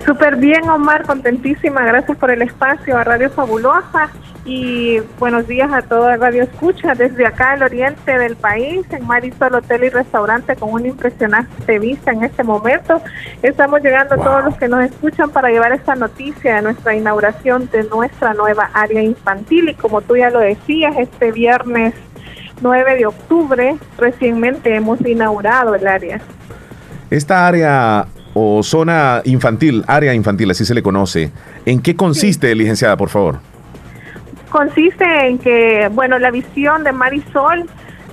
Súper 0.04 0.36
bien, 0.36 0.68
Omar, 0.68 1.04
contentísima. 1.04 1.84
Gracias 1.84 2.16
por 2.16 2.30
el 2.30 2.40
espacio 2.42 2.96
a 2.96 3.02
Radio 3.02 3.28
Fabulosa 3.28 4.08
y 4.44 5.00
buenos 5.18 5.48
días 5.48 5.72
a 5.72 5.82
toda 5.82 6.16
Radio 6.16 6.44
Escucha 6.44 6.94
desde 6.94 7.26
acá, 7.26 7.54
el 7.54 7.64
oriente 7.64 8.16
del 8.16 8.36
país, 8.36 8.86
en 8.90 9.04
Marisol 9.04 9.56
Hotel 9.56 9.82
y 9.82 9.88
Restaurante 9.88 10.54
con 10.54 10.72
una 10.72 10.86
impresionante 10.86 11.80
vista 11.80 12.12
en 12.12 12.22
este 12.22 12.44
momento. 12.44 13.02
Estamos 13.42 13.82
llegando 13.82 14.14
a 14.14 14.18
todos 14.18 14.44
los 14.44 14.56
que 14.56 14.68
nos 14.68 14.84
escuchan 14.84 15.30
para 15.30 15.48
llevar 15.48 15.72
esta 15.72 15.96
noticia 15.96 16.54
de 16.54 16.62
nuestra 16.62 16.94
inauguración 16.94 17.68
de 17.72 17.82
nuestra 17.84 18.34
nueva 18.34 18.70
área 18.72 19.02
infantil 19.02 19.70
y 19.70 19.74
como 19.74 20.00
tú 20.00 20.16
ya 20.16 20.30
lo 20.30 20.38
decías, 20.38 20.96
este 20.96 21.32
viernes 21.32 21.92
9 22.60 22.96
de 22.96 23.06
octubre 23.06 23.76
recientemente 23.98 24.74
hemos 24.74 25.00
inaugurado 25.00 25.74
el 25.74 25.86
área. 25.86 26.20
Esta 27.10 27.46
área 27.46 28.06
o 28.34 28.62
zona 28.62 29.22
infantil, 29.24 29.84
área 29.86 30.12
infantil, 30.12 30.50
así 30.50 30.64
se 30.64 30.74
le 30.74 30.82
conoce, 30.82 31.30
¿en 31.64 31.80
qué 31.80 31.96
consiste, 31.96 32.54
licenciada, 32.54 32.96
por 32.96 33.08
favor? 33.08 33.38
Consiste 34.50 35.04
en 35.26 35.38
que, 35.38 35.88
bueno, 35.92 36.18
la 36.18 36.30
visión 36.30 36.84
de 36.84 36.92
Marisol 36.92 37.64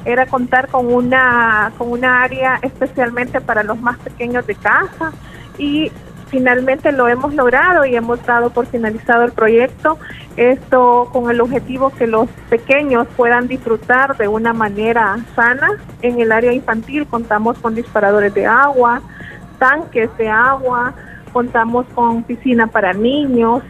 era 0.06 0.26
contar 0.26 0.68
con 0.68 0.94
una, 0.94 1.72
con 1.78 1.91
una 1.91 2.24
área 2.24 2.60
especialmente 2.61 3.41
para 3.41 3.64
los 3.64 3.80
más 3.80 3.98
pequeños 3.99 4.45
de 4.48 4.56
casa 4.56 5.11
y 5.57 5.91
finalmente 6.34 6.91
lo 6.91 7.07
hemos 7.07 7.35
logrado 7.35 7.85
y 7.85 7.95
hemos 7.95 8.26
dado 8.26 8.49
por 8.49 8.65
finalizado 8.65 9.23
el 9.23 9.34
proyecto. 9.34 9.99
Esto 10.35 11.07
con 11.14 11.30
el 11.30 11.39
objetivo 11.41 11.91
que 11.91 12.07
los 12.07 12.27
pequeños 12.49 13.07
puedan 13.15 13.47
disfrutar 13.47 14.18
de 14.18 14.27
una 14.27 14.51
manera 14.51 15.18
sana. 15.35 15.77
En 16.01 16.19
el 16.19 16.31
área 16.31 16.51
infantil 16.51 17.05
contamos 17.05 17.60
con 17.60 17.76
disparadores 17.76 18.34
de 18.34 18.47
agua, 18.47 19.03
tanques 19.60 20.10
de 20.18 20.27
agua, 20.27 20.95
contamos 21.31 21.85
con 21.93 22.23
piscina 22.23 22.65
para 22.65 22.93
niños, 22.93 23.61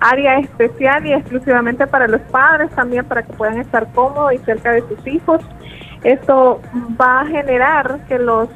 área 0.00 0.40
especial 0.40 1.06
y 1.06 1.12
exclusivamente 1.12 1.86
para 1.86 2.08
los 2.08 2.20
padres 2.22 2.68
también 2.72 3.04
para 3.04 3.22
que 3.22 3.32
puedan 3.32 3.58
estar 3.58 3.86
cómodos 3.92 4.32
y 4.32 4.38
cerca 4.38 4.72
de 4.72 4.82
sus 4.88 5.06
hijos. 5.06 5.40
Esto 6.02 6.60
va 7.00 7.20
a 7.20 7.26
generar 7.26 8.00
que 8.08 8.18
los 8.18 8.48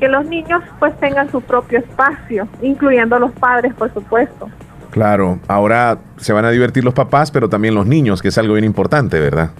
que 0.00 0.08
los 0.08 0.24
niños 0.24 0.62
pues 0.78 0.98
tengan 0.98 1.30
su 1.30 1.40
propio 1.42 1.78
espacio, 1.78 2.48
incluyendo 2.62 3.18
los 3.18 3.30
padres, 3.32 3.74
por 3.74 3.92
supuesto. 3.92 4.48
Claro, 4.90 5.38
ahora 5.46 5.98
se 6.16 6.32
van 6.32 6.44
a 6.44 6.50
divertir 6.50 6.82
los 6.82 6.94
papás, 6.94 7.30
pero 7.30 7.48
también 7.48 7.74
los 7.74 7.86
niños, 7.86 8.22
que 8.22 8.28
es 8.28 8.38
algo 8.38 8.54
bien 8.54 8.64
importante, 8.64 9.20
¿verdad? 9.20 9.50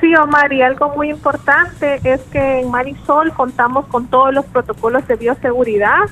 Sí, 0.00 0.14
Omar, 0.14 0.52
y 0.52 0.62
algo 0.62 0.90
muy 0.94 1.10
importante 1.10 2.00
es 2.04 2.20
que 2.24 2.60
en 2.60 2.70
Marisol 2.70 3.32
contamos 3.32 3.86
con 3.86 4.06
todos 4.08 4.32
los 4.34 4.44
protocolos 4.46 5.06
de 5.08 5.16
bioseguridad 5.16 6.08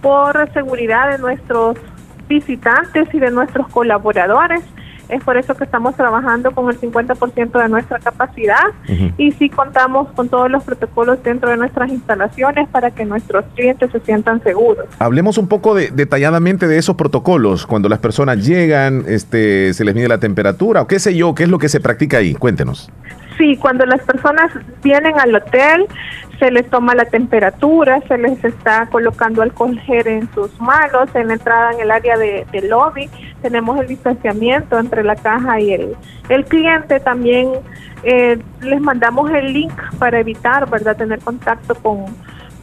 por 0.00 0.52
seguridad 0.52 1.10
de 1.10 1.18
nuestros 1.18 1.76
visitantes 2.28 3.08
y 3.12 3.18
de 3.18 3.30
nuestros 3.30 3.68
colaboradores. 3.68 4.62
Es 5.08 5.22
por 5.22 5.36
eso 5.36 5.54
que 5.54 5.64
estamos 5.64 5.94
trabajando 5.96 6.52
con 6.52 6.70
el 6.70 6.80
50% 6.80 7.62
de 7.62 7.68
nuestra 7.68 7.98
capacidad 7.98 8.64
y 9.18 9.32
sí 9.32 9.50
contamos 9.50 10.08
con 10.12 10.28
todos 10.28 10.50
los 10.50 10.64
protocolos 10.64 11.22
dentro 11.22 11.50
de 11.50 11.56
nuestras 11.56 11.90
instalaciones 11.90 12.68
para 12.68 12.90
que 12.90 13.04
nuestros 13.04 13.44
clientes 13.54 13.90
se 13.90 14.00
sientan 14.00 14.42
seguros. 14.42 14.86
Hablemos 14.98 15.38
un 15.38 15.48
poco 15.48 15.74
de, 15.74 15.90
detalladamente 15.90 16.66
de 16.66 16.78
esos 16.78 16.96
protocolos. 16.96 17.66
Cuando 17.66 17.88
las 17.88 17.98
personas 17.98 18.44
llegan, 18.46 19.04
este, 19.06 19.74
se 19.74 19.84
les 19.84 19.94
mide 19.94 20.08
la 20.08 20.18
temperatura 20.18 20.82
o 20.82 20.86
qué 20.86 20.98
sé 20.98 21.14
yo, 21.14 21.34
qué 21.34 21.44
es 21.44 21.48
lo 21.48 21.58
que 21.58 21.68
se 21.68 21.80
practica 21.80 22.18
ahí. 22.18 22.34
Cuéntenos. 22.34 22.90
Sí, 23.36 23.56
cuando 23.56 23.84
las 23.84 24.00
personas 24.02 24.52
vienen 24.82 25.18
al 25.18 25.34
hotel, 25.34 25.86
se 26.38 26.50
les 26.50 26.68
toma 26.70 26.94
la 26.94 27.04
temperatura, 27.04 28.00
se 28.06 28.18
les 28.18 28.44
está 28.44 28.86
colocando 28.86 29.42
alcohol 29.42 29.78
gel 29.80 30.06
en 30.06 30.32
sus 30.34 30.60
manos, 30.60 31.08
en 31.14 31.28
la 31.28 31.34
entrada 31.34 31.72
en 31.72 31.80
el 31.80 31.90
área 31.90 32.16
de, 32.16 32.44
lobby, 32.62 33.08
tenemos 33.42 33.80
el 33.80 33.88
distanciamiento 33.88 34.78
entre 34.78 35.02
la 35.02 35.16
caja 35.16 35.60
y 35.60 35.72
el, 35.72 35.96
el 36.28 36.44
cliente, 36.44 37.00
también 37.00 37.52
eh, 38.02 38.38
les 38.60 38.80
mandamos 38.80 39.30
el 39.30 39.52
link 39.52 39.72
para 39.98 40.20
evitar, 40.20 40.68
¿verdad?, 40.68 40.96
tener 40.96 41.20
contacto 41.20 41.74
con, 41.74 42.06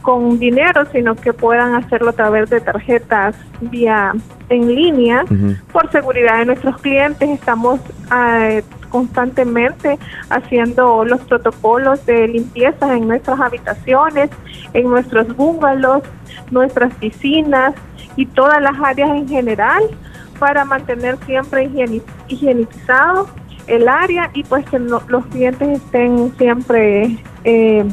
con 0.02 0.38
dinero, 0.38 0.84
sino 0.92 1.14
que 1.14 1.32
puedan 1.32 1.74
hacerlo 1.74 2.10
a 2.10 2.12
través 2.12 2.50
de 2.50 2.60
tarjetas 2.60 3.36
vía 3.60 4.12
en 4.48 4.74
línea. 4.74 5.24
Por 5.72 5.90
seguridad 5.90 6.38
de 6.40 6.46
nuestros 6.46 6.76
clientes, 6.80 7.30
estamos 7.30 7.80
eh, 8.14 8.62
constantemente 8.90 9.98
haciendo 10.28 11.04
los 11.04 11.20
protocolos 11.22 12.04
de 12.04 12.28
limpieza 12.28 12.94
en 12.94 13.08
nuestras 13.08 13.40
habitaciones, 13.40 14.30
en 14.74 14.90
nuestros 14.90 15.34
bungalows, 15.36 16.02
nuestras 16.50 16.92
piscinas 16.94 17.74
y 18.16 18.26
todas 18.26 18.60
las 18.60 18.78
áreas 18.80 19.10
en 19.10 19.28
general 19.28 19.82
para 20.38 20.64
mantener 20.64 21.16
siempre 21.24 21.70
higienizado 22.28 23.28
el 23.66 23.88
área 23.88 24.30
y 24.34 24.42
pues 24.42 24.64
que 24.66 24.78
los 24.78 25.26
clientes 25.26 25.68
estén 25.68 26.36
siempre 26.36 27.16
eh, 27.44 27.84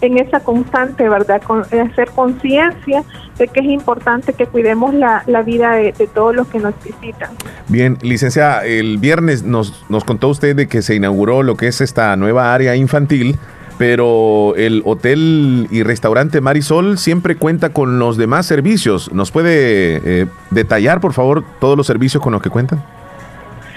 en 0.00 0.18
esa 0.18 0.40
constante, 0.40 1.08
¿verdad? 1.08 1.42
Con, 1.42 1.60
hacer 1.60 2.10
conciencia 2.14 3.02
de 3.38 3.48
que 3.48 3.60
es 3.60 3.66
importante 3.66 4.32
que 4.32 4.46
cuidemos 4.46 4.94
la, 4.94 5.22
vida 5.42 5.72
de, 5.72 5.92
todos 6.12 6.34
los 6.34 6.46
que 6.48 6.58
nos 6.58 6.74
visitan. 6.82 7.30
Bien, 7.68 7.98
licenciada, 8.02 8.64
el 8.64 8.98
viernes 8.98 9.42
nos, 9.42 9.84
nos 9.88 10.04
contó 10.04 10.28
usted 10.28 10.56
de 10.56 10.68
que 10.68 10.82
se 10.82 10.94
inauguró 10.94 11.42
lo 11.42 11.56
que 11.56 11.68
es 11.68 11.80
esta 11.80 12.16
nueva 12.16 12.54
área 12.54 12.76
infantil, 12.76 13.38
pero 13.78 14.54
el 14.56 14.82
hotel 14.84 15.66
y 15.70 15.82
restaurante 15.82 16.42
Marisol 16.42 16.98
siempre 16.98 17.36
cuenta 17.36 17.70
con 17.70 17.98
los 17.98 18.18
demás 18.18 18.44
servicios. 18.44 19.10
¿Nos 19.12 19.30
puede 19.30 20.00
eh, 20.04 20.26
detallar, 20.50 21.00
por 21.00 21.14
favor, 21.14 21.42
todos 21.60 21.78
los 21.78 21.86
servicios 21.86 22.22
con 22.22 22.32
los 22.32 22.42
que 22.42 22.50
cuentan? 22.50 22.82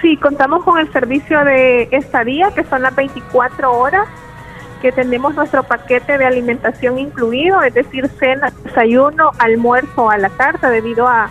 Sí, 0.02 0.18
contamos 0.18 0.66
con 0.66 0.78
el 0.78 0.92
servicio 0.92 1.46
de 1.46 1.88
estadía, 1.92 2.52
que 2.54 2.66
son 2.66 2.82
las 2.82 2.94
24 2.94 3.72
horas 3.72 4.10
que 4.84 4.92
tenemos 4.92 5.34
nuestro 5.34 5.64
paquete 5.64 6.18
de 6.18 6.26
alimentación 6.26 7.00
incluido, 7.00 7.64
es 7.64 7.74
decir, 7.74 8.10
cena, 8.20 8.52
desayuno, 8.66 9.32
almuerzo 9.40 10.10
a 10.10 10.18
la 10.18 10.28
carta 10.30 10.70
debido 10.70 11.08
a, 11.08 11.30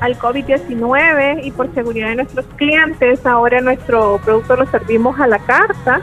al 0.00 0.18
COVID-19 0.18 1.44
y 1.44 1.52
por 1.52 1.72
seguridad 1.74 2.08
de 2.08 2.16
nuestros 2.16 2.44
clientes, 2.56 3.24
ahora 3.24 3.60
nuestro 3.60 4.18
producto 4.24 4.56
lo 4.56 4.66
servimos 4.66 5.20
a 5.20 5.28
la 5.28 5.38
carta. 5.38 6.00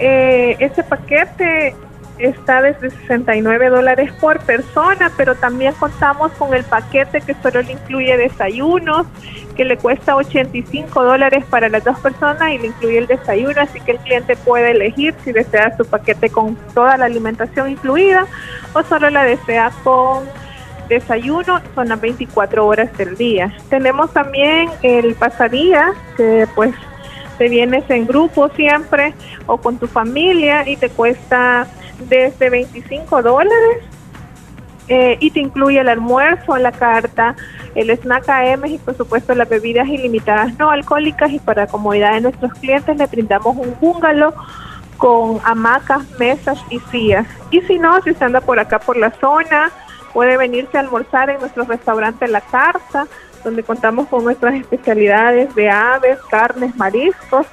Eh, 0.00 0.56
este 0.58 0.82
paquete 0.82 1.76
está 2.18 2.62
desde 2.62 2.90
69 2.90 3.68
dólares 3.68 4.12
por 4.20 4.40
persona, 4.40 5.10
pero 5.16 5.34
también 5.34 5.74
contamos 5.74 6.32
con 6.32 6.54
el 6.54 6.64
paquete 6.64 7.20
que 7.20 7.34
solo 7.42 7.62
le 7.62 7.72
incluye 7.72 8.16
desayunos, 8.16 9.06
que 9.56 9.64
le 9.64 9.76
cuesta 9.76 10.16
85 10.16 11.04
dólares 11.04 11.44
para 11.48 11.68
las 11.68 11.84
dos 11.84 11.98
personas 12.00 12.52
y 12.52 12.58
le 12.58 12.68
incluye 12.68 12.98
el 12.98 13.06
desayuno, 13.06 13.60
así 13.60 13.80
que 13.80 13.92
el 13.92 13.98
cliente 13.98 14.36
puede 14.36 14.72
elegir 14.72 15.14
si 15.24 15.32
desea 15.32 15.76
su 15.76 15.84
paquete 15.84 16.30
con 16.30 16.56
toda 16.74 16.96
la 16.96 17.06
alimentación 17.06 17.70
incluida 17.70 18.26
o 18.72 18.82
solo 18.82 19.10
la 19.10 19.24
desea 19.24 19.70
con 19.82 20.24
desayuno, 20.88 21.60
son 21.74 21.88
las 21.88 22.00
24 22.00 22.66
horas 22.66 22.96
del 22.96 23.16
día. 23.16 23.52
Tenemos 23.68 24.12
también 24.12 24.70
el 24.82 25.14
pasadía, 25.14 25.92
que 26.16 26.46
pues 26.54 26.74
te 27.38 27.48
vienes 27.48 27.84
en 27.90 28.06
grupo 28.06 28.48
siempre 28.50 29.14
o 29.46 29.58
con 29.58 29.78
tu 29.78 29.86
familia 29.86 30.68
y 30.68 30.76
te 30.76 30.88
cuesta 30.88 31.66
desde 32.08 32.50
25 32.50 33.22
dólares 33.22 33.84
eh, 34.88 35.16
y 35.20 35.30
te 35.30 35.40
incluye 35.40 35.80
el 35.80 35.88
almuerzo, 35.88 36.56
la 36.56 36.72
carta, 36.72 37.34
el 37.74 37.90
snack 37.90 38.28
AM 38.28 38.66
y 38.66 38.78
por 38.78 38.96
supuesto 38.96 39.34
las 39.34 39.48
bebidas 39.48 39.88
ilimitadas 39.88 40.56
no 40.58 40.70
alcohólicas 40.70 41.30
y 41.32 41.38
para 41.38 41.66
comodidad 41.66 42.14
de 42.14 42.20
nuestros 42.20 42.52
clientes 42.54 42.96
le 42.96 43.06
brindamos 43.06 43.56
un 43.56 43.76
bungalow 43.80 44.32
con 44.96 45.40
hamacas, 45.44 46.04
mesas 46.18 46.58
y 46.70 46.78
sillas. 46.90 47.26
Y 47.50 47.60
si 47.62 47.78
no, 47.78 48.00
si 48.02 48.14
se 48.14 48.24
anda 48.24 48.40
por 48.40 48.58
acá 48.58 48.78
por 48.78 48.96
la 48.96 49.10
zona, 49.10 49.70
puede 50.12 50.36
venirse 50.36 50.78
a 50.78 50.80
almorzar 50.80 51.30
en 51.30 51.40
nuestro 51.40 51.64
restaurante 51.64 52.26
La 52.28 52.40
Carta, 52.40 53.06
donde 53.46 53.62
contamos 53.62 54.08
con 54.08 54.24
nuestras 54.24 54.54
especialidades 54.54 55.54
de 55.54 55.70
aves, 55.70 56.18
carnes, 56.28 56.74
mariscos 56.74 57.46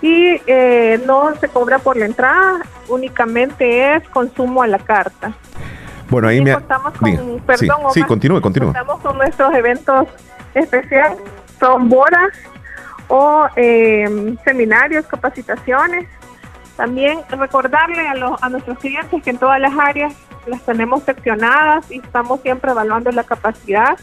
y 0.00 0.40
eh, 0.48 1.00
no 1.06 1.32
se 1.36 1.48
cobra 1.48 1.78
por 1.78 1.96
la 1.96 2.06
entrada, 2.06 2.62
únicamente 2.88 3.94
es 3.94 4.08
consumo 4.08 4.64
a 4.64 4.66
la 4.66 4.80
carta. 4.80 5.32
Bueno, 6.10 6.26
ahí 6.26 6.40
me... 6.40 6.54
Contamos 6.54 6.92
con, 6.94 7.40
perdón, 7.46 7.76
sí, 7.94 8.02
continúe, 8.02 8.40
continúe. 8.40 8.72
Contamos 8.72 9.00
con 9.00 9.16
nuestros 9.16 9.54
eventos 9.54 10.08
especiales, 10.54 11.18
son 11.60 11.88
bodas 11.88 12.32
o 13.06 13.46
eh, 13.54 14.36
seminarios, 14.44 15.06
capacitaciones. 15.06 16.08
También 16.76 17.20
recordarle 17.28 18.08
a, 18.08 18.14
los, 18.16 18.42
a 18.42 18.48
nuestros 18.48 18.76
clientes 18.80 19.22
que 19.22 19.30
en 19.30 19.38
todas 19.38 19.60
las 19.60 19.72
áreas 19.78 20.14
las 20.46 20.62
tenemos 20.62 21.04
seccionadas 21.04 21.88
y 21.92 21.98
estamos 21.98 22.40
siempre 22.40 22.72
evaluando 22.72 23.12
la 23.12 23.22
capacidad 23.22 23.96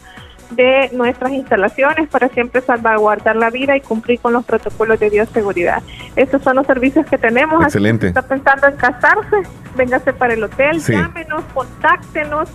de 0.50 0.90
nuestras 0.92 1.32
instalaciones 1.32 2.08
para 2.08 2.28
siempre 2.28 2.60
salvaguardar 2.60 3.36
la 3.36 3.50
vida 3.50 3.76
y 3.76 3.80
cumplir 3.80 4.18
con 4.20 4.32
los 4.32 4.44
protocolos 4.44 4.98
de 4.98 5.10
bioseguridad. 5.10 5.80
Estos 6.16 6.42
son 6.42 6.56
los 6.56 6.66
servicios 6.66 7.06
que 7.06 7.18
tenemos. 7.18 7.62
Excelente. 7.64 8.08
está 8.08 8.22
pensando 8.22 8.66
en 8.66 8.74
casarse, 8.76 9.36
véngase 9.76 10.12
para 10.12 10.34
el 10.34 10.42
hotel, 10.42 10.80
llámenos, 10.80 11.44
contáctenos 11.54 12.48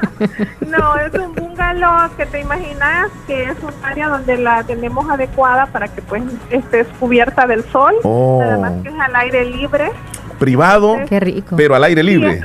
No, 0.67 0.95
es 0.97 1.13
un 1.13 1.35
bungalow 1.35 2.09
que 2.17 2.25
te 2.25 2.39
imaginas 2.39 3.09
que 3.27 3.43
es 3.43 3.57
un 3.61 3.73
área 3.83 4.07
donde 4.07 4.37
la 4.37 4.63
tenemos 4.63 5.09
adecuada 5.09 5.65
para 5.67 5.87
que 5.87 6.01
pues 6.01 6.23
estés 6.49 6.87
cubierta 6.99 7.45
del 7.45 7.63
sol. 7.71 7.93
Oh. 8.03 8.39
Nada 8.41 8.57
más 8.57 8.73
que 8.81 8.89
es 8.89 8.95
al 8.99 9.15
aire 9.15 9.45
libre. 9.45 9.91
Privado, 10.41 10.97
Qué 11.07 11.19
rico. 11.19 11.55
pero 11.55 11.75
al 11.75 11.83
aire 11.83 12.01
libre. 12.03 12.41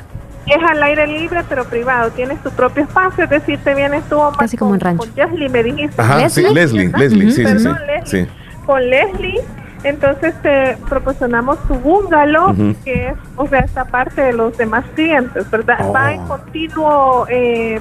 Es 0.46 0.62
al 0.62 0.82
aire 0.82 1.06
libre 1.06 1.42
pero 1.48 1.64
privado. 1.64 2.10
Tienes 2.10 2.40
tu 2.42 2.50
propio 2.50 2.84
espacio, 2.84 3.24
es 3.24 3.30
decir, 3.30 3.58
te 3.64 3.74
vienes 3.74 4.04
tú 4.08 4.18
Omar, 4.18 4.36
Casi 4.38 4.56
como 4.56 4.70
con, 4.72 4.74
en 4.76 4.80
rancho. 4.80 4.98
con 5.00 5.10
Leslie, 5.16 5.48
me 5.48 5.62
dijiste. 5.62 6.00
Ajá, 6.00 6.28
sí, 6.28 6.42
Leslie, 6.52 6.92
Leslie, 6.96 7.30
sí, 7.32 7.44
sí, 7.44 7.58
sí. 7.58 7.64
Perdón, 7.64 7.78
Leslie. 7.86 8.26
sí. 8.26 8.30
Con 8.66 8.90
Leslie. 8.90 9.40
Entonces 9.82 10.34
te 10.42 10.76
proporcionamos 10.88 11.58
tu 11.68 11.74
bungalow, 11.74 12.54
que 12.84 13.08
es, 13.08 13.14
o 13.36 13.46
sea, 13.48 13.60
esta 13.60 13.84
parte 13.86 14.20
de 14.20 14.32
los 14.32 14.56
demás 14.58 14.84
clientes, 14.94 15.48
¿verdad? 15.50 15.78
Oh. 15.80 15.92
Va 15.92 16.12
en 16.12 16.22
continuo, 16.26 17.26
eh, 17.28 17.80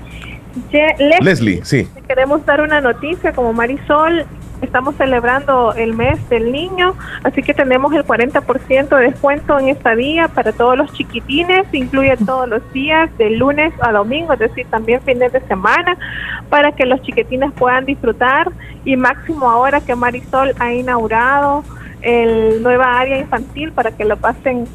Ye- 0.70 0.94
Leslie, 1.00 1.20
Leslie, 1.20 1.64
sí. 1.64 1.88
queremos 2.06 2.46
dar 2.46 2.60
una 2.60 2.80
noticia 2.80 3.32
como 3.32 3.52
Marisol 3.52 4.24
estamos 4.64 4.96
celebrando 4.96 5.72
el 5.74 5.94
mes 5.94 6.28
del 6.28 6.52
niño 6.52 6.94
así 7.22 7.42
que 7.42 7.54
tenemos 7.54 7.92
el 7.94 8.04
40% 8.04 8.88
de 8.88 9.02
descuento 9.04 9.58
en 9.58 9.68
esta 9.68 9.94
día 9.94 10.28
para 10.28 10.52
todos 10.52 10.76
los 10.76 10.92
chiquitines 10.92 11.66
incluye 11.72 12.16
todos 12.18 12.48
los 12.48 12.72
días 12.72 13.10
de 13.18 13.30
lunes 13.30 13.72
a 13.80 13.92
domingo 13.92 14.32
es 14.32 14.38
decir 14.38 14.66
también 14.70 15.00
fines 15.02 15.32
de 15.32 15.40
semana 15.42 15.96
para 16.50 16.72
que 16.72 16.86
los 16.86 17.02
chiquitines 17.02 17.52
puedan 17.52 17.84
disfrutar. 17.84 18.50
Y 18.84 18.96
máximo 18.96 19.50
ahora 19.50 19.80
que 19.80 19.94
Marisol 19.94 20.52
ha 20.58 20.72
inaugurado 20.72 21.64
el 22.02 22.62
nueva 22.62 22.98
área 22.98 23.18
infantil 23.18 23.72
para 23.72 23.92
que 23.92 24.04
lo 24.04 24.16
pasen 24.16 24.66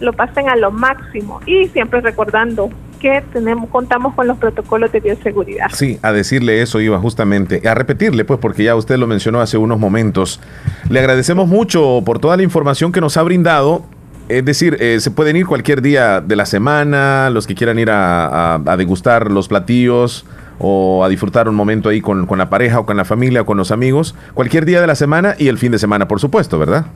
lo 0.00 0.12
pasen 0.12 0.48
a 0.48 0.56
lo 0.56 0.70
máximo 0.70 1.40
y 1.46 1.68
siempre 1.68 2.00
recordando 2.00 2.70
que 2.98 3.22
tenemos 3.32 3.68
contamos 3.70 4.14
con 4.14 4.26
los 4.26 4.38
protocolos 4.38 4.90
de 4.92 5.00
bioseguridad. 5.00 5.66
Sí, 5.72 5.98
a 6.02 6.12
decirle 6.12 6.62
eso 6.62 6.80
iba 6.80 6.98
justamente, 6.98 7.66
a 7.68 7.74
repetirle 7.74 8.24
pues 8.24 8.40
porque 8.40 8.64
ya 8.64 8.74
usted 8.74 8.96
lo 8.96 9.06
mencionó 9.06 9.40
hace 9.40 9.58
unos 9.58 9.78
momentos. 9.78 10.40
Le 10.88 11.00
agradecemos 11.00 11.48
mucho 11.48 12.02
por 12.04 12.18
toda 12.18 12.36
la 12.36 12.42
información 12.42 12.92
que 12.92 13.00
nos 13.00 13.16
ha 13.16 13.22
brindado. 13.22 13.84
Es 14.28 14.44
decir, 14.44 14.76
eh, 14.80 14.98
se 14.98 15.12
pueden 15.12 15.36
ir 15.36 15.46
cualquier 15.46 15.82
día 15.82 16.20
de 16.20 16.34
la 16.34 16.46
semana, 16.46 17.30
los 17.30 17.46
que 17.46 17.54
quieran 17.54 17.78
ir 17.78 17.90
a, 17.92 18.58
degustar 18.76 19.30
los 19.30 19.46
platillos 19.46 20.26
o 20.58 21.04
a 21.04 21.08
disfrutar 21.08 21.48
un 21.48 21.54
momento 21.54 21.90
ahí 21.90 22.00
con, 22.00 22.26
con 22.26 22.38
la 22.38 22.50
pareja 22.50 22.80
o 22.80 22.86
con 22.86 22.96
la 22.96 23.04
familia 23.04 23.42
o 23.42 23.46
con 23.46 23.56
los 23.56 23.70
amigos, 23.70 24.16
cualquier 24.34 24.64
día 24.64 24.80
de 24.80 24.86
la 24.88 24.96
semana 24.96 25.36
y 25.38 25.46
el 25.46 25.58
fin 25.58 25.70
de 25.70 25.78
semana, 25.78 26.08
por 26.08 26.18
supuesto, 26.18 26.58
¿verdad? 26.58 26.86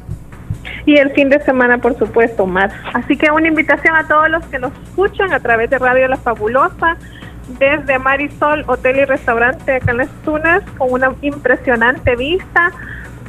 Y 0.86 0.97
el 0.97 1.11
fin 1.11 1.28
de 1.28 1.40
semana, 1.40 1.78
por 1.78 1.98
supuesto, 1.98 2.47
más. 2.47 2.73
Así 2.94 3.16
que 3.16 3.31
una 3.31 3.48
invitación 3.48 3.94
a 3.94 4.07
todos 4.07 4.28
los 4.31 4.44
que 4.47 4.59
nos 4.59 4.73
escuchan 4.85 5.32
a 5.32 5.40
través 5.40 5.70
de 5.70 5.78
Radio 5.78 6.09
La 6.09 6.16
Fabulosa, 6.16 6.97
desde 7.59 7.98
Marisol, 7.98 8.65
Hotel 8.66 8.98
y 8.98 9.05
Restaurante 9.05 9.77
acá 9.77 9.90
en 9.90 9.98
Las 9.98 10.11
Tunas, 10.24 10.62
con 10.78 10.93
una 10.93 11.12
impresionante 11.23 12.16
vista. 12.16 12.73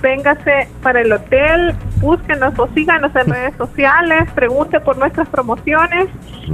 Véngase 0.01 0.67
para 0.81 1.01
el 1.01 1.11
hotel, 1.11 1.75
búsquenos 1.97 2.57
o 2.57 2.67
síganos 2.73 3.15
en 3.15 3.27
redes 3.33 3.55
sociales, 3.57 4.29
pregunte 4.33 4.79
por 4.79 4.97
nuestras 4.97 5.27
promociones, 5.29 6.07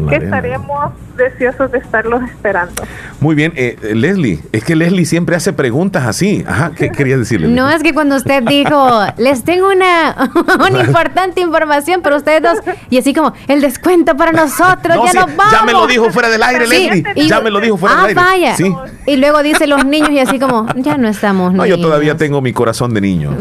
que 0.10 0.16
estaremos 0.16 0.92
deseosos 1.18 1.72
de 1.72 1.80
estarlos 1.80 2.22
esperando. 2.24 2.84
Muy 3.20 3.36
bien, 3.36 3.52
eh, 3.56 3.78
eh, 3.82 3.96
Leslie, 3.96 4.40
es 4.52 4.64
que 4.64 4.76
Leslie 4.76 5.06
siempre 5.06 5.36
hace 5.36 5.52
preguntas 5.54 6.06
así. 6.06 6.44
Ajá, 6.48 6.72
¿qué 6.76 6.90
querías 6.98 7.20
decirle? 7.20 7.48
No 7.48 7.70
es 7.70 7.84
que 7.84 7.94
cuando 7.94 8.16
usted 8.16 8.44
dijo, 8.44 9.02
les 9.18 9.44
tengo 9.44 9.70
una, 9.72 10.16
una 10.70 10.80
importante 10.84 11.42
información 11.42 12.02
para 12.02 12.16
ustedes 12.18 12.42
dos, 12.44 12.60
y 12.90 12.98
así 12.98 13.14
como, 13.14 13.34
el 13.48 13.62
descuento 13.62 14.16
para 14.16 14.32
nosotros, 14.32 14.96
No, 14.96 15.06
ya 15.06 15.12
sí, 15.12 15.18
nos 15.18 15.36
vamos. 15.36 15.52
ya 15.52 15.64
me 15.64 15.74
lo 15.74 15.88
dijo 15.88 16.10
fuera 16.12 16.30
del 16.30 16.44
aire, 16.44 16.68
Leslie. 16.68 17.04
Ya 17.28 17.42
me 17.42 17.50
lo 17.50 17.60
dijo 17.60 17.78
fuera 17.78 18.04
ah, 18.04 18.08
del 18.08 18.18
aire. 18.18 18.30
vaya. 18.30 18.56
Sí. 18.56 18.74
Y 19.08 19.16
luego 19.16 19.42
dice 19.42 19.68
los 19.68 19.86
niños 19.86 20.12
y 20.12 20.20
así 20.20 20.38
como, 20.40 20.68
ya 20.76 20.98
no 20.98 21.08
estamos 21.08 21.54
No, 21.54 21.66
yo 21.66 21.76
niños". 21.76 21.90
todavía 21.90 22.18
tengo 22.18 22.42
mi 22.42 22.54
corazón 22.54 22.94
de 22.94 23.02
niño. 23.02 23.36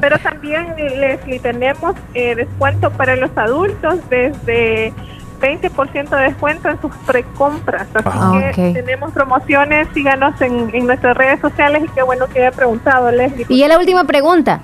Pero 0.00 0.18
también, 0.18 0.74
Leslie, 0.76 1.38
tenemos 1.40 1.94
eh, 2.14 2.34
descuento 2.34 2.90
para 2.90 3.16
los 3.16 3.30
adultos 3.36 3.96
desde 4.08 4.92
20% 5.40 6.08
de 6.10 6.22
descuento 6.24 6.68
en 6.68 6.80
sus 6.80 6.90
precompras. 7.06 7.86
Así 7.94 8.08
Ah, 8.12 8.50
que 8.54 8.72
tenemos 8.72 9.12
promociones, 9.12 9.88
síganos 9.94 10.40
en, 10.40 10.70
en 10.74 10.86
nuestras 10.86 11.16
redes 11.16 11.40
sociales 11.40 11.82
y 11.84 11.88
qué 11.94 12.02
bueno 12.02 12.26
que 12.28 12.40
haya 12.40 12.50
preguntado, 12.52 13.10
Leslie. 13.10 13.46
Y 13.48 13.58
ya 13.58 13.68
la 13.68 13.78
última 13.78 14.04
pregunta. 14.04 14.60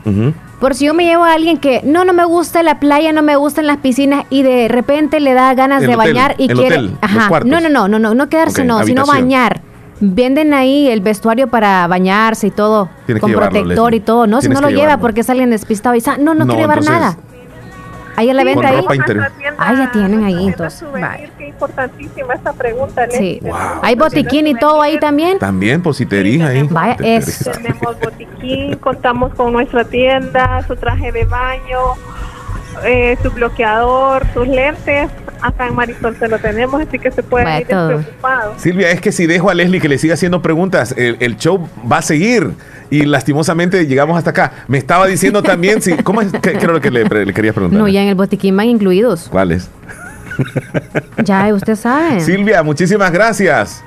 Por 0.60 0.74
si 0.74 0.86
yo 0.86 0.94
me 0.94 1.04
llevo 1.04 1.24
a 1.24 1.34
alguien 1.34 1.58
que 1.58 1.80
no, 1.84 2.04
no 2.04 2.12
me 2.12 2.24
gusta 2.24 2.62
la 2.62 2.78
playa, 2.80 3.12
no 3.12 3.22
me 3.22 3.36
gustan 3.36 3.66
las 3.66 3.78
piscinas 3.78 4.24
y 4.30 4.42
de 4.42 4.68
repente 4.68 5.20
le 5.20 5.34
da 5.34 5.52
ganas 5.54 5.82
El 5.82 5.88
de 5.88 5.96
hotel, 5.96 6.14
bañar 6.14 6.34
y 6.38 6.50
el 6.50 6.56
quiere. 6.56 6.76
hotel, 6.78 6.96
Ajá. 7.02 7.28
No, 7.44 7.60
no, 7.60 7.68
no, 7.68 7.88
no, 7.88 7.98
no, 7.98 8.14
no 8.14 8.28
quedarse, 8.28 8.62
Ok, 8.62 8.68
no, 8.68 8.84
sino 8.84 9.04
bañar. 9.04 9.60
Venden 10.00 10.54
ahí 10.54 10.88
el 10.88 11.00
vestuario 11.00 11.48
para 11.48 11.86
bañarse 11.86 12.48
y 12.48 12.50
todo, 12.50 12.88
Tienes 13.06 13.20
con 13.20 13.32
protector 13.32 13.66
Leslie. 13.92 13.96
y 13.96 14.00
todo. 14.00 14.26
No, 14.26 14.40
si 14.40 14.48
Tienes 14.48 14.56
no 14.60 14.66
lo 14.66 14.70
lleva 14.70 14.82
llevarlo. 14.82 15.02
porque 15.02 15.22
salen 15.22 15.50
despistados 15.50 15.96
y 15.98 16.00
sa- 16.00 16.16
no, 16.16 16.34
no, 16.34 16.44
No, 16.44 16.46
quiere 16.46 16.62
llevar 16.62 16.78
entonces- 16.78 17.00
nada. 17.00 17.16
Ahí 18.16 18.30
a 18.30 18.34
la 18.34 18.44
venta 18.44 18.68
ahí. 18.68 18.76
ropa 18.76 18.94
interior. 18.94 19.30
Ah, 19.58 19.74
ya 19.74 19.92
tienen 19.92 20.24
ahí, 20.24 20.46
entonces. 20.46 20.80
Souvenir, 20.80 21.30
qué 21.38 21.48
importantísima 21.48 22.34
esta 22.34 22.52
pregunta, 22.52 23.06
Leslie. 23.06 23.40
Sí. 23.40 23.48
Hay 23.82 23.94
botiquín 23.94 24.46
y 24.46 24.54
todo 24.54 24.80
ahí 24.82 24.98
también. 24.98 25.38
También, 25.38 25.82
pues 25.82 25.96
si 25.96 26.06
te 26.06 26.20
erija 26.20 26.48
ahí. 26.48 26.62
Vaya, 26.64 26.96
erija. 27.02 27.52
Tenemos 27.52 28.00
botiquín, 28.00 28.76
contamos 28.76 29.34
con 29.34 29.52
nuestra 29.52 29.84
tienda, 29.84 30.62
su 30.66 30.76
traje 30.76 31.12
de 31.12 31.24
baño, 31.24 31.80
eh, 32.84 33.16
su 33.22 33.30
bloqueador, 33.30 34.26
sus 34.32 34.48
lentes. 34.48 35.10
Acá 35.40 35.66
en 35.66 35.74
Marisol 35.74 36.16
se 36.18 36.28
lo 36.28 36.38
tenemos, 36.38 36.80
así 36.80 36.98
que 36.98 37.10
se 37.10 37.22
pueden 37.22 37.46
Vaya, 37.46 37.60
ir 37.60 37.66
todo. 37.68 37.88
despreocupados. 37.88 38.62
Silvia, 38.62 38.90
es 38.90 39.00
que 39.00 39.12
si 39.12 39.26
dejo 39.26 39.50
a 39.50 39.54
Leslie 39.54 39.80
que 39.80 39.88
le 39.88 39.98
siga 39.98 40.14
haciendo 40.14 40.40
preguntas, 40.42 40.94
el, 40.96 41.16
el 41.20 41.36
show 41.36 41.68
va 41.90 41.98
a 41.98 42.02
seguir. 42.02 42.52
Y 42.90 43.04
lastimosamente 43.04 43.86
llegamos 43.86 44.16
hasta 44.16 44.30
acá. 44.30 44.52
Me 44.68 44.78
estaba 44.78 45.06
diciendo 45.06 45.42
también, 45.44 45.82
si, 45.82 45.94
¿cómo 45.98 46.20
es? 46.22 46.32
¿Qué, 46.32 46.40
qué 46.40 46.64
era 46.64 46.72
lo 46.72 46.80
que 46.80 46.90
le, 46.90 47.04
le 47.04 47.32
querías 47.34 47.54
preguntar? 47.54 47.80
No, 47.80 47.88
ya 47.88 48.02
en 48.02 48.08
el 48.08 48.14
botiquín 48.14 48.56
van 48.56 48.68
incluidos. 48.68 49.28
¿Cuáles? 49.30 49.68
Ya, 51.24 51.52
usted 51.54 51.76
sabe. 51.76 52.20
Silvia, 52.20 52.62
muchísimas 52.62 53.10
gracias. 53.12 53.82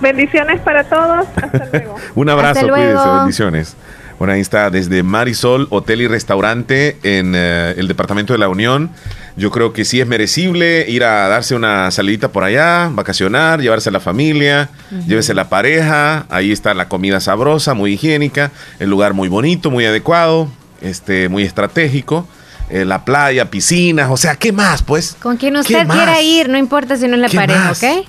Bendiciones 0.00 0.60
para 0.60 0.84
todos. 0.84 1.26
Hasta 1.36 1.68
luego. 1.72 1.96
Un 2.14 2.28
abrazo, 2.30 2.60
Hasta 2.60 2.66
luego. 2.66 2.82
cuídense, 3.00 3.16
bendiciones. 3.18 3.76
Bueno, 4.20 4.34
ahí 4.34 4.40
está, 4.42 4.68
desde 4.68 5.02
Marisol, 5.02 5.66
hotel 5.70 6.02
y 6.02 6.06
restaurante 6.06 6.98
en 7.02 7.32
eh, 7.34 7.74
el 7.78 7.88
departamento 7.88 8.34
de 8.34 8.38
la 8.38 8.50
Unión. 8.50 8.90
Yo 9.36 9.50
creo 9.50 9.72
que 9.72 9.86
sí 9.86 9.98
es 9.98 10.06
merecible 10.06 10.84
ir 10.90 11.04
a 11.04 11.26
darse 11.28 11.54
una 11.54 11.90
salidita 11.90 12.28
por 12.30 12.44
allá, 12.44 12.90
vacacionar, 12.92 13.62
llevarse 13.62 13.88
a 13.88 13.92
la 13.92 14.00
familia, 14.00 14.68
Ujú. 14.92 15.08
llévese 15.08 15.32
la 15.32 15.48
pareja. 15.48 16.26
Ahí 16.28 16.52
está 16.52 16.74
la 16.74 16.86
comida 16.86 17.18
sabrosa, 17.20 17.72
muy 17.72 17.94
higiénica, 17.94 18.50
el 18.78 18.90
lugar 18.90 19.14
muy 19.14 19.28
bonito, 19.30 19.70
muy 19.70 19.86
adecuado, 19.86 20.48
este, 20.82 21.30
muy 21.30 21.44
estratégico. 21.44 22.28
eh, 22.68 22.84
la 22.84 23.04
playa, 23.04 23.50
piscinas, 23.50 24.10
o 24.10 24.16
sea, 24.16 24.36
¿qué 24.36 24.52
más, 24.52 24.82
pues? 24.84 25.16
Con 25.20 25.38
quien 25.38 25.54
¿Qué 25.54 25.60
usted 25.60 25.88
quiera 25.88 26.20
ir, 26.22 26.48
no 26.48 26.56
importa 26.56 26.96
si 26.96 27.08
no 27.08 27.14
es 27.16 27.20
la 27.20 27.28
¿Qué 27.28 27.36
pareja, 27.36 27.64
más? 27.70 27.82
¿ok? 27.82 28.06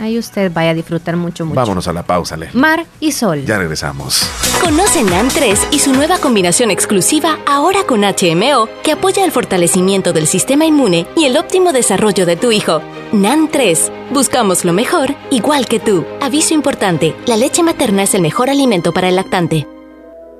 Ahí 0.00 0.18
usted 0.18 0.50
vaya 0.50 0.70
a 0.70 0.74
disfrutar 0.74 1.14
mucho, 1.16 1.44
mucho. 1.44 1.54
Vámonos 1.54 1.86
a 1.86 1.92
la 1.92 2.02
pausa, 2.02 2.36
Le. 2.36 2.48
Mar 2.54 2.84
y 2.98 3.12
sol. 3.12 3.44
Ya 3.44 3.58
regresamos. 3.58 4.26
Conoce 4.62 5.02
NAN 5.02 5.26
3 5.26 5.68
y 5.72 5.80
su 5.80 5.92
nueva 5.92 6.18
combinación 6.18 6.70
exclusiva 6.70 7.40
ahora 7.46 7.80
con 7.84 8.02
HMO 8.02 8.68
que 8.84 8.92
apoya 8.92 9.24
el 9.24 9.32
fortalecimiento 9.32 10.12
del 10.12 10.28
sistema 10.28 10.64
inmune 10.64 11.04
y 11.16 11.24
el 11.24 11.36
óptimo 11.36 11.72
desarrollo 11.72 12.26
de 12.26 12.36
tu 12.36 12.52
hijo. 12.52 12.80
NAN 13.10 13.48
3. 13.50 13.90
Buscamos 14.12 14.64
lo 14.64 14.72
mejor, 14.72 15.16
igual 15.30 15.66
que 15.66 15.80
tú. 15.80 16.06
Aviso 16.20 16.54
importante, 16.54 17.12
la 17.26 17.36
leche 17.36 17.64
materna 17.64 18.04
es 18.04 18.14
el 18.14 18.22
mejor 18.22 18.50
alimento 18.50 18.92
para 18.92 19.08
el 19.08 19.16
lactante. 19.16 19.66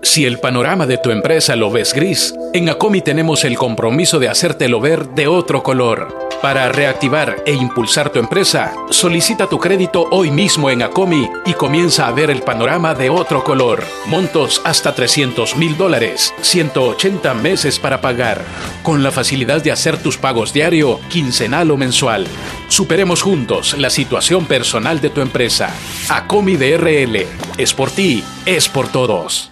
Si 0.02 0.24
el 0.24 0.38
panorama 0.38 0.86
de 0.86 0.98
tu 0.98 1.10
empresa 1.10 1.56
lo 1.56 1.72
ves 1.72 1.92
gris, 1.92 2.32
en 2.54 2.68
Acomi 2.68 3.00
tenemos 3.00 3.44
el 3.44 3.58
compromiso 3.58 4.20
de 4.20 4.28
hacértelo 4.28 4.80
ver 4.80 5.08
de 5.10 5.26
otro 5.26 5.64
color. 5.64 6.21
Para 6.42 6.68
reactivar 6.70 7.44
e 7.46 7.52
impulsar 7.52 8.10
tu 8.10 8.18
empresa, 8.18 8.74
solicita 8.90 9.48
tu 9.48 9.60
crédito 9.60 10.08
hoy 10.10 10.32
mismo 10.32 10.70
en 10.70 10.82
Acomi 10.82 11.30
y 11.46 11.54
comienza 11.54 12.08
a 12.08 12.10
ver 12.10 12.30
el 12.30 12.42
panorama 12.42 12.94
de 12.94 13.10
otro 13.10 13.44
color. 13.44 13.84
Montos 14.06 14.60
hasta 14.64 14.92
300 14.92 15.54
mil 15.54 15.76
dólares, 15.76 16.34
180 16.40 17.32
meses 17.34 17.78
para 17.78 18.00
pagar, 18.00 18.42
con 18.82 19.04
la 19.04 19.12
facilidad 19.12 19.62
de 19.62 19.70
hacer 19.70 20.02
tus 20.02 20.18
pagos 20.18 20.52
diario, 20.52 20.98
quincenal 21.10 21.70
o 21.70 21.76
mensual. 21.76 22.26
Superemos 22.66 23.22
juntos 23.22 23.78
la 23.78 23.88
situación 23.88 24.46
personal 24.46 25.00
de 25.00 25.10
tu 25.10 25.20
empresa. 25.20 25.70
Acomi 26.08 26.56
DRL. 26.56 27.24
Es 27.56 27.72
por 27.72 27.92
ti, 27.92 28.24
es 28.46 28.68
por 28.68 28.88
todos. 28.88 29.51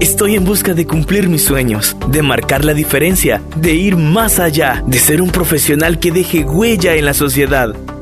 Estoy 0.00 0.34
en 0.34 0.44
busca 0.44 0.74
de 0.74 0.86
cumplir 0.86 1.28
mis 1.28 1.44
sueños, 1.44 1.96
de 2.08 2.20
marcar 2.20 2.66
la 2.66 2.74
diferencia, 2.74 3.42
de 3.56 3.74
ir 3.74 3.96
más 3.96 4.38
allá, 4.38 4.84
de 4.86 4.98
ser 4.98 5.22
un 5.22 5.30
profesional 5.30 5.98
que 5.98 6.12
deje 6.12 6.44
huella 6.44 6.94
en 6.96 7.06
la 7.06 7.14
sociedad. 7.14 7.74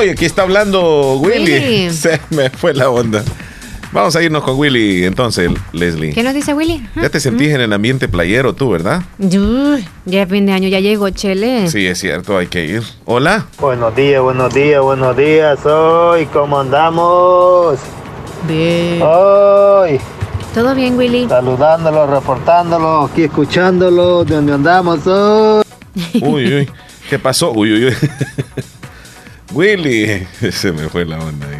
Aquí 0.00 0.24
está 0.24 0.42
hablando 0.42 1.16
Willy. 1.18 1.52
Willy. 1.52 1.90
Se 1.94 2.20
me 2.30 2.50
fue 2.50 2.74
la 2.74 2.90
onda. 2.90 3.22
Vamos 3.92 4.16
a 4.16 4.22
irnos 4.22 4.42
con 4.42 4.58
Willy 4.58 5.04
entonces, 5.04 5.48
Leslie. 5.72 6.12
¿Qué 6.12 6.24
nos 6.24 6.34
dice 6.34 6.52
Willy? 6.52 6.84
Ya 6.96 7.08
te 7.10 7.20
sentís 7.20 7.50
en 7.54 7.60
el 7.60 7.72
ambiente 7.72 8.08
playero 8.08 8.52
tú, 8.52 8.70
¿verdad? 8.70 9.02
Uy, 9.20 9.86
ya 10.04 10.26
fin 10.26 10.46
de 10.46 10.52
año 10.52 10.68
ya 10.68 10.80
llegó, 10.80 11.10
Chele. 11.10 11.68
Sí, 11.68 11.86
es 11.86 12.00
cierto, 12.00 12.36
hay 12.36 12.48
que 12.48 12.64
ir. 12.64 12.82
Hola. 13.04 13.46
Buenos 13.60 13.94
días, 13.94 14.20
buenos 14.20 14.52
días, 14.52 14.82
buenos 14.82 15.16
días. 15.16 15.64
Hoy, 15.64 16.26
¿cómo 16.26 16.58
andamos? 16.58 17.78
Bien. 18.48 19.00
Hoy. 19.00 20.00
¿Todo 20.52 20.74
bien, 20.74 20.98
Willy? 20.98 21.28
Saludándolo, 21.28 22.08
reportándolo, 22.08 23.04
aquí 23.04 23.22
escuchándolo, 23.22 24.24
de 24.24 24.34
donde 24.34 24.54
andamos 24.54 25.06
hoy. 25.06 25.62
Uy, 26.20 26.52
uy. 26.52 26.70
¿Qué 27.08 27.20
pasó? 27.20 27.52
Uy, 27.52 27.72
uy, 27.72 27.84
uy. 27.86 27.94
Willy. 29.54 30.26
Se 30.52 30.72
me 30.72 30.88
fue 30.88 31.04
la 31.04 31.18
onda. 31.18 31.46
ahí. 31.46 31.56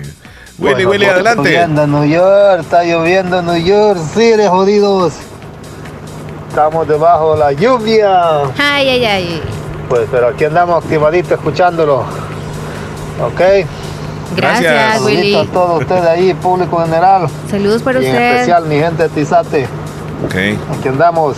Willy, 0.58 0.74
Bueno, 0.84 0.90
Willy, 0.90 1.04
está 1.04 1.14
adelante. 1.16 1.42
lloviendo 1.50 1.82
en 1.84 1.90
New 1.92 2.04
York, 2.04 2.60
está 2.60 2.84
lloviendo 2.84 3.38
en 3.40 3.46
New 3.46 3.56
York, 3.64 4.00
sí, 4.14 4.30
de 4.30 4.48
jodidos. 4.48 5.14
Estamos 6.48 6.86
debajo 6.86 7.32
de 7.34 7.38
la 7.40 7.52
lluvia. 7.52 8.42
Ay, 8.58 8.88
ay, 8.88 9.04
ay. 9.04 9.42
Pues, 9.88 10.02
pero 10.10 10.28
aquí 10.28 10.44
andamos 10.44 10.82
activaditos 10.84 11.32
escuchándolo. 11.32 12.04
¿Ok? 13.22 13.40
Gracias, 14.36 14.94
Saluditos 14.94 15.22
Willy. 15.22 15.34
a 15.34 15.44
todos 15.52 15.80
ustedes 15.82 16.04
ahí, 16.06 16.34
público 16.34 16.78
general. 16.82 17.28
Saludos 17.50 17.82
para 17.82 18.00
y 18.00 18.06
en 18.06 18.14
especial 18.14 18.66
mi 18.66 18.76
gente 18.76 19.02
de 19.04 19.08
Tizate. 19.08 19.64
Ok. 20.24 20.34
Aquí 20.78 20.88
andamos. 20.88 21.36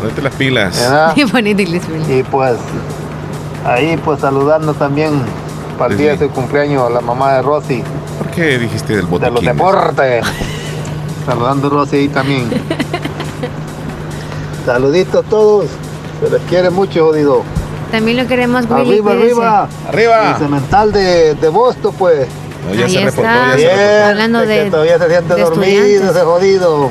Ponete 0.00 0.22
las 0.22 0.34
pilas. 0.34 0.90
Willy. 1.34 1.80
Y 2.08 2.22
pues, 2.24 2.56
ahí 3.66 3.98
pues 4.02 4.20
saludando 4.20 4.72
también 4.74 5.22
para 5.80 5.92
el 5.94 5.98
día 5.98 6.14
de 6.14 6.18
su 6.26 6.30
cumpleaños 6.30 6.82
a 6.86 6.90
la 6.90 7.00
mamá 7.00 7.32
de 7.36 7.40
Rosy. 7.42 7.82
¿Por 8.18 8.26
qué 8.32 8.58
dijiste 8.58 8.96
del 8.96 9.06
De 9.06 9.10
botiquín? 9.10 9.34
los 9.34 9.44
deportes. 9.44 10.26
Saludando 11.26 11.68
a 11.68 11.70
Rosy 11.70 11.96
ahí 11.96 12.08
también. 12.08 12.50
Saluditos 14.66 15.24
a 15.24 15.28
todos. 15.28 15.66
Se 16.22 16.28
les 16.30 16.42
quiere 16.42 16.68
mucho, 16.68 17.06
jodido. 17.06 17.42
También 17.90 18.18
lo 18.18 18.26
queremos, 18.26 18.66
Willy. 18.68 18.98
Arriba, 18.98 19.12
arriba. 19.12 19.68
Arriba. 19.88 20.30
El 20.32 20.36
cemental 20.36 20.92
de, 20.92 21.34
de 21.34 21.48
Boston, 21.48 21.94
pues. 21.98 22.28
No, 22.68 22.74
ya 22.74 22.84
Ahí 22.84 22.92
se 22.92 23.00
reportó, 23.06 23.30
está. 23.30 23.46
ya 23.46 23.50
se 23.52 23.56
Bien, 23.56 23.76
reportó. 23.78 24.04
Hablando 24.10 24.38
de- 24.40 24.70
todavía 24.70 24.98
se 24.98 25.08
siente 25.08 25.34
de 25.34 25.40
dormido 25.42 26.10
ese 26.10 26.20
jodido. 26.20 26.90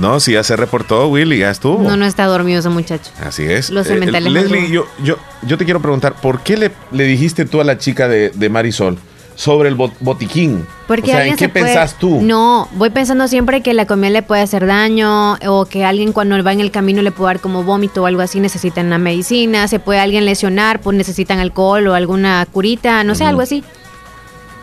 No, 0.00 0.18
sí, 0.20 0.32
ya 0.32 0.42
se 0.42 0.56
reportó, 0.56 1.08
Willy, 1.08 1.38
ya 1.38 1.50
estuvo. 1.50 1.82
No, 1.82 1.96
no 1.96 2.04
está 2.06 2.24
dormido 2.26 2.60
ese 2.60 2.68
muchacho. 2.68 3.10
Así 3.22 3.44
es. 3.44 3.70
Los 3.70 3.86
Eh, 3.86 3.90
cementales 3.94 4.32
Leslie, 4.32 4.70
yo, 4.70 4.86
yo, 5.02 5.16
yo 5.42 5.58
te 5.58 5.64
quiero 5.64 5.80
preguntar, 5.80 6.14
¿por 6.20 6.40
qué 6.40 6.56
le, 6.56 6.70
le 6.92 7.04
dijiste 7.04 7.44
tú 7.44 7.60
a 7.60 7.64
la 7.64 7.78
chica 7.78 8.08
de, 8.08 8.30
de 8.30 8.48
Marisol 8.48 8.98
sobre 9.34 9.68
el 9.68 9.76
bot- 9.76 9.92
botiquín? 10.00 10.66
Porque 10.86 11.10
o 11.12 11.14
sea, 11.14 11.26
¿en 11.26 11.36
qué 11.36 11.48
puede- 11.48 11.66
pensás 11.66 11.98
tú? 11.98 12.20
No, 12.22 12.68
voy 12.72 12.90
pensando 12.90 13.28
siempre 13.28 13.62
que 13.62 13.72
la 13.74 13.86
comida 13.86 14.10
le 14.10 14.22
puede 14.22 14.42
hacer 14.42 14.66
daño 14.66 15.34
o 15.46 15.66
que 15.66 15.84
alguien 15.84 16.12
cuando 16.12 16.42
va 16.42 16.52
en 16.52 16.60
el 16.60 16.70
camino 16.70 17.00
le 17.02 17.10
puede 17.12 17.34
dar 17.34 17.40
como 17.40 17.62
vómito 17.62 18.02
o 18.02 18.06
algo 18.06 18.22
así, 18.22 18.40
necesitan 18.40 18.86
una 18.86 18.98
medicina, 18.98 19.68
se 19.68 19.78
puede 19.78 20.00
alguien 20.00 20.24
lesionar, 20.24 20.80
pues 20.80 20.96
necesitan 20.96 21.38
alcohol 21.38 21.86
o 21.88 21.94
alguna 21.94 22.46
curita, 22.50 23.04
no 23.04 23.14
sé, 23.14 23.24
algo 23.24 23.40
así. 23.42 23.62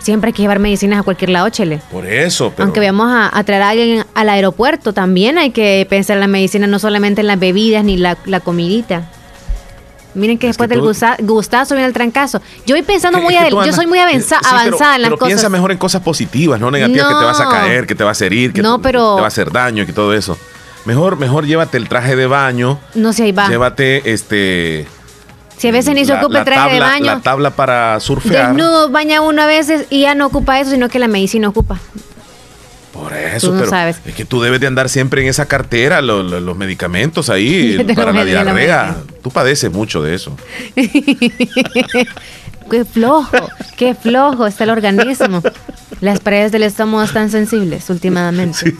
Siempre 0.07 0.29
hay 0.29 0.33
que 0.33 0.41
llevar 0.41 0.59
medicinas 0.59 1.01
a 1.01 1.03
cualquier 1.03 1.31
lado, 1.31 1.49
chele. 1.49 1.81
Por 1.91 2.05
eso, 2.05 2.51
pero... 2.55 2.63
Aunque 2.63 2.79
vayamos 2.79 3.11
a, 3.11 3.29
a 3.37 3.43
traer 3.43 3.61
a 3.61 3.69
alguien 3.71 4.05
al 4.13 4.29
aeropuerto, 4.29 4.93
también 4.93 5.37
hay 5.37 5.51
que 5.51 5.85
pensar 5.89 6.15
en 6.15 6.21
la 6.21 6.27
medicina, 6.27 6.65
no 6.65 6.79
solamente 6.79 7.19
en 7.19 7.27
las 7.27 7.37
bebidas 7.37 7.83
ni 7.83 7.97
la, 7.97 8.17
la 8.23 8.39
comidita. 8.39 9.03
Miren 10.13 10.37
que 10.37 10.47
después 10.47 10.69
que 10.69 10.75
del 10.75 10.79
tú- 10.81 10.87
gusta- 10.87 11.17
gustazo 11.19 11.75
viene 11.75 11.87
el 11.89 11.93
trancazo. 11.93 12.41
Yo 12.65 12.73
voy 12.75 12.83
pensando 12.83 13.19
muy 13.19 13.35
es 13.35 13.41
que 13.41 13.47
adel- 13.47 13.59
tú 13.59 13.65
yo 13.65 13.73
soy 13.73 13.85
muy 13.85 13.99
avanza- 13.99 14.37
Sí, 14.39 14.45
pero- 14.49 14.61
avanzada 14.61 14.95
en 14.95 15.01
las 15.01 15.09
pero 15.09 15.17
cosas. 15.17 15.27
piensa 15.33 15.49
mejor 15.49 15.71
en 15.73 15.77
cosas 15.77 16.01
positivas, 16.01 16.57
no 16.57 16.71
negativas, 16.71 17.05
que 17.09 17.13
te 17.13 17.25
vas 17.25 17.41
a 17.41 17.49
caer, 17.49 17.85
que 17.85 17.93
te 17.95 18.03
vas 18.05 18.21
a 18.21 18.25
herir, 18.27 18.53
que 18.53 18.61
No, 18.61 18.77
te, 18.77 18.83
pero- 18.83 19.15
te 19.15 19.21
va 19.21 19.27
a 19.27 19.27
hacer 19.27 19.51
daño 19.51 19.83
y 19.83 19.85
que 19.85 19.91
todo 19.93 20.13
eso. 20.13 20.37
Mejor, 20.85 21.17
mejor 21.17 21.45
llévate 21.45 21.75
el 21.75 21.89
traje 21.89 22.15
de 22.15 22.27
baño. 22.27 22.79
No 22.95 23.11
sé, 23.11 23.23
ahí 23.23 23.33
va. 23.33 23.49
Llévate 23.49 24.09
este. 24.13 24.87
Si 25.57 25.67
a 25.67 25.71
veces 25.71 25.95
ni 25.95 26.05
se 26.05 26.13
la- 26.13 26.21
ocupa 26.21 26.39
el 26.39 26.45
traje 26.45 26.73
de 26.75 26.79
baño. 26.79 27.05
La 27.05 27.19
tabla 27.21 27.49
para 27.51 27.99
surfear. 27.99 28.47
Desnudo 28.55 28.89
baña 28.89 29.21
uno 29.21 29.41
a 29.41 29.47
veces 29.47 29.85
y 29.89 30.01
ya 30.01 30.13
no 30.15 30.27
ocupa 30.27 30.59
eso, 30.59 30.71
sino 30.71 30.87
que 30.89 30.99
la 30.99 31.07
medicina 31.07 31.47
ocupa. 31.49 31.79
Por 32.93 33.13
eso, 33.13 33.51
no 33.51 33.59
pero 33.59 33.69
sabes. 33.69 33.97
es 34.05 34.15
que 34.15 34.25
tú 34.25 34.41
debes 34.41 34.59
de 34.59 34.65
andar 34.67 34.89
siempre 34.89 35.21
en 35.21 35.27
esa 35.27 35.45
cartera, 35.47 36.01
lo- 36.01 36.23
lo- 36.23 36.39
los 36.39 36.57
medicamentos 36.57 37.29
ahí 37.29 37.77
para 37.95 38.11
la 38.11 38.25
diarrea. 38.25 38.97
Tú 39.21 39.29
padeces 39.29 39.71
mucho 39.71 40.01
de 40.01 40.15
eso. 40.15 40.35
Qué 42.69 42.85
flojo, 42.85 43.31
qué 43.75 43.95
flojo 43.95 44.45
está 44.47 44.63
el 44.65 44.71
organismo. 44.71 45.41
Las 46.01 46.19
paredes 46.19 46.51
del 46.51 46.63
estómago 46.63 47.03
están 47.03 47.31
sensibles 47.31 47.89
últimamente. 47.89 48.75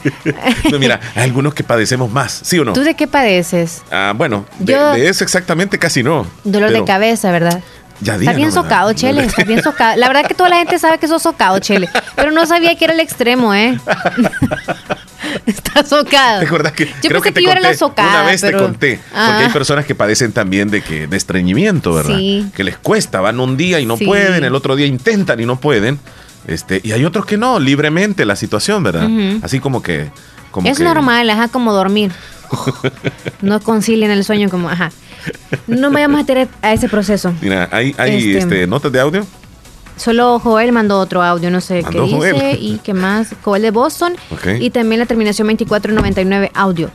No, 0.71 0.77
mira, 0.77 0.99
hay 1.15 1.23
algunos 1.23 1.53
que 1.53 1.63
padecemos 1.63 2.11
más, 2.11 2.41
¿sí 2.43 2.59
o 2.59 2.65
no? 2.65 2.73
¿Tú 2.73 2.81
de 2.81 2.93
qué 2.95 3.07
padeces? 3.07 3.81
Ah, 3.91 4.13
bueno, 4.15 4.45
de, 4.59 4.73
Yo- 4.73 4.93
de 4.93 5.07
eso 5.09 5.23
exactamente 5.23 5.79
casi 5.79 6.03
no. 6.03 6.27
Dolor 6.43 6.69
Pero 6.69 6.81
de 6.81 6.85
cabeza, 6.85 7.31
¿verdad? 7.31 7.61
Ya 8.01 8.13
Está 8.15 8.33
bien 8.33 8.49
¿no, 8.49 8.53
verdad? 8.53 8.63
socado, 8.63 8.93
Chele, 8.93 9.23
está 9.25 9.43
bien 9.43 9.63
socado. 9.63 9.97
La 9.97 10.07
verdad 10.07 10.25
que 10.27 10.35
toda 10.35 10.49
la 10.49 10.57
gente 10.57 10.77
sabe 10.77 10.99
que 10.99 11.07
sos 11.07 11.23
socado, 11.23 11.57
Chele, 11.57 11.89
pero 12.15 12.29
no 12.31 12.45
sabía 12.45 12.75
que 12.77 12.85
era 12.85 12.93
el 12.93 12.99
extremo, 12.99 13.55
¿eh? 13.55 13.79
está 15.45 15.83
socado. 15.85 16.39
¿Te 16.41 16.45
acuerdas 16.45 16.71
que 16.73 16.85
Yo 16.85 16.91
creo 17.09 17.21
pensé 17.21 17.23
que 17.23 17.31
te 17.31 17.39
que 17.41 17.45
yo 17.45 17.51
era 17.51 17.61
la 17.61 17.73
socada, 17.75 18.09
Una 18.21 18.23
vez 18.31 18.41
pero- 18.41 18.57
te 18.59 18.63
conté, 18.63 18.95
porque 18.97 19.15
Ah. 19.15 19.39
hay 19.39 19.49
personas 19.49 19.85
que 19.85 19.95
padecen 19.95 20.31
también 20.31 20.69
de 20.69 20.81
que 20.81 21.07
de 21.07 21.17
estreñimiento, 21.17 21.93
¿verdad? 21.93 22.17
Sí. 22.17 22.49
Que 22.55 22.63
les 22.63 22.77
cuesta, 22.77 23.21
van 23.21 23.39
un 23.39 23.57
día 23.57 23.79
y 23.79 23.85
no 23.85 23.97
Sí. 23.97 24.05
pueden, 24.05 24.43
el 24.43 24.55
otro 24.55 24.75
día 24.75 24.85
intentan 24.87 25.39
y 25.39 25.45
no 25.45 25.59
pueden. 25.59 25.99
Este, 26.47 26.79
y 26.83 26.91
hay 26.93 27.03
otros 27.05 27.25
que 27.25 27.37
no, 27.37 27.59
libremente 27.59 28.25
la 28.25 28.35
situación, 28.35 28.81
¿verdad? 28.83 29.09
Así 29.41 29.59
como 29.59 29.81
que 29.83 30.09
como 30.51 30.67
es 30.69 30.77
que- 30.77 30.83
normal, 30.83 31.29
ajá, 31.29 31.47
como 31.49 31.73
dormir. 31.73 32.11
No 33.41 33.59
concilien 33.59 34.09
el 34.11 34.23
sueño 34.23 34.49
como, 34.49 34.69
ajá. 34.69 34.91
No 35.67 35.89
me 35.89 35.95
voy 35.95 36.01
a 36.03 36.07
meter 36.07 36.47
a 36.61 36.73
ese 36.73 36.87
proceso. 36.87 37.33
Mira, 37.41 37.67
hay, 37.71 37.93
hay 37.97 38.15
Este- 38.17 38.37
este, 38.37 38.67
notas 38.67 38.91
de 38.91 38.99
audio. 39.01 39.27
Solo 39.97 40.39
Joel 40.39 40.71
mandó 40.71 40.99
otro 40.99 41.21
audio, 41.23 41.51
no 41.51 41.59
sé 41.61 41.83
qué 41.83 41.99
dice. 42.01 42.31
Joel. 42.31 42.57
Y 42.61 42.79
qué 42.83 42.93
más. 42.93 43.35
Joel 43.43 43.61
de 43.63 43.71
Boston. 43.71 44.15
Ok. 44.31 44.47
Y 44.59 44.69
también 44.69 44.99
la 44.99 45.05
terminación 45.05 45.47
2499 45.47 46.51
audio. 46.53 46.89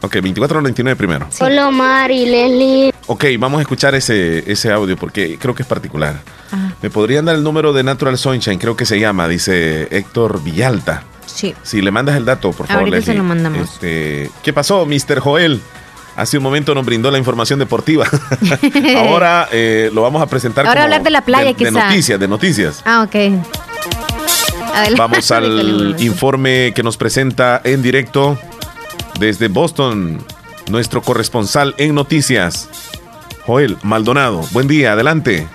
Ok, 0.00 0.16
24.99 0.16 0.96
primero. 0.96 1.26
Hola 1.40 1.70
Mari, 1.70 2.26
Leslie. 2.26 2.94
Ok, 3.06 3.24
vamos 3.38 3.58
a 3.58 3.62
escuchar 3.62 3.94
ese, 3.94 4.50
ese 4.50 4.70
audio 4.70 4.96
porque 4.96 5.38
creo 5.38 5.54
que 5.54 5.62
es 5.62 5.68
particular. 5.68 6.20
Ajá. 6.52 6.74
¿Me 6.82 6.90
podrían 6.90 7.24
dar 7.24 7.34
el 7.34 7.42
número 7.42 7.72
de 7.72 7.82
Natural 7.82 8.16
Sunshine? 8.16 8.58
Creo 8.58 8.76
que 8.76 8.86
se 8.86 9.00
llama, 9.00 9.26
dice 9.26 9.88
Héctor 9.90 10.42
Villalta. 10.42 11.02
Sí. 11.26 11.54
Si 11.62 11.82
le 11.82 11.90
mandas 11.90 12.16
el 12.16 12.24
dato, 12.24 12.52
por 12.52 12.66
favor, 12.66 12.84
Ahorita 12.84 13.02
se 13.02 13.14
lo 13.14 13.24
mandamos. 13.24 13.60
Este, 13.72 14.30
¿Qué 14.42 14.52
pasó, 14.52 14.86
Mr. 14.86 15.18
Joel? 15.20 15.60
Hace 16.18 16.36
un 16.36 16.42
momento 16.42 16.74
nos 16.74 16.84
brindó 16.84 17.12
la 17.12 17.18
información 17.18 17.60
deportiva. 17.60 18.04
Ahora 18.96 19.48
eh, 19.52 19.88
lo 19.92 20.02
vamos 20.02 20.20
a 20.20 20.26
presentar 20.26 20.66
Ahora 20.66 20.80
como 20.80 20.84
hablar 20.86 21.04
de 21.04 21.10
la 21.10 21.20
playa, 21.20 21.52
de, 21.52 21.64
de 21.64 21.70
noticias, 21.70 22.18
de 22.18 22.26
noticias. 22.26 22.82
Ah, 22.84 23.04
ok. 23.06 23.14
Adelante. 24.74 24.98
Vamos 24.98 25.30
al 25.30 25.94
informe 26.00 26.72
que 26.74 26.82
nos 26.82 26.96
presenta 26.96 27.60
en 27.62 27.82
directo 27.82 28.36
desde 29.20 29.46
Boston 29.46 30.18
nuestro 30.68 31.02
corresponsal 31.02 31.76
en 31.78 31.94
noticias, 31.94 32.68
Joel 33.46 33.78
Maldonado. 33.84 34.40
Buen 34.50 34.66
día, 34.66 34.94
adelante. 34.94 35.46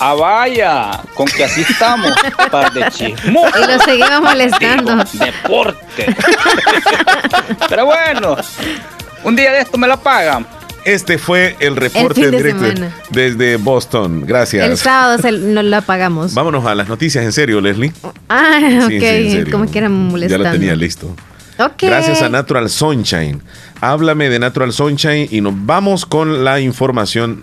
Ah, 0.00 0.12
vaya, 0.12 1.00
con 1.14 1.26
que 1.26 1.44
así 1.44 1.62
estamos, 1.62 2.12
par 2.50 2.72
de 2.74 2.90
chismosos. 2.90 3.58
Y 3.58 3.72
lo 3.72 3.78
seguimos 3.78 4.20
molestando. 4.20 5.02
Deporte. 5.14 6.14
Pero 7.70 7.86
bueno, 7.86 8.36
un 9.24 9.36
día 9.36 9.52
de 9.52 9.60
esto 9.60 9.78
me 9.78 9.88
la 9.88 9.96
pagan. 9.96 10.46
Este 10.84 11.16
fue 11.16 11.56
el 11.60 11.76
reporte 11.76 12.14
fin 12.14 12.24
en 12.24 12.30
de 12.32 12.36
directo 12.36 12.66
semana. 12.66 12.94
desde 13.10 13.56
Boston. 13.56 14.24
Gracias. 14.26 14.68
El 14.68 14.76
sábado 14.76 15.16
se, 15.18 15.32
nos 15.32 15.64
lo 15.64 15.76
apagamos. 15.78 16.34
Vámonos 16.34 16.66
a 16.66 16.74
las 16.74 16.88
noticias 16.88 17.24
en 17.24 17.32
serio, 17.32 17.60
Leslie. 17.62 17.92
Ah, 18.28 18.58
ok. 18.84 18.90
Sí, 18.90 19.00
sí, 19.00 19.06
en 19.06 19.30
serio. 19.30 19.50
Como 19.52 19.64
Ya 19.64 19.88
molestando. 19.88 20.44
lo 20.44 20.50
tenía 20.52 20.76
listo. 20.76 21.14
Ok. 21.58 21.82
Gracias 21.82 22.20
a 22.20 22.28
Natural 22.28 22.68
Sunshine. 22.68 23.40
Háblame 23.80 24.28
de 24.28 24.38
Natural 24.38 24.72
Sunshine 24.72 25.28
y 25.30 25.40
nos 25.40 25.54
vamos 25.56 26.04
con 26.04 26.44
la 26.44 26.60
información 26.60 27.40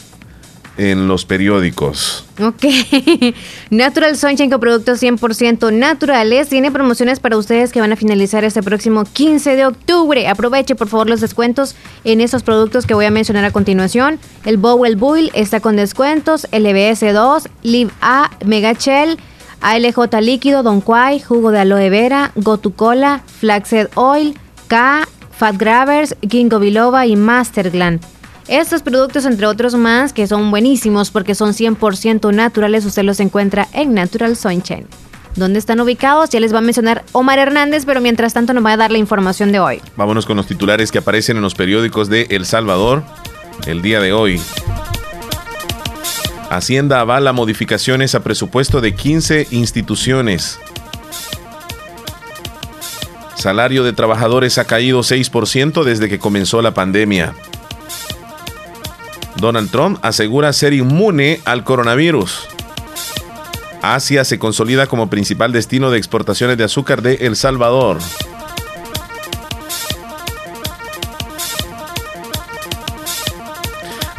en 0.77 1.07
los 1.07 1.25
periódicos. 1.25 2.25
Ok. 2.41 2.65
Natural 3.69 4.17
Sunshine 4.17 4.49
con 4.49 4.59
productos 4.59 5.01
100% 5.01 5.73
naturales 5.73 6.49
tiene 6.49 6.71
promociones 6.71 7.19
para 7.19 7.37
ustedes 7.37 7.71
que 7.71 7.81
van 7.81 7.91
a 7.91 7.95
finalizar 7.95 8.43
este 8.43 8.63
próximo 8.63 9.03
15 9.03 9.55
de 9.55 9.65
octubre. 9.65 10.27
Aproveche 10.27 10.75
por 10.75 10.87
favor 10.87 11.09
los 11.09 11.21
descuentos 11.21 11.75
en 12.03 12.21
esos 12.21 12.43
productos 12.43 12.85
que 12.85 12.93
voy 12.93 13.05
a 13.05 13.11
mencionar 13.11 13.45
a 13.45 13.51
continuación. 13.51 14.19
El 14.45 14.57
Bowel 14.57 14.95
Bull 14.95 15.29
está 15.33 15.59
con 15.59 15.75
descuentos, 15.75 16.47
LBS2, 16.51 17.49
Live 17.63 17.91
A, 18.01 18.31
Mega 18.45 18.73
Shell, 18.73 19.17
ALJ 19.61 20.21
líquido, 20.21 20.63
Don 20.63 20.81
Quai, 20.81 21.19
jugo 21.19 21.51
de 21.51 21.59
aloe 21.59 21.89
vera, 21.89 22.31
Gotu 22.35 22.73
Cola, 22.73 23.21
Flaxseed 23.39 23.89
Oil, 23.95 24.37
K, 24.67 25.07
Fat 25.31 25.57
Grabbers, 25.57 26.15
Ginkgo 26.27 26.59
Biloba 26.59 27.05
y 27.05 27.15
Masterglan. 27.15 27.99
Estos 28.47 28.81
productos, 28.81 29.25
entre 29.25 29.45
otros 29.45 29.75
más, 29.75 30.13
que 30.13 30.27
son 30.27 30.51
buenísimos 30.51 31.11
porque 31.11 31.35
son 31.35 31.53
100% 31.53 32.33
naturales, 32.33 32.85
usted 32.85 33.03
los 33.03 33.19
encuentra 33.19 33.67
en 33.73 33.93
Natural 33.93 34.35
Sunshine. 34.35 34.87
¿Dónde 35.35 35.59
están 35.59 35.79
ubicados? 35.79 36.29
Ya 36.29 36.39
les 36.39 36.53
va 36.53 36.57
a 36.57 36.61
mencionar 36.61 37.05
Omar 37.13 37.39
Hernández, 37.39 37.85
pero 37.85 38.01
mientras 38.01 38.33
tanto 38.33 38.53
nos 38.53 38.65
va 38.65 38.73
a 38.73 38.77
dar 38.77 38.91
la 38.91 38.97
información 38.97 39.51
de 39.51 39.59
hoy. 39.59 39.81
Vámonos 39.95 40.25
con 40.25 40.35
los 40.35 40.47
titulares 40.47 40.91
que 40.91 40.97
aparecen 40.97 41.37
en 41.37 41.43
los 41.43 41.55
periódicos 41.55 42.09
de 42.09 42.27
El 42.29 42.45
Salvador 42.45 43.03
el 43.65 43.81
día 43.81 43.99
de 43.99 44.11
hoy. 44.11 44.41
Hacienda 46.49 46.99
avala 46.99 47.31
modificaciones 47.31 48.13
a 48.13 48.23
presupuesto 48.23 48.81
de 48.81 48.93
15 48.93 49.47
instituciones. 49.51 50.59
Salario 53.35 53.83
de 53.83 53.93
trabajadores 53.93 54.57
ha 54.57 54.65
caído 54.65 54.99
6% 54.99 55.83
desde 55.83 56.09
que 56.09 56.19
comenzó 56.19 56.61
la 56.61 56.73
pandemia. 56.73 57.33
Donald 59.41 59.71
Trump 59.71 59.97
asegura 60.03 60.53
ser 60.53 60.71
inmune 60.71 61.41
al 61.43 61.63
coronavirus. 61.63 62.47
Asia 63.81 64.23
se 64.23 64.37
consolida 64.37 64.85
como 64.85 65.09
principal 65.09 65.51
destino 65.51 65.89
de 65.89 65.97
exportaciones 65.97 66.57
de 66.57 66.63
azúcar 66.63 67.01
de 67.01 67.15
El 67.15 67.35
Salvador. 67.35 67.97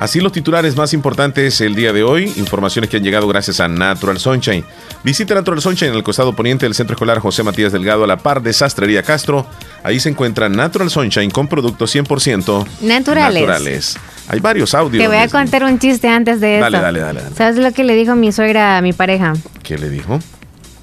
Así 0.03 0.21
los 0.21 0.33
titulares 0.33 0.75
más 0.75 0.95
importantes 0.95 1.61
el 1.61 1.77
día 1.77 1.93
de 1.93 2.03
hoy, 2.03 2.25
informaciones 2.35 2.91
que 2.91 2.97
han 2.97 3.05
llegado 3.05 3.29
gracias 3.29 3.61
a 3.61 3.69
Natural 3.69 4.19
Sunshine. 4.19 4.65
Visita 5.05 5.33
Natural 5.33 5.61
Sunshine 5.61 5.91
en 5.91 5.95
el 5.95 6.03
costado 6.03 6.33
poniente 6.33 6.67
del 6.67 6.75
Centro 6.75 6.95
Escolar 6.95 7.21
José 7.21 7.45
Matías 7.45 7.71
Delgado 7.71 8.03
a 8.03 8.09
la 8.09 8.17
par 8.17 8.43
de 8.43 8.53
Sastrería 8.53 9.05
Castro. 9.05 9.47
Ahí 9.85 10.01
se 10.01 10.09
encuentra 10.09 10.49
Natural 10.49 10.91
Sunshine 10.91 11.31
con 11.31 11.47
productos 11.47 11.95
100% 11.95 12.67
Naturales. 12.81 13.43
naturales. 13.47 13.97
Hay 14.27 14.41
varios 14.41 14.75
audios. 14.75 15.05
Te 15.05 15.07
voy 15.07 15.19
a 15.19 15.29
contar 15.29 15.63
un 15.63 15.79
chiste 15.79 16.09
antes 16.09 16.41
de 16.41 16.57
eso. 16.57 16.65
Dale, 16.65 16.81
dale, 16.81 16.99
dale, 16.99 17.23
dale. 17.23 17.37
¿Sabes 17.37 17.59
lo 17.59 17.71
que 17.71 17.85
le 17.85 17.95
dijo 17.95 18.17
mi 18.17 18.33
suegra 18.33 18.79
a 18.79 18.83
mi 18.83 18.93
pareja? 18.93 19.35
¿Qué 19.63 19.79
le 19.79 19.89
dijo? 19.89 20.19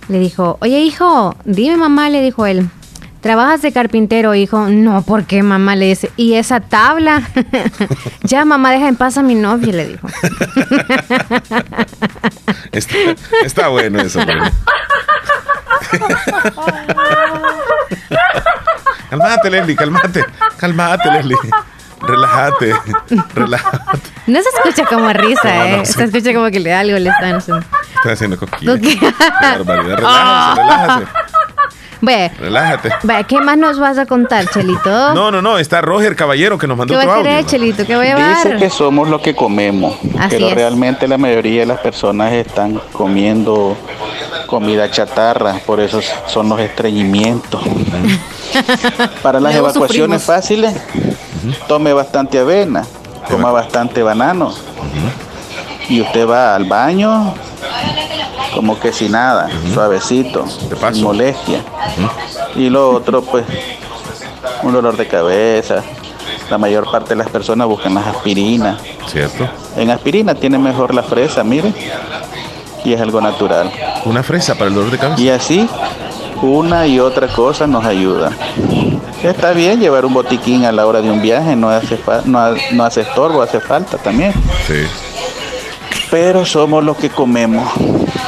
Le 0.07 0.19
dijo, 0.19 0.57
oye 0.61 0.79
hijo, 0.79 1.35
dime 1.43 1.75
mamá, 1.75 2.09
le 2.09 2.21
dijo 2.21 2.45
él. 2.45 2.69
¿Trabajas 3.21 3.61
de 3.61 3.71
carpintero, 3.73 4.33
hijo? 4.33 4.67
No, 4.69 5.01
¿por 5.01 5.25
qué, 5.25 5.43
mamá? 5.43 5.75
Le 5.75 5.87
dice, 5.87 6.09
¿y 6.15 6.35
esa 6.35 6.61
tabla? 6.61 7.21
ya, 8.23 8.45
mamá, 8.45 8.71
deja 8.71 8.87
en 8.87 8.95
paz 8.95 9.17
a 9.17 9.23
mi 9.23 9.35
novio, 9.35 9.73
le 9.73 9.87
dijo. 9.89 10.07
Está, 12.71 12.95
está 13.43 13.67
bueno 13.69 13.99
eso. 13.99 14.19
Calmate, 19.09 19.49
Leslie, 19.49 19.75
calmate. 19.75 20.23
Calmate, 20.57 21.11
Leslie. 21.11 21.35
Relájate. 22.01 22.73
Relájate. 23.33 23.99
No 24.27 24.39
se 24.41 24.49
escucha 24.49 24.85
como 24.85 25.11
risa, 25.11 25.43
No, 25.43 25.63
¿eh? 25.63 25.77
no, 25.77 25.85
sí. 25.85 25.93
Se 25.93 26.03
escucha 26.05 26.33
como 26.33 26.49
que 26.51 26.59
le 26.59 26.73
algo 26.73 26.97
le 26.97 27.09
están 27.09 27.35
haciendo. 27.35 27.65
Estoy 27.95 28.11
haciendo 28.11 28.37
cosquillas. 28.37 28.75
Ok. 28.75 28.81
Qué 28.81 29.13
barbaridad. 29.41 29.97
Relájate, 29.97 30.61
relájate. 30.61 31.05
Ve, 32.01 32.31
Relájate. 32.39 32.89
ve, 33.03 33.25
¿qué 33.27 33.41
más 33.41 33.57
nos 33.57 33.77
vas 33.79 33.97
a 33.97 34.05
contar, 34.05 34.47
Chelito? 34.49 35.13
No, 35.13 35.31
no, 35.31 35.41
no. 35.41 35.57
Está 35.57 35.81
Roger 35.81 36.15
Caballero 36.15 36.57
que 36.57 36.65
nos 36.67 36.77
mandó 36.77 36.93
¿Qué 36.93 36.97
va 36.97 37.03
otro 37.03 37.11
a 37.13 37.15
audio. 37.17 37.29
querer, 37.29 37.45
Chelito? 37.45 37.85
¿Qué 37.85 37.95
voy 37.95 38.07
a 38.07 38.15
Dice 38.29 38.55
que 38.57 38.69
somos 38.69 39.09
lo 39.09 39.21
que 39.21 39.35
comemos, 39.35 39.95
Así 40.17 40.29
pero 40.37 40.47
es. 40.49 40.55
realmente 40.55 41.07
la 41.07 41.17
mayoría 41.17 41.61
de 41.61 41.65
las 41.65 41.79
personas 41.79 42.31
están 42.33 42.79
comiendo 42.93 43.75
comida 44.47 44.89
chatarra, 44.89 45.55
por 45.65 45.79
eso 45.79 45.99
son 46.27 46.47
los 46.49 46.59
estreñimientos. 46.59 47.61
Para 49.21 49.39
las 49.39 49.53
Luego 49.53 49.67
evacuaciones 49.69 50.21
sufrimos. 50.21 50.23
fáciles, 50.23 50.73
tome 51.67 51.93
bastante 51.93 52.39
avena, 52.39 52.85
coma 53.29 53.51
bastante 53.51 54.01
banano. 54.03 54.53
Y 55.89 56.01
usted 56.01 56.27
va 56.27 56.55
al 56.55 56.65
baño 56.65 57.33
como 58.53 58.79
que 58.79 58.91
sin 58.93 59.11
nada, 59.13 59.47
suavecito, 59.73 60.45
sin 60.93 61.03
molestia. 61.03 61.61
Y 62.55 62.69
lo 62.69 62.91
otro, 62.91 63.21
pues, 63.21 63.45
un 64.63 64.73
dolor 64.73 64.97
de 64.97 65.07
cabeza, 65.07 65.83
la 66.49 66.57
mayor 66.57 66.89
parte 66.91 67.09
de 67.09 67.15
las 67.17 67.29
personas 67.29 67.67
buscan 67.67 67.93
las 67.93 68.07
aspirinas. 68.07 68.79
Cierto. 69.07 69.47
En 69.75 69.89
aspirina 69.91 70.35
tiene 70.35 70.57
mejor 70.57 70.93
la 70.93 71.03
fresa, 71.03 71.43
mire. 71.43 71.73
Y 72.83 72.93
es 72.93 73.01
algo 73.01 73.19
natural. 73.21 73.71
Una 74.05 74.23
fresa 74.23 74.55
para 74.55 74.67
el 74.69 74.73
dolor 74.75 74.91
de 74.91 74.97
cabeza. 74.97 75.21
Y 75.21 75.29
así, 75.29 75.67
una 76.41 76.87
y 76.87 76.99
otra 76.99 77.27
cosa 77.27 77.67
nos 77.67 77.85
ayuda. 77.85 78.31
Está 79.21 79.51
bien 79.51 79.81
llevar 79.81 80.05
un 80.05 80.13
botiquín 80.13 80.63
a 80.63 80.71
la 80.71 80.85
hora 80.87 81.01
de 81.01 81.11
un 81.11 81.21
viaje, 81.21 81.55
no 81.55 81.69
hace, 81.69 81.97
fa- 81.97 82.21
no, 82.23 82.39
ha- 82.39 82.55
no 82.71 82.85
hace 82.85 83.01
estorbo, 83.01 83.41
hace 83.41 83.59
falta 83.59 83.97
también. 83.97 84.31
Sí. 84.65 84.85
Pero 86.11 86.45
somos 86.45 86.83
los 86.83 86.97
que 86.97 87.09
comemos. 87.09 87.71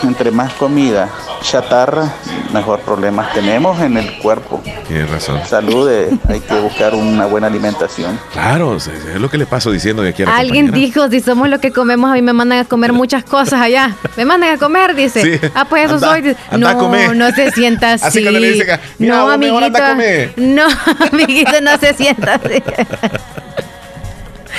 Entre 0.04 0.32
más 0.32 0.54
comida 0.54 1.10
chatarra, 1.42 2.12
mejor 2.54 2.80
problemas 2.82 3.34
tenemos 3.34 3.80
en 3.82 3.98
el 3.98 4.18
cuerpo. 4.20 4.62
Tienes 4.88 5.10
razón. 5.10 5.40
Salud, 5.48 5.90
eh, 5.92 6.10
hay 6.28 6.40
que 6.40 6.54
buscar 6.60 6.94
una 6.96 7.26
buena 7.26 7.48
alimentación. 7.48 8.20
Claro, 8.34 8.76
es 8.78 8.90
lo 9.20 9.30
que 9.30 9.38
le 9.38 9.46
paso 9.46 9.72
diciendo 9.72 10.02
de 10.04 10.10
aquí 10.10 10.24
a 10.24 10.28
la 10.28 10.38
Alguien 10.38 10.68
compañera. 10.68 10.88
dijo, 10.88 11.10
si 11.10 11.20
somos 11.22 11.50
lo 11.50 11.60
que 11.60 11.72
comemos, 11.72 12.10
a 12.12 12.14
mí 12.14 12.22
me 12.22 12.34
mandan 12.34 12.60
a 12.60 12.66
comer 12.66 12.94
muchas 12.94 13.24
cosas 13.24 13.60
allá. 13.62 13.96
Me 14.18 14.26
mandan 14.26 14.56
a 14.56 14.58
comer, 14.58 14.96
dice. 14.96 15.40
Sí. 15.40 15.48
Ah, 15.56 15.66
pues 15.66 15.86
eso 15.86 15.96
Anda, 15.96 16.08
soy. 16.10 16.36
Anda 16.52 16.70
a 16.70 16.74
no, 16.74 16.80
comer. 16.80 17.16
no 17.16 17.32
se 17.32 17.52
sienta 17.52 17.94
así. 17.94 18.06
Así 18.08 18.22
cuando 18.24 18.40
le 18.40 18.52
dicen, 18.54 18.80
"Mira, 19.00 19.18
no, 19.18 19.30
amiguito. 19.30 19.66
anda 19.66 19.88
a 19.88 19.90
comer". 19.92 20.34
No, 20.38 20.68
amiguito, 21.12 21.62
no 21.62 21.78
se 21.78 21.94
sienta 21.94 22.36
así. 22.36 22.64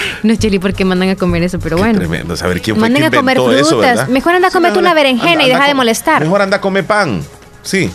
No, 0.22 0.34
Cheli, 0.36 0.58
¿por 0.58 0.72
qué 0.74 0.84
mandan 0.84 1.08
a 1.10 1.16
comer 1.16 1.42
eso? 1.42 1.58
Pero 1.58 1.76
bueno. 1.78 1.98
Tremendo, 1.98 2.36
saber 2.36 2.60
quién 2.62 2.76
fue 2.76 2.82
Manden 2.82 3.02
que 3.10 3.16
a 3.16 3.18
comer 3.20 3.36
inventó 3.36 3.50
frutas. 3.60 3.66
eso, 3.68 3.78
¿verdad? 3.78 4.08
Mejor 4.08 4.34
anda 4.34 4.48
a 4.48 4.50
comerte 4.50 4.78
una 4.78 4.94
berenjena 4.94 5.32
Anda- 5.32 5.44
y 5.44 5.48
deja 5.48 5.66
de 5.66 5.74
molestar. 5.74 6.22
Mejor 6.22 6.42
anda 6.42 6.56
a 6.58 6.60
comer 6.60 6.84
pan. 6.86 7.22
Sí. 7.62 7.90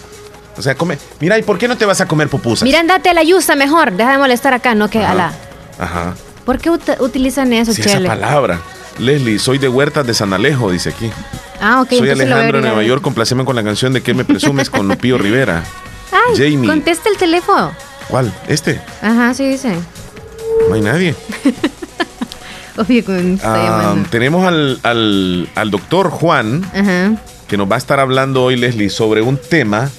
O 0.58 0.62
sea, 0.62 0.76
come. 0.76 0.98
Mira, 1.20 1.38
¿y 1.38 1.44
por 1.44 1.58
qué 1.58 1.68
no 1.68 1.78
te 1.78 1.86
vas 1.86 2.02
a 2.02 2.08
comer 2.08 2.30
pupusas? 2.30 2.64
Mira, 2.64 2.80
andate 2.80 3.10
a 3.10 3.14
la 3.14 3.24
yusa 3.24 3.56
mejor. 3.56 3.92
Deja 3.94 4.12
de 4.14 4.18
molestar 4.18 4.54
acá, 4.54 4.74
no 4.76 4.90
que 4.90 5.04
a 5.06 5.14
la. 5.14 5.32
Ajá. 5.80 6.16
¿Por 6.46 6.58
qué 6.58 6.72
ut- 6.72 7.00
utilizan 7.00 7.54
eso, 7.54 7.74
Sí, 7.74 7.82
esa 7.82 7.92
Chele? 7.92 8.08
palabra. 8.08 8.60
Leslie, 8.98 9.38
soy 9.38 9.60
de 9.60 9.70
Huertas 9.70 10.08
de 10.08 10.14
San 10.16 10.34
Alejo, 10.34 10.72
dice 10.72 10.90
aquí. 10.90 11.12
Ah, 11.62 11.82
ok. 11.82 11.90
soy 11.90 11.98
entonces 12.00 12.00
lo 12.00 12.00
voy 12.00 12.10
a 12.10 12.14
Alejandro 12.14 12.34
de 12.34 12.48
agregar. 12.48 12.64
Nueva 12.74 12.84
York, 12.88 13.02
complaceme 13.04 13.46
con 13.46 13.56
la 13.56 13.64
canción 13.64 13.94
de 13.94 14.02
¿Qué 14.02 14.14
me 14.16 14.26
presumes 14.26 14.70
con 14.72 14.88
Lupillo 14.88 15.18
Rivera? 15.20 15.64
Ay, 16.12 16.36
Jamie. 16.36 16.68
contesta 16.68 17.10
el 17.10 17.18
teléfono. 17.18 17.72
¿Cuál? 18.08 18.34
¿Este? 18.48 18.82
Ajá, 19.04 19.34
sí 19.36 19.48
dice. 19.48 19.74
No 20.70 20.74
hay 20.76 20.82
nadie. 20.82 21.16
Obvio 22.78 23.04
que 23.06 23.12
me 23.12 23.34
está 23.36 23.58
llamando. 23.64 24.10
tenemos 24.10 24.46
al, 24.48 24.80
al, 24.84 25.50
al 25.56 25.72
doctor 25.72 26.10
Juan, 26.10 26.64
Ajá. 26.74 27.16
que 27.48 27.58
nos 27.58 27.70
va 27.70 27.76
a 27.76 27.78
estar 27.80 28.00
hablando 28.00 28.44
hoy, 28.44 28.56
Leslie, 28.56 28.90
sobre 28.90 29.22
un 29.22 29.38
tema 29.38 29.90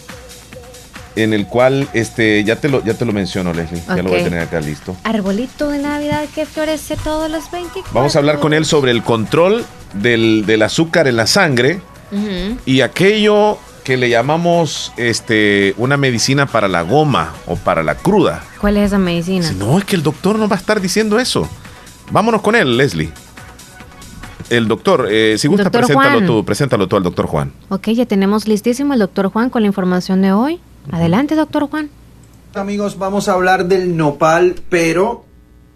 en 1.16 1.32
el 1.34 1.46
cual 1.46 1.88
este 1.94 2.44
ya 2.44 2.56
te 2.56 2.68
lo 2.68 2.84
ya 2.84 2.94
te 2.94 3.04
lo 3.04 3.12
menciono, 3.12 3.52
Leslie. 3.52 3.82
Ya 3.88 3.96
lo 3.96 4.10
voy 4.10 4.20
a 4.20 4.24
tener 4.24 4.40
acá 4.40 4.60
listo. 4.60 4.96
Arbolito 5.02 5.68
de 5.70 5.78
Navidad 5.78 6.24
que 6.34 6.46
florece 6.46 6.96
todos 7.02 7.28
los 7.30 7.50
24. 7.50 7.92
Vamos 7.92 8.14
a 8.14 8.18
hablar 8.20 8.38
con 8.38 8.52
él 8.54 8.64
sobre 8.64 8.92
el 8.92 9.02
control 9.02 9.64
del, 9.94 10.44
del 10.46 10.62
azúcar 10.62 11.08
en 11.08 11.16
la 11.16 11.26
sangre 11.26 11.80
Ujú. 12.12 12.58
y 12.66 12.82
aquello 12.82 13.58
que 13.82 13.96
le 13.96 14.10
llamamos 14.10 14.92
este 14.96 15.74
una 15.78 15.96
medicina 15.96 16.46
para 16.46 16.68
la 16.68 16.82
goma 16.82 17.32
o 17.46 17.56
para 17.56 17.82
la 17.82 17.96
cruda. 17.96 18.44
¿Cuál 18.60 18.76
es 18.76 18.86
esa 18.88 18.98
medicina? 18.98 19.50
No, 19.58 19.76
es 19.78 19.84
que 19.84 19.96
el 19.96 20.02
doctor 20.04 20.38
nos 20.38 20.48
va 20.50 20.54
a 20.54 20.58
estar 20.58 20.80
diciendo 20.80 21.18
eso. 21.18 21.48
Vámonos 22.10 22.42
con 22.42 22.54
él, 22.56 22.76
Leslie. 22.76 23.10
El 24.50 24.66
doctor, 24.66 25.08
eh, 25.10 25.36
si 25.36 25.46
gusta, 25.46 25.64
Doctor 25.64 25.82
preséntalo 25.82 26.18
Juan. 26.18 26.26
tú, 26.26 26.44
preséntalo 26.44 26.88
tú 26.88 26.96
al 26.96 27.02
doctor 27.02 27.26
Juan. 27.26 27.52
Ok, 27.68 27.88
ya 27.90 28.06
tenemos 28.06 28.48
listísimo 28.48 28.94
el 28.94 29.00
doctor 29.00 29.30
Juan 29.30 29.50
con 29.50 29.62
la 29.62 29.68
información 29.68 30.22
de 30.22 30.32
hoy. 30.32 30.58
Adelante, 30.90 31.34
doctor 31.34 31.68
Juan. 31.68 31.90
Amigos, 32.54 32.96
vamos 32.98 33.28
a 33.28 33.34
hablar 33.34 33.66
del 33.66 33.94
nopal, 33.96 34.54
pero 34.70 35.24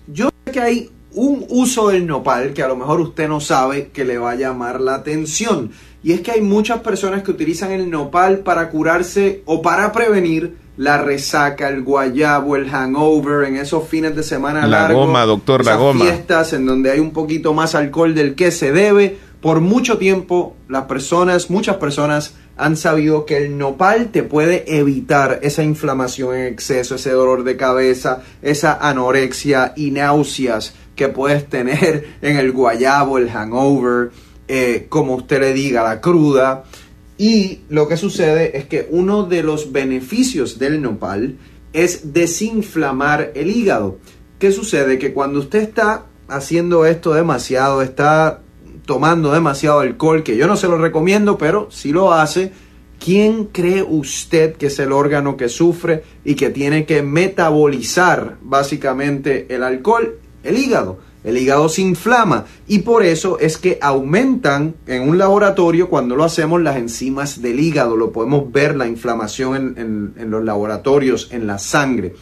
yo 0.06 0.30
sé 0.46 0.52
que 0.52 0.60
hay 0.60 0.90
un 1.14 1.44
uso 1.50 1.88
del 1.88 2.06
nopal 2.06 2.54
que 2.54 2.62
a 2.62 2.68
lo 2.68 2.76
mejor 2.76 3.00
usted 3.02 3.28
no 3.28 3.40
sabe 3.40 3.88
que 3.88 4.06
le 4.06 4.16
va 4.16 4.30
a 4.30 4.36
llamar 4.36 4.80
la 4.80 4.94
atención. 4.94 5.72
Y 6.02 6.12
es 6.12 6.22
que 6.22 6.30
hay 6.30 6.40
muchas 6.40 6.80
personas 6.80 7.22
que 7.22 7.30
utilizan 7.30 7.72
el 7.72 7.90
nopal 7.90 8.38
para 8.38 8.70
curarse 8.70 9.42
o 9.44 9.60
para 9.60 9.92
prevenir 9.92 10.56
la 10.82 10.98
resaca, 10.98 11.68
el 11.68 11.82
guayabo, 11.82 12.56
el 12.56 12.68
hangover 12.68 13.46
en 13.46 13.56
esos 13.56 13.86
fines 13.88 14.16
de 14.16 14.24
semana 14.24 14.62
La 14.62 14.80
largos, 14.82 15.06
goma, 15.06 15.24
doctor, 15.24 15.64
la 15.64 15.72
esas 15.72 15.80
goma. 15.80 16.04
fiestas 16.04 16.52
en 16.54 16.66
donde 16.66 16.90
hay 16.90 16.98
un 16.98 17.12
poquito 17.12 17.54
más 17.54 17.76
alcohol 17.76 18.14
del 18.14 18.34
que 18.34 18.50
se 18.50 18.72
debe. 18.72 19.16
Por 19.40 19.60
mucho 19.60 19.98
tiempo, 19.98 20.56
las 20.68 20.84
personas, 20.84 21.50
muchas 21.50 21.76
personas 21.76 22.34
han 22.56 22.76
sabido 22.76 23.26
que 23.26 23.36
el 23.36 23.58
nopal 23.58 24.10
te 24.10 24.24
puede 24.24 24.64
evitar 24.76 25.38
esa 25.42 25.62
inflamación 25.62 26.34
en 26.34 26.46
exceso, 26.46 26.96
ese 26.96 27.10
dolor 27.10 27.44
de 27.44 27.56
cabeza, 27.56 28.22
esa 28.42 28.78
anorexia 28.80 29.74
y 29.76 29.92
náuseas 29.92 30.74
que 30.96 31.08
puedes 31.08 31.48
tener 31.48 32.06
en 32.22 32.36
el 32.36 32.50
guayabo, 32.52 33.18
el 33.18 33.30
hangover, 33.30 34.10
eh, 34.48 34.86
como 34.88 35.14
usted 35.14 35.40
le 35.40 35.52
diga, 35.52 35.82
la 35.84 36.00
cruda. 36.00 36.64
Y 37.18 37.60
lo 37.68 37.88
que 37.88 37.96
sucede 37.96 38.56
es 38.56 38.66
que 38.66 38.88
uno 38.90 39.24
de 39.24 39.42
los 39.42 39.72
beneficios 39.72 40.58
del 40.58 40.80
nopal 40.80 41.36
es 41.72 42.12
desinflamar 42.12 43.32
el 43.34 43.50
hígado. 43.50 43.98
¿Qué 44.38 44.52
sucede? 44.52 44.98
Que 44.98 45.12
cuando 45.12 45.40
usted 45.40 45.60
está 45.60 46.06
haciendo 46.28 46.86
esto 46.86 47.12
demasiado, 47.12 47.82
está 47.82 48.40
tomando 48.86 49.32
demasiado 49.32 49.80
alcohol, 49.80 50.22
que 50.22 50.36
yo 50.36 50.46
no 50.46 50.56
se 50.56 50.68
lo 50.68 50.78
recomiendo, 50.78 51.38
pero 51.38 51.70
si 51.70 51.92
lo 51.92 52.12
hace, 52.12 52.52
¿quién 52.98 53.44
cree 53.46 53.82
usted 53.82 54.56
que 54.56 54.66
es 54.66 54.78
el 54.78 54.92
órgano 54.92 55.36
que 55.36 55.48
sufre 55.48 56.02
y 56.24 56.34
que 56.34 56.50
tiene 56.50 56.86
que 56.86 57.02
metabolizar 57.02 58.38
básicamente 58.42 59.46
el 59.54 59.62
alcohol? 59.62 60.18
El 60.42 60.58
hígado. 60.58 60.98
El 61.24 61.38
hígado 61.38 61.68
se 61.68 61.82
inflama 61.82 62.46
y 62.66 62.80
por 62.80 63.04
eso 63.04 63.38
es 63.38 63.56
que 63.56 63.78
aumentan 63.80 64.74
en 64.86 65.08
un 65.08 65.18
laboratorio 65.18 65.88
cuando 65.88 66.16
lo 66.16 66.24
hacemos 66.24 66.60
las 66.60 66.76
enzimas 66.76 67.40
del 67.40 67.60
hígado. 67.60 67.96
Lo 67.96 68.10
podemos 68.10 68.50
ver 68.50 68.74
la 68.76 68.88
inflamación 68.88 69.74
en, 70.16 70.30
los 70.30 70.44
laboratorios, 70.44 71.28
en 71.30 71.46
la 71.46 71.58
sangre. 71.58 72.14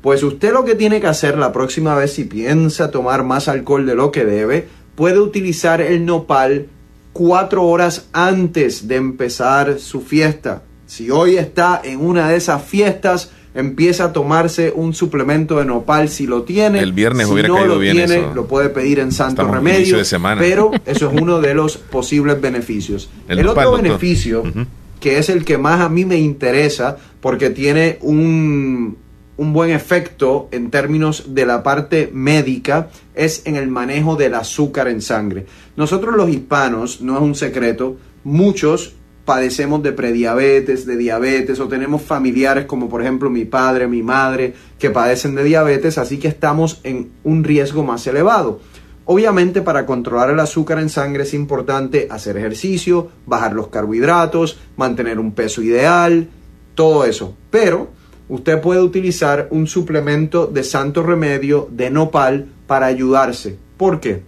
Pues 0.00 0.22
usted 0.22 0.52
lo 0.52 0.64
que 0.64 0.74
tiene 0.74 1.00
que 1.00 1.06
hacer 1.06 1.36
la 1.36 1.52
próxima 1.52 1.94
vez 1.94 2.14
si 2.14 2.24
piensa 2.24 2.90
tomar 2.90 3.24
más 3.24 3.48
alcohol 3.48 3.84
de 3.84 3.94
lo 3.94 4.10
que 4.10 4.24
debe, 4.24 4.66
puede 4.94 5.18
utilizar 5.18 5.82
el 5.82 6.06
nopal 6.06 6.68
cuatro 7.12 7.64
horas 7.66 8.08
antes 8.12 8.88
de 8.88 8.96
empezar 8.96 9.78
su 9.78 10.00
fiesta. 10.00 10.62
Si 10.86 11.10
hoy 11.10 11.36
está 11.36 11.80
en 11.84 12.00
una 12.00 12.28
de 12.30 12.36
esas 12.36 12.64
fiestas, 12.64 13.30
empieza 13.54 14.04
a 14.04 14.12
tomarse 14.12 14.72
un 14.74 14.94
suplemento 14.94 15.58
de 15.58 15.64
nopal 15.64 16.08
si 16.08 16.26
lo 16.26 16.42
tiene. 16.42 16.80
El 16.80 16.92
viernes 16.92 17.26
si 17.26 17.32
hubiera 17.32 17.48
no 17.48 17.54
caído 17.56 17.74
lo 17.74 17.78
bien 17.80 17.96
tiene, 17.96 18.18
eso. 18.18 18.34
lo 18.34 18.46
puede 18.46 18.68
pedir 18.68 18.98
en 19.00 19.12
Santo 19.12 19.42
Estamos 19.42 19.54
Remedio. 19.56 19.96
de 19.98 20.04
semana. 20.04 20.40
Pero 20.40 20.70
eso 20.86 21.10
es 21.10 21.20
uno 21.20 21.40
de 21.40 21.54
los 21.54 21.76
posibles 21.76 22.40
beneficios. 22.40 23.10
El 23.28 23.40
El, 23.40 23.46
nopal, 23.46 23.66
otro 23.66 23.78
doctor. 23.78 23.98
beneficio 23.98 24.42
que 25.00 25.18
es 25.18 25.30
el 25.30 25.44
que 25.46 25.56
más 25.56 25.80
a 25.80 25.88
mí 25.88 26.04
me 26.04 26.18
interesa 26.18 26.98
porque 27.20 27.48
tiene 27.50 27.98
un, 28.02 28.98
un 29.38 29.52
buen 29.54 29.70
efecto 29.70 30.48
en 30.52 30.70
términos 30.70 31.24
de 31.34 31.46
la 31.46 31.62
parte 31.62 32.10
médica, 32.12 32.90
es 33.14 33.42
en 33.46 33.56
el 33.56 33.68
manejo 33.68 34.16
del 34.16 34.34
azúcar 34.34 34.88
en 34.88 35.00
sangre. 35.00 35.46
Nosotros 35.76 36.14
los 36.14 36.28
hispanos, 36.28 37.00
no 37.00 37.16
es 37.16 37.22
un 37.22 37.34
secreto, 37.34 37.96
muchos 38.24 38.92
padecemos 39.30 39.80
de 39.80 39.92
prediabetes, 39.92 40.86
de 40.86 40.96
diabetes 40.96 41.60
o 41.60 41.68
tenemos 41.68 42.02
familiares 42.02 42.64
como 42.64 42.88
por 42.88 43.00
ejemplo 43.00 43.30
mi 43.30 43.44
padre, 43.44 43.86
mi 43.86 44.02
madre 44.02 44.54
que 44.76 44.90
padecen 44.90 45.36
de 45.36 45.44
diabetes, 45.44 45.98
así 45.98 46.18
que 46.18 46.26
estamos 46.26 46.80
en 46.82 47.12
un 47.22 47.44
riesgo 47.44 47.84
más 47.84 48.04
elevado. 48.08 48.58
Obviamente 49.04 49.62
para 49.62 49.86
controlar 49.86 50.30
el 50.30 50.40
azúcar 50.40 50.80
en 50.80 50.88
sangre 50.88 51.22
es 51.22 51.32
importante 51.32 52.08
hacer 52.10 52.38
ejercicio, 52.38 53.08
bajar 53.24 53.52
los 53.52 53.68
carbohidratos, 53.68 54.58
mantener 54.76 55.20
un 55.20 55.30
peso 55.30 55.62
ideal, 55.62 56.28
todo 56.74 57.04
eso. 57.04 57.36
Pero 57.52 57.90
usted 58.28 58.60
puede 58.60 58.82
utilizar 58.82 59.46
un 59.52 59.68
suplemento 59.68 60.48
de 60.48 60.64
santo 60.64 61.04
remedio 61.04 61.68
de 61.70 61.88
nopal 61.88 62.48
para 62.66 62.86
ayudarse. 62.86 63.56
¿Por 63.76 64.00
qué? 64.00 64.24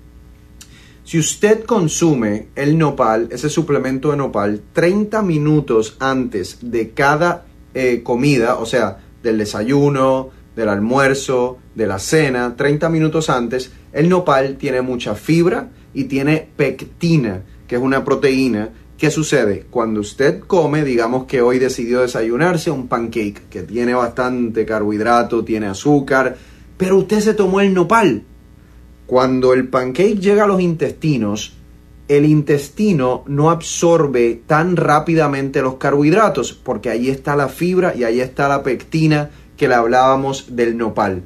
Si 1.05 1.19
usted 1.19 1.65
consume 1.65 2.49
el 2.55 2.79
nopal, 2.79 3.29
ese 3.33 3.49
suplemento 3.49 4.13
de 4.13 4.17
nopal, 4.17 4.63
30 4.73 5.21
minutos 5.23 5.97
antes 5.99 6.59
de 6.63 6.91
cada 6.91 7.45
eh, 7.75 8.03
comida, 8.05 8.57
o 8.57 8.67
sea, 8.67 8.99
del 9.23 9.39
desayuno, 9.39 10.31
del 10.55 10.69
almuerzo, 10.69 11.59
de 11.75 11.87
la 11.87 11.99
cena, 11.99 12.55
30 12.57 12.89
minutos 12.89 13.31
antes, 13.31 13.73
el 13.93 14.09
nopal 14.09 14.57
tiene 14.57 14.81
mucha 14.81 15.15
fibra 15.15 15.71
y 15.93 16.05
tiene 16.05 16.49
pectina, 16.57 17.43
que 17.67 17.77
es 17.77 17.83
una 17.83 18.05
proteína. 18.05 18.71
¿Qué 18.97 19.11
sucede? 19.11 19.67
Cuando 19.71 20.01
usted 20.01 20.41
come, 20.41 20.85
digamos 20.85 21.25
que 21.25 21.43
hoy 21.43 21.59
decidió 21.59 22.03
desayunarse 22.03 22.71
un 22.71 22.87
pancake 22.87 23.49
que 23.51 23.63
tiene 23.63 23.95
bastante 23.95 24.65
carbohidrato, 24.65 25.45
tiene 25.45 25.67
azúcar, 25.67 26.37
pero 26.77 26.99
usted 26.99 27.19
se 27.19 27.35
tomó 27.35 27.61
el 27.61 27.75
nopal. 27.75 28.23
Cuando 29.07 29.53
el 29.53 29.69
pancake 29.69 30.19
llega 30.19 30.45
a 30.45 30.47
los 30.47 30.61
intestinos, 30.61 31.55
el 32.09 32.25
intestino 32.25 33.25
no 33.27 33.51
absorbe 33.51 34.43
tan 34.47 34.77
rápidamente 34.77 35.63
los 35.63 35.77
carbohidratos, 35.77 36.53
porque 36.53 36.91
ahí 36.91 37.09
está 37.09 37.37
la 37.37 37.49
fibra 37.49 37.95
y 37.97 38.05
ahí 38.05 38.21
está 38.21 38.49
la 38.49 38.63
pectina 38.63 39.31
que 39.57 39.69
le 39.69 39.75
hablábamos 39.75 40.57
del 40.57 40.77
nopal. 40.77 41.23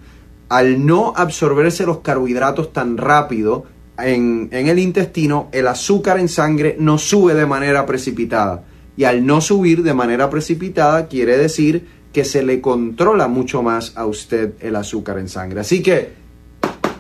al 0.49 0.87
no 0.87 1.13
absorberse 1.17 1.87
los 1.87 1.99
carbohidratos 2.01 2.73
tan 2.73 2.97
rápido 2.97 3.65
en, 3.99 4.49
en 4.53 4.69
el 4.69 4.79
intestino, 4.79 5.49
el 5.51 5.67
azúcar 5.67 6.21
en 6.21 6.29
sangre 6.29 6.77
no 6.79 6.99
sube 6.99 7.35
de 7.35 7.47
manera 7.47 7.85
precipitada. 7.85 8.65
Y 8.97 9.05
al 9.05 9.27
no 9.27 9.41
subir 9.41 9.83
de 9.83 9.95
manera 9.95 10.31
precipitada 10.31 11.09
quiere 11.09 11.37
decir 11.37 11.89
que 12.13 12.25
se 12.25 12.43
le 12.43 12.61
controla 12.61 13.27
mucho 13.29 13.63
más 13.63 13.93
a 13.97 14.07
usted 14.07 14.55
el 14.61 14.77
azúcar 14.77 15.19
en 15.19 15.29
sangre. 15.29 15.61
Así 15.61 15.83
que 15.83 16.13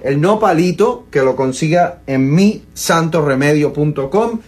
el 0.06 0.20
no 0.20 0.38
palito, 0.38 1.08
que 1.10 1.20
lo 1.20 1.34
consiga 1.34 2.02
en 2.06 2.32
mi 2.32 2.62
santoremedio.com. 2.74 4.40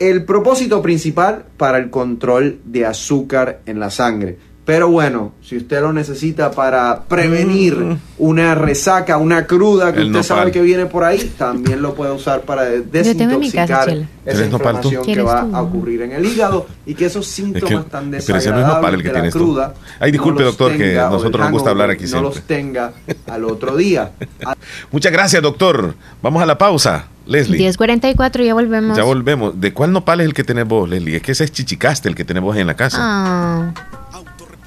El 0.00 0.24
propósito 0.24 0.82
principal 0.82 1.44
para 1.56 1.78
el 1.78 1.88
control 1.88 2.58
de 2.64 2.84
azúcar 2.84 3.60
en 3.66 3.78
la 3.78 3.90
sangre. 3.90 4.38
Pero 4.70 4.88
bueno, 4.88 5.32
si 5.42 5.56
usted 5.56 5.80
lo 5.80 5.92
necesita 5.92 6.52
para 6.52 7.02
prevenir 7.08 7.74
Mm. 7.76 7.98
una 8.18 8.54
resaca, 8.54 9.16
una 9.16 9.44
cruda 9.44 9.92
que 9.92 9.98
El 9.98 10.06
usted 10.06 10.18
nopal. 10.20 10.24
sabe 10.38 10.52
que 10.52 10.62
viene 10.62 10.86
por 10.86 11.02
ahí, 11.02 11.32
también 11.36 11.82
lo 11.82 11.92
puede 11.96 12.12
usar 12.12 12.42
para 12.42 12.66
casa, 12.66 12.82
desintoxicar 12.82 13.84
Chela. 13.84 14.06
esa 14.24 14.44
inflamación 14.44 15.02
que 15.02 15.06
¿Quieres 15.06 15.26
va 15.26 15.40
tú? 15.44 15.56
a 15.56 15.62
ocurrir 15.62 16.02
en 16.02 16.12
el 16.12 16.24
hígado 16.24 16.68
y 16.86 16.94
que 16.94 17.06
esos 17.06 17.26
síntomas 17.26 17.86
tan 17.86 18.12
pero 18.12 18.38
ese 18.38 18.50
no 18.50 18.60
es 18.60 18.66
nopal 18.66 18.92
desagradables 18.92 18.94
el 18.94 19.02
que 19.02 19.08
de 19.08 19.12
la 19.12 19.18
tienes 19.20 19.32
tú. 19.32 19.38
cruda 19.40 19.74
Ay, 19.98 20.12
disculpe, 20.12 20.38
no 20.40 20.46
los 20.46 20.56
doctor, 20.56 20.78
que 20.78 20.94
nosotros 20.94 21.40
nos 21.42 21.50
gusta 21.50 21.70
hablar 21.70 21.90
aquí 21.90 22.04
No 22.04 22.22
los 22.22 22.34
siempre. 22.34 22.56
tenga 22.56 22.92
al 23.26 23.44
otro 23.46 23.76
día. 23.76 24.12
Muchas 24.92 25.10
gracias, 25.10 25.42
doctor. 25.42 25.94
Vamos 26.22 26.40
a 26.44 26.46
la 26.46 26.56
pausa, 26.58 27.06
Leslie. 27.26 27.58
10.44, 27.72 28.44
ya 28.44 28.54
volvemos. 28.54 28.96
Ya 28.96 29.02
volvemos. 29.02 29.60
¿De 29.60 29.72
cuál 29.72 29.90
nopal 29.90 30.20
es 30.20 30.26
el 30.26 30.34
que 30.34 30.44
tenés 30.44 30.68
vos, 30.68 30.88
Leslie? 30.88 31.16
Es 31.16 31.22
que 31.22 31.32
ese 31.32 31.42
es 31.42 31.50
chichicaste 31.50 32.08
el 32.08 32.14
que 32.14 32.24
tenés 32.24 32.40
vos 32.44 32.56
en 32.56 32.68
la 32.68 32.74
casa. 32.76 32.98
Ah 33.00 33.72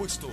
puesto 0.03 0.32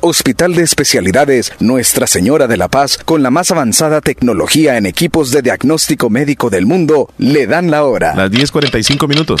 Hospital 0.00 0.54
de 0.54 0.62
Especialidades 0.62 1.52
Nuestra 1.58 2.06
Señora 2.06 2.46
de 2.46 2.56
la 2.56 2.68
Paz, 2.68 2.98
con 3.04 3.24
la 3.24 3.30
más 3.30 3.50
avanzada 3.50 4.00
tecnología 4.00 4.76
en 4.76 4.86
equipos 4.86 5.32
de 5.32 5.42
diagnóstico 5.42 6.08
médico 6.08 6.50
del 6.50 6.66
mundo, 6.66 7.10
le 7.18 7.48
dan 7.48 7.70
la 7.70 7.84
hora. 7.84 8.14
Las 8.14 8.30
10.45 8.30 9.08
minutos. 9.08 9.40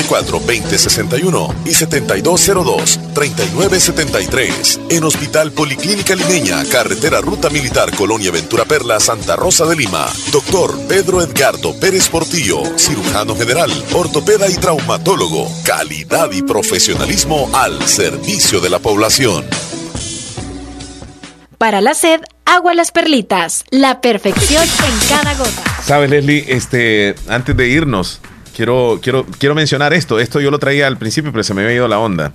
2061 0.09 1.55
y 1.65 1.73
7202 1.73 2.99
3973 3.13 4.79
en 4.89 5.03
Hospital 5.03 5.51
Policlínica 5.51 6.15
Limeña, 6.15 6.63
Carretera 6.65 7.21
Ruta 7.21 7.49
Militar 7.49 7.95
Colonia 7.95 8.31
Ventura 8.31 8.65
Perla, 8.65 8.99
Santa 8.99 9.35
Rosa 9.35 9.65
de 9.65 9.75
Lima. 9.75 10.07
Doctor 10.31 10.77
Pedro 10.87 11.21
Edgardo 11.21 11.77
Pérez 11.79 12.09
Portillo, 12.09 12.61
cirujano 12.77 13.35
general, 13.35 13.71
ortopeda 13.93 14.49
y 14.49 14.55
traumatólogo. 14.55 15.47
Calidad 15.65 16.31
y 16.31 16.41
profesionalismo 16.41 17.49
al 17.53 17.81
servicio 17.87 18.59
de 18.59 18.69
la 18.69 18.79
población. 18.79 19.45
Para 21.57 21.79
la 21.81 21.93
sed, 21.93 22.21
agua 22.45 22.73
las 22.73 22.91
perlitas. 22.91 23.65
La 23.69 24.01
perfección 24.01 24.63
en 24.63 25.09
cada 25.09 25.35
gota. 25.35 25.63
Sabes, 25.85 26.09
Leslie, 26.09 26.45
este, 26.47 27.15
antes 27.27 27.55
de 27.55 27.67
irnos, 27.67 28.19
quiero, 28.55 28.99
quiero, 29.01 29.25
quiero 29.39 29.55
mencionar 29.55 29.93
esto. 29.93 30.19
Esto 30.19 30.39
yo 30.39 30.51
lo 30.51 30.59
traía 30.59 30.87
al 30.87 30.97
principio, 30.97 31.31
pero 31.31 31.43
se 31.43 31.53
me 31.53 31.63
había 31.63 31.75
ido 31.75 31.87
la 31.87 31.99
onda. 31.99 32.31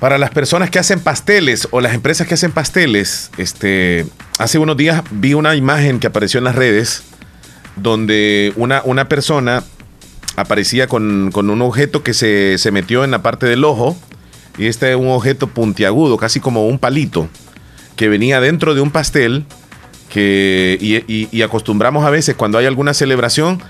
Para 0.00 0.18
las 0.18 0.30
personas 0.30 0.70
que 0.70 0.78
hacen 0.78 1.00
pasteles 1.00 1.66
o 1.70 1.80
las 1.80 1.94
empresas 1.94 2.26
que 2.26 2.34
hacen 2.34 2.52
pasteles, 2.52 3.30
este, 3.36 4.06
hace 4.38 4.58
unos 4.58 4.76
días 4.76 5.02
vi 5.10 5.34
una 5.34 5.56
imagen 5.56 5.98
que 5.98 6.06
apareció 6.06 6.38
en 6.38 6.44
las 6.44 6.54
redes 6.54 7.02
donde 7.76 8.52
una, 8.56 8.82
una 8.84 9.08
persona 9.08 9.64
aparecía 10.36 10.86
con, 10.86 11.30
con 11.32 11.50
un 11.50 11.62
objeto 11.62 12.02
que 12.02 12.14
se, 12.14 12.58
se 12.58 12.70
metió 12.70 13.02
en 13.02 13.10
la 13.10 13.22
parte 13.22 13.46
del 13.46 13.64
ojo 13.64 13.96
y 14.58 14.66
este 14.66 14.90
es 14.90 14.96
un 14.96 15.08
objeto 15.08 15.46
puntiagudo, 15.46 16.16
casi 16.16 16.40
como 16.40 16.66
un 16.66 16.78
palito, 16.78 17.28
que 17.96 18.08
venía 18.08 18.40
dentro 18.40 18.74
de 18.74 18.80
un 18.80 18.90
pastel 18.90 19.46
que, 20.08 20.78
y, 20.80 21.42
acostumbramos 21.42 22.04
a 22.04 22.10
veces 22.10 22.34
cuando 22.34 22.58
hay 22.58 22.66
alguna 22.66 22.94
celebración 22.94 23.62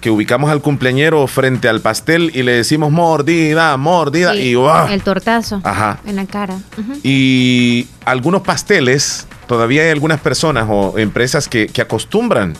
que 0.00 0.10
ubicamos 0.10 0.50
al 0.50 0.60
cumpleañero 0.60 1.26
frente 1.26 1.68
al 1.68 1.80
pastel 1.80 2.30
y 2.34 2.42
le 2.44 2.52
decimos 2.52 2.92
mordida, 2.92 3.76
mordida 3.76 4.32
Sí, 4.34 4.38
y 4.40 4.54
¡guau! 4.54 4.88
El 4.88 5.02
tortazo. 5.02 5.60
Ajá. 5.64 5.98
En 6.06 6.16
la 6.16 6.26
cara. 6.26 6.56
Y 7.02 7.86
algunos 8.04 8.42
pasteles, 8.42 9.26
todavía 9.46 9.82
hay 9.82 9.90
algunas 9.90 10.20
personas 10.20 10.66
o 10.68 10.98
empresas 10.98 11.48
que, 11.48 11.66
que 11.66 11.82
acostumbran, 11.82 12.54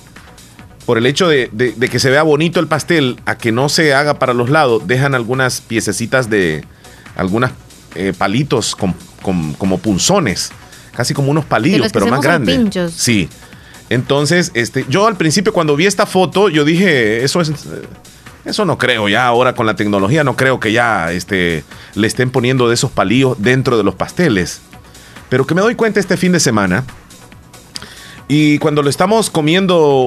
por 0.87 0.97
el 0.99 1.05
hecho 1.07 1.29
de, 1.29 1.51
de- 1.53 1.73
de 1.73 1.89
que 1.89 1.99
se 1.99 2.09
vea 2.11 2.23
bonito 2.23 2.61
el 2.61 2.67
pastel, 2.67 3.21
a 3.27 3.37
que 3.37 3.53
no 3.53 3.69
se 3.69 3.93
haga 3.95 4.19
para 4.19 4.33
los 4.33 4.49
lados, 4.49 4.87
dejan 4.87 5.15
algunas 5.15 5.61
piececitas 5.61 6.31
de, 6.31 6.65
algunas 7.15 7.53
eh, 7.95 8.13
palitos 8.17 8.75
con- 8.75 8.95
con- 9.23 9.53
como 9.55 9.79
punzones, 9.79 10.51
casi 10.93 11.13
como 11.15 11.31
unos 11.31 11.45
palillos, 11.45 11.93
pero 11.93 12.07
más 12.07 12.21
grandes. 12.23 12.57
pinchos. 12.57 12.93
Sí. 12.95 13.29
Entonces, 13.91 14.51
este, 14.55 14.85
yo 14.89 15.07
al 15.07 15.17
principio 15.17 15.53
cuando 15.53 15.75
vi 15.77 15.87
esta 15.87 16.07
foto, 16.07 16.49
yo 16.49 16.65
dije, 16.65 17.25
eso 17.25 17.41
es... 17.41 17.49
eh, 17.51 17.55
Eso 18.45 18.65
no 18.65 18.79
creo 18.79 19.09
ya, 19.11 19.27
ahora 19.27 19.55
con 19.55 19.67
la 19.67 19.75
tecnología 19.77 20.25
no 20.25 20.35
creo 20.35 20.59
que 20.59 20.73
ya 20.73 21.13
este, 21.13 21.65
le 21.95 22.07
estén 22.07 22.31
poniendo 22.31 22.67
de 22.69 22.75
esos 22.75 22.91
palillos 22.91 23.37
dentro 23.39 23.77
de 23.77 23.83
los 23.85 23.95
pasteles. 23.95 24.61
Pero 25.29 25.45
que 25.47 25.55
me 25.55 25.61
doy 25.61 25.75
cuenta 25.75 26.01
este 26.01 26.17
fin 26.17 26.33
de 26.33 26.41
semana, 26.41 26.85
y 28.27 28.59
cuando 28.59 28.83
lo 28.83 28.91
estamos 28.91 29.31
comiendo 29.31 30.01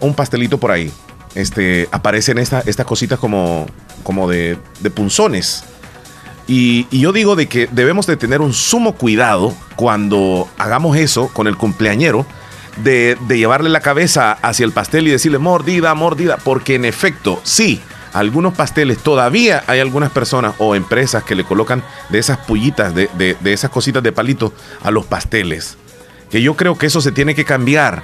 un, 0.00 0.14
pastelito 0.14 0.58
por 0.58 0.70
ahí, 0.70 0.90
este, 1.34 1.88
aparecen 1.92 2.38
esta- 2.38 2.62
estas 2.66 2.86
cositas 2.86 3.18
como, 3.18 3.66
como 4.02 4.28
de, 4.28 4.58
de 4.80 4.90
punzones. 4.90 5.64
Y, 6.46 6.86
y 6.90 7.00
yo 7.00 7.12
digo 7.12 7.36
de 7.36 7.46
que 7.46 7.68
debemos 7.70 8.06
de 8.06 8.16
tener 8.16 8.40
un 8.40 8.52
sumo 8.52 8.94
cuidado 8.94 9.54
cuando 9.76 10.48
hagamos 10.58 10.96
eso 10.96 11.28
con 11.32 11.46
el 11.46 11.56
cumpleañero, 11.56 12.26
de, 12.82 13.16
de 13.28 13.38
llevarle 13.38 13.68
la 13.70 13.80
cabeza 13.80 14.32
hacia 14.42 14.64
el 14.66 14.72
pastel 14.72 15.06
y 15.08 15.10
decirle 15.10 15.38
mordida, 15.38 15.94
mordida, 15.94 16.36
porque 16.38 16.74
en 16.74 16.84
efecto, 16.84 17.40
sí, 17.44 17.80
algunos 18.12 18.54
pasteles 18.54 18.98
todavía 18.98 19.64
hay 19.66 19.80
algunas 19.80 20.10
personas 20.10 20.54
o 20.58 20.74
empresas 20.74 21.24
que 21.24 21.34
le 21.34 21.44
colocan 21.44 21.82
de 22.10 22.18
esas 22.18 22.38
pullitas, 22.38 22.94
de, 22.94 23.08
de- 23.18 23.36
de 23.40 23.52
esas 23.52 23.70
cositas 23.70 24.02
de 24.02 24.12
palito 24.12 24.52
a 24.82 24.90
los 24.90 25.04
pasteles. 25.06 25.76
Que 26.30 26.42
yo 26.42 26.54
creo 26.54 26.76
que 26.78 26.86
eso 26.86 27.00
se 27.00 27.12
tiene 27.12 27.34
que 27.34 27.44
cambiar. 27.44 28.02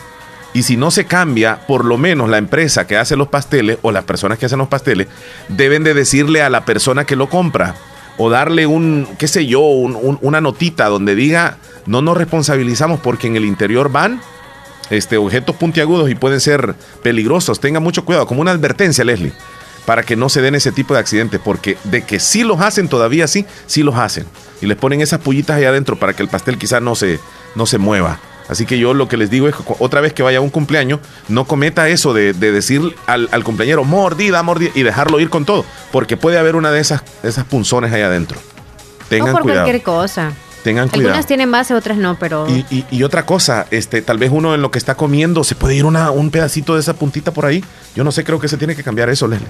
Y 0.52 0.64
si 0.64 0.76
no 0.76 0.90
se 0.90 1.04
cambia, 1.04 1.64
por 1.68 1.84
lo 1.84 1.96
menos 1.96 2.28
la 2.28 2.38
empresa 2.38 2.86
que 2.86 2.96
hace 2.96 3.14
los 3.16 3.28
pasteles 3.28 3.78
o 3.82 3.92
las 3.92 4.02
personas 4.04 4.36
que 4.38 4.46
hacen 4.46 4.58
los 4.58 4.66
pasteles 4.68 5.06
deben 5.48 5.84
de 5.84 5.94
decirle 5.94 6.42
a 6.42 6.50
la 6.50 6.64
persona 6.64 7.04
que 7.04 7.14
lo 7.14 7.28
compra 7.28 7.76
o 8.18 8.30
darle 8.30 8.66
un, 8.66 9.06
qué 9.16 9.28
sé 9.28 9.46
yo, 9.46 9.60
un- 9.60 9.94
un- 9.94 10.18
una 10.22 10.40
notita 10.40 10.86
donde 10.88 11.14
diga, 11.14 11.58
no 11.86 12.02
nos 12.02 12.16
responsabilizamos 12.16 12.98
porque 12.98 13.28
en 13.28 13.36
el 13.36 13.44
interior 13.44 13.92
van 13.92 14.20
este, 14.90 15.16
objetos 15.16 15.56
puntiagudos 15.56 16.10
y 16.10 16.14
pueden 16.14 16.40
ser 16.40 16.74
peligrosos. 17.02 17.60
Tenga 17.60 17.80
mucho 17.80 18.04
cuidado, 18.04 18.26
como 18.26 18.40
una 18.40 18.50
advertencia, 18.50 19.04
Leslie. 19.04 19.32
para 19.86 20.02
que 20.02 20.14
no 20.14 20.28
se 20.28 20.42
den 20.42 20.54
ese 20.54 20.72
tipo 20.72 20.94
de 20.94 21.00
accidentes, 21.00 21.40
porque 21.42 21.76
de 21.84 22.02
que 22.02 22.20
sí 22.20 22.44
los 22.44 22.60
hacen 22.60 22.88
todavía 22.88 23.26
sí, 23.26 23.46
sí 23.66 23.82
los 23.82 23.96
hacen. 23.96 24.26
Y 24.60 24.66
les 24.66 24.76
ponen 24.76 25.00
esas 25.00 25.20
pullitas 25.20 25.56
ahí 25.56 25.64
adentro 25.64 25.98
para 25.98 26.12
que 26.12 26.22
el 26.22 26.28
pastel 26.28 26.58
quizás 26.58 26.82
no 26.82 26.94
se, 26.94 27.18
no 27.54 27.66
se 27.66 27.78
mueva. 27.78 28.20
Así 28.50 28.66
que 28.66 28.78
yo 28.80 28.94
lo 28.94 29.06
que 29.06 29.16
les 29.16 29.30
digo 29.30 29.48
es 29.48 29.54
que 29.54 29.62
otra 29.78 30.00
vez 30.00 30.12
que 30.12 30.24
vaya 30.24 30.38
a 30.38 30.40
un 30.40 30.50
cumpleaños, 30.50 30.98
no 31.28 31.44
cometa 31.44 31.88
eso 31.88 32.12
de, 32.12 32.32
de 32.32 32.50
decir 32.50 32.96
al, 33.06 33.28
al, 33.30 33.44
cumpleañero 33.44 33.84
mordida, 33.84 34.42
mordida 34.42 34.72
y 34.74 34.82
dejarlo 34.82 35.20
ir 35.20 35.30
con 35.30 35.44
todo, 35.44 35.64
porque 35.92 36.16
puede 36.16 36.36
haber 36.36 36.56
una 36.56 36.72
de 36.72 36.80
esas, 36.80 37.02
esas 37.22 37.44
punzones 37.44 37.92
ahí 37.92 38.02
adentro. 38.02 38.40
Tengan 39.08 39.30
o 39.30 39.32
por 39.34 39.42
cuidado. 39.42 39.66
cualquier 39.66 39.82
cosa. 39.84 40.32
Tengan 40.62 40.88
cuidado. 40.88 41.08
Algunas 41.10 41.26
tienen 41.26 41.50
base, 41.50 41.74
otras 41.74 41.96
no, 41.96 42.18
pero. 42.18 42.46
Y, 42.48 42.66
y, 42.70 42.84
y, 42.90 43.02
otra 43.02 43.24
cosa, 43.24 43.66
este, 43.70 44.02
tal 44.02 44.18
vez 44.18 44.30
uno 44.32 44.54
en 44.54 44.60
lo 44.60 44.70
que 44.70 44.78
está 44.78 44.94
comiendo 44.94 45.42
se 45.42 45.54
puede 45.54 45.74
ir 45.74 45.84
una, 45.84 46.10
un 46.10 46.30
pedacito 46.30 46.74
de 46.74 46.80
esa 46.80 46.94
puntita 46.94 47.32
por 47.32 47.46
ahí. 47.46 47.64
Yo 47.94 48.04
no 48.04 48.12
sé, 48.12 48.24
creo 48.24 48.38
que 48.38 48.48
se 48.48 48.56
tiene 48.56 48.76
que 48.76 48.82
cambiar 48.82 49.08
eso, 49.08 49.26
Leslie. 49.26 49.48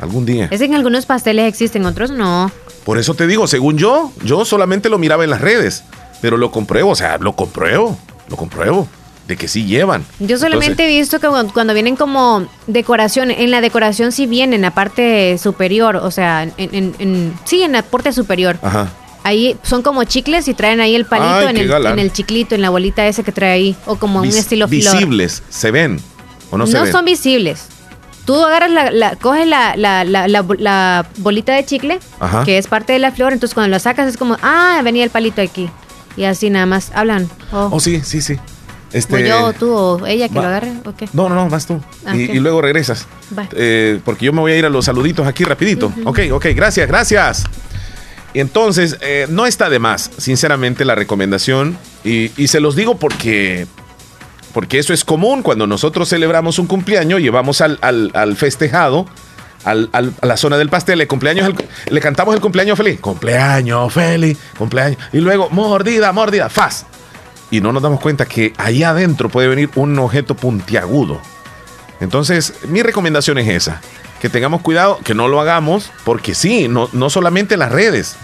Algún 0.00 0.26
día. 0.26 0.48
Es 0.50 0.60
en 0.60 0.74
algunos 0.74 1.06
pasteles 1.06 1.48
existen, 1.48 1.84
otros 1.86 2.10
no. 2.10 2.50
Por 2.84 2.98
eso 2.98 3.14
te 3.14 3.26
digo, 3.26 3.46
según 3.46 3.78
yo, 3.78 4.12
yo 4.22 4.44
solamente 4.44 4.88
lo 4.88 4.98
miraba 4.98 5.24
en 5.24 5.30
las 5.30 5.40
redes, 5.40 5.82
pero 6.20 6.36
lo 6.36 6.50
compruebo, 6.50 6.90
o 6.90 6.94
sea, 6.94 7.18
lo 7.18 7.34
compruebo, 7.34 7.98
lo 8.28 8.36
compruebo, 8.36 8.86
de 9.26 9.36
que 9.36 9.48
sí 9.48 9.64
llevan. 9.64 10.04
Yo 10.20 10.38
solamente 10.38 10.84
Entonces, 10.84 10.86
he 10.86 10.98
visto 11.00 11.20
que 11.20 11.52
cuando 11.52 11.74
vienen 11.74 11.96
como 11.96 12.46
decoración, 12.66 13.30
en 13.30 13.50
la 13.50 13.60
decoración 13.60 14.12
sí 14.12 14.26
vienen 14.26 14.54
en 14.54 14.62
la 14.62 14.70
parte 14.70 15.36
superior, 15.36 15.96
o 15.96 16.10
sea, 16.10 16.44
en, 16.44 16.52
en, 16.56 16.94
en 16.98 17.34
sí, 17.44 17.62
en 17.62 17.72
la 17.72 17.82
parte 17.82 18.12
superior. 18.12 18.56
Ajá. 18.62 18.88
Ahí 19.28 19.56
son 19.62 19.82
como 19.82 20.04
chicles 20.04 20.48
y 20.48 20.54
traen 20.54 20.80
ahí 20.80 20.94
el 20.94 21.04
palito 21.04 21.28
Ay, 21.28 21.46
en, 21.48 21.56
el, 21.58 21.86
en 21.86 21.98
el 21.98 22.12
chiclito, 22.12 22.54
en 22.54 22.62
la 22.62 22.70
bolita 22.70 23.06
ese 23.06 23.22
que 23.22 23.32
trae 23.32 23.50
ahí, 23.52 23.76
o 23.86 23.96
como 23.96 24.20
un 24.20 24.26
estilo 24.28 24.66
flor. 24.68 24.80
Visibles, 24.80 25.42
¿se 25.50 25.70
ven 25.70 26.00
o 26.50 26.56
no, 26.56 26.64
No, 26.64 26.70
se 26.70 26.80
ven? 26.80 26.92
son 26.92 27.04
visibles. 27.04 27.66
Tú 28.24 28.34
agarras 28.44 28.70
la, 28.70 28.90
la- 28.90 29.16
coges 29.16 29.46
la, 29.46 29.74
la, 29.76 30.04
la, 30.04 31.06
bolita 31.18 31.54
de 31.54 31.64
chicle, 31.64 31.98
Ajá. 32.20 32.44
que 32.44 32.58
es 32.58 32.66
parte 32.68 32.92
de 32.94 32.98
la 32.98 33.10
flor, 33.12 33.32
entonces 33.32 33.54
cuando 33.54 33.70
la 33.70 33.78
sacas 33.78 34.08
es 34.08 34.16
como, 34.16 34.36
ah, 34.42 34.80
venía 34.84 35.04
el 35.04 35.10
palito 35.10 35.40
aquí. 35.42 35.68
Y 36.16 36.24
así 36.24 36.50
nada 36.50 36.66
más 36.66 36.90
hablan. 36.94 37.28
Oh, 37.52 37.68
Oh, 37.72 37.80
sí, 37.80 38.00
sí, 38.02 38.20
sí. 38.20 38.36
Este, 38.92 39.16
o 39.16 39.18
yo, 39.18 39.44
o 39.44 39.52
tú, 39.52 39.70
o 39.70 40.06
ella 40.06 40.28
que 40.28 40.34
va- 40.36 40.42
lo 40.42 40.48
agarre, 40.48 40.72
¿o 40.86 40.94
qué? 40.96 41.06
No, 41.12 41.28
no, 41.28 41.34
no, 41.34 41.48
vas 41.50 41.66
tú. 41.66 41.80
Ah, 42.06 42.16
y, 42.16 42.38
luego 42.40 42.62
regresas. 42.62 43.06
Eh, 43.52 44.00
porque 44.04 44.24
yo 44.24 44.32
me 44.32 44.40
voy 44.40 44.52
a 44.52 44.56
ir 44.56 44.64
a 44.64 44.70
los 44.70 44.86
saluditos 44.86 45.26
aquí 45.26 45.44
rapidito. 45.44 45.92
Ok, 46.06 46.20
ok, 46.32 46.46
gracias, 46.54 46.88
gracias. 46.88 47.44
Entonces, 48.40 48.98
eh, 49.00 49.26
no 49.28 49.46
está 49.46 49.68
de 49.68 49.80
más, 49.80 50.12
sinceramente, 50.16 50.84
la 50.84 50.94
recomendación. 50.94 51.76
Y, 52.04 52.28
se 52.46 52.60
los 52.60 52.76
digo 52.76 52.96
porque, 52.96 53.66
porque 54.54 54.78
eso 54.78 54.94
es 54.94 55.04
común. 55.04 55.42
Cuando 55.42 55.66
nosotros 55.66 56.08
celebramos 56.08 56.60
un 56.60 56.68
cumpleaños, 56.68 57.20
llevamos 57.20 57.60
al, 57.60 58.36
festejado. 58.36 59.06
a 59.64 59.74
la 59.74 60.36
zona 60.36 60.56
del 60.56 60.68
pastel, 60.68 61.00
el 61.00 61.08
cumpleaños, 61.08 61.52
le 61.90 62.00
cantamos 62.00 62.32
el 62.32 62.40
cumpleaños 62.40 62.78
feliz, 62.78 63.00
cumpleaños 63.00 63.92
feliz, 63.92 64.38
cumpleaños, 64.56 65.00
y 65.12 65.18
luego 65.18 65.50
mordida, 65.50 66.12
mordida, 66.12 66.48
faz, 66.48 66.86
y 67.50 67.60
no 67.60 67.72
nos 67.72 67.82
damos 67.82 67.98
cuenta 67.98 68.24
que 68.24 68.52
ahí 68.56 68.84
adentro 68.84 69.28
puede 69.28 69.48
venir 69.48 69.68
un 69.74 69.98
objeto 69.98 70.36
puntiagudo. 70.36 71.20
Entonces, 72.00 72.54
mi 72.68 72.82
recomendación 72.82 73.38
es 73.38 73.48
esa, 73.48 73.80
que 74.22 74.28
tengamos 74.28 74.62
cuidado, 74.62 75.00
que 75.02 75.14
no 75.14 75.26
lo 75.26 75.40
hagamos, 75.40 75.90
porque 76.04 76.36
sí, 76.36 76.68
no, 76.68 76.88
no 76.92 77.10
solamente 77.10 77.54
en 77.54 77.60
las 77.60 77.72
redes 77.72 78.16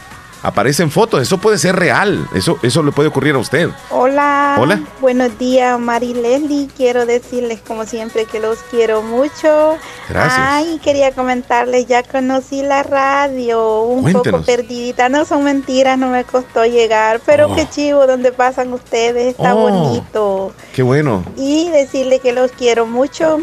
aparecen 0.44 0.90
fotos, 0.90 1.22
eso 1.22 1.38
puede 1.38 1.56
ser 1.58 1.74
real, 1.74 2.28
eso, 2.34 2.58
eso 2.62 2.82
le 2.82 2.92
puede 2.92 3.08
ocurrir 3.08 3.34
a 3.34 3.38
usted. 3.38 3.70
Hola. 3.90 4.56
Hola. 4.58 4.78
Buenos 5.00 5.36
días, 5.38 5.80
Mari 5.80 6.12
Leslie. 6.12 6.68
Quiero 6.76 7.06
decirles, 7.06 7.60
como 7.66 7.86
siempre, 7.86 8.26
que 8.26 8.38
los 8.40 8.58
quiero 8.70 9.02
mucho. 9.02 9.78
Gracias. 10.08 10.38
Ay, 10.38 10.78
quería 10.84 11.12
comentarles, 11.12 11.86
ya 11.86 12.02
conocí 12.02 12.62
la 12.62 12.82
radio, 12.82 13.80
un 13.84 14.12
poco 14.12 14.42
perdidita. 14.42 15.08
No 15.08 15.24
son 15.24 15.44
mentiras, 15.44 15.98
no 15.98 16.08
me 16.08 16.24
costó 16.24 16.64
llegar, 16.66 17.20
pero 17.24 17.50
Oh. 17.50 17.54
qué 17.56 17.66
chivo 17.68 18.06
donde 18.06 18.30
pasan 18.30 18.72
ustedes, 18.74 19.28
está 19.38 19.54
Oh. 19.54 19.70
bonito. 19.70 20.52
Qué 20.74 20.82
bueno, 20.82 21.24
Y 21.36 21.70
decirles 21.70 22.20
que 22.20 22.32
los 22.32 22.52
quiero 22.52 22.84
mucho 22.86 23.38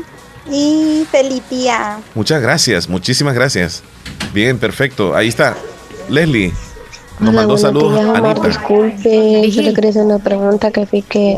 y 0.50 1.06
feliz 1.12 1.42
día. 1.50 2.00
muchas 2.14 2.42
gracias, 2.42 2.88
muchísimas 2.88 3.34
gracias. 3.34 3.82
Bien, 4.34 4.60
perfecto, 4.60 5.16
ahí 5.16 5.28
está. 5.30 5.56
Leslie, 6.10 6.54
nos 7.22 7.34
mandó 7.34 7.58
saludos 7.58 7.94
días, 7.94 8.06
Omar, 8.06 8.32
Anita. 8.32 8.48
disculpe, 8.48 9.52
solo 9.52 9.74
quería 9.74 9.90
hacer 9.92 10.04
una 10.04 10.20
pregunta 10.20 10.72
que 10.72 10.88
vi 10.92 11.02
que 11.02 11.38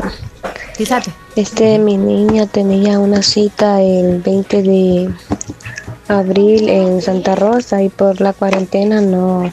este 1.36 1.78
mi 1.78 1.96
niña 1.96 2.46
tenía 2.46 2.98
una 2.98 3.22
cita 3.22 3.80
el 3.80 4.20
20 4.20 4.62
de 4.62 5.10
abril 6.08 6.68
en 6.68 7.02
Santa 7.02 7.34
Rosa 7.34 7.82
y 7.82 7.88
por 7.88 8.20
la 8.20 8.32
cuarentena 8.32 9.00
no 9.00 9.52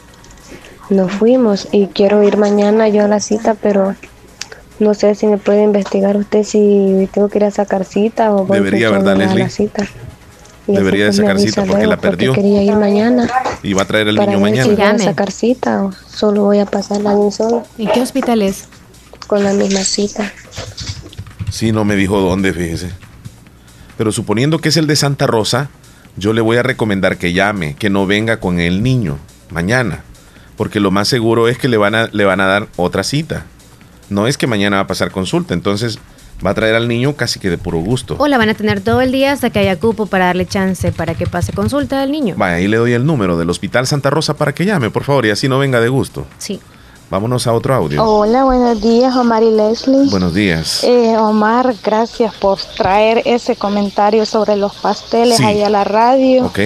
no 0.92 1.08
fuimos 1.08 1.70
y 1.72 1.88
quiero 1.88 2.22
ir 2.24 2.38
mañana 2.38 2.90
yo 2.90 3.06
a 3.06 3.08
la 3.08 3.22
cita, 3.22 3.56
pero 3.56 3.96
no 4.80 4.94
sé 4.94 5.16
si 5.16 5.26
me 5.26 5.38
puede 5.38 5.64
investigar 5.64 6.18
usted 6.18 6.44
si 6.44 7.08
tengo 7.14 7.30
que 7.30 7.38
ir 7.38 7.46
a 7.46 7.52
sacar 7.52 7.86
cita 7.86 8.34
o 8.36 8.46
voy 8.46 8.58
Debería, 8.58 8.90
¿verdad, 8.90 9.14
a 9.14 9.16
Leslie? 9.16 9.44
la 9.44 9.50
cita. 9.50 9.88
Y 10.68 10.74
Debería 10.74 11.06
de 11.06 11.10
pues, 11.10 11.18
sacar 11.18 11.40
cita 11.40 11.66
porque 11.66 11.88
la 11.88 11.98
perdió 11.98 12.34
quería 12.34 12.62
ir 12.62 12.76
mañana 12.76 13.28
y 13.64 13.74
va 13.74 13.82
a 13.82 13.86
traer 13.86 14.08
el 14.08 14.16
niño 14.16 14.34
si 14.34 14.38
mañana. 14.38 14.66
voy 14.74 14.84
a 14.84 14.98
sacar 15.00 15.32
cita 15.32 15.84
o 15.84 15.92
solo 16.08 16.44
voy 16.44 16.60
a 16.60 16.66
pasarla 16.66 17.12
un 17.12 17.32
solo. 17.32 17.64
¿En 17.78 17.90
qué 17.92 18.02
hospital 18.02 18.42
es? 18.42 18.66
Con 19.28 19.44
la 19.44 19.54
misma 19.54 19.82
cita. 19.82 20.32
Sí, 21.50 21.72
no 21.72 21.84
me 21.84 21.96
dijo 21.96 22.20
dónde, 22.20 22.54
fíjese. 22.54 22.92
Pero 23.98 24.12
suponiendo 24.12 24.60
que 24.60 24.70
es 24.70 24.78
el 24.78 24.88
de 24.88 24.96
Santa 24.96 25.28
Rosa, 25.28 25.70
yo 26.16 26.34
le 26.34 26.42
voy 26.42 26.58
a 26.58 26.64
recomendar 26.64 27.18
que 27.18 27.34
llame, 27.34 27.76
que 27.76 27.90
no 27.90 28.06
venga 28.06 28.40
con 28.40 28.60
el 28.60 28.84
niño 28.84 29.18
mañana. 29.50 30.04
Porque 30.58 30.80
lo 30.80 30.92
más 30.92 31.08
seguro 31.08 31.48
es 31.48 31.58
que 31.58 31.68
le 31.68 31.78
van 31.78 31.96
a, 31.96 32.08
le 32.12 32.26
van 32.26 32.40
a 32.40 32.46
dar 32.46 32.68
otra 32.76 33.04
cita. 33.04 33.46
No 34.10 34.28
es 34.28 34.38
que 34.38 34.48
mañana 34.48 34.78
va 34.78 34.84
a 34.84 34.88
pasar 34.88 35.12
consulta. 35.12 35.54
Entonces 35.54 36.00
va 36.46 36.52
a 36.52 36.54
traer 36.54 36.76
al 36.76 36.88
niño 36.88 37.14
casi 37.16 37.40
que 37.40 37.50
de 37.50 37.58
puro 37.58 37.80
gusto. 37.80 38.16
O 38.18 38.28
la 38.28 38.38
van 38.38 38.50
a 38.50 38.54
tener 38.54 38.82
todo 38.82 39.02
el 39.02 39.12
día 39.12 39.32
hasta 39.32 39.50
que 39.50 39.60
haya 39.60 39.80
cupo 39.80 40.06
para 40.08 40.26
darle 40.26 40.46
chance 40.46 40.92
para 40.92 41.14
que 41.16 41.28
pase 41.28 41.54
consulta 41.54 42.02
del 42.02 42.12
niño. 42.12 42.36
Vaya, 42.38 42.56
ahí 42.56 42.68
le 42.68 42.78
doy 42.78 42.94
el 42.94 43.06
número 43.06 43.38
del 43.38 43.50
Hospital 43.50 43.88
Santa 43.88 44.10
Rosa 44.10 44.36
para 44.36 44.54
que 44.54 44.66
llame, 44.66 44.90
por 44.90 45.04
favor, 45.04 45.26
y 45.26 45.30
así 45.32 45.48
no 45.48 45.60
venga 45.60 45.80
de 45.80 45.90
gusto. 45.90 46.26
Sí. 46.38 46.60
Vámonos 47.10 47.46
a 47.46 47.52
otro 47.54 47.76
audio. 47.76 48.02
Hola, 48.02 48.46
buenos 48.46 48.82
días, 48.82 49.14
Omar 49.18 49.44
y 49.44 49.52
Leslie. 49.52 50.10
Buenos 50.10 50.34
días. 50.34 50.82
Eh, 50.86 51.18
Omar, 51.18 51.76
gracias 51.84 52.34
por 52.36 52.58
traer 52.78 53.22
ese 53.26 53.58
comentario 53.58 54.26
sobre 54.26 54.56
los 54.56 54.76
pasteles 54.76 55.36
Sí. 55.38 55.44
ahí 55.44 55.62
a 55.62 55.70
la 55.70 55.84
radio. 55.84 56.46
¿Ok? 56.46 56.60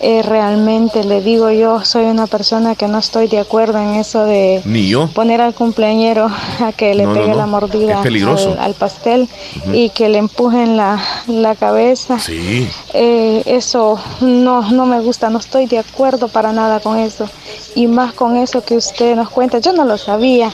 Eh, 0.00 0.22
realmente 0.22 1.04
le 1.04 1.20
digo 1.22 1.50
yo, 1.50 1.84
soy 1.84 2.04
una 2.06 2.26
persona 2.26 2.74
que 2.74 2.88
no 2.88 2.98
estoy 2.98 3.26
de 3.28 3.38
acuerdo 3.38 3.78
en 3.78 3.94
eso 3.94 4.24
de 4.24 4.60
Ni 4.64 4.88
yo. 4.88 5.08
poner 5.14 5.40
al 5.40 5.54
cumpleañero 5.54 6.28
a 6.60 6.72
que 6.72 6.94
le 6.94 7.04
No, 7.04 7.14
pegue 7.14 7.28
no. 7.28 7.34
la 7.36 7.46
mordida 7.46 8.02
al, 8.02 8.58
al 8.58 8.74
pastel 8.74 9.28
y 9.72 9.88
que 9.90 10.08
le 10.08 10.18
empujen 10.18 10.76
la, 10.76 11.00
la 11.26 11.54
cabeza. 11.54 12.18
Sí. 12.18 12.68
Eh, 12.92 13.42
eso 13.46 13.98
no, 14.20 14.70
no 14.72 14.84
me 14.84 15.00
gusta, 15.00 15.30
no 15.30 15.38
estoy 15.38 15.66
de 15.66 15.78
acuerdo 15.78 16.28
para 16.28 16.52
nada 16.52 16.80
con 16.80 16.98
eso. 16.98 17.28
Y 17.74 17.86
más 17.86 18.12
con 18.12 18.36
eso 18.36 18.62
que 18.62 18.76
usted 18.76 19.16
nos 19.16 19.30
cuenta, 19.30 19.58
yo 19.58 19.72
no 19.72 19.84
lo 19.84 19.96
sabía 19.96 20.52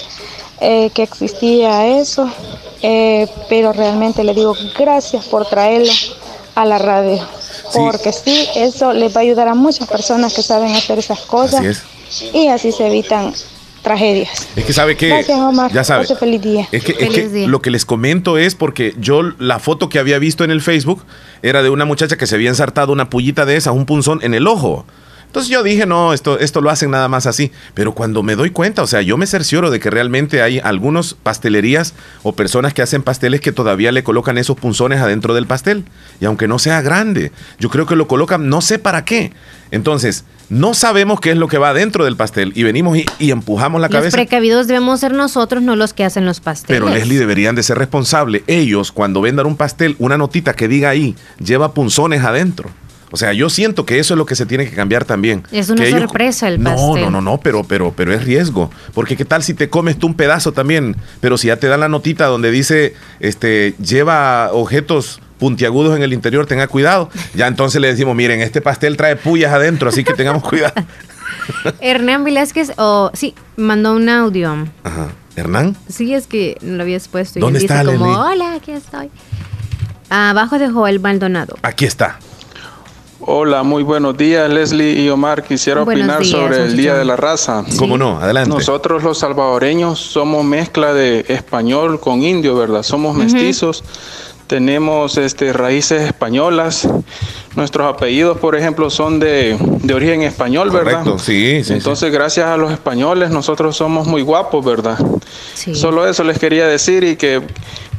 eh, 0.60 0.90
que 0.94 1.02
existía 1.02 1.86
eso, 1.98 2.28
pero 3.48 3.72
realmente 3.72 4.22
le 4.24 4.34
digo 4.34 4.54
gracias 4.78 5.24
por 5.26 5.46
traerlo 5.46 5.92
a 6.54 6.64
la 6.64 6.78
radio. 6.78 7.18
Porque 7.72 8.12
sí, 8.12 8.48
eso 8.56 8.92
les 8.92 9.14
va 9.14 9.20
a 9.20 9.22
ayudar 9.22 9.48
a 9.48 9.54
muchas 9.54 9.88
personas 9.88 10.34
que 10.34 10.42
saben 10.42 10.72
hacer 10.74 10.98
esas 10.98 11.20
cosas 11.20 11.60
Así 11.60 12.26
es. 12.26 12.34
y 12.34 12.48
así 12.48 12.72
se 12.72 12.86
evitan 12.86 13.32
tragedias. 13.82 14.48
Es 14.56 14.64
que 14.64 14.72
sabe 14.72 14.96
que. 14.96 15.08
Gracias, 15.08 15.38
Omar. 15.38 15.72
Ya 15.72 15.84
sabe. 15.84 16.06
Feliz 16.06 16.42
día. 16.42 16.68
Es 16.72 16.84
que, 16.84 16.92
es 16.98 17.08
que 17.10 17.46
lo 17.46 17.62
que 17.62 17.70
les 17.70 17.84
comento 17.84 18.38
es 18.38 18.54
porque 18.54 18.94
yo 18.98 19.22
la 19.38 19.58
foto 19.58 19.88
que 19.88 19.98
había 19.98 20.18
visto 20.18 20.44
en 20.44 20.50
el 20.50 20.60
Facebook 20.60 21.04
era 21.42 21.62
de 21.62 21.70
una 21.70 21.84
muchacha 21.84 22.16
que 22.16 22.26
se 22.26 22.34
había 22.34 22.50
ensartado 22.50 22.92
una 22.92 23.10
pullita 23.10 23.46
de 23.46 23.56
esa, 23.56 23.72
un 23.72 23.86
punzón 23.86 24.20
en 24.22 24.34
el 24.34 24.46
ojo. 24.46 24.84
Entonces 25.30 25.48
yo 25.48 25.62
dije, 25.62 25.86
no, 25.86 26.12
esto, 26.12 26.40
esto 26.40 26.60
lo 26.60 26.70
hacen 26.70 26.90
nada 26.90 27.06
más 27.06 27.24
así. 27.26 27.52
Pero 27.74 27.94
cuando 27.94 28.24
me 28.24 28.34
doy 28.34 28.50
cuenta, 28.50 28.82
o 28.82 28.88
sea, 28.88 29.00
yo 29.00 29.16
me 29.16 29.28
cercioro 29.28 29.70
de 29.70 29.78
que 29.78 29.88
realmente 29.88 30.42
hay 30.42 30.58
algunos 30.58 31.14
pastelerías 31.14 31.94
o 32.24 32.32
personas 32.32 32.74
que 32.74 32.82
hacen 32.82 33.04
pasteles 33.04 33.40
que 33.40 33.52
todavía 33.52 33.92
le 33.92 34.02
colocan 34.02 34.38
esos 34.38 34.56
punzones 34.56 35.00
adentro 35.00 35.32
del 35.32 35.46
pastel. 35.46 35.84
Y 36.20 36.24
aunque 36.24 36.48
no 36.48 36.58
sea 36.58 36.82
grande, 36.82 37.30
yo 37.60 37.70
creo 37.70 37.86
que 37.86 37.94
lo 37.94 38.08
colocan, 38.08 38.48
no 38.48 38.60
sé 38.60 38.80
para 38.80 39.04
qué. 39.04 39.30
Entonces, 39.70 40.24
no 40.48 40.74
sabemos 40.74 41.20
qué 41.20 41.30
es 41.30 41.36
lo 41.36 41.46
que 41.46 41.58
va 41.58 41.68
adentro 41.68 42.04
del 42.04 42.16
pastel 42.16 42.52
y 42.56 42.64
venimos 42.64 42.98
y, 42.98 43.06
y 43.20 43.30
empujamos 43.30 43.80
la 43.80 43.86
Los 43.86 43.94
cabeza. 43.96 44.16
precavidos 44.16 44.66
debemos 44.66 44.98
ser 44.98 45.12
nosotros, 45.14 45.62
no 45.62 45.76
los 45.76 45.94
que 45.94 46.04
hacen 46.04 46.26
los 46.26 46.40
pasteles. 46.40 46.82
Pero 46.82 46.92
Leslie 46.92 47.20
deberían 47.20 47.54
de 47.54 47.62
ser 47.62 47.78
responsables. 47.78 48.42
Ellos, 48.48 48.90
cuando 48.90 49.20
vendan 49.20 49.46
un 49.46 49.56
pastel, 49.56 49.94
una 50.00 50.18
notita 50.18 50.54
que 50.54 50.66
diga 50.66 50.88
ahí, 50.88 51.14
lleva 51.38 51.72
punzones 51.72 52.24
adentro. 52.24 52.68
O 53.12 53.16
sea, 53.16 53.32
yo 53.32 53.50
siento 53.50 53.84
que 53.84 53.98
eso 53.98 54.14
es 54.14 54.18
lo 54.18 54.24
que 54.26 54.36
se 54.36 54.46
tiene 54.46 54.68
que 54.68 54.74
cambiar 54.76 55.04
también. 55.04 55.42
Es 55.50 55.68
una 55.68 55.82
Que 55.82 55.88
ellos- 55.88 56.00
sorpresa 56.02 56.48
el 56.48 56.62
no, 56.62 56.70
pastel. 56.76 57.04
No, 57.04 57.10
no, 57.10 57.20
no, 57.20 57.38
pero, 57.38 57.64
pero, 57.64 57.92
pero 57.96 58.12
es 58.14 58.24
riesgo. 58.24 58.70
Porque 58.94 59.16
qué 59.16 59.24
tal 59.24 59.42
si 59.42 59.54
te 59.54 59.68
comes 59.68 59.98
tú 59.98 60.06
un 60.06 60.14
pedazo 60.14 60.52
también, 60.52 60.94
pero 61.20 61.36
si 61.36 61.48
ya 61.48 61.56
te 61.56 61.66
dan 61.66 61.80
la 61.80 61.88
notita 61.88 62.26
donde 62.26 62.50
dice, 62.50 62.94
este, 63.18 63.74
lleva 63.82 64.50
objetos 64.52 65.20
puntiagudos 65.38 65.96
en 65.96 66.02
el 66.02 66.12
interior, 66.12 66.46
tenga 66.46 66.66
cuidado. 66.68 67.08
Ya 67.34 67.46
entonces 67.48 67.80
le 67.80 67.88
decimos, 67.88 68.14
miren, 68.14 68.40
este 68.42 68.60
pastel 68.60 68.96
trae 68.96 69.16
puyas 69.16 69.52
adentro, 69.52 69.88
así 69.88 70.04
que 70.04 70.12
tengamos 70.14 70.42
cuidado. 70.44 70.74
Hernán 71.80 72.24
Velázquez, 72.24 72.72
o 72.76 73.10
sí, 73.14 73.34
mandó 73.56 73.94
un 73.94 74.08
audio. 74.08 74.68
Ajá. 74.84 75.08
¿Hernán? 75.36 75.76
Sí, 75.88 76.12
es 76.14 76.26
que 76.26 76.58
no 76.60 76.76
lo 76.76 76.82
habías 76.82 77.08
puesto. 77.08 77.38
y 77.38 77.42
¿Dónde 77.42 77.58
él 77.58 77.62
dice 77.62 77.74
está, 77.74 77.84
como, 77.90 78.06
Leslie? 78.06 78.20
hola, 78.22 78.54
aquí 78.54 78.72
estoy. 78.72 79.10
Abajo 80.10 80.58
de 80.58 80.68
Joel 80.68 81.00
Maldonado. 81.00 81.56
Aquí 81.62 81.84
está. 81.86 82.18
Hola, 83.22 83.62
muy 83.62 83.82
buenos 83.82 84.16
días, 84.16 84.50
Leslie 84.50 85.02
y 85.02 85.10
Omar. 85.10 85.44
Quisiera 85.44 85.82
Buenos 85.82 86.04
opinar 86.04 86.22
días, 86.22 86.30
sobre 86.30 86.64
el. 86.64 86.76
Día 86.76 86.94
de 86.94 87.04
la 87.04 87.16
Raza. 87.16 87.64
¿Cómo 87.78 87.98
no? 87.98 88.18
Adelante. 88.18 88.48
Nosotros 88.48 89.02
los 89.02 89.18
salvadoreños 89.18 89.98
somos 89.98 90.42
mezcla 90.42 90.94
de 90.94 91.26
español 91.28 92.00
con 92.00 92.22
indio, 92.22 92.56
¿verdad? 92.56 92.82
Somos 92.82 93.14
mestizos. 93.14 93.84
Tenemos 94.46 95.18
este, 95.18 95.52
raíces 95.52 96.02
españolas. 96.02 96.88
Nuestros 97.56 97.94
apellidos, 97.94 98.38
por 98.38 98.56
ejemplo, 98.56 98.88
son 98.88 99.20
de, 99.20 99.56
de 99.60 99.94
origen 99.94 100.22
español, 100.22 100.70
¿verdad? 100.70 101.04
Correcto, 101.04 101.18
sí, 101.18 101.58
sí, 101.58 101.64
sí. 101.64 101.72
Entonces, 101.74 102.10
gracias 102.10 102.46
a 102.46 102.56
los 102.56 102.72
españoles, 102.72 103.30
nosotros 103.30 103.76
somos 103.76 104.06
muy 104.06 104.22
guapos, 104.22 104.64
¿verdad? 104.64 104.98
Solo 105.54 106.08
eso 106.08 106.24
les 106.24 106.38
quería 106.38 106.66
decir 106.66 107.04
y 107.04 107.16
que, 107.16 107.42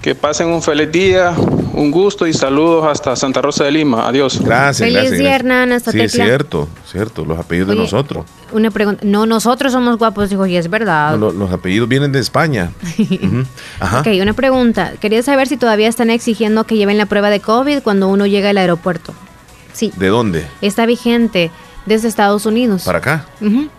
que 0.02 0.16
pasen 0.16 0.48
un 0.48 0.64
feliz 0.64 0.92
día, 0.92 1.32
un 1.74 1.92
gusto 1.92 2.26
y 2.26 2.34
saludos 2.34 2.86
hasta 2.88 3.16
Santa 3.16 3.40
Rosa 3.42 3.66
de 3.66 3.72
Lima. 3.72 4.08
Adiós. 4.08 4.42
Gracias, 4.44 4.78
Feliz 4.80 4.94
gracias. 4.94 5.12
día, 5.12 5.20
gracias. 5.30 5.40
Hernán, 5.42 5.72
hasta 5.74 5.92
Sí, 5.92 6.00
es 6.02 6.12
cierto, 6.12 6.68
cierto. 6.92 7.24
Los 7.24 7.38
apellidos 7.38 7.70
de 7.70 7.76
nosotros. 7.76 8.26
Una 8.52 8.72
pregunta. 8.72 9.04
No, 9.06 9.28
nosotros 9.28 9.72
somos 9.72 9.98
guapos, 10.00 10.30
dijo, 10.32 10.46
y 10.48 10.56
es 10.58 10.70
verdad. 10.72 11.12
No, 11.12 11.18
lo- 11.18 11.32
los 11.32 11.52
apellidos 11.52 11.88
vienen 11.88 12.12
de 12.12 12.20
España. 12.20 12.72
Ujú. 13.00 13.44
Ajá. 13.80 14.00
Ok, 14.00 14.08
una 14.22 14.34
pregunta. 14.34 14.94
Quería 15.00 15.22
saber 15.22 15.48
si 15.48 15.56
todavía 15.58 15.88
están 15.88 16.10
exigiendo 16.10 16.64
que 16.64 16.78
lleven 16.78 16.98
la 16.98 17.06
prueba 17.06 17.30
de 17.30 17.40
COVID 17.40 17.82
cuando 17.84 18.08
uno 18.08 18.26
llega 18.26 18.50
al 18.50 18.58
aeropuerto. 18.58 19.14
Sí, 19.74 19.94
¿De 19.98 20.08
dónde? 20.08 20.48
está 20.62 20.86
vigente 20.88 21.52
desde 21.86 22.08
Estados 22.08 22.46
Unidos. 22.48 22.84
¿Para 22.86 22.98
acá? 22.98 23.26
Ujú. 23.40 23.70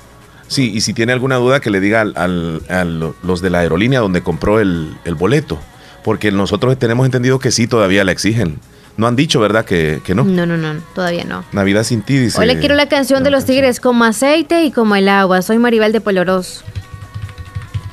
Sí, 0.47 0.71
y 0.73 0.83
si 0.83 0.95
tiene 0.95 1.13
alguna 1.13 1.37
duda 1.37 1.61
que 1.61 1.71
le 1.71 1.81
diga 1.81 2.01
al, 2.03 2.13
al- 2.17 2.63
a 2.69 2.85
lo- 2.85 3.15
los 3.25 3.41
de 3.43 3.51
la 3.51 3.59
aerolínea 3.59 3.99
donde 4.01 4.23
compró 4.23 4.61
el, 4.61 4.97
el 5.05 5.15
boleto. 5.17 5.59
Porque 6.05 6.33
nosotros 6.33 6.79
tenemos 6.79 7.07
entendido 7.07 7.39
que 7.39 7.51
sí 7.51 7.67
todavía 7.67 8.05
la 8.05 8.13
exigen. 8.13 8.59
No 8.97 9.07
han 9.07 9.17
dicho, 9.17 9.41
¿verdad? 9.41 9.65
Que, 9.65 10.01
que 10.05 10.15
no. 10.15 10.25
No, 10.25 10.45
no, 10.45 10.57
no, 10.57 10.81
todavía 10.95 11.25
no. 11.25 11.45
Navidad 11.53 11.85
sin 11.85 12.03
ti, 12.03 12.19
dice. 12.19 12.41
Hola, 12.41 12.59
quiero 12.59 12.75
la 12.75 12.89
canción 12.89 13.25
de 13.25 13.31
los 13.31 13.45
tigres 13.45 13.81
como 13.81 14.05
aceite 14.05 14.65
y 14.65 14.71
como 14.71 14.97
el 14.97 15.09
agua. 15.09 15.41
Soy 15.43 15.59
Maribel 15.59 15.93
de 15.93 16.01
Poloros. 16.01 16.63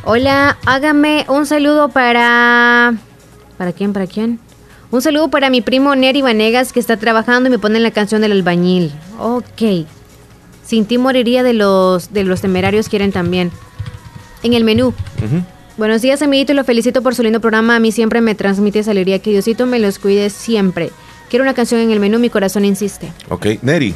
Hola, 0.04 0.58
hágame 0.66 1.26
un 1.30 1.46
saludo 1.46 1.90
para... 1.90 2.96
¿Para 3.58 3.74
quién? 3.74 3.94
¿Para 3.94 4.08
quién? 4.08 4.40
Un 4.92 5.02
saludo 5.02 5.30
para 5.30 5.50
mi 5.50 5.62
primo 5.62 5.96
Neri 5.96 6.22
Vanegas 6.22 6.74
que 6.74 6.80
está 6.80 6.98
trabajando 6.98 7.48
y 7.48 7.52
me 7.52 7.60
pone 7.60 7.80
la 7.80 7.92
canción 7.92 8.22
del 8.22 8.32
albañil. 8.32 8.92
Ok. 9.20 9.86
Sin 10.66 10.86
ti 10.86 10.98
moriría 10.98 11.44
de 11.44 11.54
los, 11.54 12.12
de 12.12 12.24
los 12.24 12.42
temerarios 12.42 12.90
quieren 12.90 13.12
también. 13.12 13.52
En 14.42 14.54
el 14.54 14.64
menú. 14.64 14.88
Ujú. 14.88 15.44
Buenos 15.80 16.02
días, 16.02 16.22
amiguitos. 16.22 16.58
Lo 16.58 16.66
felicito 16.66 17.02
por 17.02 17.16
su 17.16 17.24
lindo 17.24 17.40
programa. 17.40 17.78
A 17.78 17.80
mí 17.80 17.94
siempre 17.94 18.20
me 18.20 18.36
transmite 18.36 18.80
esa 18.80 18.92
alegría. 18.92 19.20
Que 19.20 19.30
Diosito 19.30 19.66
me 19.66 19.80
los 19.80 19.98
cuide 19.98 20.30
siempre. 20.30 20.92
Quiero 21.30 21.44
una 21.44 21.54
canción 21.54 21.80
en 21.80 21.92
el 21.92 22.02
menú. 22.02 22.20
Mi 22.20 22.30
corazón 22.30 22.66
insiste. 22.66 23.14
Ok, 23.30 23.46
Neri. 23.62 23.96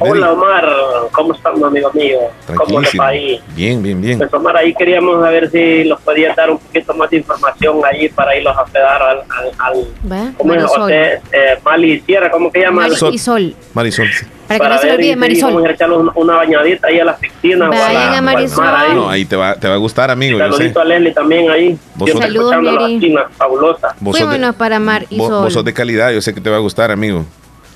Hola 0.00 0.32
Omar, 0.32 0.64
¿cómo 1.10 1.34
están 1.34 1.62
amigo 1.64 1.90
mío? 1.92 2.18
¿Cómo 2.46 2.80
le 2.80 2.88
Tranquilísimo. 2.88 3.02
va 3.02 3.08
ahí? 3.08 3.40
Bien, 3.56 3.82
bien, 3.82 4.00
bien. 4.00 4.18
Pues 4.18 4.32
Omar, 4.32 4.56
ahí 4.56 4.72
queríamos 4.72 5.20
ver 5.22 5.50
si 5.50 5.82
los 5.84 6.00
podías 6.02 6.36
dar 6.36 6.50
un 6.50 6.58
poquito 6.58 6.94
más 6.94 7.10
de 7.10 7.16
información 7.16 7.80
ahí 7.84 8.08
para 8.08 8.36
irlos 8.36 8.56
a 8.56 8.62
hospedar 8.62 9.02
al, 9.02 9.18
al, 9.18 9.50
al. 9.58 10.32
¿cómo 10.36 10.54
es? 10.54 10.60
Marisol. 10.60 10.82
Hotel, 10.82 11.18
eh, 11.32 11.58
Mali 11.64 12.00
Sierra, 12.00 12.30
¿cómo 12.30 12.52
que 12.52 12.60
llama? 12.60 12.82
Marisol. 12.82 13.54
Marisol. 13.74 14.06
sí. 14.12 14.26
Para 14.46 14.60
que 14.60 14.68
no 14.68 14.78
se 14.78 14.90
olvide, 14.92 15.16
Marisol. 15.16 15.52
Vamos 15.52 15.68
a 15.68 15.72
echarle 15.72 15.96
una, 16.14 16.36
bañadita 16.36 16.86
ahí 16.88 17.00
a 17.00 17.04
las 17.04 17.18
piscinas 17.18 17.66
a, 17.66 17.68
Vayan 17.70 18.12
la, 18.12 18.18
a 18.18 18.22
Marisol. 18.22 18.64
mar 18.64 18.74
ahí. 18.76 18.94
No, 18.94 19.10
ahí 19.10 19.24
te 19.24 19.34
va, 19.36 19.54
te 19.56 19.68
va 19.68 19.74
a 19.74 19.78
gustar, 19.78 20.10
amigo. 20.12 20.38
Saludito 20.38 20.80
a 20.80 20.84
Leslie 20.84 21.12
también 21.12 21.50
ahí. 21.50 21.76
Vos 21.96 22.08
Siempre 22.08 22.28
sos- 22.28 22.36
escuchando 22.36 22.70
las 22.72 24.12
Fuímonos 24.16 24.54
para 24.54 24.78
Mar 24.78 25.06
y 25.10 25.18
Vos, 25.18 25.28
Sol. 25.28 25.42
vos 25.44 25.52
sos 25.52 25.64
de 25.64 25.74
calidad, 25.74 26.12
yo 26.12 26.20
sé 26.22 26.32
que 26.32 26.40
te 26.40 26.48
va 26.50 26.56
a 26.56 26.60
gustar, 26.60 26.90
amigo. 26.92 27.26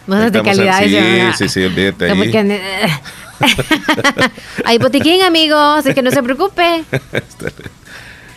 Sos 0.07 0.33
de 0.33 0.43
calidad. 0.43 0.79
a- 0.79 0.85
ya. 0.87 1.33
Sí, 1.35 1.49
sí, 1.49 1.61
sí, 1.61 1.65
olvídate 1.65 2.11
ahí. 2.11 2.31
que- 2.31 2.61
Hay 4.65 4.79
botiquín, 4.79 5.23
amigos, 5.23 5.79
así 5.79 5.95
que 5.95 6.03
no 6.03 6.11
se 6.11 6.23
preocupe. 6.23 6.85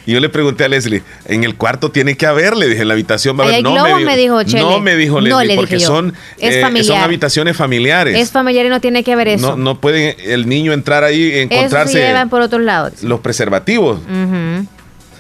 Y 0.06 0.12
yo 0.14 0.20
le 0.20 0.30
pregunté 0.30 0.64
a 0.66 0.68
Leslie, 0.68 1.04
en 1.26 1.44
el 1.44 1.56
cuarto 1.56 1.92
tiene 1.92 2.16
que 2.18 2.26
haber, 2.26 2.56
le 2.56 2.68
dije, 2.68 2.82
en 2.82 2.88
la 2.88 2.94
habitación 2.94 3.38
va 3.40 3.44
a 3.44 3.48
haber. 3.48 3.64
No, 3.64 3.74
globo, 3.74 3.98
me 3.98 4.06
me 4.06 4.18
dijo. 4.18 4.44
No 4.44 4.80
me 4.80 4.96
dijo 4.96 5.16
No, 5.16 5.22
Leslie, 5.22 5.38
le 5.40 5.54
dije 5.54 5.56
porque 5.58 5.80
yo. 5.80 5.88
son, 5.88 6.14
eh, 6.38 6.84
son 6.84 6.98
habitaciones 6.98 7.56
familiares. 7.58 8.18
Es 8.20 8.32
familiar 8.32 8.66
y 8.66 8.70
no 8.70 8.82
tiene 8.82 9.04
que 9.04 9.14
haber 9.14 9.28
eso. 9.30 9.52
no, 9.52 9.58
no 9.58 9.80
puede 9.82 10.34
el 10.34 10.48
niño 10.48 10.74
entrar 10.74 11.04
ahí 11.04 11.22
y 11.22 11.28
eso 11.30 11.34
se 11.36 11.42
encontrarse 11.56 11.98
llevan 12.00 12.30
por 12.30 12.42
otros 12.42 12.62
lados. 12.62 13.04
los 13.04 13.20
preservativos. 13.20 14.00
Ujú. 14.00 14.68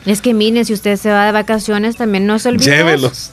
Es 0.05 0.21
que 0.21 0.35
miren, 0.35 0.65
si 0.65 0.73
usted 0.73 0.97
se 0.97 1.09
va 1.09 1.25
de 1.25 1.31
vacaciones, 1.31 1.95
también 1.95 2.27
no 2.27 2.37
se 2.37 2.49
olvide. 2.49 2.65
Llévelos. 2.77 3.31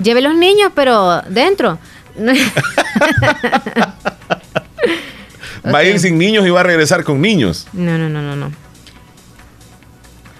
Lleve 0.00 0.20
los 0.20 0.36
niños, 0.36 0.70
pero 0.74 1.20
dentro. 1.28 1.78
Va 5.72 5.78
a 5.78 5.84
ir 5.84 5.98
sin 5.98 6.18
niños 6.18 6.46
y 6.46 6.50
va 6.50 6.60
a 6.60 6.62
regresar 6.62 7.04
con 7.04 7.20
niños. 7.20 7.66
No, 7.72 7.98
no, 7.98 8.08
no, 8.08 8.22
no, 8.22 8.36
no. 8.36 8.52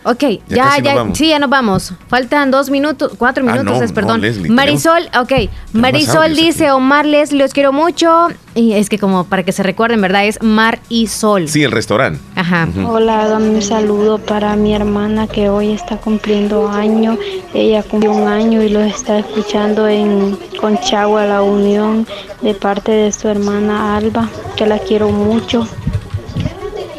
Ok, 0.08 0.20
Ya 0.20 0.38
ya, 0.48 0.64
casi 0.66 0.82
ya, 0.82 0.90
nos 0.92 0.94
vamos. 1.02 1.18
sí, 1.18 1.28
ya 1.30 1.38
nos 1.40 1.50
vamos. 1.50 1.92
Faltan 2.06 2.52
dos 2.52 2.70
minutos, 2.70 3.12
cuatro 3.18 3.42
Ah, 3.48 3.52
minutos, 3.52 3.76
no, 3.78 3.82
es, 3.84 3.90
no, 3.90 3.94
perdón. 3.96 4.20
Leslie, 4.20 4.48
Marisol, 4.50 5.02
ok. 5.20 5.32
Marisol 5.72 6.36
dice, 6.36 6.70
Omar, 6.70 7.04
Les, 7.06 7.32
los 7.32 7.52
quiero 7.52 7.72
mucho. 7.72 8.28
Y 8.54 8.74
es 8.74 8.88
que 8.88 8.98
como 9.00 9.24
para 9.24 9.42
que 9.42 9.50
se 9.50 9.64
recuerden, 9.64 10.00
¿verdad? 10.00 10.24
Es 10.26 10.40
Mar 10.40 10.78
y 10.88 11.08
Sol. 11.08 11.48
Sí, 11.48 11.64
el 11.64 11.72
restaurante. 11.72 12.20
Ajá. 12.36 12.68
Hola, 12.86 13.26
dame 13.26 13.50
un 13.50 13.62
saludo 13.62 14.18
para 14.18 14.54
mi 14.54 14.74
hermana 14.74 15.26
que 15.26 15.48
hoy 15.50 15.72
está 15.72 15.96
cumpliendo 15.96 16.68
año. 16.68 17.18
Ella 17.52 17.82
cumplió 17.82 18.12
un 18.12 18.28
año 18.28 18.62
y 18.62 18.68
lo 18.68 18.80
está 18.80 19.18
escuchando 19.18 19.88
en 19.88 20.38
Conchagua, 20.60 21.26
La 21.26 21.42
Unión, 21.42 22.06
de 22.42 22.54
parte 22.54 22.92
de 22.92 23.10
su 23.10 23.26
hermana 23.28 23.96
Alba, 23.96 24.28
que 24.54 24.66
la 24.66 24.78
quiero 24.78 25.08
mucho. 25.10 25.66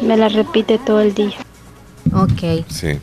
Me 0.02 0.16
la 0.18 0.28
repite 0.28 0.76
todo 0.78 1.00
el 1.00 1.14
día. 1.14 1.32
Ok. 2.12 2.64
Sí. 2.68 2.98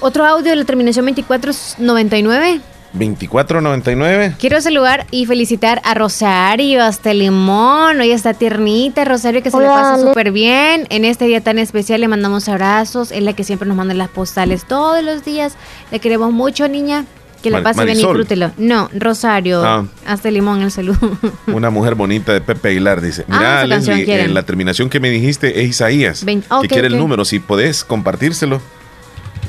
Otro 0.00 0.26
audio 0.26 0.50
de 0.50 0.56
la 0.56 0.64
terminación 0.64 1.06
2499. 1.06 2.60
24.99. 2.94 4.36
Quiero 4.38 4.60
saludar 4.60 5.06
y 5.10 5.26
felicitar 5.26 5.80
a 5.84 5.94
Rosario 5.94 6.82
hasta 6.82 7.12
Limón. 7.12 8.00
Hoy 8.00 8.10
está 8.10 8.34
tiernita, 8.34 9.04
Rosario, 9.04 9.42
que 9.42 9.50
se 9.50 9.58
le 9.58 9.66
pasa 9.66 9.98
súper 10.00 10.32
bien. 10.32 10.86
En 10.90 11.04
este 11.04 11.26
día 11.26 11.40
tan 11.40 11.58
especial 11.58 12.00
le 12.00 12.08
mandamos 12.08 12.48
abrazos. 12.48 13.12
Es 13.12 13.22
la 13.22 13.34
que 13.34 13.44
siempre 13.44 13.68
nos 13.68 13.76
manda 13.76 13.94
las 13.94 14.08
postales 14.08 14.64
todos 14.66 15.02
los 15.04 15.24
días. 15.24 15.54
Le 15.90 16.00
queremos 16.00 16.32
mucho, 16.32 16.68
niña. 16.68 17.04
Que 17.50 17.58
la 17.58 17.62
pase 17.62 17.84
bien 17.84 17.96
y 17.96 18.00
disfrútelo. 18.02 18.52
No, 18.58 18.90
Rosario. 18.94 19.62
Ah. 19.64 19.84
Hasta 20.06 20.30
Limón, 20.30 20.62
el 20.62 20.70
saludo. 20.70 20.98
Una 21.46 21.70
mujer 21.70 21.94
bonita 21.94 22.32
de 22.32 22.40
Pepe 22.40 22.68
Aguilar 22.70 23.00
dice, 23.00 23.24
Ah, 23.28 23.62
mira 23.62 23.76
canción 23.76 23.96
Leslie, 23.96 24.04
quieren. 24.04 24.30
eh, 24.30 24.34
la 24.34 24.42
terminación 24.44 24.88
que 24.90 25.00
me 25.00 25.10
dijiste 25.10 25.62
es 25.62 25.68
Isaías, 25.70 26.24
que 26.24 26.68
quiere 26.68 26.88
el 26.88 26.96
número, 26.98 27.24
si 27.24 27.38
podés 27.40 27.84
compartírselo. 27.84 28.60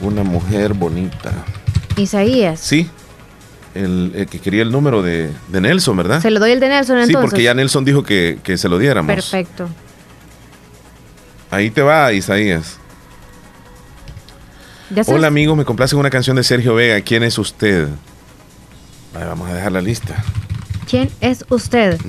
Una 0.01 0.23
mujer 0.23 0.73
bonita. 0.73 1.31
Isaías. 1.95 2.59
Sí, 2.59 2.87
el, 3.73 4.11
el 4.15 4.27
que 4.27 4.39
quería 4.39 4.61
el 4.61 4.71
número 4.71 5.01
de, 5.01 5.31
de 5.47 5.61
Nelson, 5.61 5.97
¿verdad? 5.97 6.21
Se 6.21 6.29
lo 6.31 6.39
doy 6.39 6.51
el 6.51 6.59
de 6.59 6.69
Nelson 6.69 6.97
sí, 6.97 7.03
entonces. 7.07 7.29
porque 7.31 7.43
ya 7.43 7.53
Nelson 7.53 7.83
dijo 7.85 8.03
que, 8.03 8.37
que 8.43 8.57
se 8.57 8.69
lo 8.69 8.77
diéramos. 8.77 9.13
Perfecto. 9.13 9.67
Ahí 11.49 11.69
te 11.69 11.81
va, 11.81 12.11
Isaías. 12.13 12.77
Hola 15.07 15.27
amigos, 15.27 15.57
me 15.57 15.65
complace 15.65 15.95
una 15.95 16.09
canción 16.09 16.37
de 16.37 16.43
Sergio 16.43 16.73
Vega. 16.75 17.01
¿Quién 17.01 17.23
es 17.23 17.37
usted? 17.37 17.87
Vamos 19.13 19.49
a 19.49 19.53
dejar 19.53 19.71
la 19.71 19.81
lista. 19.81 20.15
¿Quién 20.89 21.09
es 21.19 21.43
usted? 21.49 21.99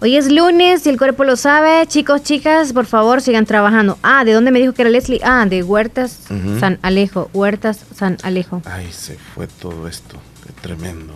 Hoy 0.00 0.16
es 0.16 0.30
lunes 0.30 0.84
y 0.86 0.90
el 0.90 0.98
cuerpo 0.98 1.24
lo 1.24 1.36
sabe. 1.36 1.86
Chicos, 1.86 2.22
chicas, 2.22 2.72
por 2.74 2.84
favor, 2.84 3.22
sigan 3.22 3.46
trabajando. 3.46 3.98
Ah, 4.02 4.24
¿de 4.24 4.32
dónde 4.32 4.50
me 4.50 4.58
dijo 4.60 4.74
que 4.74 4.82
era 4.82 4.90
Leslie? 4.90 5.20
Ah, 5.24 5.46
de 5.48 5.62
Huertas. 5.62 6.18
San 6.60 6.78
Alejo. 6.82 7.30
Huertas 7.32 7.80
San 7.96 8.18
Alejo. 8.22 8.60
Ay, 8.66 8.88
se 8.92 9.16
fue 9.34 9.46
todo 9.46 9.88
esto. 9.88 10.18
Qué 10.46 10.52
tremendo. 10.60 11.14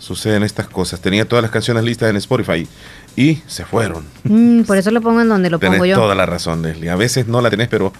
Suceden 0.00 0.42
estas 0.42 0.66
cosas. 0.66 1.00
Tenía 1.00 1.28
todas 1.28 1.42
las 1.42 1.52
canciones 1.52 1.84
listas 1.84 2.10
en 2.10 2.16
Spotify 2.16 2.66
y 3.14 3.36
se 3.46 3.64
fueron. 3.64 4.04
Mm, 4.24 4.62
por 4.62 4.76
eso 4.76 4.90
lo 4.90 5.00
pongo 5.00 5.20
en 5.20 5.28
donde 5.28 5.48
lo 5.50 5.60
Tenés 5.60 5.76
pongo 5.78 5.86
yo. 5.86 5.94
toda 5.94 6.16
la 6.16 6.26
razón, 6.26 6.62
Leslie. 6.62 6.90
A 6.90 6.96
veces 6.96 7.28
no 7.28 7.40
la 7.40 7.50
tenés, 7.50 7.68
pero 7.68 7.92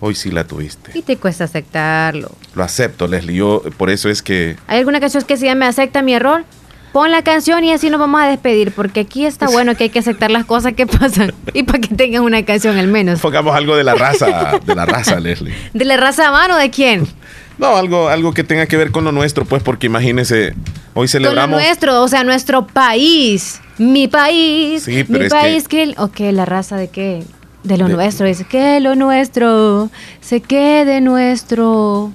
hoy 0.00 0.14
sí 0.14 0.30
la 0.30 0.44
tuviste. 0.44 0.90
Y 0.94 1.02
te 1.02 1.16
cuesta 1.16 1.44
aceptarlo. 1.44 2.30
Lo 2.54 2.62
acepto, 2.62 3.06
Leslie. 3.06 3.36
Yo, 3.36 3.62
por 3.76 3.90
eso 3.90 4.08
es 4.08 4.22
que 4.22 4.56
¿Hay 4.66 4.78
alguna 4.78 5.00
canción 5.00 5.24
que 5.24 5.36
se 5.36 5.46
llame 5.46 5.66
Acepta 5.66 6.02
mi 6.02 6.14
error? 6.14 6.44
Pon 6.92 7.10
la 7.10 7.22
canción 7.22 7.64
y 7.64 7.72
así 7.72 7.90
nos 7.90 8.00
vamos 8.00 8.20
a 8.22 8.26
despedir, 8.26 8.72
porque 8.72 9.00
aquí 9.00 9.26
está 9.26 9.46
bueno 9.48 9.76
que 9.76 9.84
hay 9.84 9.90
que 9.90 9.98
aceptar 9.98 10.30
las 10.30 10.46
cosas 10.46 10.72
que 10.72 10.86
pasan 10.86 11.34
y 11.54 11.62
para 11.62 11.80
que 11.80 11.94
tengan 11.94 12.22
una 12.22 12.44
canción 12.44 12.78
al 12.78 12.88
menos. 12.88 13.20
pongamos 13.20 13.54
algo 13.54 13.76
de 13.76 13.84
la 13.84 13.94
raza, 13.94 14.58
de 14.64 14.74
la 14.74 14.86
raza, 14.86 15.20
Leslie. 15.20 15.54
¿De 15.74 15.84
la 15.84 15.96
raza 15.96 16.28
a 16.28 16.32
mano 16.32 16.56
de 16.56 16.70
quién? 16.70 17.06
No, 17.58 17.76
algo, 17.76 18.08
algo 18.08 18.32
que 18.32 18.44
tenga 18.44 18.66
que 18.66 18.76
ver 18.76 18.92
con 18.92 19.02
lo 19.02 19.10
nuestro, 19.10 19.44
pues, 19.44 19.64
porque 19.64 19.88
imagínese, 19.88 20.54
hoy 20.94 21.08
celebramos. 21.08 21.56
Con 21.56 21.58
lo 21.58 21.66
nuestro, 21.66 22.02
o 22.04 22.06
sea, 22.06 22.22
nuestro 22.22 22.68
país. 22.68 23.60
Mi 23.78 24.06
país. 24.06 24.84
Sí, 24.84 25.02
pero 25.02 25.18
mi 25.18 25.24
es 25.24 25.32
país 25.32 25.66
que... 25.66 25.92
Ok, 25.98 26.20
la 26.30 26.44
raza 26.44 26.76
de 26.76 26.86
qué? 26.86 27.24
De 27.64 27.76
lo 27.76 27.88
nuestro. 27.88 28.26
Dice 28.26 28.44
que 28.44 28.80
lo 28.80 28.94
nuestro 28.94 29.90
se 30.20 30.40
quede 30.40 31.00
nuestro. 31.00 32.12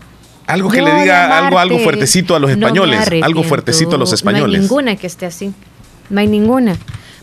Algo 0.47 0.69
que 0.69 0.77
Yo 0.79 0.85
le 0.85 0.93
diga 1.01 1.37
algo, 1.45 1.59
algo 1.59 1.79
fuertecito 1.79 2.35
a 2.35 2.39
los 2.39 2.49
no 2.57 2.67
españoles. 2.67 3.07
algo 3.23 3.43
fuertecito 3.43 3.95
a 3.95 3.97
los 3.97 4.09
No 4.09 4.13
hay 4.13 4.15
españoles. 4.15 4.61
ninguna 4.61 4.95
que 4.95 5.07
esté 5.07 5.25
así. 5.25 5.53
No 6.09 6.19
hay 6.19 6.27
ninguna. 6.27 6.75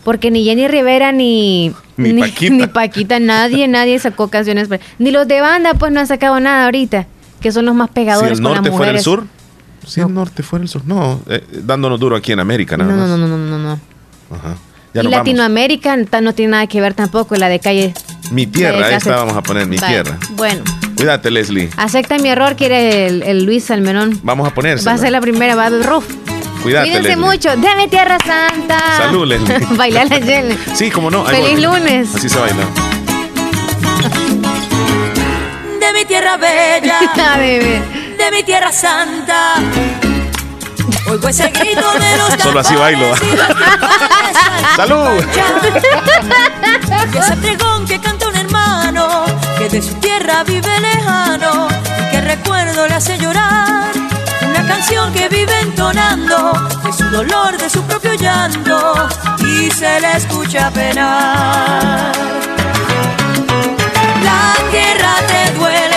Porque 0.05 0.31
ni 0.31 0.45
Jenny 0.45 0.69
Rivera 0.69 1.13
ni. 1.13 1.75
Ni 1.97 2.15
Paquita. 2.19 2.55
ni 2.55 2.67
Paquita, 2.67 3.21
nadie, 3.21 3.69
nadie 3.69 3.99
sacó 3.99 4.29
canciones. 4.29 4.69
Ni 4.99 5.11
los 5.11 5.29
de 5.29 5.41
banda, 5.43 5.75
pues 5.75 5.93
no 5.93 6.01
han 6.01 6.07
sacado 6.07 6.41
nada 6.41 6.65
ahorita. 6.65 7.07
Que 7.43 7.53
son 7.53 7.67
los 7.67 7.75
más 7.75 7.89
si 7.89 7.95
pegadores 7.95 8.39
el 8.39 8.43
con 8.45 8.53
norte 8.55 8.69
las 8.71 8.77
fuera 8.77 8.93
el 8.93 9.01
sur. 9.01 9.27
Si 9.87 10.01
el 10.01 10.13
norte 10.15 10.43
fuera 10.43 10.63
el 10.63 10.69
sur. 10.69 10.83
No, 10.87 11.21
eh, 11.29 11.45
dándonos 11.63 11.99
duro 12.01 12.17
aquí 12.17 12.33
en 12.33 12.41
América, 12.41 12.77
No, 12.77 12.85
nada 12.85 12.97
no, 12.97 13.01
más. 13.09 13.19
no, 13.19 13.27
no, 13.29 13.37
no, 13.37 13.59
no, 13.59 13.59
no. 13.59 13.81
Ajá. 14.37 14.57
Ya 14.95 15.03
y 15.03 15.05
nos. 15.05 15.13
Latinoamérica 15.13 15.97
no 16.21 16.33
tiene 16.35 16.53
nada 16.53 16.67
que 16.67 16.81
ver 16.81 16.95
tampoco, 16.95 17.37
la 17.37 17.49
de 17.49 17.61
calle. 17.61 17.95
Mi 18.33 18.47
tierra, 18.47 18.79
la 18.81 18.89
de 18.89 18.95
esta 18.97 19.11
casa- 19.11 19.25
vamos 19.25 19.37
a 19.37 19.43
poner 19.43 19.67
mi 19.67 19.77
Vale. 19.77 19.93
tierra. 20.03 20.19
Bueno, 20.31 20.63
Cuídate, 20.97 21.31
Leslie. 21.31 21.71
acepta 21.77 22.19
mi 22.19 22.29
error, 22.29 22.57
quiere 22.57 23.07
el, 23.07 23.23
el 23.23 23.45
Luis 23.45 23.65
Salmerón. 23.65 24.19
Vamos 24.23 24.47
a 24.49 24.55
ponerse. 24.55 24.85
Va 24.85 24.93
a 24.93 24.99
ser 24.99 25.13
la 25.13 25.21
primera, 25.21 25.55
va 25.55 25.67
a 25.67 25.71
roof. 25.71 26.05
Cuídate, 26.63 26.89
Cuídense 26.91 27.09
Leslie. 27.09 27.17
mucho. 27.25 27.49
Deme 27.57 27.89
Tierra 27.89 28.19
Santa. 28.25 28.79
Salud, 28.99 29.27
Leslie. 29.27 29.59
Bailar 29.77 30.09
la 30.11 30.19
Yel. 30.19 30.59
Sí, 30.75 30.91
como 30.91 31.11
no. 31.11 31.27
ahí 31.27 31.37
Feliz 31.43 31.67
voy. 31.67 31.81
lunes. 31.81 32.15
Así 32.15 32.29
se 32.29 32.39
baila. 32.39 32.65
de 35.81 35.93
mi 35.99 36.05
tierra 36.05 36.37
bella, 36.37 36.99
Bebé. 37.39 37.83
de 38.19 38.31
mi 38.37 38.43
tierra 38.43 38.71
santa. 38.73 39.55
Oigo 41.11 41.29
ese 41.29 41.49
grito 41.49 41.93
de 41.99 42.17
los 42.17 42.35
Solo 42.43 42.61
así 42.61 42.77
bailo. 42.77 43.13
¡Salud! 44.77 45.25
Y 47.13 47.19
ese 47.19 47.37
pregón 47.37 47.85
que 47.85 48.01
canta 48.01 48.29
un 48.29 48.37
hermano 48.37 49.25
que 49.59 49.69
de 49.69 49.83
su 49.83 49.95
tierra 49.95 50.45
vive 50.45 50.81
lejano 50.81 51.67
y 51.67 52.11
que 52.13 52.21
recuerdo 52.21 52.87
le 52.87 52.95
hace 52.95 53.19
llorar. 53.19 53.91
Una 54.43 54.67
canción 54.69 55.13
que 55.13 55.29
vive 55.29 55.59
entonando 55.61 56.53
de 56.85 56.93
su 56.93 57.05
dolor, 57.11 57.59
de 57.59 57.69
su 57.69 57.83
propio 57.83 58.15
llanto 58.15 59.09
y 59.39 59.69
se 59.73 60.01
le 60.01 60.13
escucha 60.17 60.71
penar. 60.71 62.13
La 64.23 64.55
tierra 64.71 65.15
te 65.27 65.51
duele, 65.59 65.90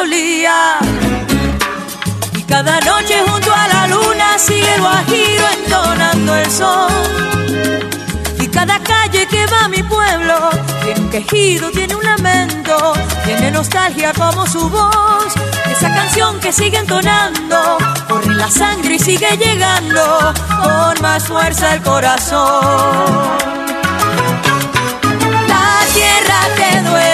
Y 0.00 0.44
cada 2.44 2.78
noche 2.80 3.20
junto 3.26 3.52
a 3.52 3.66
la 3.66 3.88
luna 3.88 4.38
sigue 4.38 4.72
el 4.74 4.80
guajiro 4.80 5.44
entonando 5.64 6.36
el 6.36 6.50
sol. 6.50 6.92
Y 8.40 8.46
cada 8.46 8.78
calle 8.78 9.26
que 9.26 9.44
va 9.46 9.66
mi 9.66 9.82
pueblo 9.82 10.50
tiene 10.84 11.00
un 11.00 11.10
quejido, 11.10 11.70
tiene 11.72 11.96
un 11.96 12.04
lamento, 12.04 12.92
tiene 13.24 13.50
nostalgia 13.50 14.12
como 14.12 14.46
su 14.46 14.70
voz. 14.70 15.34
Esa 15.68 15.92
canción 15.92 16.38
que 16.38 16.52
sigue 16.52 16.78
entonando, 16.78 17.78
corre 18.08 18.34
la 18.34 18.48
sangre 18.48 18.94
y 18.94 18.98
sigue 19.00 19.36
llegando 19.36 20.32
con 20.62 21.02
más 21.02 21.24
fuerza 21.24 21.74
el 21.74 21.82
corazón. 21.82 23.36
La 25.48 25.80
tierra 25.92 26.40
te 26.56 26.82
duele, 26.82 27.07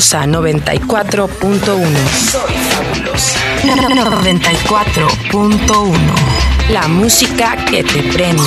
fabulosa 0.00 0.26
94.1. 0.26 1.96
Soy 2.30 2.54
fabulosa. 2.70 3.38
94.1. 3.64 5.92
La 6.70 6.88
música 6.88 7.56
que 7.66 7.84
te 7.84 8.02
prende. 8.04 8.42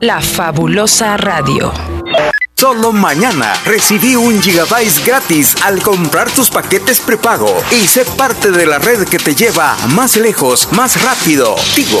La 0.00 0.20
fabulosa 0.20 1.16
radio. 1.16 1.72
Solo 2.56 2.92
mañana 2.92 3.52
recibí 3.64 4.14
un 4.14 4.40
gigabyte 4.40 5.04
gratis 5.04 5.56
al 5.62 5.82
comprar 5.82 6.30
tus 6.30 6.50
paquetes 6.50 7.00
prepago 7.00 7.52
y 7.72 7.88
sé 7.88 8.04
parte 8.04 8.52
de 8.52 8.66
la 8.66 8.78
red 8.78 9.08
que 9.08 9.18
te 9.18 9.34
lleva 9.34 9.76
más 9.88 10.14
lejos, 10.16 10.68
más 10.72 11.02
rápido. 11.02 11.56
Tigo. 11.74 12.00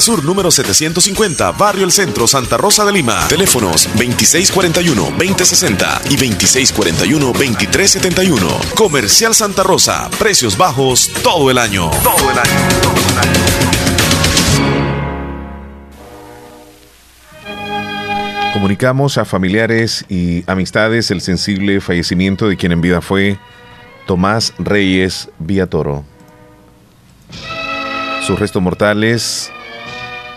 Sur 0.00 0.24
número 0.24 0.50
750, 0.50 1.52
Barrio 1.52 1.84
El 1.84 1.92
Centro, 1.92 2.26
Santa 2.26 2.56
Rosa 2.56 2.84
de 2.84 2.92
Lima. 2.92 3.28
Teléfonos 3.28 3.88
2641-2060 3.96 6.10
y 6.10 6.16
2641-2371. 6.16 8.74
Comercial 8.74 9.34
Santa 9.34 9.62
Rosa, 9.62 10.10
precios 10.18 10.56
bajos 10.56 11.10
todo 11.22 11.50
el 11.50 11.58
año. 11.58 11.90
Todo 12.02 12.30
el 12.30 12.38
año. 12.38 12.50
Comunicamos 18.52 19.18
a 19.18 19.24
familiares 19.24 20.04
y 20.08 20.48
amistades 20.50 21.10
el 21.10 21.20
sensible 21.20 21.80
fallecimiento 21.80 22.48
de 22.48 22.56
quien 22.56 22.72
en 22.72 22.80
vida 22.80 23.00
fue 23.00 23.38
Tomás 24.06 24.54
Reyes 24.58 25.28
Villatoro. 25.38 26.04
Sus 28.26 28.38
restos 28.38 28.62
mortales 28.62 29.52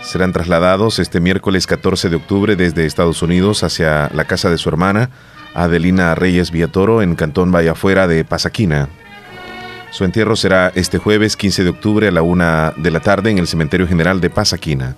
serán 0.02 0.32
trasladados 0.32 0.98
este 0.98 1.20
miércoles 1.20 1.66
14 1.66 2.08
de 2.08 2.16
octubre 2.16 2.56
desde 2.56 2.86
Estados 2.86 3.22
Unidos 3.22 3.62
hacia 3.62 4.10
la 4.14 4.24
casa 4.24 4.50
de 4.50 4.58
su 4.58 4.68
hermana 4.68 5.10
Adelina 5.54 6.14
Reyes 6.14 6.50
Villatoro 6.50 7.02
en 7.02 7.16
Cantón 7.16 7.52
Vallafuera 7.52 8.06
de 8.06 8.24
Pasaquina. 8.24 8.88
Su 9.90 10.04
entierro 10.04 10.36
será 10.36 10.70
este 10.74 10.98
jueves 10.98 11.36
15 11.36 11.64
de 11.64 11.70
octubre 11.70 12.08
a 12.08 12.12
la 12.12 12.22
una 12.22 12.72
de 12.76 12.90
la 12.90 13.00
tarde 13.00 13.30
en 13.30 13.38
el 13.38 13.48
Cementerio 13.48 13.88
General 13.88 14.20
de 14.20 14.30
Pasaquina. 14.30 14.94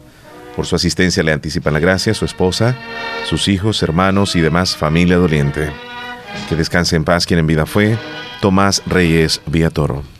Por 0.54 0.66
su 0.66 0.76
asistencia 0.76 1.22
le 1.22 1.32
anticipan 1.32 1.72
la 1.72 1.80
gracia 1.80 2.12
su 2.12 2.26
esposa, 2.26 2.76
sus 3.24 3.48
hijos, 3.48 3.82
hermanos 3.82 4.36
y 4.36 4.40
demás 4.40 4.76
familia 4.76 5.16
doliente. 5.16 5.70
Que 6.48 6.56
descanse 6.56 6.96
en 6.96 7.04
paz 7.04 7.26
quien 7.26 7.40
en 7.40 7.46
vida 7.46 7.64
fue 7.64 7.96
Tomás 8.42 8.82
Reyes 8.86 9.40
Villatoro. 9.46 10.11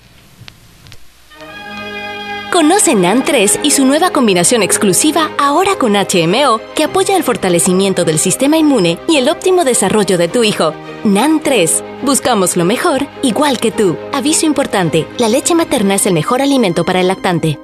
Conoce 2.52 2.94
NAN 2.94 3.24
3 3.24 3.60
y 3.62 3.70
su 3.70 3.86
nueva 3.86 4.10
combinación 4.10 4.62
exclusiva 4.62 5.30
ahora 5.38 5.76
con 5.76 5.94
HMO 5.94 6.60
que 6.74 6.84
apoya 6.84 7.16
el 7.16 7.22
fortalecimiento 7.22 8.04
del 8.04 8.18
sistema 8.18 8.58
inmune 8.58 8.98
y 9.08 9.16
el 9.16 9.30
óptimo 9.30 9.64
desarrollo 9.64 10.18
de 10.18 10.28
tu 10.28 10.44
hijo. 10.44 10.74
NAN 11.02 11.40
3. 11.40 11.82
Buscamos 12.02 12.58
lo 12.58 12.66
mejor, 12.66 13.06
igual 13.22 13.58
que 13.58 13.72
tú. 13.72 13.96
Aviso 14.12 14.44
importante, 14.44 15.06
la 15.16 15.30
leche 15.30 15.54
materna 15.54 15.94
es 15.94 16.04
el 16.04 16.12
mejor 16.12 16.42
alimento 16.42 16.84
para 16.84 17.00
el 17.00 17.08
lactante. 17.08 17.58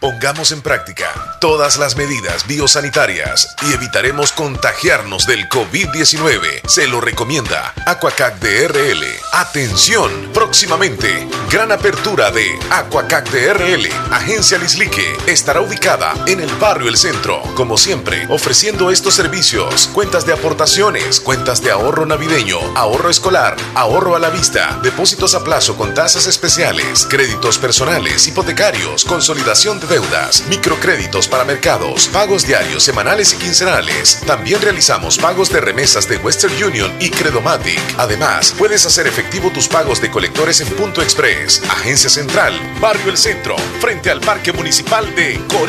Pongamos 0.00 0.50
en 0.50 0.62
práctica 0.62 1.12
todas 1.42 1.76
las 1.76 1.94
medidas 1.94 2.46
biosanitarias 2.46 3.54
y 3.68 3.74
evitaremos 3.74 4.32
contagiarnos 4.32 5.26
del 5.26 5.46
COVID-19. 5.50 6.66
Se 6.66 6.86
lo 6.86 7.02
recomienda 7.02 7.74
Aquacac 7.84 8.38
DRL. 8.38 9.04
Atención, 9.32 10.30
próximamente, 10.32 11.28
gran 11.50 11.70
apertura 11.70 12.30
de 12.30 12.46
Aquacac 12.70 13.28
DRL. 13.28 13.90
Agencia 14.10 14.56
Lislique 14.56 15.18
estará 15.26 15.60
ubicada 15.60 16.14
en 16.26 16.40
el 16.40 16.54
barrio 16.56 16.88
El 16.88 16.96
Centro, 16.96 17.42
como 17.54 17.76
siempre, 17.76 18.26
ofreciendo 18.30 18.90
estos 18.90 19.12
servicios: 19.12 19.86
cuentas 19.92 20.24
de 20.24 20.32
aportaciones, 20.32 21.20
cuentas 21.20 21.60
de 21.60 21.72
ahorro 21.72 22.06
navideño, 22.06 22.58
ahorro 22.74 23.10
escolar, 23.10 23.54
ahorro 23.74 24.16
a 24.16 24.18
la 24.18 24.30
vista, 24.30 24.80
depósitos 24.82 25.34
a 25.34 25.44
plazo 25.44 25.76
con 25.76 25.92
tasas 25.92 26.26
especiales, 26.26 27.06
créditos 27.10 27.58
personales, 27.58 28.26
hipotecarios, 28.26 29.04
consolidación 29.04 29.78
de 29.78 29.89
deudas, 29.90 30.44
microcréditos 30.48 31.28
para 31.28 31.44
mercados, 31.44 32.08
pagos 32.08 32.46
diarios, 32.46 32.82
semanales 32.82 33.34
y 33.34 33.36
quincenales. 33.36 34.20
También 34.26 34.62
realizamos 34.62 35.18
pagos 35.18 35.52
de 35.52 35.60
remesas 35.60 36.08
de 36.08 36.16
Western 36.16 36.54
Union 36.62 36.90
y 37.00 37.10
Credomatic. 37.10 37.80
Además, 37.98 38.54
puedes 38.56 38.86
hacer 38.86 39.06
efectivo 39.06 39.50
tus 39.50 39.68
pagos 39.68 40.00
de 40.00 40.10
colectores 40.10 40.60
en 40.60 40.68
Punto 40.68 41.02
Express, 41.02 41.62
Agencia 41.68 42.08
Central, 42.08 42.54
Barrio 42.80 43.10
El 43.10 43.18
Centro, 43.18 43.56
frente 43.80 44.10
al 44.10 44.20
Parque 44.20 44.52
Municipal 44.52 45.14
de 45.14 45.38
Cori. 45.48 45.68